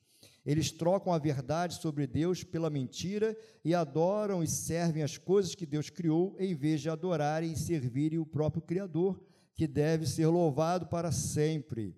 Eles 0.46 0.70
trocam 0.70 1.12
a 1.12 1.18
verdade 1.18 1.82
sobre 1.82 2.06
Deus 2.06 2.44
pela 2.44 2.70
mentira 2.70 3.36
e 3.66 3.74
adoram 3.74 4.44
e 4.44 4.48
servem 4.48 5.02
as 5.02 5.18
coisas 5.18 5.56
que 5.56 5.66
Deus 5.66 5.90
criou, 5.90 6.36
em 6.38 6.54
vez 6.54 6.80
de 6.80 6.91
adorarem 6.91 7.54
e 7.54 7.58
servirem 7.58 8.20
o 8.20 8.26
próprio 8.26 8.62
Criador, 8.62 9.20
que 9.60 9.68
deve 9.68 10.07
ser 10.07 10.27
louvado 10.27 10.86
para 10.86 11.11
sempre. 11.11 11.94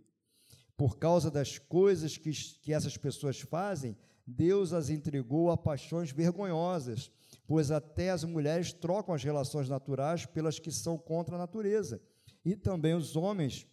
Por 0.75 0.97
causa 0.97 1.29
das 1.29 1.59
coisas 1.59 2.17
que, 2.17 2.31
que 2.59 2.73
essas 2.73 2.97
pessoas 2.97 3.39
fazem, 3.39 3.95
Deus 4.25 4.73
as 4.73 4.89
entregou 4.89 5.51
a 5.51 5.55
paixões 5.55 6.11
vergonhosas, 6.11 7.11
pois 7.45 7.69
até 7.69 8.09
as 8.09 8.23
mulheres 8.23 8.73
trocam 8.73 9.13
as 9.13 9.23
relações 9.23 9.69
naturais 9.69 10.25
pelas 10.25 10.57
que 10.57 10.71
são 10.71 10.97
contra 10.97 11.35
a 11.35 11.37
natureza. 11.37 12.01
E 12.43 12.55
também 12.55 12.95
os 12.95 13.15
homens 13.15 13.67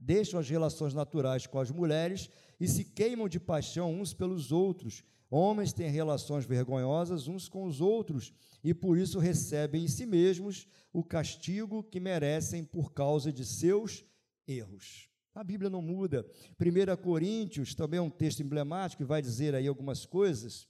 deixam 0.00 0.38
as 0.38 0.48
relações 0.48 0.94
naturais 0.94 1.44
com 1.44 1.58
as 1.58 1.72
mulheres 1.72 2.30
e 2.60 2.68
se 2.68 2.84
queimam 2.84 3.28
de 3.28 3.40
paixão 3.40 3.92
uns 3.92 4.14
pelos 4.14 4.52
outros. 4.52 5.02
Homens 5.36 5.72
têm 5.72 5.90
relações 5.90 6.44
vergonhosas 6.44 7.26
uns 7.26 7.48
com 7.48 7.64
os 7.64 7.80
outros 7.80 8.32
e 8.62 8.72
por 8.72 8.96
isso 8.96 9.18
recebem 9.18 9.82
em 9.82 9.88
si 9.88 10.06
mesmos 10.06 10.68
o 10.92 11.02
castigo 11.02 11.82
que 11.82 11.98
merecem 11.98 12.62
por 12.62 12.92
causa 12.92 13.32
de 13.32 13.44
seus 13.44 14.04
erros. 14.46 15.08
A 15.34 15.42
Bíblia 15.42 15.68
não 15.68 15.82
muda. 15.82 16.24
1 16.56 17.02
Coríntios 17.02 17.74
também 17.74 17.98
é 17.98 18.00
um 18.00 18.08
texto 18.08 18.44
emblemático 18.44 19.02
que 19.02 19.08
vai 19.08 19.20
dizer 19.20 19.56
aí 19.56 19.66
algumas 19.66 20.06
coisas. 20.06 20.68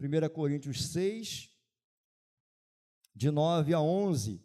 1 0.00 0.30
Coríntios 0.32 0.86
6, 0.86 1.50
de 3.14 3.30
9 3.30 3.74
a 3.74 3.82
11. 3.82 4.42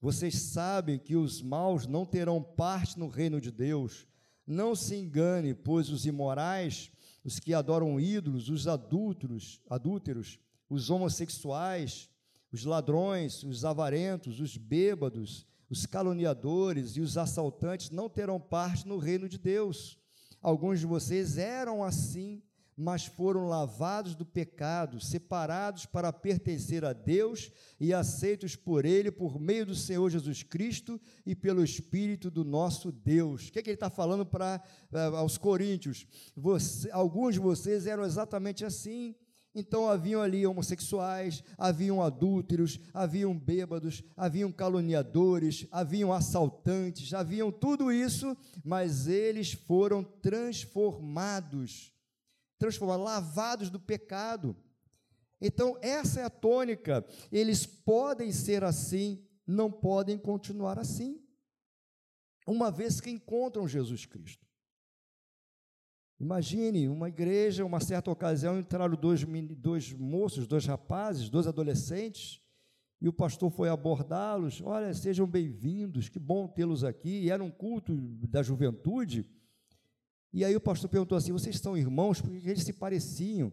Vocês 0.00 0.34
sabem 0.34 0.98
que 0.98 1.14
os 1.14 1.40
maus 1.40 1.86
não 1.86 2.04
terão 2.04 2.42
parte 2.42 2.98
no 2.98 3.06
reino 3.06 3.40
de 3.40 3.52
Deus. 3.52 4.04
Não 4.44 4.74
se 4.74 4.96
engane, 4.96 5.54
pois 5.54 5.90
os 5.90 6.06
imorais, 6.06 6.90
os 7.24 7.38
que 7.38 7.52
adoram 7.54 8.00
ídolos, 8.00 8.48
os 8.48 8.66
adúlteros, 8.66 9.60
adúlteros, 9.68 10.38
os 10.68 10.90
homossexuais, 10.90 12.08
os 12.52 12.64
ladrões, 12.64 13.42
os 13.42 13.64
avarentos, 13.64 14.40
os 14.40 14.56
bêbados, 14.56 15.46
os 15.68 15.86
caluniadores 15.86 16.96
e 16.96 17.00
os 17.00 17.16
assaltantes 17.16 17.90
não 17.90 18.08
terão 18.08 18.40
parte 18.40 18.86
no 18.88 18.98
reino 18.98 19.28
de 19.28 19.38
Deus. 19.38 19.98
Alguns 20.42 20.80
de 20.80 20.86
vocês 20.86 21.38
eram 21.38 21.84
assim, 21.84 22.42
mas 22.80 23.04
foram 23.04 23.46
lavados 23.46 24.14
do 24.14 24.24
pecado, 24.24 25.00
separados 25.00 25.84
para 25.84 26.10
pertencer 26.10 26.82
a 26.82 26.94
Deus 26.94 27.52
e 27.78 27.92
aceitos 27.92 28.56
por 28.56 28.86
Ele 28.86 29.10
por 29.10 29.38
meio 29.38 29.66
do 29.66 29.74
Senhor 29.74 30.08
Jesus 30.08 30.42
Cristo 30.42 30.98
e 31.26 31.34
pelo 31.34 31.62
Espírito 31.62 32.30
do 32.30 32.42
nosso 32.42 32.90
Deus. 32.90 33.48
O 33.48 33.52
que, 33.52 33.58
é 33.58 33.62
que 33.62 33.68
ele 33.68 33.74
está 33.74 33.90
falando 33.90 34.24
para 34.24 34.62
uh, 34.90 35.16
aos 35.16 35.36
Coríntios? 35.36 36.06
Você, 36.34 36.90
alguns 36.90 37.34
de 37.34 37.40
vocês 37.40 37.86
eram 37.86 38.02
exatamente 38.02 38.64
assim. 38.64 39.14
Então 39.54 39.86
haviam 39.86 40.22
ali 40.22 40.46
homossexuais, 40.46 41.44
haviam 41.58 42.00
adúlteros, 42.00 42.80
haviam 42.94 43.36
bêbados, 43.36 44.02
haviam 44.16 44.50
caluniadores, 44.50 45.66
haviam 45.70 46.12
assaltantes, 46.14 47.12
haviam 47.12 47.52
tudo 47.52 47.92
isso, 47.92 48.34
mas 48.64 49.06
eles 49.06 49.52
foram 49.52 50.02
transformados 50.02 51.92
transformados, 52.60 53.04
lavados 53.04 53.70
do 53.70 53.80
pecado. 53.80 54.54
Então, 55.40 55.78
essa 55.80 56.20
é 56.20 56.24
a 56.24 56.30
tônica. 56.30 57.04
Eles 57.32 57.64
podem 57.64 58.30
ser 58.30 58.62
assim, 58.62 59.26
não 59.46 59.72
podem 59.72 60.18
continuar 60.18 60.78
assim, 60.78 61.18
uma 62.46 62.70
vez 62.70 63.00
que 63.00 63.10
encontram 63.10 63.66
Jesus 63.66 64.04
Cristo. 64.04 64.46
Imagine 66.20 66.86
uma 66.86 67.08
igreja, 67.08 67.64
uma 67.64 67.80
certa 67.80 68.10
ocasião, 68.10 68.58
entraram 68.58 68.94
dois, 68.94 69.24
dois 69.56 69.90
moços, 69.94 70.46
dois 70.46 70.66
rapazes, 70.66 71.30
dois 71.30 71.46
adolescentes, 71.46 72.42
e 73.00 73.08
o 73.08 73.12
pastor 73.12 73.50
foi 73.50 73.70
abordá-los. 73.70 74.60
Olha, 74.60 74.92
sejam 74.92 75.26
bem-vindos, 75.26 76.10
que 76.10 76.18
bom 76.18 76.46
tê-los 76.46 76.84
aqui. 76.84 77.22
E 77.22 77.30
era 77.30 77.42
um 77.42 77.50
culto 77.50 77.96
da 78.28 78.42
juventude. 78.42 79.26
E 80.32 80.44
aí 80.44 80.54
o 80.54 80.60
pastor 80.60 80.88
perguntou 80.88 81.18
assim: 81.18 81.32
vocês 81.32 81.58
são 81.58 81.76
irmãos? 81.76 82.20
Porque 82.20 82.48
eles 82.48 82.62
se 82.62 82.72
pareciam. 82.72 83.52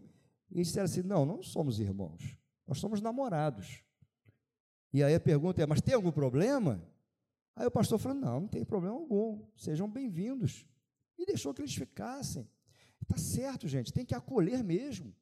E 0.50 0.56
eles 0.56 0.68
disseram 0.68 0.84
assim: 0.84 1.02
não, 1.02 1.26
não 1.26 1.42
somos 1.42 1.80
irmãos, 1.80 2.36
nós 2.66 2.78
somos 2.78 3.00
namorados. 3.00 3.82
E 4.92 5.02
aí 5.02 5.14
a 5.14 5.20
pergunta 5.20 5.62
é: 5.62 5.66
mas 5.66 5.80
tem 5.80 5.94
algum 5.94 6.12
problema? 6.12 6.82
Aí 7.54 7.66
o 7.66 7.70
pastor 7.70 7.98
falou: 7.98 8.18
não, 8.18 8.40
não 8.40 8.48
tem 8.48 8.64
problema 8.64 8.96
algum, 8.96 9.44
sejam 9.56 9.90
bem-vindos. 9.90 10.64
E 11.18 11.26
deixou 11.26 11.52
que 11.52 11.60
eles 11.60 11.74
ficassem. 11.74 12.48
Está 13.02 13.16
certo, 13.16 13.66
gente, 13.66 13.92
tem 13.92 14.04
que 14.04 14.14
acolher 14.14 14.62
mesmo. 14.62 15.14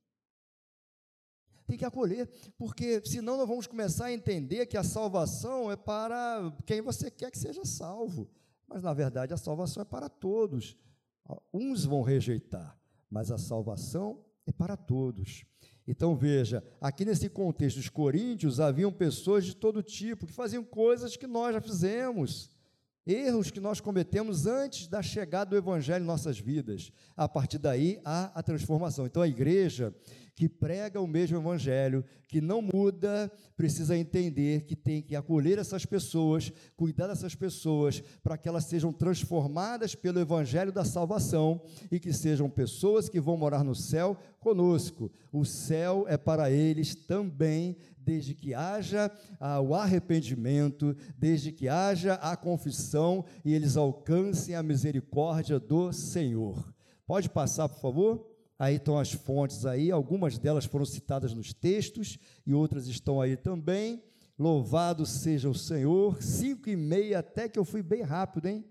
Tem 1.67 1.77
que 1.77 1.85
acolher, 1.85 2.29
porque 2.57 3.03
senão 3.05 3.37
nós 3.37 3.49
vamos 3.49 3.67
começar 3.67 4.07
a 4.07 4.13
entender 4.13 4.67
que 4.67 4.77
a 4.77 4.85
salvação 4.85 5.71
é 5.71 5.77
para 5.77 6.53
quem 6.65 6.81
você 6.81 7.11
quer 7.11 7.31
que 7.31 7.39
seja 7.39 7.65
salvo. 7.65 8.31
Mas 8.69 8.83
na 8.83 8.93
verdade 8.93 9.35
a 9.35 9.37
salvação 9.37 9.83
é 9.83 9.85
para 9.85 10.09
todos. 10.09 10.77
Uns 11.53 11.85
vão 11.85 12.03
rejeitar, 12.03 12.79
mas 13.11 13.31
a 13.31 13.39
salvação 13.39 14.25
é 14.47 14.53
para 14.53 14.77
todos. 14.77 15.45
Então 15.87 16.17
veja, 16.17 16.65
aqui 16.81 17.05
nesse 17.05 17.29
contexto 17.29 17.77
dos 17.77 17.89
coríntios 17.89 18.59
haviam 18.59 18.93
pessoas 18.93 19.45
de 19.45 19.55
todo 19.55 19.83
tipo 19.83 20.27
que 20.27 20.33
faziam 20.33 20.65
coisas 20.65 21.17
que 21.17 21.27
nós 21.27 21.55
já 21.55 21.61
fizemos, 21.61 22.51
erros 23.07 23.51
que 23.53 23.61
nós 23.61 23.81
cometemos 23.81 24.47
antes 24.47 24.89
da 24.89 25.01
chegada 25.01 25.51
do 25.51 25.57
evangelho 25.57 26.03
em 26.03 26.07
nossas 26.07 26.39
vidas. 26.39 26.91
A 27.17 27.29
partir 27.29 27.59
daí 27.59 28.01
há 28.05 28.33
a 28.35 28.43
transformação. 28.43 29.07
Então 29.07 29.23
a 29.23 29.29
igreja 29.29 29.95
que 30.37 30.51
prega 30.51 31.01
o 31.01 31.07
mesmo 31.07 31.39
evangelho, 31.39 32.05
que 32.29 32.43
não 32.43 32.61
muda, 32.61 33.33
precisa 33.57 33.97
entender 33.97 34.67
que 34.67 34.77
tem 34.77 35.01
que 35.01 35.17
acolher 35.17 35.59
essas 35.59 35.87
pessoas, 35.87 36.53
cuidar 36.77 37.07
dessas 37.07 37.35
pessoas, 37.35 38.03
para 38.23 38.37
que 38.37 38.47
elas 38.47 38.67
sejam 38.67 38.93
transformadas 38.93 39.95
pelo 39.95 40.21
evangelho 40.21 40.71
da 40.71 40.85
salvação 40.85 41.63
e 41.91 41.99
que 41.99 42.13
sejam 42.13 42.51
pessoas 42.51 43.09
que 43.09 43.19
vão 43.19 43.35
morar 43.35 43.65
no 43.65 43.75
céu 43.75 44.15
conosco. 44.39 45.11
O 45.33 45.43
céu 45.47 46.05
é 46.07 46.19
para 46.19 46.51
eles 46.51 46.95
também, 46.95 47.75
desde 47.97 48.35
que 48.35 48.53
haja 48.53 49.11
ah, 49.41 49.59
o 49.63 49.75
arrependimento, 49.75 50.95
desde 51.17 51.51
que 51.51 51.67
haja 51.67 52.15
a 52.15 52.37
confissão 52.37 53.25
e 53.43 53.55
eles 53.55 53.75
alcancem 53.75 54.55
a 54.55 54.63
misericórdia 54.63 55.59
do 55.59 55.95
Senhor. 55.95 56.63
Pode 57.07 57.31
passar, 57.31 57.71
por 57.71 57.81
favor? 57.81 58.36
Aí 58.59 58.77
estão 58.77 58.99
as 58.99 59.13
fontes 59.13 59.67
aí, 59.67 59.91
algumas 59.91 60.39
delas 60.39 60.65
foram 60.65 60.87
citadas 60.87 61.35
nos 61.35 61.53
textos 61.53 62.19
e 62.47 62.55
outras 62.55 62.87
estão 62.87 63.21
aí 63.21 63.37
também. 63.37 64.03
Louvado 64.39 65.05
seja 65.05 65.49
o 65.49 65.55
Senhor. 65.55 66.23
Cinco 66.23 66.69
e 66.71 66.77
meia, 66.77 67.19
até 67.19 67.49
que 67.49 67.59
eu 67.59 67.65
fui 67.65 67.83
bem 67.83 68.03
rápido, 68.03 68.47
hein? 68.47 68.65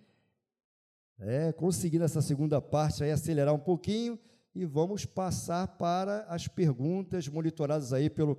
É, 1.19 1.51
consegui 1.53 1.97
nessa 1.97 2.21
segunda 2.21 2.61
parte 2.61 3.03
aí 3.03 3.11
acelerar 3.11 3.53
um 3.53 3.59
pouquinho 3.59 4.19
e 4.53 4.65
vamos 4.65 5.05
passar 5.05 5.67
para 5.77 6.25
as 6.29 6.47
perguntas 6.47 7.27
monitoradas 7.27 7.93
aí 7.93 8.09
pelo, 8.09 8.35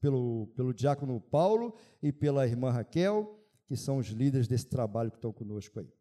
pelo, 0.00 0.46
pelo 0.54 0.72
diácono 0.72 1.20
Paulo 1.20 1.74
e 2.02 2.12
pela 2.12 2.46
irmã 2.46 2.70
Raquel, 2.70 3.38
que 3.66 3.76
são 3.76 3.98
os 3.98 4.06
líderes 4.06 4.48
desse 4.48 4.66
trabalho 4.66 5.10
que 5.10 5.18
estão 5.18 5.32
conosco 5.32 5.78
aí. 5.80 5.92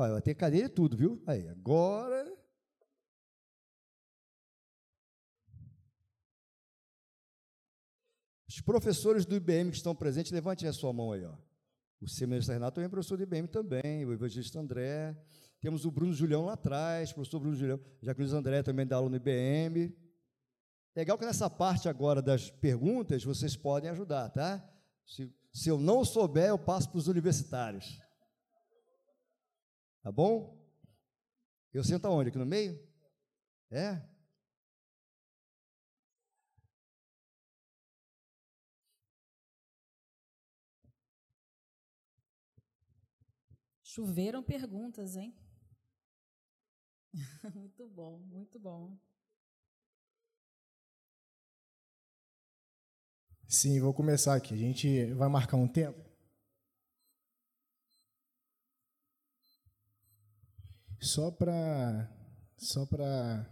Olha, 0.00 0.12
vai 0.12 0.22
ter 0.22 0.36
cadeira 0.36 0.66
e 0.66 0.70
tudo, 0.70 0.96
viu? 0.96 1.20
Aí, 1.26 1.48
agora. 1.48 2.24
Os 8.48 8.60
professores 8.60 9.26
do 9.26 9.34
IBM 9.34 9.72
que 9.72 9.76
estão 9.76 9.96
presentes, 9.96 10.30
levantem 10.30 10.68
a 10.68 10.72
sua 10.72 10.92
mão 10.92 11.10
aí, 11.10 11.24
ó. 11.24 11.34
O 12.00 12.08
seminarista 12.08 12.52
Renato 12.52 12.80
é 12.80 12.88
professor 12.88 13.16
do 13.16 13.24
IBM 13.24 13.48
também, 13.48 14.06
o 14.06 14.12
evangelista 14.12 14.60
André. 14.60 15.20
Temos 15.60 15.84
o 15.84 15.90
Bruno 15.90 16.14
Julião 16.14 16.44
lá 16.44 16.52
atrás, 16.52 17.12
professor 17.12 17.40
Bruno 17.40 17.56
Julião. 17.56 17.80
Jacques 18.00 18.32
André 18.32 18.62
também 18.62 18.86
dá 18.86 18.96
aula 18.96 19.10
no 19.10 19.16
IBM. 19.16 19.92
Legal 20.94 21.18
que 21.18 21.26
nessa 21.26 21.50
parte 21.50 21.88
agora 21.88 22.22
das 22.22 22.52
perguntas 22.52 23.24
vocês 23.24 23.56
podem 23.56 23.90
ajudar, 23.90 24.30
tá? 24.30 24.64
Se, 25.04 25.28
se 25.52 25.68
eu 25.68 25.76
não 25.76 26.04
souber, 26.04 26.50
eu 26.50 26.58
passo 26.58 26.88
para 26.88 26.98
os 26.98 27.08
universitários. 27.08 28.00
Tá 30.02 30.10
bom? 30.12 30.56
Eu 31.72 31.84
sento 31.84 32.06
aonde? 32.06 32.30
Aqui 32.30 32.38
no 32.38 32.46
meio? 32.46 32.78
É? 33.70 34.00
Choveram 43.82 44.42
perguntas, 44.42 45.16
hein? 45.16 45.34
muito 47.54 47.88
bom, 47.88 48.18
muito 48.18 48.58
bom. 48.58 48.96
Sim, 53.48 53.80
vou 53.80 53.94
começar 53.94 54.34
aqui. 54.34 54.54
A 54.54 54.56
gente 54.56 55.06
vai 55.14 55.28
marcar 55.28 55.56
um 55.56 55.66
tempo. 55.66 56.07
Só 61.00 61.30
para 61.30 62.14
só 62.56 62.84
para 62.84 63.48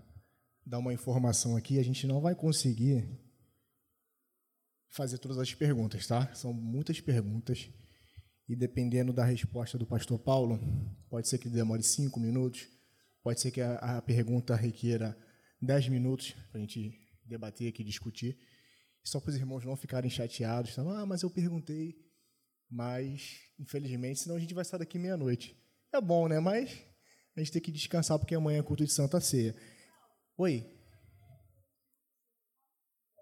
dar 0.65 0.79
uma 0.79 0.93
informação 0.93 1.57
aqui, 1.57 1.79
a 1.79 1.83
gente 1.83 2.07
não 2.07 2.21
vai 2.21 2.35
conseguir 2.35 3.09
fazer 4.89 5.19
todas 5.19 5.39
as 5.39 5.55
perguntas, 5.55 6.07
tá? 6.07 6.35
São 6.35 6.53
muitas 6.53 7.01
perguntas 7.01 7.71
e 8.49 8.57
dependendo 8.57 9.13
da 9.13 9.25
resposta 9.25 9.79
do 9.79 9.87
pastor 9.87 10.19
Paulo, 10.19 10.59
pode 11.09 11.29
ser 11.29 11.39
que 11.39 11.49
demore 11.49 11.83
cinco 11.83 12.19
minutos, 12.19 12.67
pode 13.23 13.41
ser 13.41 13.51
que 13.51 13.61
a, 13.61 14.03
pergunta 14.03 14.57
requeira 14.57 15.17
dez 15.61 15.89
minutos 15.89 16.33
para 16.51 16.59
a 16.59 16.61
gente 16.61 16.99
debater 17.25 17.69
aqui, 17.69 17.85
discutir 17.85 18.37
só 19.05 19.21
para 19.21 19.31
os 19.31 19.37
irmãos 19.37 19.65
não 19.65 19.77
ficarem 19.77 20.11
chateados, 20.11 20.73
falando, 20.73 20.99
ah, 20.99 21.07
mas 21.07 21.23
eu 21.23 21.31
perguntei, 21.31 21.95
mas 22.69 23.39
infelizmente, 23.59 24.21
senão 24.21 24.35
a 24.35 24.41
gente 24.41 24.53
vai 24.53 24.65
sair 24.65 24.81
daqui 24.81 24.99
meia-noite. 24.99 25.57
É 25.93 26.01
bom, 26.01 26.27
né? 26.27 26.41
Mas 26.41 26.85
a 27.37 27.41
gente 27.41 27.53
tem 27.53 27.63
que 27.63 27.71
descansar 27.71 28.19
porque 28.19 28.35
amanhã 28.35 28.61
é 28.61 28.63
culto 28.63 28.85
de 28.85 28.93
Santa 28.93 29.21
Ceia. 29.21 29.55
Oi? 30.37 30.65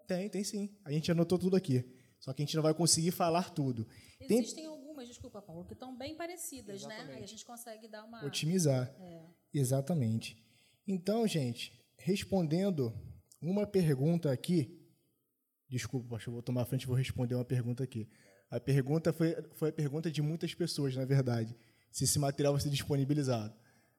Tem, 0.07 0.29
tem 0.29 0.45
sim. 0.45 0.77
A 0.85 0.93
gente 0.93 1.11
anotou 1.11 1.39
tudo 1.39 1.57
aqui. 1.57 1.85
Só 2.21 2.33
que 2.33 2.43
a 2.43 2.45
gente 2.47 2.57
não 2.57 2.63
vai 2.63 2.73
conseguir 2.73 3.11
falar 3.11 3.51
tudo. 3.51 3.87
Existem 4.21 4.65
tem... 4.65 4.67
algumas, 4.67 5.09
desculpa, 5.09 5.43
Paulo, 5.43 5.67
que 5.67 5.75
estão 5.75 5.97
bem 5.97 6.17
parecidas, 6.17 6.81
Exatamente. 6.81 7.07
né? 7.09 7.15
Aí 7.17 7.23
a 7.23 7.27
gente 7.27 7.45
consegue 7.45 7.89
dar 7.89 8.05
uma. 8.05 8.25
Otimizar. 8.25 8.95
É. 8.99 9.27
Exatamente. 9.53 10.43
Então, 10.87 11.27
gente, 11.27 11.79
respondendo 11.99 12.95
uma 13.43 13.67
pergunta 13.67 14.31
aqui, 14.31 14.85
Desculpa, 15.75 16.11
pastor, 16.11 16.33
vou 16.33 16.43
tomar 16.43 16.63
a 16.63 16.65
frente 16.65 16.85
e 16.85 16.87
vou 16.87 16.95
responder 16.95 17.35
uma 17.35 17.45
pergunta 17.45 17.83
aqui. 17.83 18.09
A 18.49 18.61
pergunta 18.61 19.13
foi, 19.13 19.35
foi 19.55 19.71
a 19.71 19.73
pergunta 19.73 20.11
de 20.11 20.23
muitas 20.23 20.55
pessoas, 20.55 20.95
na 20.95 21.05
verdade. 21.05 21.57
Se 21.91 22.05
esse 22.05 22.19
material 22.19 22.53
vai 22.53 22.63
ser 22.63 22.71
disponibilizado. 22.71 23.53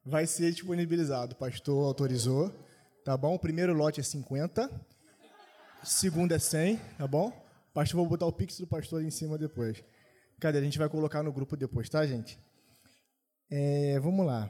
Vai 0.06 0.27
ser 0.27 0.52
disponibilizado. 0.52 1.34
O 1.34 1.38
pastor 1.38 1.84
autorizou. 1.84 2.53
Tá 3.03 3.18
bom? 3.18 3.34
O 3.34 3.40
primeiro 3.40 3.73
lote 3.73 3.99
é 3.99 4.03
50. 4.03 4.69
O 5.82 5.86
segundo 5.86 6.32
é 6.32 6.40
100. 6.40 6.77
Tá 6.98 7.07
bom? 7.07 7.32
Pastor, 7.73 7.98
vou 7.98 8.07
botar 8.07 8.27
o 8.27 8.32
pix 8.32 8.60
do 8.60 8.68
pastor 8.68 8.99
ali 8.99 9.07
em 9.07 9.11
cima 9.11 9.38
depois. 9.38 9.84
Cadê? 10.40 10.60
A 10.60 10.61
gente 10.61 10.77
vai 10.77 10.88
colocar 10.88 11.23
no 11.23 11.34
grupo 11.34 11.57
depois, 11.57 11.90
tá, 11.90 12.06
gente? 12.06 12.40
É, 13.49 13.99
vamos 13.99 14.26
lá. 14.26 14.49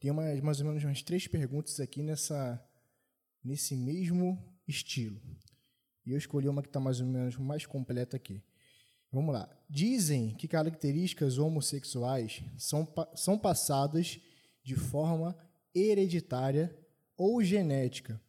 Tem 0.00 0.10
umas, 0.10 0.40
mais 0.40 0.60
ou 0.60 0.66
menos 0.66 0.82
umas 0.82 1.02
três 1.02 1.28
perguntas 1.28 1.78
aqui 1.80 2.02
nessa 2.02 2.60
nesse 3.44 3.76
mesmo 3.76 4.38
estilo. 4.66 5.20
E 6.06 6.12
eu 6.12 6.18
escolhi 6.18 6.48
uma 6.48 6.62
que 6.62 6.68
está 6.68 6.80
mais 6.80 7.00
ou 7.00 7.06
menos 7.06 7.36
mais 7.36 7.66
completa 7.66 8.16
aqui. 8.16 8.42
Vamos 9.12 9.34
lá. 9.34 9.48
Dizem 9.68 10.34
que 10.34 10.48
características 10.48 11.36
homossexuais 11.36 12.42
são, 12.56 12.88
são 13.14 13.38
passadas 13.38 14.18
de 14.64 14.74
forma 14.74 15.36
hereditária 15.74 16.74
ou 17.16 17.42
genética. 17.42 18.20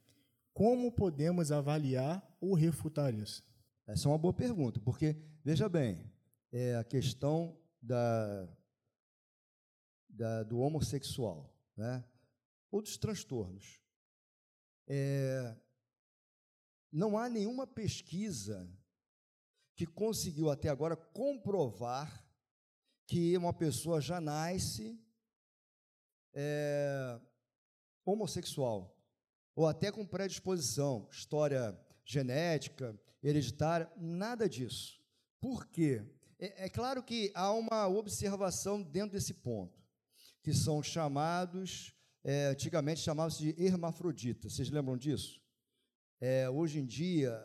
Como 0.53 0.91
podemos 0.91 1.51
avaliar 1.51 2.22
ou 2.41 2.53
refutar 2.53 3.14
isso? 3.14 3.41
Essa 3.88 4.07
é 4.07 4.11
uma 4.11 4.18
boa 4.18 4.34
pergunta, 4.34 4.80
porque, 4.81 5.15
veja 5.43 5.68
bem, 5.69 6.11
é 6.51 6.76
a 6.76 6.84
questão 6.84 7.57
da, 7.81 8.47
da 10.10 10.43
do 10.43 10.60
homossexual, 10.60 11.53
né? 11.76 12.03
ou 12.72 12.81
dos 12.81 12.97
transtornos. 12.97 13.80
É, 14.88 15.55
não 16.91 17.18
há 17.18 17.30
nenhuma 17.30 17.65
pesquisa 17.65 18.69
que 19.75 19.85
conseguiu 19.85 20.49
até 20.49 20.69
agora 20.69 20.95
comprovar 20.95 22.23
que 23.05 23.35
uma 23.37 23.53
pessoa 23.53 23.99
já 23.99 24.21
nasce 24.21 24.99
é, 26.33 27.19
homossexual, 28.05 28.95
ou 29.55 29.67
até 29.67 29.91
com 29.91 30.05
predisposição, 30.05 31.07
história 31.11 31.77
genética, 32.05 32.99
hereditária, 33.21 33.91
nada 33.97 34.49
disso. 34.49 34.99
Por 35.39 35.67
quê? 35.67 36.03
É, 36.39 36.65
é 36.65 36.69
claro 36.69 37.03
que 37.03 37.31
há 37.35 37.51
uma 37.51 37.87
observação 37.87 38.81
dentro 38.81 39.11
desse 39.11 39.33
ponto, 39.33 39.81
que 40.41 40.53
são 40.53 40.81
chamados 40.81 41.93
é, 42.23 42.47
antigamente 42.47 43.01
chamava-se 43.01 43.53
de 43.53 43.63
hermafrodita. 43.63 44.49
Vocês 44.49 44.69
lembram 44.69 44.97
disso? 44.97 45.41
É, 46.21 46.49
hoje 46.49 46.79
em 46.79 46.85
dia, 46.85 47.37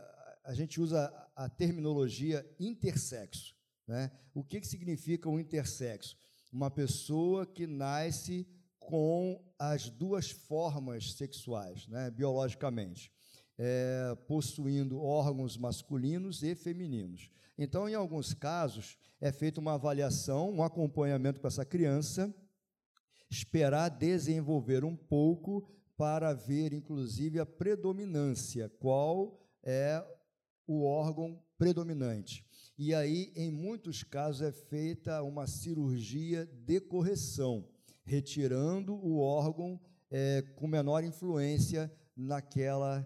a 0.45 0.55
gente 0.55 0.81
usa 0.81 1.13
a 1.39 1.49
terminologia 1.49 2.45
intersexo. 2.59 3.55
Né? 3.87 4.11
O 4.35 4.43
que, 4.43 4.61
que 4.61 4.67
significa 4.67 5.29
o 5.29 5.39
intersexo? 5.39 6.17
Uma 6.53 6.69
pessoa 6.69 7.47
que 7.47 7.65
nasce 7.65 8.45
com 8.81 9.41
as 9.57 9.89
duas 9.89 10.31
formas 10.31 11.13
sexuais, 11.13 11.87
né, 11.87 12.11
biologicamente, 12.11 13.13
é, 13.57 14.17
possuindo 14.27 15.01
órgãos 15.01 15.57
masculinos 15.57 16.43
e 16.43 16.57
femininos. 16.57 17.31
Então, 17.57 17.89
em 17.89 17.95
alguns 17.95 18.35
casos, 18.35 18.99
é 19.21 19.31
feita 19.31 19.61
uma 19.61 19.75
avaliação, 19.75 20.51
um 20.51 20.63
acompanhamento 20.65 21.41
com 21.41 21.47
essa 21.47 21.65
criança 21.65 22.35
esperar 23.31 23.91
desenvolver 23.91 24.85
um 24.85 24.97
pouco 24.97 25.69
para 25.97 26.33
ver, 26.33 26.73
inclusive, 26.73 27.39
a 27.39 27.47
predominância, 27.47 28.69
qual 28.81 29.39
é 29.63 30.03
o 30.69 30.85
órgão 30.85 31.43
predominante. 31.57 32.47
E 32.79 32.95
aí, 32.95 33.33
em 33.35 33.51
muitos 33.51 34.05
casos, 34.05 34.43
é 34.43 34.53
feita 34.53 35.21
uma 35.25 35.49
cirurgia 35.49 36.47
de 36.65 36.81
correção, 36.81 37.69
retirando 38.05 38.95
o 38.95 39.19
órgão 39.19 39.81
é, 40.11 40.43
com 40.55 40.69
menor 40.69 41.03
influência 41.03 41.93
naquela 42.17 43.05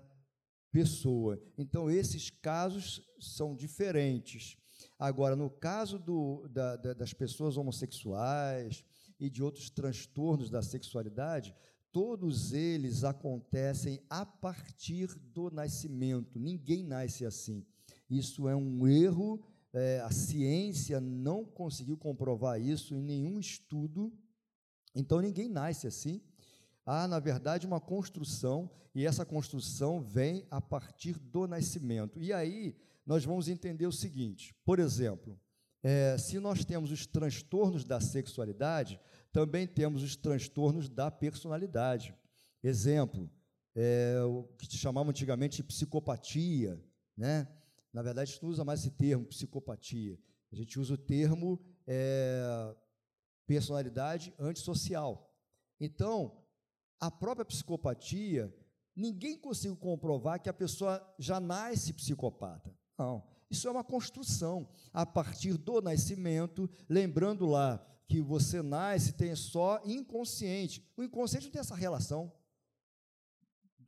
pessoa. 0.70 1.40
Então, 1.56 1.90
esses 1.90 2.28
casos 2.28 3.01
são 3.18 3.55
diferentes. 3.56 4.59
Agora, 4.98 5.34
no 5.34 5.48
caso 5.48 5.98
do, 5.98 6.47
da, 6.48 6.76
da, 6.76 6.93
das 6.93 7.14
pessoas 7.14 7.56
homossexuais, 7.56 8.84
e 9.22 9.30
de 9.30 9.40
outros 9.40 9.70
transtornos 9.70 10.51
da 10.51 10.60
sexualidade, 10.62 11.55
todos 11.93 12.52
eles 12.52 13.05
acontecem 13.05 14.01
a 14.09 14.24
partir 14.24 15.14
do 15.32 15.51
nascimento. 15.51 16.39
Ninguém 16.39 16.82
nasce 16.82 17.24
assim. 17.27 17.64
Isso 18.09 18.48
é 18.48 18.56
um 18.56 18.86
erro, 18.89 19.44
é, 19.73 20.01
a 20.01 20.10
ciência 20.10 21.01
não 21.01 21.44
conseguiu 21.44 21.97
comprovar 21.97 22.60
isso 22.60 22.94
em 22.94 23.02
nenhum 23.02 23.39
estudo. 23.39 24.12
Então, 24.94 25.20
ninguém 25.20 25.48
nasce 25.48 25.86
assim. 25.86 26.20
Há, 26.85 27.06
na 27.06 27.20
verdade, 27.20 27.66
uma 27.66 27.81
construção, 27.81 28.70
e 28.94 29.06
essa 29.06 29.24
construção 29.24 30.02
vem 30.02 30.47
a 30.51 30.60
partir 30.60 31.19
do 31.19 31.47
nascimento. 31.47 32.20
E 32.20 32.32
aí, 32.32 32.74
nós 33.06 33.24
vamos 33.24 33.48
entender 33.48 33.86
o 33.86 33.93
seguinte: 33.93 34.55
por 34.64 34.78
exemplo, 34.78 35.39
é, 35.82 36.16
se 36.19 36.39
nós 36.39 36.64
temos 36.64 36.90
os 36.90 37.06
transtornos 37.06 37.85
da 37.85 38.01
sexualidade, 38.01 39.01
também 39.32 39.66
temos 39.66 40.02
os 40.02 40.14
transtornos 40.14 40.88
da 40.88 41.10
personalidade. 41.10 42.14
Exemplo, 42.62 43.30
é, 43.74 44.20
o 44.24 44.44
que 44.59 44.66
se 44.66 44.76
chamava 44.76 45.10
antigamente 45.10 45.56
de 45.56 45.64
psicopatia, 45.64 46.80
né? 47.16 47.48
Na 47.92 48.02
verdade, 48.02 48.30
a 48.30 48.32
gente 48.32 48.42
não 48.42 48.50
usa 48.50 48.64
mais 48.64 48.80
esse 48.80 48.90
termo, 48.90 49.24
psicopatia. 49.26 50.18
A 50.52 50.56
gente 50.56 50.78
usa 50.78 50.94
o 50.94 50.98
termo 50.98 51.60
é, 51.86 52.74
personalidade 53.46 54.34
antissocial. 54.38 55.34
Então, 55.80 56.38
a 57.00 57.10
própria 57.10 57.44
psicopatia, 57.44 58.54
ninguém 58.94 59.38
conseguiu 59.38 59.76
comprovar 59.76 60.40
que 60.40 60.48
a 60.48 60.54
pessoa 60.54 61.02
já 61.18 61.40
nasce 61.40 61.92
psicopata. 61.92 62.74
Não. 62.98 63.26
Isso 63.50 63.68
é 63.68 63.70
uma 63.70 63.84
construção 63.84 64.68
a 64.92 65.04
partir 65.04 65.59
do 65.59 65.82
nascimento, 65.82 66.70
lembrando 66.88 67.44
lá 67.44 67.84
que 68.12 68.20
você 68.20 68.60
nasce 68.60 69.14
tem 69.14 69.34
só 69.34 69.80
inconsciente. 69.86 70.86
O 70.94 71.02
inconsciente 71.02 71.47
não 71.47 71.52
tem 71.52 71.60
essa 71.60 71.74
relação. 71.74 72.30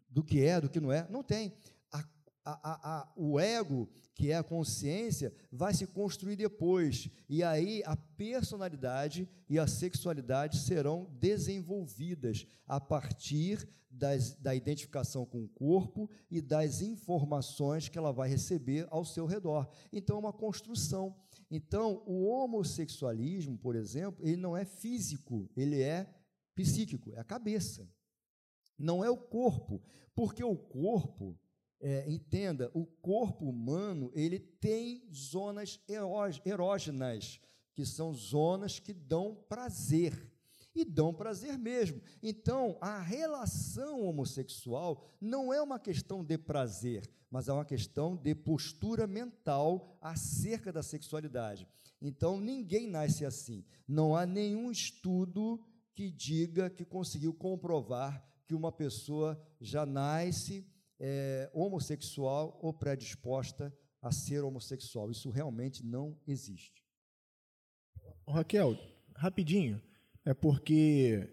do 0.08 0.24
que 0.24 0.42
é, 0.42 0.58
do 0.62 0.70
que 0.70 0.80
não 0.80 0.90
é. 0.90 1.06
Não 1.10 1.22
tem. 1.22 1.52
A, 1.92 2.02
a, 2.42 2.98
a, 3.00 3.12
o 3.16 3.38
ego, 3.38 3.86
que 4.14 4.30
é 4.30 4.36
a 4.36 4.42
consciência, 4.42 5.34
vai 5.52 5.74
se 5.74 5.86
construir 5.86 6.36
depois. 6.36 7.10
E 7.28 7.42
aí 7.42 7.82
a 7.84 7.96
personalidade 7.96 9.28
e 9.46 9.58
a 9.58 9.66
sexualidade 9.66 10.58
serão 10.60 11.06
desenvolvidas 11.20 12.46
a 12.66 12.80
partir 12.80 13.68
das, 13.90 14.34
da 14.36 14.54
identificação 14.54 15.26
com 15.26 15.44
o 15.44 15.48
corpo 15.48 16.08
e 16.30 16.40
das 16.40 16.80
informações 16.80 17.90
que 17.90 17.98
ela 17.98 18.12
vai 18.12 18.30
receber 18.30 18.86
ao 18.90 19.04
seu 19.04 19.26
redor. 19.26 19.68
Então, 19.92 20.16
é 20.16 20.20
uma 20.20 20.32
construção. 20.32 21.14
Então, 21.56 22.02
o 22.04 22.24
homossexualismo, 22.24 23.56
por 23.56 23.76
exemplo, 23.76 24.26
ele 24.26 24.36
não 24.36 24.56
é 24.56 24.64
físico, 24.64 25.48
ele 25.56 25.80
é 25.80 26.12
psíquico, 26.52 27.12
é 27.12 27.20
a 27.20 27.22
cabeça. 27.22 27.88
Não 28.76 29.04
é 29.04 29.08
o 29.08 29.16
corpo, 29.16 29.80
porque 30.16 30.42
o 30.42 30.56
corpo, 30.56 31.38
é, 31.80 32.10
entenda, 32.10 32.72
o 32.74 32.84
corpo 32.84 33.48
humano 33.48 34.10
ele 34.16 34.40
tem 34.40 35.08
zonas 35.14 35.80
erógenas, 36.44 37.40
que 37.72 37.86
são 37.86 38.12
zonas 38.12 38.80
que 38.80 38.92
dão 38.92 39.36
prazer 39.48 40.33
e 40.74 40.84
dão 40.84 41.14
prazer 41.14 41.56
mesmo. 41.56 42.00
Então, 42.22 42.76
a 42.80 43.00
relação 43.00 44.00
homossexual 44.02 45.04
não 45.20 45.52
é 45.52 45.62
uma 45.62 45.78
questão 45.78 46.24
de 46.24 46.36
prazer, 46.36 47.08
mas 47.30 47.48
é 47.48 47.52
uma 47.52 47.64
questão 47.64 48.16
de 48.16 48.34
postura 48.34 49.06
mental 49.06 49.96
acerca 50.00 50.72
da 50.72 50.82
sexualidade. 50.82 51.68
Então, 52.02 52.40
ninguém 52.40 52.88
nasce 52.88 53.24
assim. 53.24 53.64
Não 53.86 54.16
há 54.16 54.26
nenhum 54.26 54.70
estudo 54.70 55.64
que 55.94 56.10
diga 56.10 56.68
que 56.68 56.84
conseguiu 56.84 57.32
comprovar 57.32 58.22
que 58.46 58.54
uma 58.54 58.72
pessoa 58.72 59.40
já 59.60 59.86
nasce 59.86 60.66
é, 60.98 61.48
homossexual 61.52 62.58
ou 62.60 62.72
predisposta 62.72 63.72
a 64.02 64.12
ser 64.12 64.44
homossexual. 64.44 65.10
Isso 65.10 65.30
realmente 65.30 65.84
não 65.84 66.18
existe. 66.26 66.84
Raquel, 68.28 68.76
rapidinho 69.16 69.80
é 70.24 70.32
porque 70.32 71.28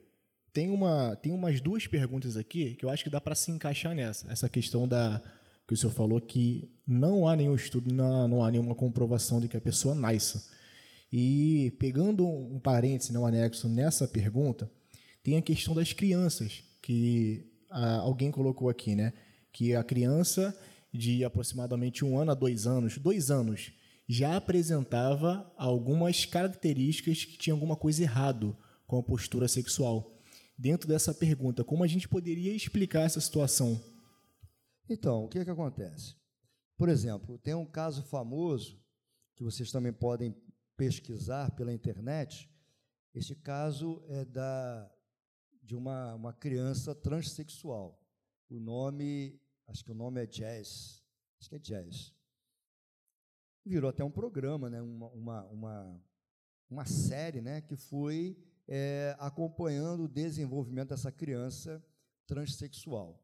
tem, 0.52 0.70
uma, 0.70 1.16
tem 1.16 1.32
umas 1.32 1.62
duas 1.62 1.88
perguntas 1.88 2.36
aqui 2.36 2.76
que 2.76 2.84
eu 2.84 2.90
acho 2.90 3.04
que 3.04 3.10
dá 3.10 3.22
para 3.22 3.36
se 3.36 3.52
encaixar 3.52 3.96
nessa. 3.96 4.32
Essa 4.32 4.50
questão 4.50 4.88
da 4.88 5.22
que 5.68 5.74
o 5.74 5.78
senhor 5.78 5.94
falou 5.94 6.20
que 6.20 6.70
não 6.86 7.26
há 7.28 7.36
nenhum 7.36 7.56
estudo, 7.56 7.94
não 7.94 8.28
não 8.28 8.44
há 8.44 8.52
nenhuma 8.52 8.76
comprovação 8.76 9.40
de 9.40 9.48
que 9.48 9.56
a 9.56 9.62
pessoa 9.62 9.96
nasça. 9.96 10.46
E 11.12 11.74
pegando 11.80 12.28
um 12.28 12.60
parêntese, 12.60 13.18
um 13.18 13.26
anexo 13.26 13.70
nessa 13.70 14.08
pergunta, 14.08 14.70
tem 15.24 15.38
a 15.38 15.42
questão 15.42 15.74
das 15.74 15.94
crianças, 15.94 16.64
que 16.82 17.50
ah, 17.70 17.98
alguém 17.98 18.32
colocou 18.32 18.70
aqui, 18.70 18.96
né? 18.96 19.14
Que 19.54 19.76
a 19.76 19.84
criança 19.84 20.58
de 20.94 21.24
aproximadamente 21.24 22.04
um 22.04 22.18
ano 22.18 22.32
a 22.32 22.36
dois 22.36 22.68
anos, 22.68 22.98
dois 22.98 23.32
anos, 23.32 23.72
já 24.08 24.36
apresentava 24.36 25.50
algumas 25.58 26.26
características 26.26 27.24
que 27.24 27.38
tinha 27.38 27.54
alguma 27.54 27.78
coisa 27.78 28.04
errado 28.04 28.58
com 28.92 28.98
a 28.98 29.04
postura 29.04 29.48
sexual. 29.48 30.22
Dentro 30.58 30.86
dessa 30.86 31.14
pergunta, 31.14 31.64
como 31.64 31.82
a 31.82 31.88
gente 31.88 32.10
poderia 32.10 32.54
explicar 32.54 33.04
essa 33.04 33.22
situação? 33.22 33.82
Então, 34.90 35.24
o 35.24 35.30
que, 35.30 35.40
é 35.40 35.46
que 35.46 35.50
acontece? 35.50 36.18
Por 36.76 36.90
exemplo, 36.90 37.38
tem 37.38 37.56
um 37.56 37.66
caso 37.66 38.04
famoso 38.04 38.78
que 39.34 39.46
vocês 39.46 39.72
também 39.72 39.94
podem 39.94 40.36
pesquisar 40.76 41.52
pela 41.52 41.72
internet. 41.72 42.52
Este 43.16 43.34
caso 43.34 44.04
é 44.10 44.26
da, 44.26 44.92
de 45.64 45.74
uma, 45.74 46.14
uma 46.16 46.34
criança 46.34 46.94
transexual. 46.94 47.98
O 48.50 48.60
nome, 48.60 49.40
acho 49.68 49.86
que 49.86 49.92
o 49.92 49.96
nome 49.96 50.22
é 50.22 50.26
Jazz. 50.26 51.02
Acho 51.40 51.50
que 51.50 51.56
é 51.56 51.60
Jazz. 51.60 52.14
Virou 53.66 53.90
até 53.90 54.04
um 54.04 54.12
programa, 54.12 54.70
né? 54.70 54.82
uma, 54.82 55.08
uma, 55.12 55.44
uma, 55.46 56.04
uma 56.70 56.86
série 56.86 57.40
né? 57.40 57.62
que 57.62 57.78
foi 57.78 58.51
é, 58.74 59.18
acompanhando 59.20 60.06
o 60.06 60.08
desenvolvimento 60.08 60.90
dessa 60.90 61.12
criança 61.12 61.84
transexual. 62.26 63.22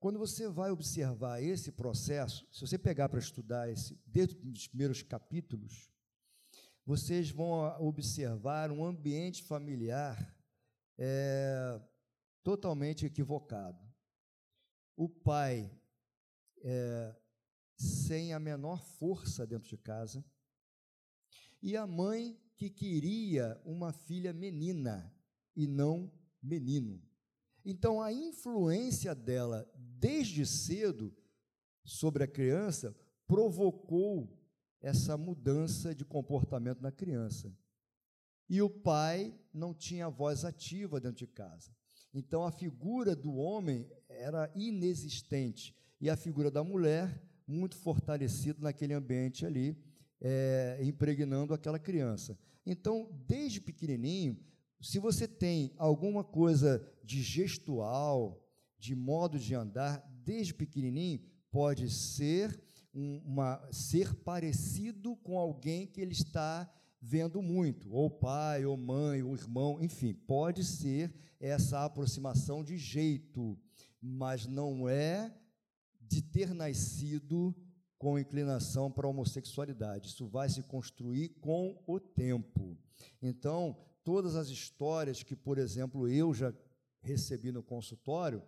Quando 0.00 0.18
você 0.18 0.48
vai 0.48 0.70
observar 0.70 1.42
esse 1.42 1.70
processo, 1.70 2.48
se 2.50 2.62
você 2.62 2.78
pegar 2.78 3.10
para 3.10 3.18
estudar 3.18 3.70
esse, 3.70 4.00
desde 4.06 4.34
os 4.48 4.66
primeiros 4.66 5.02
capítulos, 5.02 5.92
vocês 6.86 7.30
vão 7.30 7.78
observar 7.78 8.70
um 8.70 8.82
ambiente 8.82 9.42
familiar 9.42 10.34
é, 10.96 11.78
totalmente 12.42 13.04
equivocado. 13.04 13.86
O 14.96 15.10
pai 15.10 15.70
é, 16.64 17.14
sem 17.76 18.32
a 18.32 18.40
menor 18.40 18.82
força 18.82 19.46
dentro 19.46 19.68
de 19.68 19.76
casa, 19.76 20.24
e 21.60 21.76
a 21.76 21.86
mãe 21.86 22.40
que 22.62 22.70
queria 22.70 23.60
uma 23.64 23.92
filha 23.92 24.32
menina 24.32 25.12
e 25.56 25.66
não 25.66 26.12
menino. 26.40 27.02
Então, 27.64 28.00
a 28.00 28.12
influência 28.12 29.14
dela 29.16 29.68
desde 29.74 30.46
cedo 30.46 31.12
sobre 31.84 32.22
a 32.22 32.28
criança 32.28 32.94
provocou 33.26 34.38
essa 34.80 35.16
mudança 35.16 35.92
de 35.92 36.04
comportamento 36.04 36.80
na 36.80 36.92
criança. 36.92 37.52
E 38.48 38.62
o 38.62 38.70
pai 38.70 39.36
não 39.52 39.74
tinha 39.74 40.08
voz 40.08 40.44
ativa 40.44 41.00
dentro 41.00 41.18
de 41.18 41.26
casa. 41.26 41.74
Então, 42.14 42.44
a 42.44 42.52
figura 42.52 43.16
do 43.16 43.34
homem 43.34 43.90
era 44.08 44.48
inexistente 44.54 45.74
e 46.00 46.08
a 46.08 46.16
figura 46.16 46.50
da 46.50 46.62
mulher 46.62 47.20
muito 47.44 47.76
fortalecida 47.76 48.60
naquele 48.60 48.94
ambiente 48.94 49.44
ali, 49.44 49.76
é, 50.20 50.78
impregnando 50.82 51.52
aquela 51.52 51.78
criança. 51.78 52.38
Então, 52.64 53.08
desde 53.26 53.60
pequenininho, 53.60 54.38
se 54.80 54.98
você 54.98 55.28
tem 55.28 55.72
alguma 55.76 56.24
coisa 56.24 56.84
de 57.04 57.22
gestual, 57.22 58.42
de 58.78 58.94
modo 58.94 59.38
de 59.38 59.54
andar, 59.54 60.04
desde 60.24 60.52
pequenininho, 60.54 61.20
pode 61.50 61.88
ser 61.90 62.60
uma 62.92 63.66
ser 63.72 64.14
parecido 64.14 65.16
com 65.16 65.38
alguém 65.38 65.86
que 65.86 66.00
ele 66.00 66.12
está 66.12 66.70
vendo 67.00 67.42
muito, 67.42 67.92
ou 67.92 68.10
pai, 68.10 68.64
ou 68.64 68.76
mãe, 68.76 69.22
ou 69.22 69.34
irmão, 69.34 69.78
enfim, 69.80 70.14
pode 70.14 70.62
ser 70.62 71.12
essa 71.40 71.84
aproximação 71.84 72.62
de 72.62 72.76
jeito, 72.76 73.58
mas 74.00 74.46
não 74.46 74.88
é 74.88 75.34
de 76.00 76.22
ter 76.22 76.54
nascido 76.54 77.54
com 78.02 78.18
inclinação 78.18 78.90
para 78.90 79.06
a 79.06 79.10
homossexualidade. 79.10 80.08
Isso 80.08 80.26
vai 80.26 80.48
se 80.48 80.60
construir 80.64 81.28
com 81.40 81.80
o 81.86 82.00
tempo. 82.00 82.76
Então, 83.22 83.76
todas 84.02 84.34
as 84.34 84.48
histórias 84.48 85.22
que, 85.22 85.36
por 85.36 85.56
exemplo, 85.56 86.08
eu 86.08 86.34
já 86.34 86.52
recebi 87.00 87.52
no 87.52 87.62
consultório, 87.62 88.42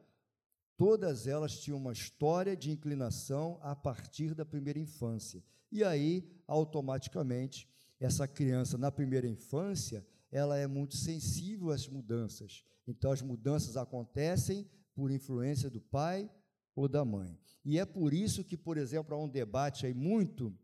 todas 0.76 1.28
elas 1.28 1.60
tinham 1.60 1.78
uma 1.78 1.92
história 1.92 2.56
de 2.56 2.72
inclinação 2.72 3.60
a 3.62 3.76
partir 3.76 4.34
da 4.34 4.44
primeira 4.44 4.80
infância. 4.80 5.40
E 5.70 5.84
aí, 5.84 6.28
automaticamente, 6.48 7.68
essa 8.00 8.26
criança 8.26 8.76
na 8.76 8.90
primeira 8.90 9.28
infância, 9.28 10.04
ela 10.32 10.58
é 10.58 10.66
muito 10.66 10.96
sensível 10.96 11.70
às 11.70 11.86
mudanças. 11.86 12.64
Então, 12.88 13.12
as 13.12 13.22
mudanças 13.22 13.76
acontecem 13.76 14.68
por 14.96 15.12
influência 15.12 15.70
do 15.70 15.80
pai 15.80 16.28
ou 16.74 16.88
da 16.88 17.04
mãe. 17.04 17.38
E 17.64 17.78
é 17.78 17.84
por 17.84 18.12
isso 18.12 18.44
que, 18.44 18.56
por 18.56 18.76
exemplo, 18.76 19.14
há 19.14 19.18
um 19.18 19.28
debate 19.28 19.86
aí 19.86 19.94
muito 19.94 20.56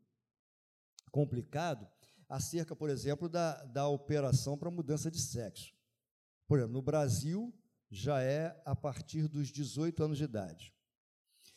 complicado 1.10 1.88
acerca, 2.28 2.76
por 2.76 2.90
exemplo, 2.90 3.28
da, 3.28 3.64
da 3.64 3.88
operação 3.88 4.56
para 4.56 4.70
mudança 4.70 5.10
de 5.10 5.18
sexo. 5.18 5.74
Por 6.46 6.58
exemplo, 6.58 6.74
no 6.74 6.82
Brasil 6.82 7.52
já 7.90 8.22
é 8.22 8.60
a 8.64 8.76
partir 8.76 9.26
dos 9.26 9.48
18 9.48 10.04
anos 10.04 10.18
de 10.18 10.24
idade. 10.24 10.72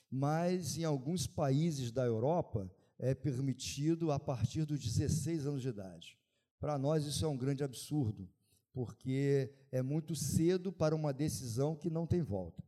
Mas 0.09 0.77
em 0.77 0.83
alguns 0.83 1.27
países 1.27 1.91
da 1.91 2.05
Europa 2.05 2.71
é 2.97 3.13
permitido 3.13 4.11
a 4.11 4.19
partir 4.19 4.65
dos 4.65 4.79
16 4.79 5.45
anos 5.45 5.61
de 5.61 5.69
idade. 5.69 6.17
Para 6.59 6.77
nós 6.77 7.05
isso 7.05 7.25
é 7.25 7.27
um 7.27 7.37
grande 7.37 7.63
absurdo, 7.63 8.29
porque 8.71 9.53
é 9.71 9.81
muito 9.81 10.15
cedo 10.15 10.71
para 10.71 10.95
uma 10.95 11.13
decisão 11.13 11.75
que 11.75 11.89
não 11.89 12.07
tem 12.07 12.21
volta. 12.21 12.63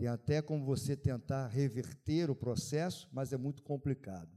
Tem 0.00 0.08
até 0.08 0.40
como 0.40 0.64
você 0.64 0.96
tentar 0.96 1.48
reverter 1.48 2.30
o 2.30 2.34
processo, 2.34 3.06
mas 3.12 3.34
é 3.34 3.36
muito 3.36 3.62
complicado. 3.62 4.30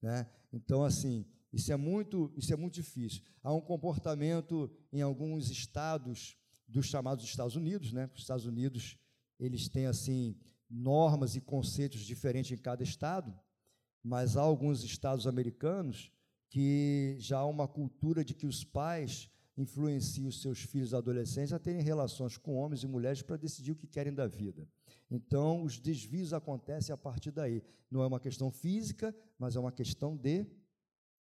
Né? 0.00 0.24
Então, 0.52 0.84
assim, 0.84 1.26
isso 1.52 1.72
é 1.72 1.76
muito, 1.76 2.32
isso 2.36 2.52
é 2.52 2.56
muito 2.56 2.74
difícil. 2.74 3.24
Há 3.42 3.52
um 3.52 3.60
comportamento 3.60 4.70
em 4.92 5.02
alguns 5.02 5.50
estados 5.50 6.36
dos 6.68 6.86
chamados 6.86 7.24
Estados 7.24 7.56
Unidos, 7.56 7.92
né? 7.92 8.08
Os 8.14 8.20
Estados 8.20 8.46
Unidos 8.46 8.96
eles 9.40 9.68
têm 9.68 9.86
assim 9.86 10.36
normas 10.70 11.34
e 11.34 11.40
conceitos 11.40 12.02
diferentes 12.02 12.52
em 12.52 12.56
cada 12.56 12.84
estado, 12.84 13.36
mas 14.00 14.36
há 14.36 14.40
alguns 14.40 14.84
estados 14.84 15.26
americanos 15.26 16.12
que 16.48 17.16
já 17.18 17.38
há 17.38 17.46
uma 17.46 17.66
cultura 17.66 18.24
de 18.24 18.34
que 18.34 18.46
os 18.46 18.62
pais 18.62 19.28
influencia 19.56 20.28
os 20.28 20.40
seus 20.40 20.60
filhos 20.60 20.94
adolescentes 20.94 21.52
a 21.52 21.58
terem 21.58 21.82
relações 21.82 22.36
com 22.36 22.54
homens 22.54 22.84
e 22.84 22.86
mulheres 22.86 23.20
para 23.20 23.36
decidir 23.36 23.72
o 23.72 23.76
que 23.76 23.88
querem 23.88 24.14
da 24.14 24.28
vida. 24.28 24.68
Então, 25.10 25.62
os 25.62 25.78
desvios 25.78 26.32
acontecem 26.32 26.92
a 26.92 26.96
partir 26.96 27.30
daí. 27.30 27.62
Não 27.90 28.02
é 28.02 28.06
uma 28.06 28.20
questão 28.20 28.50
física, 28.50 29.14
mas 29.38 29.56
é 29.56 29.60
uma 29.60 29.72
questão 29.72 30.16
de 30.16 30.46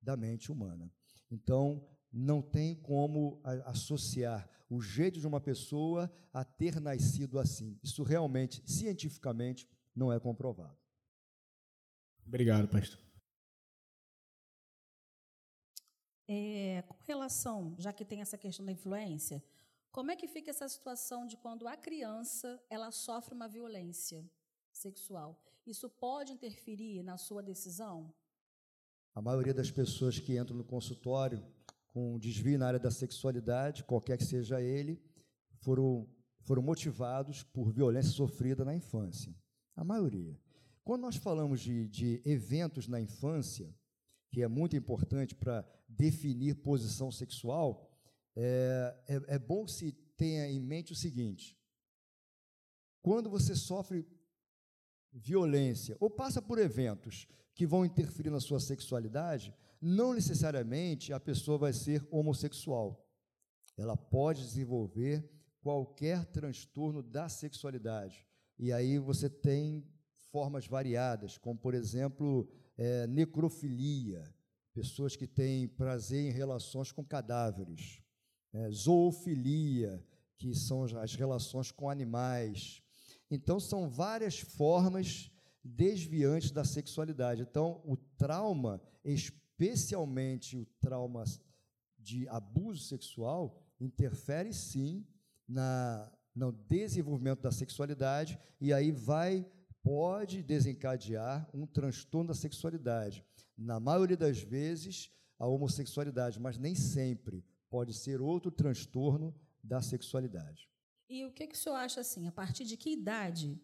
da 0.01 0.17
mente 0.17 0.51
humana. 0.51 0.91
Então, 1.31 1.87
não 2.13 2.41
tem 2.41 2.75
como 2.75 3.41
associar 3.67 4.49
o 4.71 4.81
jeito 4.81 5.21
de 5.21 5.27
uma 5.27 5.41
pessoa 5.41 6.11
a 6.33 6.45
ter 6.45 6.81
nascido 6.81 7.39
assim. 7.39 7.79
Isso 7.83 8.03
realmente, 8.03 8.63
cientificamente, 8.65 9.69
não 9.95 10.13
é 10.13 10.19
comprovado. 10.19 10.77
Obrigado, 12.27 12.69
pastor. 12.69 12.99
É, 16.27 16.83
com 16.83 16.97
relação, 17.05 17.75
já 17.79 17.91
que 17.91 18.05
tem 18.05 18.21
essa 18.21 18.37
questão 18.37 18.65
da 18.65 18.73
influência, 18.73 19.43
como 19.91 20.11
é 20.11 20.17
que 20.17 20.29
fica 20.29 20.51
essa 20.51 20.69
situação 20.69 21.27
de 21.27 21.37
quando 21.37 21.67
a 21.67 21.77
criança 21.77 22.61
ela 22.69 22.91
sofre 22.91 23.35
uma 23.35 23.49
violência 23.49 24.25
sexual? 24.73 25.41
Isso 25.67 25.89
pode 25.89 26.33
interferir 26.33 27.03
na 27.03 27.17
sua 27.17 27.43
decisão? 27.43 28.13
A 29.15 29.21
maioria 29.21 29.53
das 29.53 29.71
pessoas 29.71 30.19
que 30.19 30.39
entram 30.39 30.57
no 30.57 30.65
consultório 30.65 31.45
com 31.89 32.19
desvio 32.19 32.59
na 32.59 32.67
área 32.69 32.79
da 32.79 32.91
sexualidade, 32.91 33.83
qualquer 33.85 34.19
que 34.19 34.25
seja 34.25 34.61
ele, 34.61 35.03
foram, 35.57 36.09
foram 36.43 36.63
motivados 36.63 37.43
por 37.43 37.73
violência 37.73 38.13
sofrida 38.13 38.65
na 38.65 38.75
infância. 38.75 39.35
A 39.75 39.83
maioria. 39.83 40.39
Quando 40.85 41.03
nós 41.03 41.17
falamos 41.17 41.61
de, 41.61 41.89
de 41.89 42.23
eventos 42.25 42.87
na 42.87 43.01
infância, 43.01 43.75
que 44.31 44.43
é 44.43 44.49
muito 44.49 44.77
importante 44.77 45.35
para 45.35 45.65
definir 45.89 46.57
posição 46.57 47.11
sexual, 47.11 47.88
é, 48.41 48.97
é, 49.09 49.35
é 49.35 49.39
bom 49.39 49.65
que 49.65 49.73
se 49.73 49.91
tenha 50.17 50.49
em 50.49 50.61
mente 50.61 50.93
o 50.93 50.97
seguinte: 50.97 51.59
quando 53.03 53.29
você 53.29 53.57
sofre 53.57 54.07
violência 55.13 55.97
ou 55.99 56.09
passa 56.09 56.41
por 56.41 56.59
eventos 56.59 57.27
que 57.53 57.67
vão 57.67 57.85
interferir 57.85 58.31
na 58.31 58.39
sua 58.39 58.61
sexualidade, 58.61 59.53
não 59.81 60.15
necessariamente 60.15 61.13
a 61.13 61.19
pessoa 61.19 61.59
vai 61.59 61.73
ser 61.73 62.07
homossexual. 62.13 63.05
Ela 63.77 63.97
pode 63.97 64.43
desenvolver 64.43 65.29
qualquer 65.61 66.25
transtorno 66.27 67.03
da 67.03 67.29
sexualidade. 67.29 68.25
E 68.57 68.73
aí 68.73 68.99
você 68.99 69.29
tem 69.29 69.85
formas 70.31 70.69
variadas, 70.69 71.37
como, 71.39 71.59
por 71.59 71.75
exemplo, 71.75 72.49
é, 72.77 73.07
necrofilia, 73.09 74.33
pessoas 74.73 75.17
que 75.17 75.27
têm 75.27 75.67
prazer 75.67 76.31
em 76.31 76.33
relações 76.33 76.93
com 76.93 77.05
cadáveres, 77.05 78.01
é, 78.53 78.71
zoofilia, 78.71 80.05
que 80.37 80.55
são 80.55 80.85
as 80.85 81.15
relações 81.15 81.71
com 81.71 81.91
animais. 81.91 82.83
Então, 83.31 83.59
são 83.59 83.89
várias 83.89 84.39
formas 84.39 85.31
desviantes 85.63 86.51
da 86.51 86.65
sexualidade. 86.65 87.43
Então, 87.43 87.83
o 87.85 87.97
trauma 87.97 88.81
especialmente 89.05 90.57
o 90.57 90.67
trauma 90.81 91.25
de 91.99 92.29
abuso 92.29 92.85
sexual, 92.85 93.61
interfere 93.81 94.53
sim 94.53 95.07
na, 95.47 96.11
no 96.35 96.53
desenvolvimento 96.53 97.41
da 97.41 97.51
sexualidade 97.51 98.39
e 98.61 98.73
aí 98.73 98.93
vai 98.93 99.47
pode 99.83 100.43
desencadear 100.43 101.49
um 101.53 101.67
transtorno 101.67 102.29
da 102.29 102.35
sexualidade. 102.35 103.25
Na 103.57 103.81
maioria 103.81 104.17
das 104.17 104.41
vezes, 104.41 105.11
a 105.39 105.47
homossexualidade, 105.47 106.39
mas 106.39 106.59
nem 106.59 106.75
sempre. 106.75 107.45
Pode 107.69 107.93
ser 107.95 108.21
outro 108.21 108.51
transtorno 108.51 109.35
da 109.63 109.83
sexualidade. 109.83 110.69
E 111.09 111.25
o 111.25 111.33
que, 111.33 111.47
que 111.47 111.55
o 111.55 111.59
senhor 111.59 111.77
acha 111.77 112.01
assim? 112.01 112.27
A 112.27 112.33
partir 112.33 112.65
de 112.65 112.77
que 112.77 112.91
idade 112.91 113.61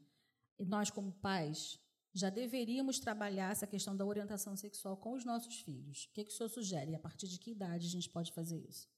nós, 0.58 0.90
como 0.90 1.12
pais, 1.12 1.78
já 2.12 2.30
deveríamos 2.30 3.00
trabalhar 3.00 3.50
essa 3.50 3.66
questão 3.66 3.96
da 3.96 4.04
orientação 4.04 4.56
sexual 4.56 4.96
com 4.96 5.14
os 5.14 5.24
nossos 5.24 5.60
filhos. 5.60 6.04
O 6.04 6.12
que, 6.12 6.24
que 6.24 6.30
o 6.30 6.34
senhor 6.34 6.48
sugere? 6.48 6.92
E 6.92 6.94
a 6.94 6.98
partir 6.98 7.26
de 7.26 7.38
que 7.38 7.50
idade 7.50 7.86
a 7.86 7.90
gente 7.90 8.08
pode 8.08 8.32
fazer 8.32 8.58
isso? 8.58 8.88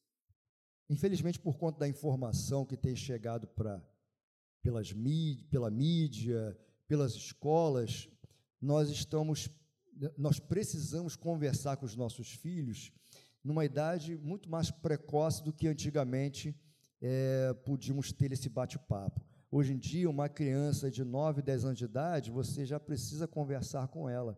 Infelizmente, 0.88 1.40
por 1.40 1.56
conta 1.56 1.80
da 1.80 1.88
informação 1.88 2.64
que 2.64 2.76
tem 2.76 2.94
chegado 2.94 3.46
para 3.48 3.82
pelas 4.62 4.92
mídia, 4.92 5.46
pela 5.48 5.70
mídia, 5.70 6.58
pelas 6.88 7.14
escolas, 7.14 8.08
nós 8.60 8.90
estamos, 8.90 9.48
nós 10.18 10.40
precisamos 10.40 11.14
conversar 11.14 11.76
com 11.76 11.86
os 11.86 11.94
nossos 11.94 12.32
filhos 12.32 12.92
numa 13.46 13.64
idade 13.64 14.16
muito 14.16 14.50
mais 14.50 14.72
precoce 14.72 15.42
do 15.44 15.52
que 15.52 15.68
antigamente 15.68 16.52
é, 17.00 17.54
podíamos 17.64 18.10
ter 18.10 18.32
esse 18.32 18.48
bate-papo. 18.48 19.24
Hoje 19.48 19.72
em 19.72 19.78
dia, 19.78 20.10
uma 20.10 20.28
criança 20.28 20.90
de 20.90 21.04
9, 21.04 21.42
10 21.42 21.64
anos 21.64 21.78
de 21.78 21.84
idade, 21.84 22.32
você 22.32 22.66
já 22.66 22.80
precisa 22.80 23.28
conversar 23.28 23.86
com 23.86 24.08
ela, 24.10 24.36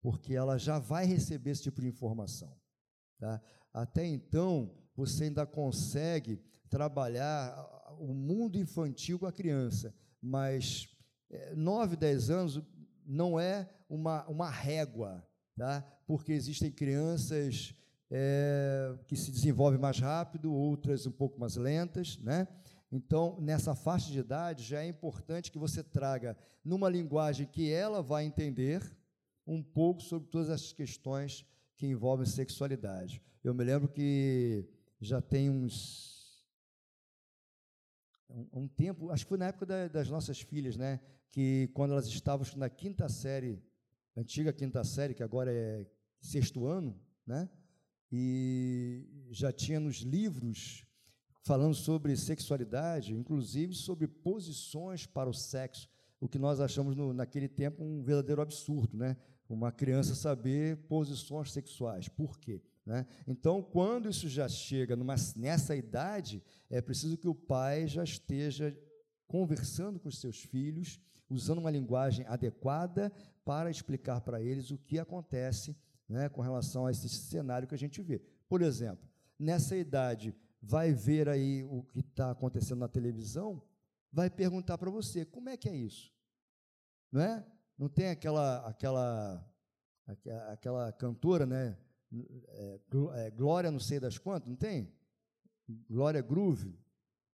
porque 0.00 0.32
ela 0.32 0.56
já 0.58 0.78
vai 0.78 1.04
receber 1.06 1.50
esse 1.50 1.64
tipo 1.64 1.80
de 1.80 1.88
informação. 1.88 2.56
Tá? 3.18 3.42
Até 3.74 4.06
então, 4.06 4.70
você 4.94 5.24
ainda 5.24 5.44
consegue 5.44 6.40
trabalhar 6.68 7.52
o 7.98 8.14
mundo 8.14 8.56
infantil 8.56 9.18
com 9.18 9.26
a 9.26 9.32
criança, 9.32 9.92
mas 10.22 10.88
é, 11.28 11.52
9, 11.56 11.96
10 11.96 12.30
anos 12.30 12.62
não 13.04 13.40
é 13.40 13.68
uma, 13.88 14.24
uma 14.28 14.48
régua, 14.48 15.26
tá? 15.56 15.82
porque 16.06 16.30
existem 16.32 16.70
crianças 16.70 17.74
é, 18.10 18.94
que 19.06 19.16
se 19.16 19.30
desenvolvem 19.30 19.80
mais 19.80 19.98
rápido, 20.00 20.52
outras 20.52 21.06
um 21.06 21.12
pouco 21.12 21.38
mais 21.38 21.56
lentas, 21.56 22.18
né? 22.18 22.48
Então, 22.92 23.40
nessa 23.40 23.74
faixa 23.74 24.10
de 24.10 24.18
idade, 24.18 24.64
já 24.64 24.82
é 24.82 24.88
importante 24.88 25.52
que 25.52 25.58
você 25.58 25.82
traga, 25.82 26.36
numa 26.64 26.88
linguagem 26.88 27.46
que 27.46 27.70
ela 27.70 28.02
vai 28.02 28.24
entender, 28.24 28.82
um 29.46 29.62
pouco 29.62 30.02
sobre 30.02 30.28
todas 30.28 30.50
essas 30.50 30.72
questões 30.72 31.46
que 31.76 31.86
envolvem 31.86 32.26
sexualidade. 32.26 33.22
Eu 33.44 33.54
me 33.54 33.64
lembro 33.64 33.88
que 33.88 34.68
já 35.00 35.20
tem 35.20 35.48
uns. 35.48 36.44
Um, 38.28 38.62
um 38.62 38.68
tempo, 38.68 39.10
acho 39.10 39.24
que 39.24 39.28
foi 39.28 39.38
na 39.38 39.46
época 39.46 39.66
da, 39.66 39.88
das 39.88 40.10
nossas 40.10 40.40
filhas, 40.40 40.76
né? 40.76 41.00
Que 41.30 41.70
quando 41.74 41.92
elas 41.92 42.06
estavam 42.06 42.46
na 42.56 42.68
quinta 42.68 43.08
série, 43.08 43.62
antiga 44.16 44.52
quinta 44.52 44.82
série, 44.84 45.14
que 45.14 45.22
agora 45.22 45.52
é 45.52 45.86
sexto 46.20 46.66
ano, 46.66 47.00
né? 47.26 47.48
E 48.12 49.06
já 49.30 49.52
tinha 49.52 49.78
nos 49.78 49.98
livros 49.98 50.84
falando 51.42 51.74
sobre 51.74 52.16
sexualidade, 52.16 53.14
inclusive 53.14 53.74
sobre 53.74 54.06
posições 54.06 55.06
para 55.06 55.30
o 55.30 55.34
sexo, 55.34 55.88
o 56.20 56.28
que 56.28 56.38
nós 56.38 56.60
achamos 56.60 56.94
no, 56.94 57.12
naquele 57.12 57.48
tempo 57.48 57.82
um 57.82 58.02
verdadeiro 58.02 58.42
absurdo, 58.42 58.96
né? 58.96 59.16
Uma 59.48 59.72
criança 59.72 60.14
saber 60.14 60.76
posições 60.86 61.50
sexuais. 61.50 62.08
Por 62.08 62.38
quê? 62.38 62.62
Né? 62.86 63.06
Então, 63.26 63.62
quando 63.62 64.08
isso 64.08 64.28
já 64.28 64.48
chega 64.48 64.94
numa, 64.94 65.14
nessa 65.34 65.74
idade, 65.74 66.42
é 66.68 66.80
preciso 66.80 67.16
que 67.16 67.28
o 67.28 67.34
pai 67.34 67.86
já 67.86 68.04
esteja 68.04 68.76
conversando 69.26 69.98
com 69.98 70.08
os 70.08 70.20
seus 70.20 70.42
filhos, 70.42 71.00
usando 71.28 71.58
uma 71.58 71.70
linguagem 71.70 72.26
adequada 72.26 73.12
para 73.44 73.70
explicar 73.70 74.20
para 74.20 74.40
eles 74.40 74.70
o 74.70 74.78
que 74.78 74.98
acontece 74.98 75.76
né, 76.10 76.28
com 76.28 76.40
relação 76.40 76.86
a 76.86 76.90
esse 76.90 77.08
cenário 77.08 77.68
que 77.68 77.74
a 77.74 77.78
gente 77.78 78.02
vê. 78.02 78.20
Por 78.48 78.62
exemplo, 78.62 79.08
nessa 79.38 79.76
idade 79.76 80.34
vai 80.60 80.92
ver 80.92 81.28
aí 81.28 81.62
o 81.64 81.84
que 81.84 82.00
está 82.00 82.32
acontecendo 82.32 82.80
na 82.80 82.88
televisão, 82.88 83.62
vai 84.12 84.28
perguntar 84.28 84.76
para 84.76 84.90
você, 84.90 85.24
como 85.24 85.48
é 85.48 85.56
que 85.56 85.68
é 85.68 85.74
isso? 85.74 86.12
Não 87.12 87.20
é? 87.20 87.46
Não 87.78 87.88
tem 87.88 88.08
aquela 88.08 88.66
aquela 88.66 89.48
aquela 90.52 90.92
cantora, 90.92 91.46
né? 91.46 91.78
É, 92.12 92.80
é, 93.14 93.30
Glória 93.30 93.70
não 93.70 93.78
sei 93.78 94.00
das 94.00 94.18
quantas, 94.18 94.48
não 94.48 94.56
tem? 94.56 94.92
Glória 95.88 96.20
Groove, 96.20 96.76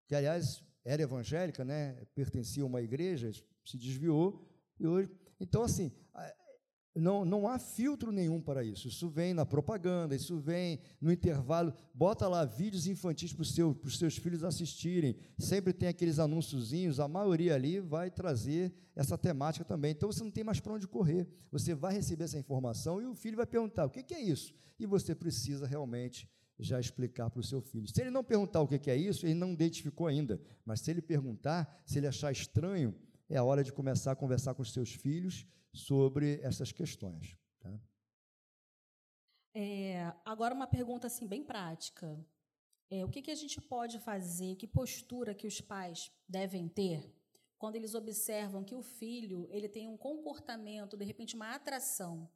que 0.07 0.15
aliás 0.15 0.63
era 0.85 1.03
evangélica, 1.03 1.65
né? 1.65 1.95
Pertencia 2.15 2.63
a 2.63 2.67
uma 2.67 2.83
igreja, 2.83 3.33
se 3.65 3.79
desviou 3.79 4.47
e 4.79 4.87
hoje. 4.87 5.11
Então 5.41 5.63
assim, 5.63 5.91
não, 6.97 7.25
não 7.25 7.47
há 7.47 7.59
filtro 7.59 8.11
nenhum 8.11 8.41
para 8.41 8.65
isso. 8.65 8.89
Isso 8.89 9.09
vem 9.09 9.35
na 9.35 9.45
propaganda, 9.45 10.17
isso 10.17 10.39
vem 10.39 10.81
no 11.01 11.13
intervalo. 11.13 11.73
Bota 11.93 12.27
lá 12.27 12.45
vídeos 12.45 12.87
infantis 12.87 13.33
para 13.33 13.43
os 13.43 13.55
seu, 13.55 13.79
seus 13.91 14.17
filhos 14.17 14.43
assistirem. 14.43 15.17
Sempre 15.39 15.73
tem 15.73 15.89
aqueles 15.89 16.19
anúnciozinhos, 16.19 16.99
a 16.99 17.07
maioria 17.07 17.55
ali 17.55 17.81
vai 17.81 18.11
trazer 18.11 18.73
essa 18.95 19.19
temática 19.19 19.65
também. 19.65 19.91
Então 19.93 20.11
você 20.11 20.25
não 20.25 20.31
tem 20.31 20.43
mais 20.43 20.59
para 20.59 20.73
onde 20.73 20.89
correr. 20.89 21.29
Você 21.53 21.75
vai 21.75 21.93
receber 21.93 22.25
essa 22.25 22.39
informação 22.39 23.01
e 23.01 23.07
o 23.07 23.15
filho 23.15 23.37
vai 23.37 23.47
perguntar: 23.47 23.85
o 23.85 23.91
que, 23.91 24.15
é 24.15 24.21
isso? 24.21 24.55
E 24.79 24.87
você 24.87 25.15
precisa 25.15 25.67
realmente 25.67 26.29
já 26.59 26.81
explicar 26.81 27.29
para 27.29 27.41
o 27.41 27.45
seu 27.45 27.61
filho. 27.61 27.87
Se 27.87 28.01
ele 28.01 28.11
não 28.11 28.25
perguntar 28.25 28.63
o 28.63 28.67
que 28.67 28.91
é 28.91 28.97
isso, 28.97 29.27
ele 29.27 29.35
não 29.35 29.53
identificou 29.53 30.07
ainda. 30.07 30.41
Mas 30.65 30.81
se 30.81 30.91
ele 30.91 31.03
perguntar, 31.03 31.83
se 31.85 31.99
ele 31.99 32.07
achar 32.07 32.33
estranho, 32.33 32.95
é 33.29 33.37
a 33.37 33.45
hora 33.45 33.63
de 33.63 33.73
começar 33.73 34.13
a 34.13 34.17
conversar 34.17 34.55
com 34.55 34.63
os 34.63 34.73
seus 34.73 34.95
filhos 34.95 35.47
sobre 35.77 36.41
essas 36.43 36.73
questões. 36.73 37.37
Tá? 37.61 37.79
É, 39.55 40.13
agora 40.25 40.55
uma 40.55 40.67
pergunta 40.67 41.07
assim 41.07 41.27
bem 41.27 41.45
prática. 41.45 42.19
É, 42.91 43.05
o 43.05 43.09
que, 43.09 43.23
que 43.23 43.31
a 43.31 43.35
gente 43.35 43.61
pode 43.61 43.99
fazer? 43.99 44.57
Que 44.57 44.67
postura 44.67 45.35
que 45.35 45.47
os 45.47 45.61
pais 45.61 46.11
devem 46.29 46.69
ter 46.69 47.13
quando 47.59 47.77
eles 47.77 47.95
observam 47.95 48.65
que 48.65 48.75
o 48.75 48.83
filho 48.83 49.49
ele 49.51 49.69
tem 49.69 49.89
um 49.89 49.97
comportamento, 49.97 50.97
de 50.97 51.05
repente, 51.05 51.35
uma 51.35 51.55
atração, 51.55 52.29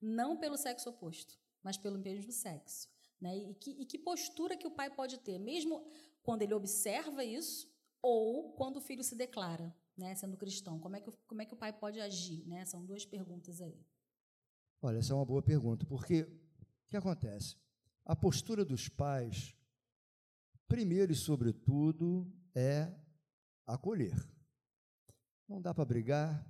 não 0.00 0.36
pelo 0.36 0.56
sexo 0.56 0.90
oposto, 0.90 1.38
mas 1.62 1.78
pelo 1.78 1.98
mesmo 1.98 2.30
sexo. 2.30 2.88
Né? 3.20 3.36
E, 3.36 3.54
que, 3.54 3.70
e 3.70 3.86
que 3.86 3.98
postura 3.98 4.56
que 4.56 4.66
o 4.66 4.70
pai 4.70 4.90
pode 4.90 5.18
ter, 5.18 5.38
mesmo 5.38 5.84
quando 6.22 6.42
ele 6.42 6.54
observa 6.54 7.24
isso 7.24 7.72
ou 8.02 8.52
quando 8.52 8.76
o 8.76 8.80
filho 8.80 9.02
se 9.02 9.14
declara, 9.14 9.74
né, 9.96 10.14
sendo 10.14 10.36
cristão? 10.36 10.78
Como 10.78 10.96
é 10.96 11.00
que, 11.00 11.10
como 11.26 11.42
é 11.42 11.46
que 11.46 11.54
o 11.54 11.56
pai 11.56 11.72
pode 11.72 12.00
agir? 12.00 12.46
Né? 12.46 12.64
São 12.64 12.84
duas 12.84 13.04
perguntas 13.04 13.60
aí. 13.60 13.84
Olha, 14.82 14.98
essa 14.98 15.12
é 15.12 15.16
uma 15.16 15.24
boa 15.24 15.42
pergunta, 15.42 15.86
porque 15.86 16.22
o 16.22 16.88
que 16.88 16.96
acontece? 16.96 17.56
A 18.04 18.14
postura 18.14 18.64
dos 18.64 18.88
pais, 18.88 19.56
primeiro 20.68 21.12
e 21.12 21.16
sobretudo, 21.16 22.30
é 22.54 22.94
acolher. 23.66 24.14
Não 25.48 25.60
dá 25.60 25.72
para 25.72 25.84
brigar, 25.84 26.46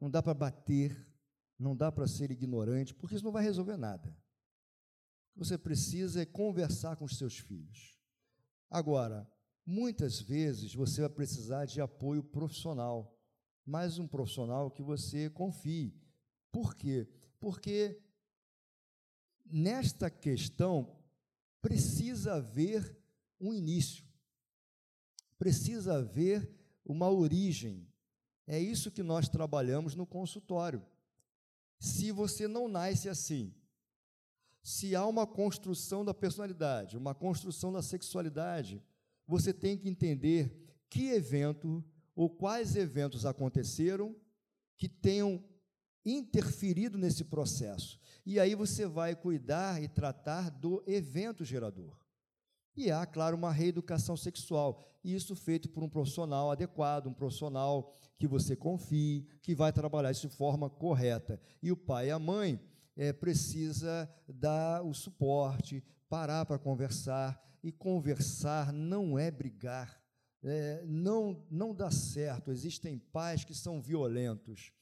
não 0.00 0.10
dá 0.10 0.22
para 0.22 0.34
bater, 0.34 1.06
não 1.58 1.76
dá 1.76 1.90
para 1.90 2.06
ser 2.06 2.30
ignorante, 2.30 2.94
porque 2.94 3.14
isso 3.14 3.24
não 3.24 3.32
vai 3.32 3.42
resolver 3.42 3.76
nada. 3.76 4.08
O 5.34 5.40
que 5.40 5.46
você 5.46 5.58
precisa 5.58 6.20
é 6.20 6.26
conversar 6.26 6.96
com 6.96 7.04
os 7.04 7.16
seus 7.16 7.38
filhos. 7.38 7.98
Agora, 8.70 9.30
muitas 9.64 10.20
vezes 10.20 10.74
você 10.74 11.00
vai 11.00 11.10
precisar 11.10 11.64
de 11.64 11.80
apoio 11.80 12.22
profissional, 12.22 13.16
mas 13.64 13.98
um 13.98 14.06
profissional 14.06 14.70
que 14.70 14.82
você 14.82 15.30
confie. 15.30 15.94
Por 16.50 16.74
quê? 16.74 17.08
Porque 17.38 18.00
nesta 19.44 20.10
questão 20.10 20.96
precisa 21.60 22.34
haver 22.34 22.96
um 23.40 23.52
início, 23.52 24.04
precisa 25.38 25.94
haver 25.94 26.50
uma 26.84 27.10
origem. 27.10 27.88
É 28.46 28.58
isso 28.58 28.90
que 28.90 29.02
nós 29.02 29.28
trabalhamos 29.28 29.94
no 29.94 30.06
consultório. 30.06 30.84
Se 31.78 32.12
você 32.12 32.46
não 32.46 32.68
nasce 32.68 33.08
assim, 33.08 33.54
se 34.62 34.94
há 34.94 35.04
uma 35.06 35.26
construção 35.26 36.04
da 36.04 36.14
personalidade, 36.14 36.96
uma 36.96 37.14
construção 37.14 37.72
da 37.72 37.82
sexualidade, 37.82 38.82
você 39.26 39.52
tem 39.52 39.76
que 39.76 39.88
entender 39.88 40.74
que 40.88 41.10
evento 41.10 41.84
ou 42.14 42.28
quais 42.28 42.76
eventos 42.76 43.24
aconteceram 43.24 44.14
que 44.76 44.88
tenham 44.88 45.42
interferido 46.04 46.98
nesse 46.98 47.24
processo. 47.24 48.00
E 48.26 48.38
aí 48.38 48.54
você 48.54 48.86
vai 48.86 49.14
cuidar 49.14 49.82
e 49.82 49.88
tratar 49.88 50.50
do 50.50 50.82
evento 50.86 51.44
gerador. 51.44 51.96
E 52.76 52.90
há, 52.90 53.04
claro, 53.04 53.36
uma 53.36 53.52
reeducação 53.52 54.16
sexual. 54.16 54.82
Isso 55.04 55.36
feito 55.36 55.68
por 55.68 55.82
um 55.82 55.88
profissional 55.88 56.50
adequado, 56.50 57.06
um 57.06 57.12
profissional 57.12 57.92
que 58.18 58.26
você 58.26 58.56
confie, 58.56 59.26
que 59.42 59.54
vai 59.54 59.72
trabalhar 59.72 60.10
isso 60.10 60.28
de 60.28 60.34
forma 60.34 60.70
correta. 60.70 61.40
E 61.62 61.70
o 61.70 61.76
pai 61.76 62.08
e 62.08 62.10
a 62.10 62.18
mãe 62.18 62.60
é, 62.96 63.12
precisa 63.12 64.08
dar 64.26 64.82
o 64.82 64.94
suporte, 64.94 65.84
parar 66.08 66.46
para 66.46 66.58
conversar. 66.58 67.40
E 67.62 67.70
conversar 67.70 68.72
não 68.72 69.18
é 69.18 69.30
brigar. 69.30 70.02
É, 70.42 70.82
não, 70.84 71.44
não 71.50 71.74
dá 71.74 71.90
certo. 71.90 72.50
Existem 72.50 72.98
pais 72.98 73.44
que 73.44 73.54
são 73.54 73.80
violentos. 73.80 74.72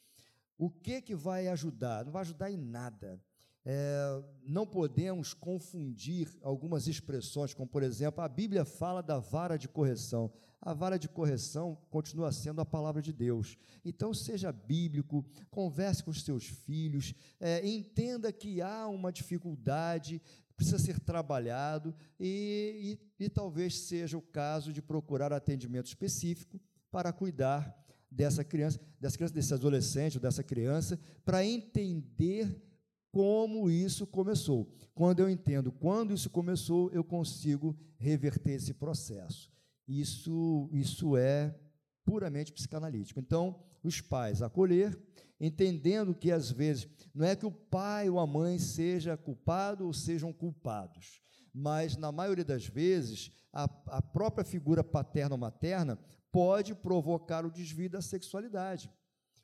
O 0.57 0.71
que, 0.71 1.01
que 1.03 1.15
vai 1.15 1.49
ajudar? 1.49 2.05
Não 2.05 2.13
vai 2.13 2.23
ajudar 2.23 2.51
em 2.51 2.57
nada. 2.57 3.21
É, 3.65 4.23
não 4.43 4.67
podemos 4.67 5.35
confundir 5.35 6.29
algumas 6.43 6.87
expressões, 6.87 7.53
como 7.53 7.69
por 7.69 7.83
exemplo, 7.83 8.23
a 8.23 8.29
Bíblia 8.29 8.65
fala 8.65 9.03
da 9.03 9.19
vara 9.19 9.59
de 9.59 9.69
correção. 9.69 10.33
A 10.63 10.75
vara 10.75 10.99
de 10.99 11.09
correção 11.09 11.79
continua 11.91 12.33
sendo 12.33 12.61
a 12.61 12.67
palavra 12.67 13.01
de 13.01 13.13
Deus. 13.13 13.57
Então, 13.83 14.13
seja 14.13 14.53
bíblico, 14.53 15.25
converse 15.51 16.03
com 16.03 16.11
os 16.11 16.23
seus 16.23 16.47
filhos, 16.47 17.15
é, 17.39 17.67
entenda 17.67 18.31
que 18.31 18.61
há 18.61 18.87
uma 18.87 19.11
dificuldade, 19.11 20.21
precisa 20.61 20.79
ser 20.79 21.01
trabalhado, 21.01 21.95
e, 22.19 22.99
e, 23.19 23.25
e 23.25 23.29
talvez 23.31 23.79
seja 23.79 24.19
o 24.19 24.21
caso 24.21 24.75
de 24.75 24.83
procurar 24.83 25.33
atendimento 25.33 25.87
específico 25.87 26.61
para 26.91 27.15
cuidar 27.15 27.75
dessa 28.11 28.45
criança, 28.45 28.79
dessa 29.01 29.17
criança, 29.17 29.33
desse 29.33 29.55
adolescente 29.55 30.19
ou 30.19 30.21
dessa 30.21 30.43
criança, 30.43 31.01
para 31.25 31.43
entender 31.43 32.63
como 33.11 33.71
isso 33.71 34.07
começou. 34.07 34.71
Quando 34.95 35.21
eu 35.21 35.31
entendo 35.31 35.73
quando 35.73 36.13
isso 36.13 36.29
começou, 36.29 36.91
eu 36.91 37.03
consigo 37.03 37.75
reverter 37.97 38.53
esse 38.53 38.75
processo. 38.75 39.51
Isso, 39.89 40.69
isso 40.75 41.17
é 41.17 41.59
puramente 42.05 42.53
psicanalítico. 42.53 43.19
Então, 43.19 43.59
os 43.83 44.03
pais 44.03 44.43
acolher, 44.43 44.95
entendendo 45.41 46.15
que 46.15 46.31
às 46.31 46.51
vezes 46.51 46.89
não 47.15 47.27
é 47.27 47.35
que 47.35 47.47
o 47.47 47.51
pai 47.51 48.11
ou 48.11 48.19
a 48.19 48.27
mãe 48.27 48.59
seja 48.59 49.17
culpado 49.17 49.87
ou 49.87 49.93
sejam 49.93 50.33
culpados, 50.33 51.23
mas 51.53 51.97
na 51.97 52.13
maioria 52.13 52.45
das 52.45 52.67
vezes 52.67 53.33
a, 53.53 53.65
a 53.87 54.03
própria 54.03 54.45
figura 54.45 54.85
paterna 54.85 55.35
ou 55.35 55.41
materna 55.41 55.99
pode 56.31 56.75
provocar 56.75 57.45
o 57.45 57.51
desvio 57.51 57.91
da 57.91 58.01
sexualidade, 58.01 58.91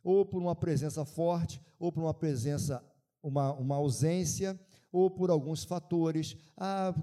ou 0.05 0.25
por 0.25 0.41
uma 0.41 0.55
presença 0.55 1.05
forte, 1.05 1.61
ou 1.79 1.91
por 1.91 2.03
uma 2.03 2.15
presença 2.15 2.85
uma, 3.23 3.53
uma 3.55 3.77
ausência 3.77 4.59
ou 4.93 5.11
por 5.11 5.31
alguns 5.31 5.65
fatores, 5.65 6.37
ah, 6.57 6.95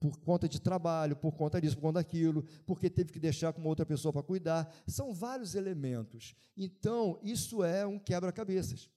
por 0.00 0.16
conta 0.18 0.48
de 0.48 0.60
trabalho, 0.60 1.16
por 1.16 1.32
conta 1.32 1.60
disso, 1.60 1.76
por 1.76 1.82
conta 1.82 2.00
daquilo, 2.00 2.44
porque 2.66 2.88
teve 2.88 3.12
que 3.12 3.18
deixar 3.18 3.52
com 3.52 3.62
outra 3.64 3.84
pessoa 3.84 4.12
para 4.12 4.22
cuidar. 4.22 4.72
São 4.86 5.12
vários 5.12 5.54
elementos. 5.54 6.34
Então, 6.56 7.18
isso 7.22 7.64
é 7.64 7.86
um 7.86 7.98
quebra-cabeças. 7.98 8.88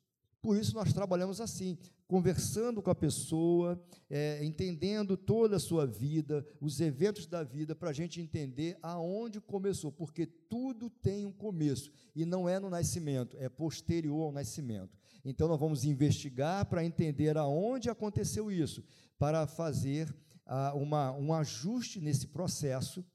Por 0.41 0.57
isso 0.57 0.73
nós 0.73 0.91
trabalhamos 0.91 1.39
assim, 1.39 1.77
conversando 2.07 2.81
com 2.81 2.89
a 2.89 2.95
pessoa, 2.95 3.79
é, 4.09 4.43
entendendo 4.43 5.15
toda 5.15 5.57
a 5.57 5.59
sua 5.59 5.85
vida, 5.85 6.45
os 6.59 6.81
eventos 6.81 7.27
da 7.27 7.43
vida, 7.43 7.75
para 7.75 7.91
a 7.91 7.93
gente 7.93 8.19
entender 8.19 8.75
aonde 8.81 9.39
começou, 9.39 9.91
porque 9.91 10.25
tudo 10.25 10.89
tem 10.89 11.25
um 11.25 11.31
começo, 11.31 11.91
e 12.15 12.25
não 12.25 12.49
é 12.49 12.59
no 12.59 12.71
nascimento, 12.71 13.37
é 13.39 13.47
posterior 13.47 14.23
ao 14.23 14.31
nascimento. 14.31 14.97
Então 15.23 15.47
nós 15.47 15.59
vamos 15.59 15.85
investigar 15.85 16.65
para 16.65 16.83
entender 16.83 17.37
aonde 17.37 17.87
aconteceu 17.87 18.51
isso, 18.51 18.83
para 19.19 19.45
fazer 19.45 20.11
ah, 20.45 20.73
uma, 20.75 21.11
um 21.11 21.33
ajuste 21.33 21.99
nesse 21.99 22.27
processo, 22.27 23.05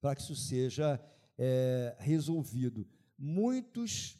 para 0.00 0.14
que 0.14 0.22
isso 0.22 0.36
seja 0.36 1.00
é, 1.38 1.96
resolvido. 1.98 2.86
Muitos 3.18 4.18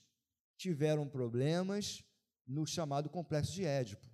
tiveram 0.57 1.09
problemas 1.09 2.03
no 2.47 2.67
chamado 2.67 3.09
complexo 3.09 3.53
de 3.53 3.65
Édipo. 3.65 4.07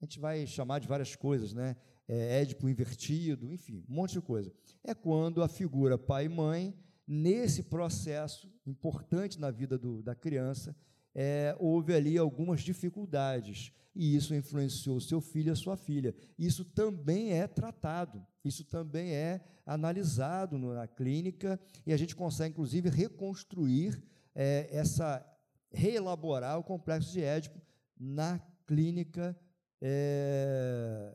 A 0.00 0.04
gente 0.04 0.18
vai 0.18 0.46
chamar 0.46 0.80
de 0.80 0.88
várias 0.88 1.14
coisas, 1.14 1.52
né? 1.52 1.76
É, 2.08 2.40
Édipo 2.40 2.68
invertido, 2.68 3.52
enfim, 3.52 3.84
um 3.88 3.94
monte 3.94 4.14
de 4.14 4.20
coisa. 4.20 4.52
É 4.82 4.94
quando 4.94 5.42
a 5.42 5.48
figura 5.48 5.96
pai 5.96 6.26
e 6.26 6.28
mãe, 6.28 6.76
nesse 7.06 7.62
processo 7.62 8.52
importante 8.66 9.38
na 9.38 9.50
vida 9.50 9.78
do, 9.78 10.02
da 10.02 10.14
criança, 10.14 10.74
é, 11.14 11.54
houve 11.58 11.94
ali 11.94 12.18
algumas 12.18 12.62
dificuldades 12.62 13.72
e 13.94 14.16
isso 14.16 14.34
influenciou 14.34 15.00
seu 15.00 15.20
filho 15.20 15.48
e 15.48 15.52
a 15.52 15.56
sua 15.56 15.76
filha. 15.76 16.14
Isso 16.38 16.64
também 16.64 17.32
é 17.32 17.46
tratado, 17.46 18.24
isso 18.44 18.64
também 18.64 19.12
é 19.12 19.44
analisado 19.66 20.58
na 20.58 20.86
clínica 20.86 21.60
e 21.86 21.92
a 21.92 21.96
gente 21.96 22.16
consegue, 22.16 22.52
inclusive, 22.52 22.88
reconstruir 22.88 24.02
é, 24.34 24.68
essa, 24.70 25.24
reelaborar 25.70 26.58
o 26.58 26.64
complexo 26.64 27.12
de 27.12 27.22
Édipo 27.22 27.60
na 27.98 28.40
clínica 28.66 29.36
é, 29.80 31.12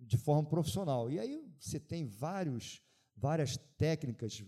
de 0.00 0.16
forma 0.16 0.48
profissional. 0.48 1.10
E 1.10 1.18
aí 1.18 1.44
você 1.58 1.78
tem 1.78 2.06
vários, 2.06 2.82
várias 3.16 3.56
técnicas 3.78 4.42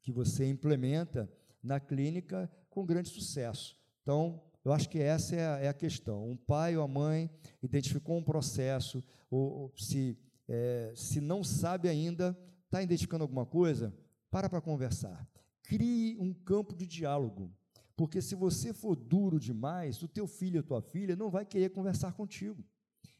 que 0.00 0.12
você 0.12 0.46
implementa 0.46 1.30
na 1.62 1.80
clínica 1.80 2.50
com 2.68 2.84
grande 2.84 3.08
sucesso. 3.08 3.76
Então, 4.02 4.42
eu 4.64 4.72
acho 4.72 4.88
que 4.88 4.98
essa 4.98 5.36
é 5.36 5.46
a, 5.46 5.58
é 5.58 5.68
a 5.68 5.74
questão. 5.74 6.28
Um 6.28 6.36
pai 6.36 6.76
ou 6.76 6.82
a 6.82 6.88
mãe 6.88 7.30
identificou 7.62 8.16
um 8.16 8.22
processo, 8.22 9.04
ou, 9.30 9.52
ou 9.52 9.72
se, 9.76 10.18
é, 10.48 10.92
se 10.96 11.20
não 11.20 11.44
sabe 11.44 11.88
ainda, 11.88 12.36
está 12.64 12.82
identificando 12.82 13.22
alguma 13.22 13.44
coisa, 13.44 13.94
para 14.30 14.48
para 14.48 14.60
conversar. 14.60 15.28
Crie 15.62 16.16
um 16.18 16.32
campo 16.32 16.74
de 16.74 16.86
diálogo. 16.86 17.52
Porque 17.94 18.20
se 18.20 18.34
você 18.34 18.72
for 18.72 18.96
duro 18.96 19.38
demais, 19.38 20.02
o 20.02 20.08
teu 20.08 20.26
filho 20.26 20.58
ou 20.58 20.62
tua 20.62 20.82
filha 20.82 21.14
não 21.14 21.30
vai 21.30 21.44
querer 21.44 21.70
conversar 21.70 22.12
contigo. 22.14 22.64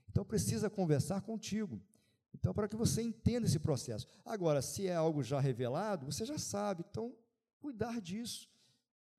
Então 0.09 0.25
precisa 0.25 0.71
conversar 0.71 1.21
contigo. 1.21 1.81
Então, 2.35 2.53
para 2.53 2.67
que 2.67 2.75
você 2.75 3.01
entenda 3.01 3.47
esse 3.47 3.61
processo. 3.61 4.09
Agora, 4.25 4.61
se 4.61 4.89
é 4.89 4.95
algo 4.95 5.23
já 5.23 5.39
revelado, 5.39 6.05
você 6.05 6.25
já 6.27 6.37
sabe. 6.37 6.85
Então, 6.91 7.15
cuidar 7.61 8.01
disso 8.01 8.51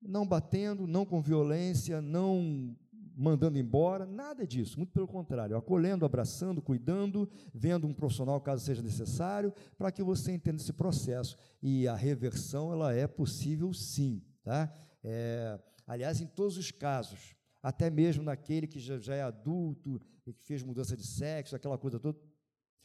não 0.06 0.26
batendo, 0.26 0.86
não 0.86 1.04
com 1.04 1.20
violência, 1.20 2.00
não 2.00 2.76
mandando 3.16 3.58
embora, 3.58 4.04
nada 4.04 4.46
disso, 4.46 4.76
muito 4.76 4.92
pelo 4.92 5.08
contrário, 5.08 5.56
acolhendo, 5.56 6.04
abraçando, 6.04 6.60
cuidando, 6.60 7.28
vendo 7.54 7.86
um 7.86 7.94
profissional 7.94 8.38
caso 8.42 8.62
seja 8.62 8.82
necessário, 8.82 9.54
para 9.78 9.90
que 9.90 10.02
você 10.02 10.32
entenda 10.32 10.60
esse 10.60 10.72
processo. 10.72 11.38
E 11.62 11.88
a 11.88 11.94
reversão, 11.94 12.70
ela 12.72 12.94
é 12.94 13.06
possível 13.06 13.72
sim, 13.72 14.22
tá? 14.44 14.70
É, 15.02 15.58
aliás, 15.86 16.20
em 16.20 16.26
todos 16.26 16.58
os 16.58 16.70
casos, 16.70 17.34
até 17.62 17.88
mesmo 17.88 18.22
naquele 18.22 18.66
que 18.66 18.78
já, 18.78 18.98
já 18.98 19.14
é 19.14 19.22
adulto 19.22 19.98
e 20.26 20.32
que 20.34 20.44
fez 20.44 20.62
mudança 20.62 20.94
de 20.94 21.06
sexo, 21.06 21.56
aquela 21.56 21.78
coisa 21.78 21.98
toda, 21.98 22.18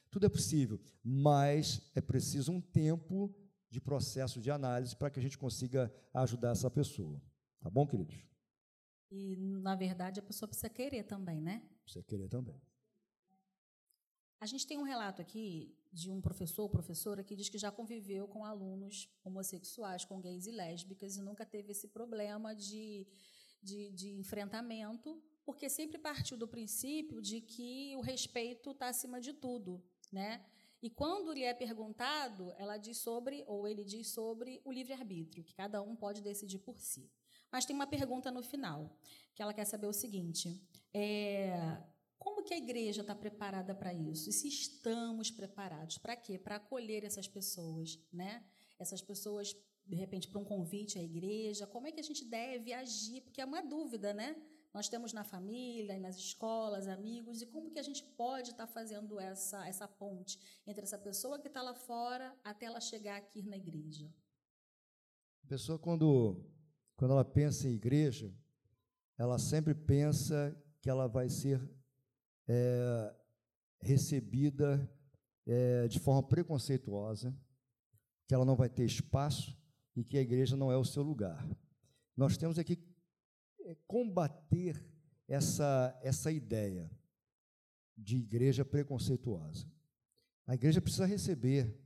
tudo 0.09 0.25
é 0.25 0.29
possível, 0.29 0.79
mas 1.03 1.81
é 1.93 1.99
preciso 1.99 2.53
um 2.53 2.61
tempo 2.61 3.35
de 3.71 3.79
processo 3.79 4.41
de 4.41 4.51
análise 4.51 4.95
para 4.95 5.09
que 5.09 5.17
a 5.17 5.23
gente 5.23 5.37
consiga 5.37 5.91
ajudar 6.13 6.51
essa 6.51 6.69
pessoa. 6.69 7.21
Tá 7.61 7.69
bom, 7.69 7.87
queridos? 7.87 8.21
E, 9.09 9.37
na 9.37 9.75
verdade, 9.75 10.19
a 10.19 10.23
pessoa 10.23 10.47
precisa 10.47 10.69
querer 10.69 11.03
também, 11.03 11.41
né? 11.41 11.63
Precisa 11.83 12.03
querer 12.03 12.27
também. 12.27 12.61
A 14.41 14.45
gente 14.45 14.67
tem 14.67 14.77
um 14.77 14.83
relato 14.83 15.21
aqui 15.21 15.73
de 15.91 16.09
um 16.11 16.19
professor 16.19 16.63
ou 16.63 16.69
professora 16.69 17.23
que 17.23 17.35
diz 17.35 17.47
que 17.47 17.57
já 17.57 17.71
conviveu 17.71 18.27
com 18.27 18.43
alunos 18.43 19.07
homossexuais, 19.23 20.03
com 20.03 20.19
gays 20.19 20.47
e 20.47 20.51
lésbicas, 20.51 21.15
e 21.15 21.21
nunca 21.21 21.45
teve 21.45 21.71
esse 21.71 21.87
problema 21.87 22.53
de, 22.53 23.07
de, 23.61 23.91
de 23.91 24.09
enfrentamento, 24.19 25.21
porque 25.45 25.69
sempre 25.69 25.97
partiu 25.97 26.37
do 26.37 26.47
princípio 26.47 27.21
de 27.21 27.39
que 27.39 27.95
o 27.95 28.01
respeito 28.01 28.71
está 28.71 28.89
acima 28.89 29.21
de 29.21 29.31
tudo, 29.31 29.81
né? 30.11 30.43
E 30.81 30.89
quando 30.89 31.31
lhe 31.31 31.43
é 31.43 31.53
perguntado, 31.53 32.53
ela 32.57 32.77
diz 32.77 32.97
sobre, 32.97 33.43
ou 33.47 33.67
ele 33.67 33.83
diz 33.83 34.09
sobre 34.09 34.61
o 34.65 34.71
livre-arbítrio, 34.71 35.43
que 35.43 35.53
cada 35.53 35.81
um 35.81 35.95
pode 35.95 36.21
decidir 36.21 36.59
por 36.59 36.79
si. 36.79 37.11
Mas 37.51 37.65
tem 37.65 37.75
uma 37.75 37.85
pergunta 37.85 38.31
no 38.31 38.41
final, 38.41 38.97
que 39.35 39.43
ela 39.43 39.53
quer 39.53 39.65
saber 39.65 39.85
o 39.85 39.93
seguinte: 39.93 40.59
é, 40.93 41.77
como 42.17 42.43
que 42.43 42.53
a 42.53 42.57
igreja 42.57 43.01
está 43.01 43.13
preparada 43.13 43.75
para 43.75 43.93
isso? 43.93 44.29
E 44.29 44.33
se 44.33 44.47
estamos 44.47 45.29
preparados? 45.29 45.97
Para 45.97 46.15
quê? 46.15 46.39
Para 46.39 46.55
acolher 46.55 47.03
essas 47.03 47.27
pessoas, 47.27 47.99
né? 48.11 48.43
Essas 48.79 49.01
pessoas, 49.01 49.55
de 49.85 49.95
repente, 49.95 50.27
para 50.27 50.39
um 50.39 50.45
convite 50.45 50.97
à 50.97 51.03
igreja. 51.03 51.67
Como 51.67 51.87
é 51.87 51.91
que 51.91 51.99
a 51.99 52.03
gente 52.03 52.25
deve 52.25 52.73
agir? 52.73 53.21
Porque 53.21 53.41
é 53.41 53.45
uma 53.45 53.61
dúvida, 53.61 54.13
né? 54.13 54.35
Nós 54.73 54.87
temos 54.87 55.11
na 55.11 55.23
família, 55.23 55.99
nas 55.99 56.15
escolas, 56.15 56.87
amigos, 56.87 57.41
e 57.41 57.45
como 57.45 57.71
que 57.71 57.79
a 57.79 57.83
gente 57.83 58.03
pode 58.03 58.51
estar 58.51 58.67
fazendo 58.67 59.19
essa, 59.19 59.67
essa 59.67 59.87
ponte 59.87 60.39
entre 60.65 60.83
essa 60.83 60.97
pessoa 60.97 61.39
que 61.39 61.47
está 61.47 61.61
lá 61.61 61.73
fora 61.73 62.33
até 62.43 62.67
ela 62.67 62.79
chegar 62.79 63.17
aqui 63.17 63.41
na 63.43 63.57
igreja? 63.57 64.09
A 65.43 65.47
pessoa, 65.47 65.77
quando 65.77 66.41
quando 67.01 67.13
ela 67.13 67.25
pensa 67.25 67.67
em 67.67 67.73
igreja, 67.73 68.31
ela 69.17 69.39
sempre 69.39 69.73
pensa 69.73 70.55
que 70.79 70.87
ela 70.87 71.07
vai 71.07 71.29
ser 71.29 71.59
é, 72.47 73.15
recebida 73.79 74.87
é, 75.47 75.87
de 75.87 75.99
forma 75.99 76.21
preconceituosa, 76.21 77.35
que 78.27 78.35
ela 78.35 78.45
não 78.45 78.55
vai 78.55 78.69
ter 78.69 78.85
espaço 78.85 79.57
e 79.95 80.03
que 80.03 80.15
a 80.15 80.21
igreja 80.21 80.55
não 80.55 80.71
é 80.71 80.77
o 80.77 80.85
seu 80.85 81.01
lugar. 81.01 81.43
Nós 82.15 82.37
temos 82.37 82.59
aqui 82.59 82.75
combater 83.87 84.83
essa, 85.27 85.97
essa 86.01 86.31
ideia 86.31 86.91
de 87.97 88.17
igreja 88.17 88.65
preconceituosa. 88.65 89.65
A 90.45 90.55
igreja 90.55 90.81
precisa 90.81 91.05
receber 91.05 91.79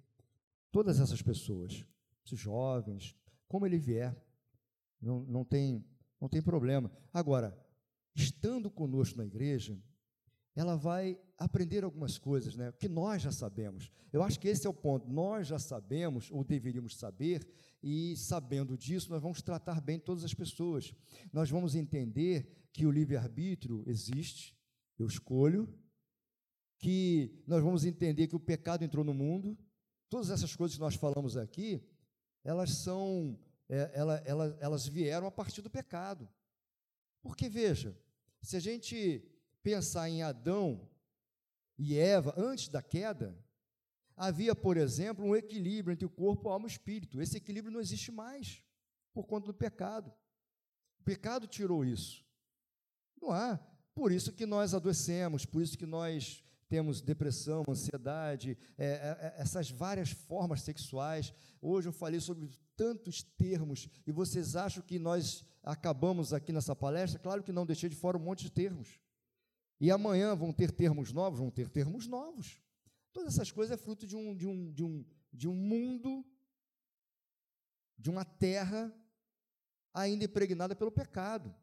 todas 0.71 0.99
essas 0.99 1.21
pessoas, 1.21 1.85
esses 2.25 2.39
jovens, 2.39 3.15
como 3.47 3.65
ele 3.65 3.77
vier. 3.77 4.15
Não, 5.01 5.23
não, 5.25 5.45
tem, 5.45 5.85
não 6.19 6.27
tem 6.27 6.41
problema. 6.41 6.91
Agora, 7.13 7.57
estando 8.15 8.71
conosco 8.71 9.17
na 9.17 9.25
igreja, 9.25 9.77
ela 10.55 10.75
vai 10.75 11.19
aprender 11.37 11.83
algumas 11.83 12.17
coisas, 12.17 12.55
né? 12.55 12.71
Que 12.79 12.87
nós 12.87 13.21
já 13.21 13.31
sabemos. 13.31 13.91
Eu 14.11 14.23
acho 14.23 14.39
que 14.39 14.47
esse 14.47 14.65
é 14.65 14.69
o 14.69 14.73
ponto. 14.73 15.07
Nós 15.09 15.47
já 15.47 15.59
sabemos, 15.59 16.29
ou 16.31 16.43
deveríamos 16.43 16.97
saber, 16.97 17.47
e 17.83 18.15
sabendo 18.15 18.77
disso, 18.77 19.09
nós 19.11 19.21
vamos 19.21 19.41
tratar 19.41 19.81
bem 19.81 19.99
todas 19.99 20.23
as 20.23 20.33
pessoas. 20.33 20.93
Nós 21.31 21.49
vamos 21.49 21.75
entender 21.75 22.67
que 22.71 22.85
o 22.85 22.91
livre-arbítrio 22.91 23.83
existe, 23.85 24.57
eu 24.97 25.07
escolho, 25.07 25.67
que 26.77 27.43
nós 27.47 27.63
vamos 27.63 27.85
entender 27.85 28.27
que 28.27 28.35
o 28.35 28.39
pecado 28.39 28.83
entrou 28.83 29.03
no 29.03 29.13
mundo. 29.13 29.57
Todas 30.09 30.29
essas 30.29 30.55
coisas 30.55 30.75
que 30.75 30.81
nós 30.81 30.95
falamos 30.95 31.35
aqui, 31.35 31.83
elas 32.43 32.71
são 32.71 33.37
é, 33.67 33.91
ela, 33.93 34.17
ela, 34.25 34.57
elas 34.59 34.87
vieram 34.87 35.27
a 35.27 35.31
partir 35.31 35.61
do 35.61 35.69
pecado. 35.69 36.29
Porque, 37.21 37.49
veja, 37.49 37.97
se 38.41 38.55
a 38.55 38.59
gente 38.59 39.23
pensar 39.63 40.07
em 40.09 40.21
Adão 40.21 40.87
e 41.77 41.97
Eva 41.97 42.33
antes 42.37 42.67
da 42.67 42.81
queda, 42.81 43.37
havia, 44.15 44.55
por 44.55 44.77
exemplo, 44.77 45.25
um 45.25 45.35
equilíbrio 45.35 45.93
entre 45.93 46.05
o 46.05 46.09
corpo, 46.09 46.49
alma 46.49 46.65
e 46.65 46.69
o 46.69 46.71
espírito. 46.71 47.21
Esse 47.21 47.37
equilíbrio 47.37 47.73
não 47.73 47.81
existe 47.81 48.11
mais 48.11 48.63
por 49.13 49.25
conta 49.25 49.47
do 49.47 49.53
pecado. 49.53 50.13
O 50.99 51.03
pecado 51.03 51.47
tirou 51.47 51.83
isso. 51.83 52.25
Não 53.21 53.31
há. 53.31 53.57
Por 53.93 54.11
isso 54.11 54.33
que 54.33 54.45
nós 54.45 54.73
adoecemos, 54.73 55.45
por 55.45 55.61
isso 55.61 55.77
que 55.77 55.85
nós 55.85 56.43
temos 56.67 57.01
depressão, 57.01 57.63
ansiedade, 57.69 58.57
é, 58.77 58.85
é, 58.85 59.33
é 59.37 59.41
essas 59.41 59.69
várias 59.69 60.09
formas 60.09 60.61
sexuais. 60.61 61.33
Hoje 61.61 61.87
eu 61.87 61.93
falei 61.93 62.19
sobre 62.19 62.49
tantos 62.75 63.23
termos 63.23 63.87
e 64.05 64.11
vocês 64.11 64.55
acham 64.55 64.83
que 64.83 64.99
nós 64.99 65.45
acabamos 65.63 66.33
aqui 66.33 66.51
nessa 66.51 66.75
palestra? 66.75 67.19
Claro 67.19 67.43
que 67.43 67.51
não, 67.51 67.65
deixei 67.65 67.89
de 67.89 67.95
fora 67.95 68.17
um 68.17 68.21
monte 68.21 68.43
de 68.43 68.51
termos. 68.51 68.99
E 69.79 69.91
amanhã 69.91 70.35
vão 70.35 70.53
ter 70.53 70.71
termos 70.71 71.11
novos? 71.11 71.39
Vão 71.39 71.51
ter 71.51 71.69
termos 71.69 72.07
novos. 72.07 72.61
Todas 73.11 73.33
essas 73.33 73.51
coisas 73.51 73.77
é 73.77 73.81
fruto 73.81 74.05
de 74.07 74.15
um, 74.15 74.35
de 74.35 74.47
um, 74.47 74.71
de 74.71 74.83
um, 74.83 75.05
de 75.31 75.47
um 75.47 75.55
mundo, 75.55 76.25
de 77.97 78.09
uma 78.09 78.25
terra 78.25 78.93
ainda 79.93 80.25
impregnada 80.25 80.75
pelo 80.75 80.91
pecado. 80.91 81.55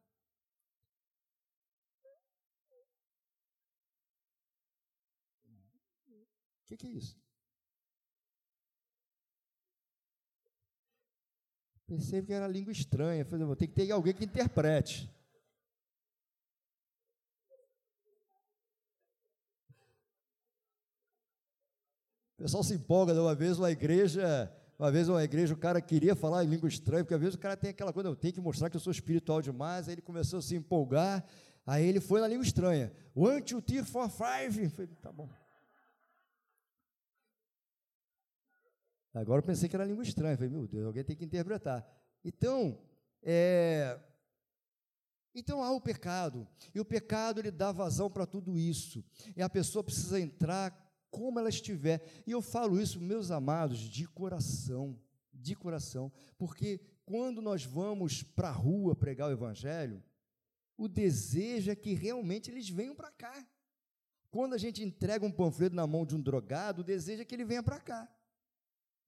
O 6.63 6.67
que, 6.67 6.77
que 6.77 6.87
é 6.87 6.91
isso? 6.91 7.21
Pensei 11.87 12.23
que 12.23 12.33
era 12.33 12.49
língua 12.49 12.73
estranha. 12.73 13.27
Falei, 13.27 13.45
vou 13.45 13.55
ter 13.55 13.67
que 13.67 13.75
ter 13.75 13.91
alguém 13.91 14.15
que 14.15 14.25
interprete. 14.25 15.11
Pessoal 22.43 22.65
se 22.65 22.75
empolga 22.75 23.15
de 23.15 23.21
uma 23.21 23.37
vez 23.37 23.57
uma 23.57 23.71
igreja, 23.71 24.53
uma 24.77 24.91
vez 24.91 25.09
uma 25.09 25.23
igreja, 25.23 25.55
o 25.55 25.57
cara 25.57 25.81
queria 25.81 26.17
falar 26.17 26.45
em 26.45 26.49
língua 26.49 26.69
estranha, 26.69 27.05
porque 27.05 27.15
às 27.15 27.21
vezes 27.21 27.37
o 27.37 27.39
cara 27.39 27.57
tem 27.57 27.71
aquela 27.71 27.93
coisa, 27.93 28.09
eu 28.09 28.17
tenho 28.17 28.35
que 28.35 28.41
mostrar 28.41 28.69
que 28.69 28.75
eu 28.75 28.81
sou 28.81 28.91
espiritual 28.91 29.41
demais, 29.41 29.87
aí 29.87 29.95
ele 29.95 30.03
começou 30.03 30.41
a 30.41 30.43
se 30.43 30.57
empolgar, 30.57 31.25
aí 31.65 31.87
ele 31.87 32.01
foi 32.01 32.21
na 32.21 32.27
língua 32.27 32.43
estranha. 32.43 32.93
One, 33.15 33.41
two, 33.43 33.63
three, 33.63 33.85
four, 33.85 34.09
five. 34.11 34.69
Falei, 34.71 34.91
tá 35.01 35.13
bom. 35.13 35.29
Agora 39.15 39.41
eu 39.41 39.47
pensei 39.47 39.69
que 39.69 39.77
era 39.77 39.85
língua 39.85 40.03
estranha. 40.03 40.37
Falei, 40.37 40.51
meu 40.51 40.67
Deus, 40.67 40.85
alguém 40.85 41.05
tem 41.05 41.15
que 41.15 41.25
interpretar. 41.25 41.87
Então, 42.25 42.77
é, 43.23 44.01
então 45.33 45.63
há 45.63 45.71
o 45.71 45.81
pecado. 45.81 46.49
E 46.75 46.81
o 46.81 46.85
pecado 46.85 47.39
ele 47.39 47.53
dá 47.53 47.71
vazão 47.71 48.11
para 48.11 48.27
tudo 48.27 48.59
isso. 48.59 49.05
E 49.37 49.43
a 49.43 49.49
pessoa 49.49 49.85
precisa 49.85 50.19
entrar 50.19 50.82
como 51.13 51.39
ela 51.39 51.51
estiver. 51.51 52.03
E 52.27 52.33
eu 52.33 52.43
falo 52.43 52.81
isso, 52.81 52.99
meus 52.99 53.31
amados, 53.31 53.79
de 53.79 54.09
coração. 54.09 54.99
De 55.33 55.55
coração. 55.55 56.11
Porque 56.37 56.81
quando 57.05 57.41
nós 57.41 57.65
vamos 57.65 58.23
para 58.23 58.49
a 58.49 58.53
rua 58.53 58.97
pregar 58.97 59.29
o 59.29 59.33
evangelho, 59.33 60.03
o 60.77 60.89
desejo 60.89 61.71
é 61.71 61.77
que 61.77 61.93
realmente 61.93 62.51
eles 62.51 62.69
venham 62.69 62.97
para 62.97 63.13
cá. 63.13 63.47
Quando 64.31 64.55
a 64.55 64.59
gente 64.59 64.83
entrega 64.83 65.27
um 65.27 65.31
panfleto 65.31 65.77
na 65.77 65.87
mão 65.87 66.07
de 66.07 66.17
um 66.17 66.21
drogado, 66.21 66.81
o 66.81 66.85
desejo 66.85 67.21
é 67.21 67.25
que 67.25 67.35
ele 67.35 67.45
venha 67.45 67.63
para 67.63 67.79
cá 67.79 68.11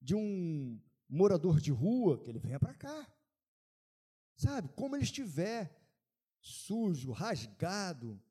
de 0.00 0.14
um 0.14 0.78
morador 1.08 1.58
de 1.58 1.72
rua, 1.72 2.18
que 2.18 2.28
ele 2.28 2.38
venha 2.38 2.60
para 2.60 2.74
cá. 2.74 3.10
Sabe? 4.36 4.68
Como 4.76 4.94
ele 4.94 5.04
estiver 5.04 5.74
sujo, 6.42 7.10
rasgado, 7.10 8.22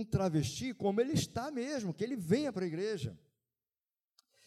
um 0.00 0.04
travesti, 0.04 0.72
como 0.72 1.00
ele 1.00 1.12
está 1.12 1.50
mesmo, 1.50 1.94
que 1.94 2.04
ele 2.04 2.16
venha 2.16 2.52
para 2.52 2.64
a 2.64 2.68
igreja. 2.68 3.18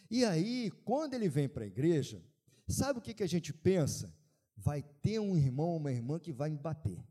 E 0.10 0.26
aí, 0.26 0.72
quando 0.84 1.14
ele 1.14 1.30
vem 1.30 1.48
para 1.48 1.64
a 1.64 1.68
igreja, 1.68 2.24
sabe 2.68 3.00
o 3.00 3.02
que, 3.02 3.14
que 3.14 3.24
a 3.24 3.28
gente 3.28 3.54
pensa? 3.54 4.14
Vai 4.56 4.82
ter 4.82 5.20
um 5.20 5.38
irmão, 5.38 5.78
uma 5.78 5.92
irmã 5.92 6.20
que 6.20 6.32
vai 6.32 6.50
me 6.50 6.58
bater. 6.58 7.04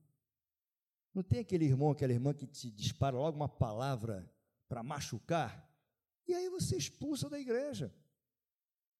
Não 1.15 1.23
tem 1.23 1.41
aquele 1.41 1.65
irmão, 1.65 1.91
aquela 1.91 2.13
irmã 2.13 2.33
que 2.33 2.47
te 2.47 2.71
dispara 2.71 3.17
logo 3.17 3.37
uma 3.37 3.49
palavra 3.49 4.31
para 4.69 4.83
machucar? 4.83 5.69
E 6.29 6.35
aí 6.35 6.49
você 6.49 6.77
expulsa 6.77 7.29
da 7.29 7.39
igreja. 7.39 7.93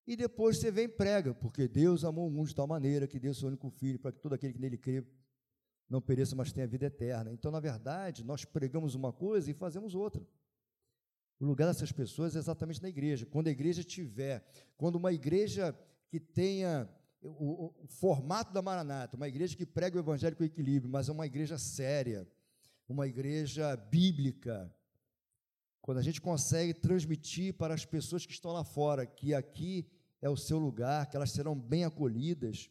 E 0.07 0.17
depois 0.17 0.59
você 0.59 0.71
vem 0.71 0.87
e 0.87 0.89
prega, 0.89 1.33
porque 1.33 1.69
Deus 1.69 2.05
amou 2.05 2.27
o 2.27 2.31
mundo 2.31 2.49
de 2.49 2.55
tal 2.55 2.67
maneira 2.67 3.07
que 3.07 3.21
deu 3.21 3.33
seu 3.33 3.49
único 3.49 3.71
filho 3.71 3.99
para 3.99 4.11
que 4.11 4.19
todo 4.19 4.33
aquele 4.33 4.53
que 4.53 4.59
nele 4.59 4.77
crê 4.77 5.07
não 5.91 6.01
pereçam, 6.01 6.39
mas 6.39 6.53
tenham 6.53 6.67
a 6.67 6.71
vida 6.71 6.87
eterna. 6.87 7.33
Então, 7.33 7.51
na 7.51 7.59
verdade, 7.59 8.25
nós 8.25 8.45
pregamos 8.45 8.95
uma 8.95 9.13
coisa 9.13 9.51
e 9.51 9.55
fazemos 9.55 9.95
outra. 9.95 10.25
O 11.41 11.45
lugar 11.45 11.67
dessas 11.67 11.91
pessoas 11.91 12.37
é 12.37 12.39
exatamente 12.39 12.81
na 12.81 12.89
igreja. 12.89 13.27
Quando 13.27 13.49
a 13.49 13.51
igreja 13.51 13.83
tiver, 13.83 14.45
quando 14.77 14.97
uma 14.97 15.13
igreja 15.13 15.77
que 16.09 16.21
tenha 16.21 16.89
o, 17.21 17.73
o, 17.83 17.87
formato 17.89 18.53
da 18.53 18.63
Maranata, 18.63 19.17
uma 19.17 19.27
igreja 19.27 19.57
que 19.57 19.67
prega 19.67 19.97
o 19.97 20.01
evangelho 20.01 20.37
com 20.37 20.45
equilíbrio, 20.45 20.91
mas 20.91 21.09
é 21.09 21.13
uma 21.13 21.27
igreja 21.27 21.59
séria, 21.59 22.29
uma 22.89 23.09
igreja 23.09 23.77
bíblica. 23.77 24.73
Quando 25.81 25.99
a 25.99 26.03
gente 26.03 26.21
consegue 26.21 26.73
transmitir 26.73 27.55
para 27.55 27.75
as 27.75 27.85
pessoas 27.85 28.25
que 28.25 28.33
estão 28.33 28.53
lá 28.53 28.63
fora 28.63 29.07
que 29.07 29.35
aqui 29.35 29.91
é 30.23 30.29
o 30.29 30.37
seu 30.37 30.59
lugar, 30.59 31.07
que 31.07 31.17
elas 31.17 31.33
serão 31.33 31.59
bem 31.59 31.85
acolhidas, 31.85 32.71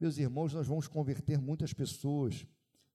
meus 0.00 0.18
irmãos, 0.18 0.52
nós 0.52 0.66
vamos 0.66 0.88
converter 0.88 1.38
muitas 1.38 1.72
pessoas, 1.72 2.46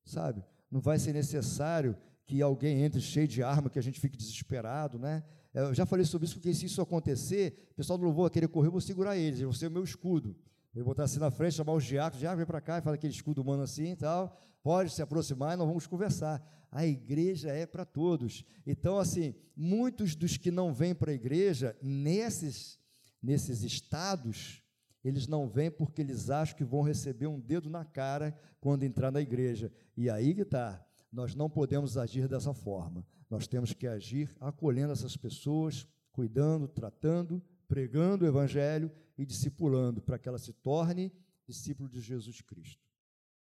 sabe? 0.06 0.44
Não 0.69 0.80
vai 0.80 0.98
ser 0.99 1.14
necessário 1.14 1.95
que 2.26 2.41
alguém 2.41 2.84
entre 2.84 3.02
cheio 3.02 3.28
de 3.28 3.44
arma, 3.44 3.69
que 3.69 3.80
a 3.80 3.84
gente 3.84 3.99
fique 3.99 4.18
desesperado, 4.18 4.98
né? 4.98 5.23
Eu 5.53 5.73
já 5.73 5.86
falei 5.86 6.06
sobre 6.06 6.26
isso, 6.26 6.36
porque 6.36 6.53
se 6.53 6.65
isso 6.65 6.82
acontecer, 6.82 7.69
o 7.72 7.76
pessoal 7.76 7.98
do 7.98 8.06
louvor 8.06 8.23
vai 8.23 8.32
querer 8.32 8.48
correr, 8.48 8.68
eu 8.68 8.72
vou 8.72 8.80
segurar 8.80 9.18
eles, 9.18 9.41
eu 9.41 9.49
vou 9.49 9.53
ser 9.53 9.68
o 9.68 9.72
meu 9.72 9.84
escudo. 9.84 10.36
Eu 10.73 10.86
vou 10.86 10.94
estar 10.94 11.03
assim 11.03 11.19
na 11.19 11.30
frente, 11.30 11.56
chamar 11.56 11.73
os 11.73 11.84
diáconos, 11.84 12.19
diácono, 12.19 12.38
vem 12.38 12.45
para 12.45 12.61
cá 12.61 12.78
e 12.78 12.82
fala 12.82 12.95
aquele 12.95 13.11
escudo 13.11 13.41
humano 13.41 13.64
assim 13.64 13.91
e 13.91 13.95
tal, 13.98 14.40
pode 14.64 14.91
se 14.91 15.02
aproximar 15.02 15.53
e 15.53 15.57
nós 15.57 15.68
vamos 15.68 15.86
conversar. 15.86 16.41
A 16.72 16.86
igreja 16.86 17.49
é 17.49 17.65
para 17.65 17.84
todos. 17.84 18.45
Então, 18.65 18.98
assim, 18.98 19.36
muitos 19.53 20.15
dos 20.15 20.38
que 20.38 20.49
não 20.49 20.73
vêm 20.73 20.95
para 20.95 21.11
a 21.11 21.14
igreja, 21.14 21.76
nesses, 21.82 22.80
nesses 23.22 23.64
estados, 23.64 24.61
eles 25.03 25.28
não 25.28 25.48
vêm 25.48 25.72
porque 25.72 26.02
eles 26.02 26.30
acham 26.30 26.56
que 26.56 26.64
vão 26.64 26.82
receber 26.82 27.28
um 27.28 27.40
dedo 27.40 27.69
na 27.69 27.84
cara 27.84 28.38
quando 28.60 28.84
entrar 28.84 29.11
na 29.11 29.22
igreja. 29.22 29.72
E 29.98 30.10
aí 30.10 30.34
que 30.34 30.41
está. 30.41 30.86
Nós 31.11 31.36
não 31.36 31.49
podemos 31.49 31.98
agir 31.98 32.28
dessa 32.28 32.53
forma. 32.53 33.06
Nós 33.30 33.48
temos 33.48 33.73
que 33.73 33.88
agir 33.88 34.34
acolhendo 34.40 34.94
essas 34.94 35.18
pessoas, 35.18 35.88
cuidando, 36.11 36.68
tratando, 36.68 37.41
pregando 37.68 38.23
o 38.23 38.28
evangelho 38.28 38.91
e 39.18 39.26
discipulando 39.26 40.02
para 40.02 40.18
que 40.18 40.30
ela 40.30 40.38
se 40.38 40.53
torne 40.53 41.11
discípulo 41.45 41.90
de 41.90 41.99
Jesus 41.99 42.41
Cristo. 42.41 42.82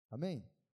Amém? 0.09 0.43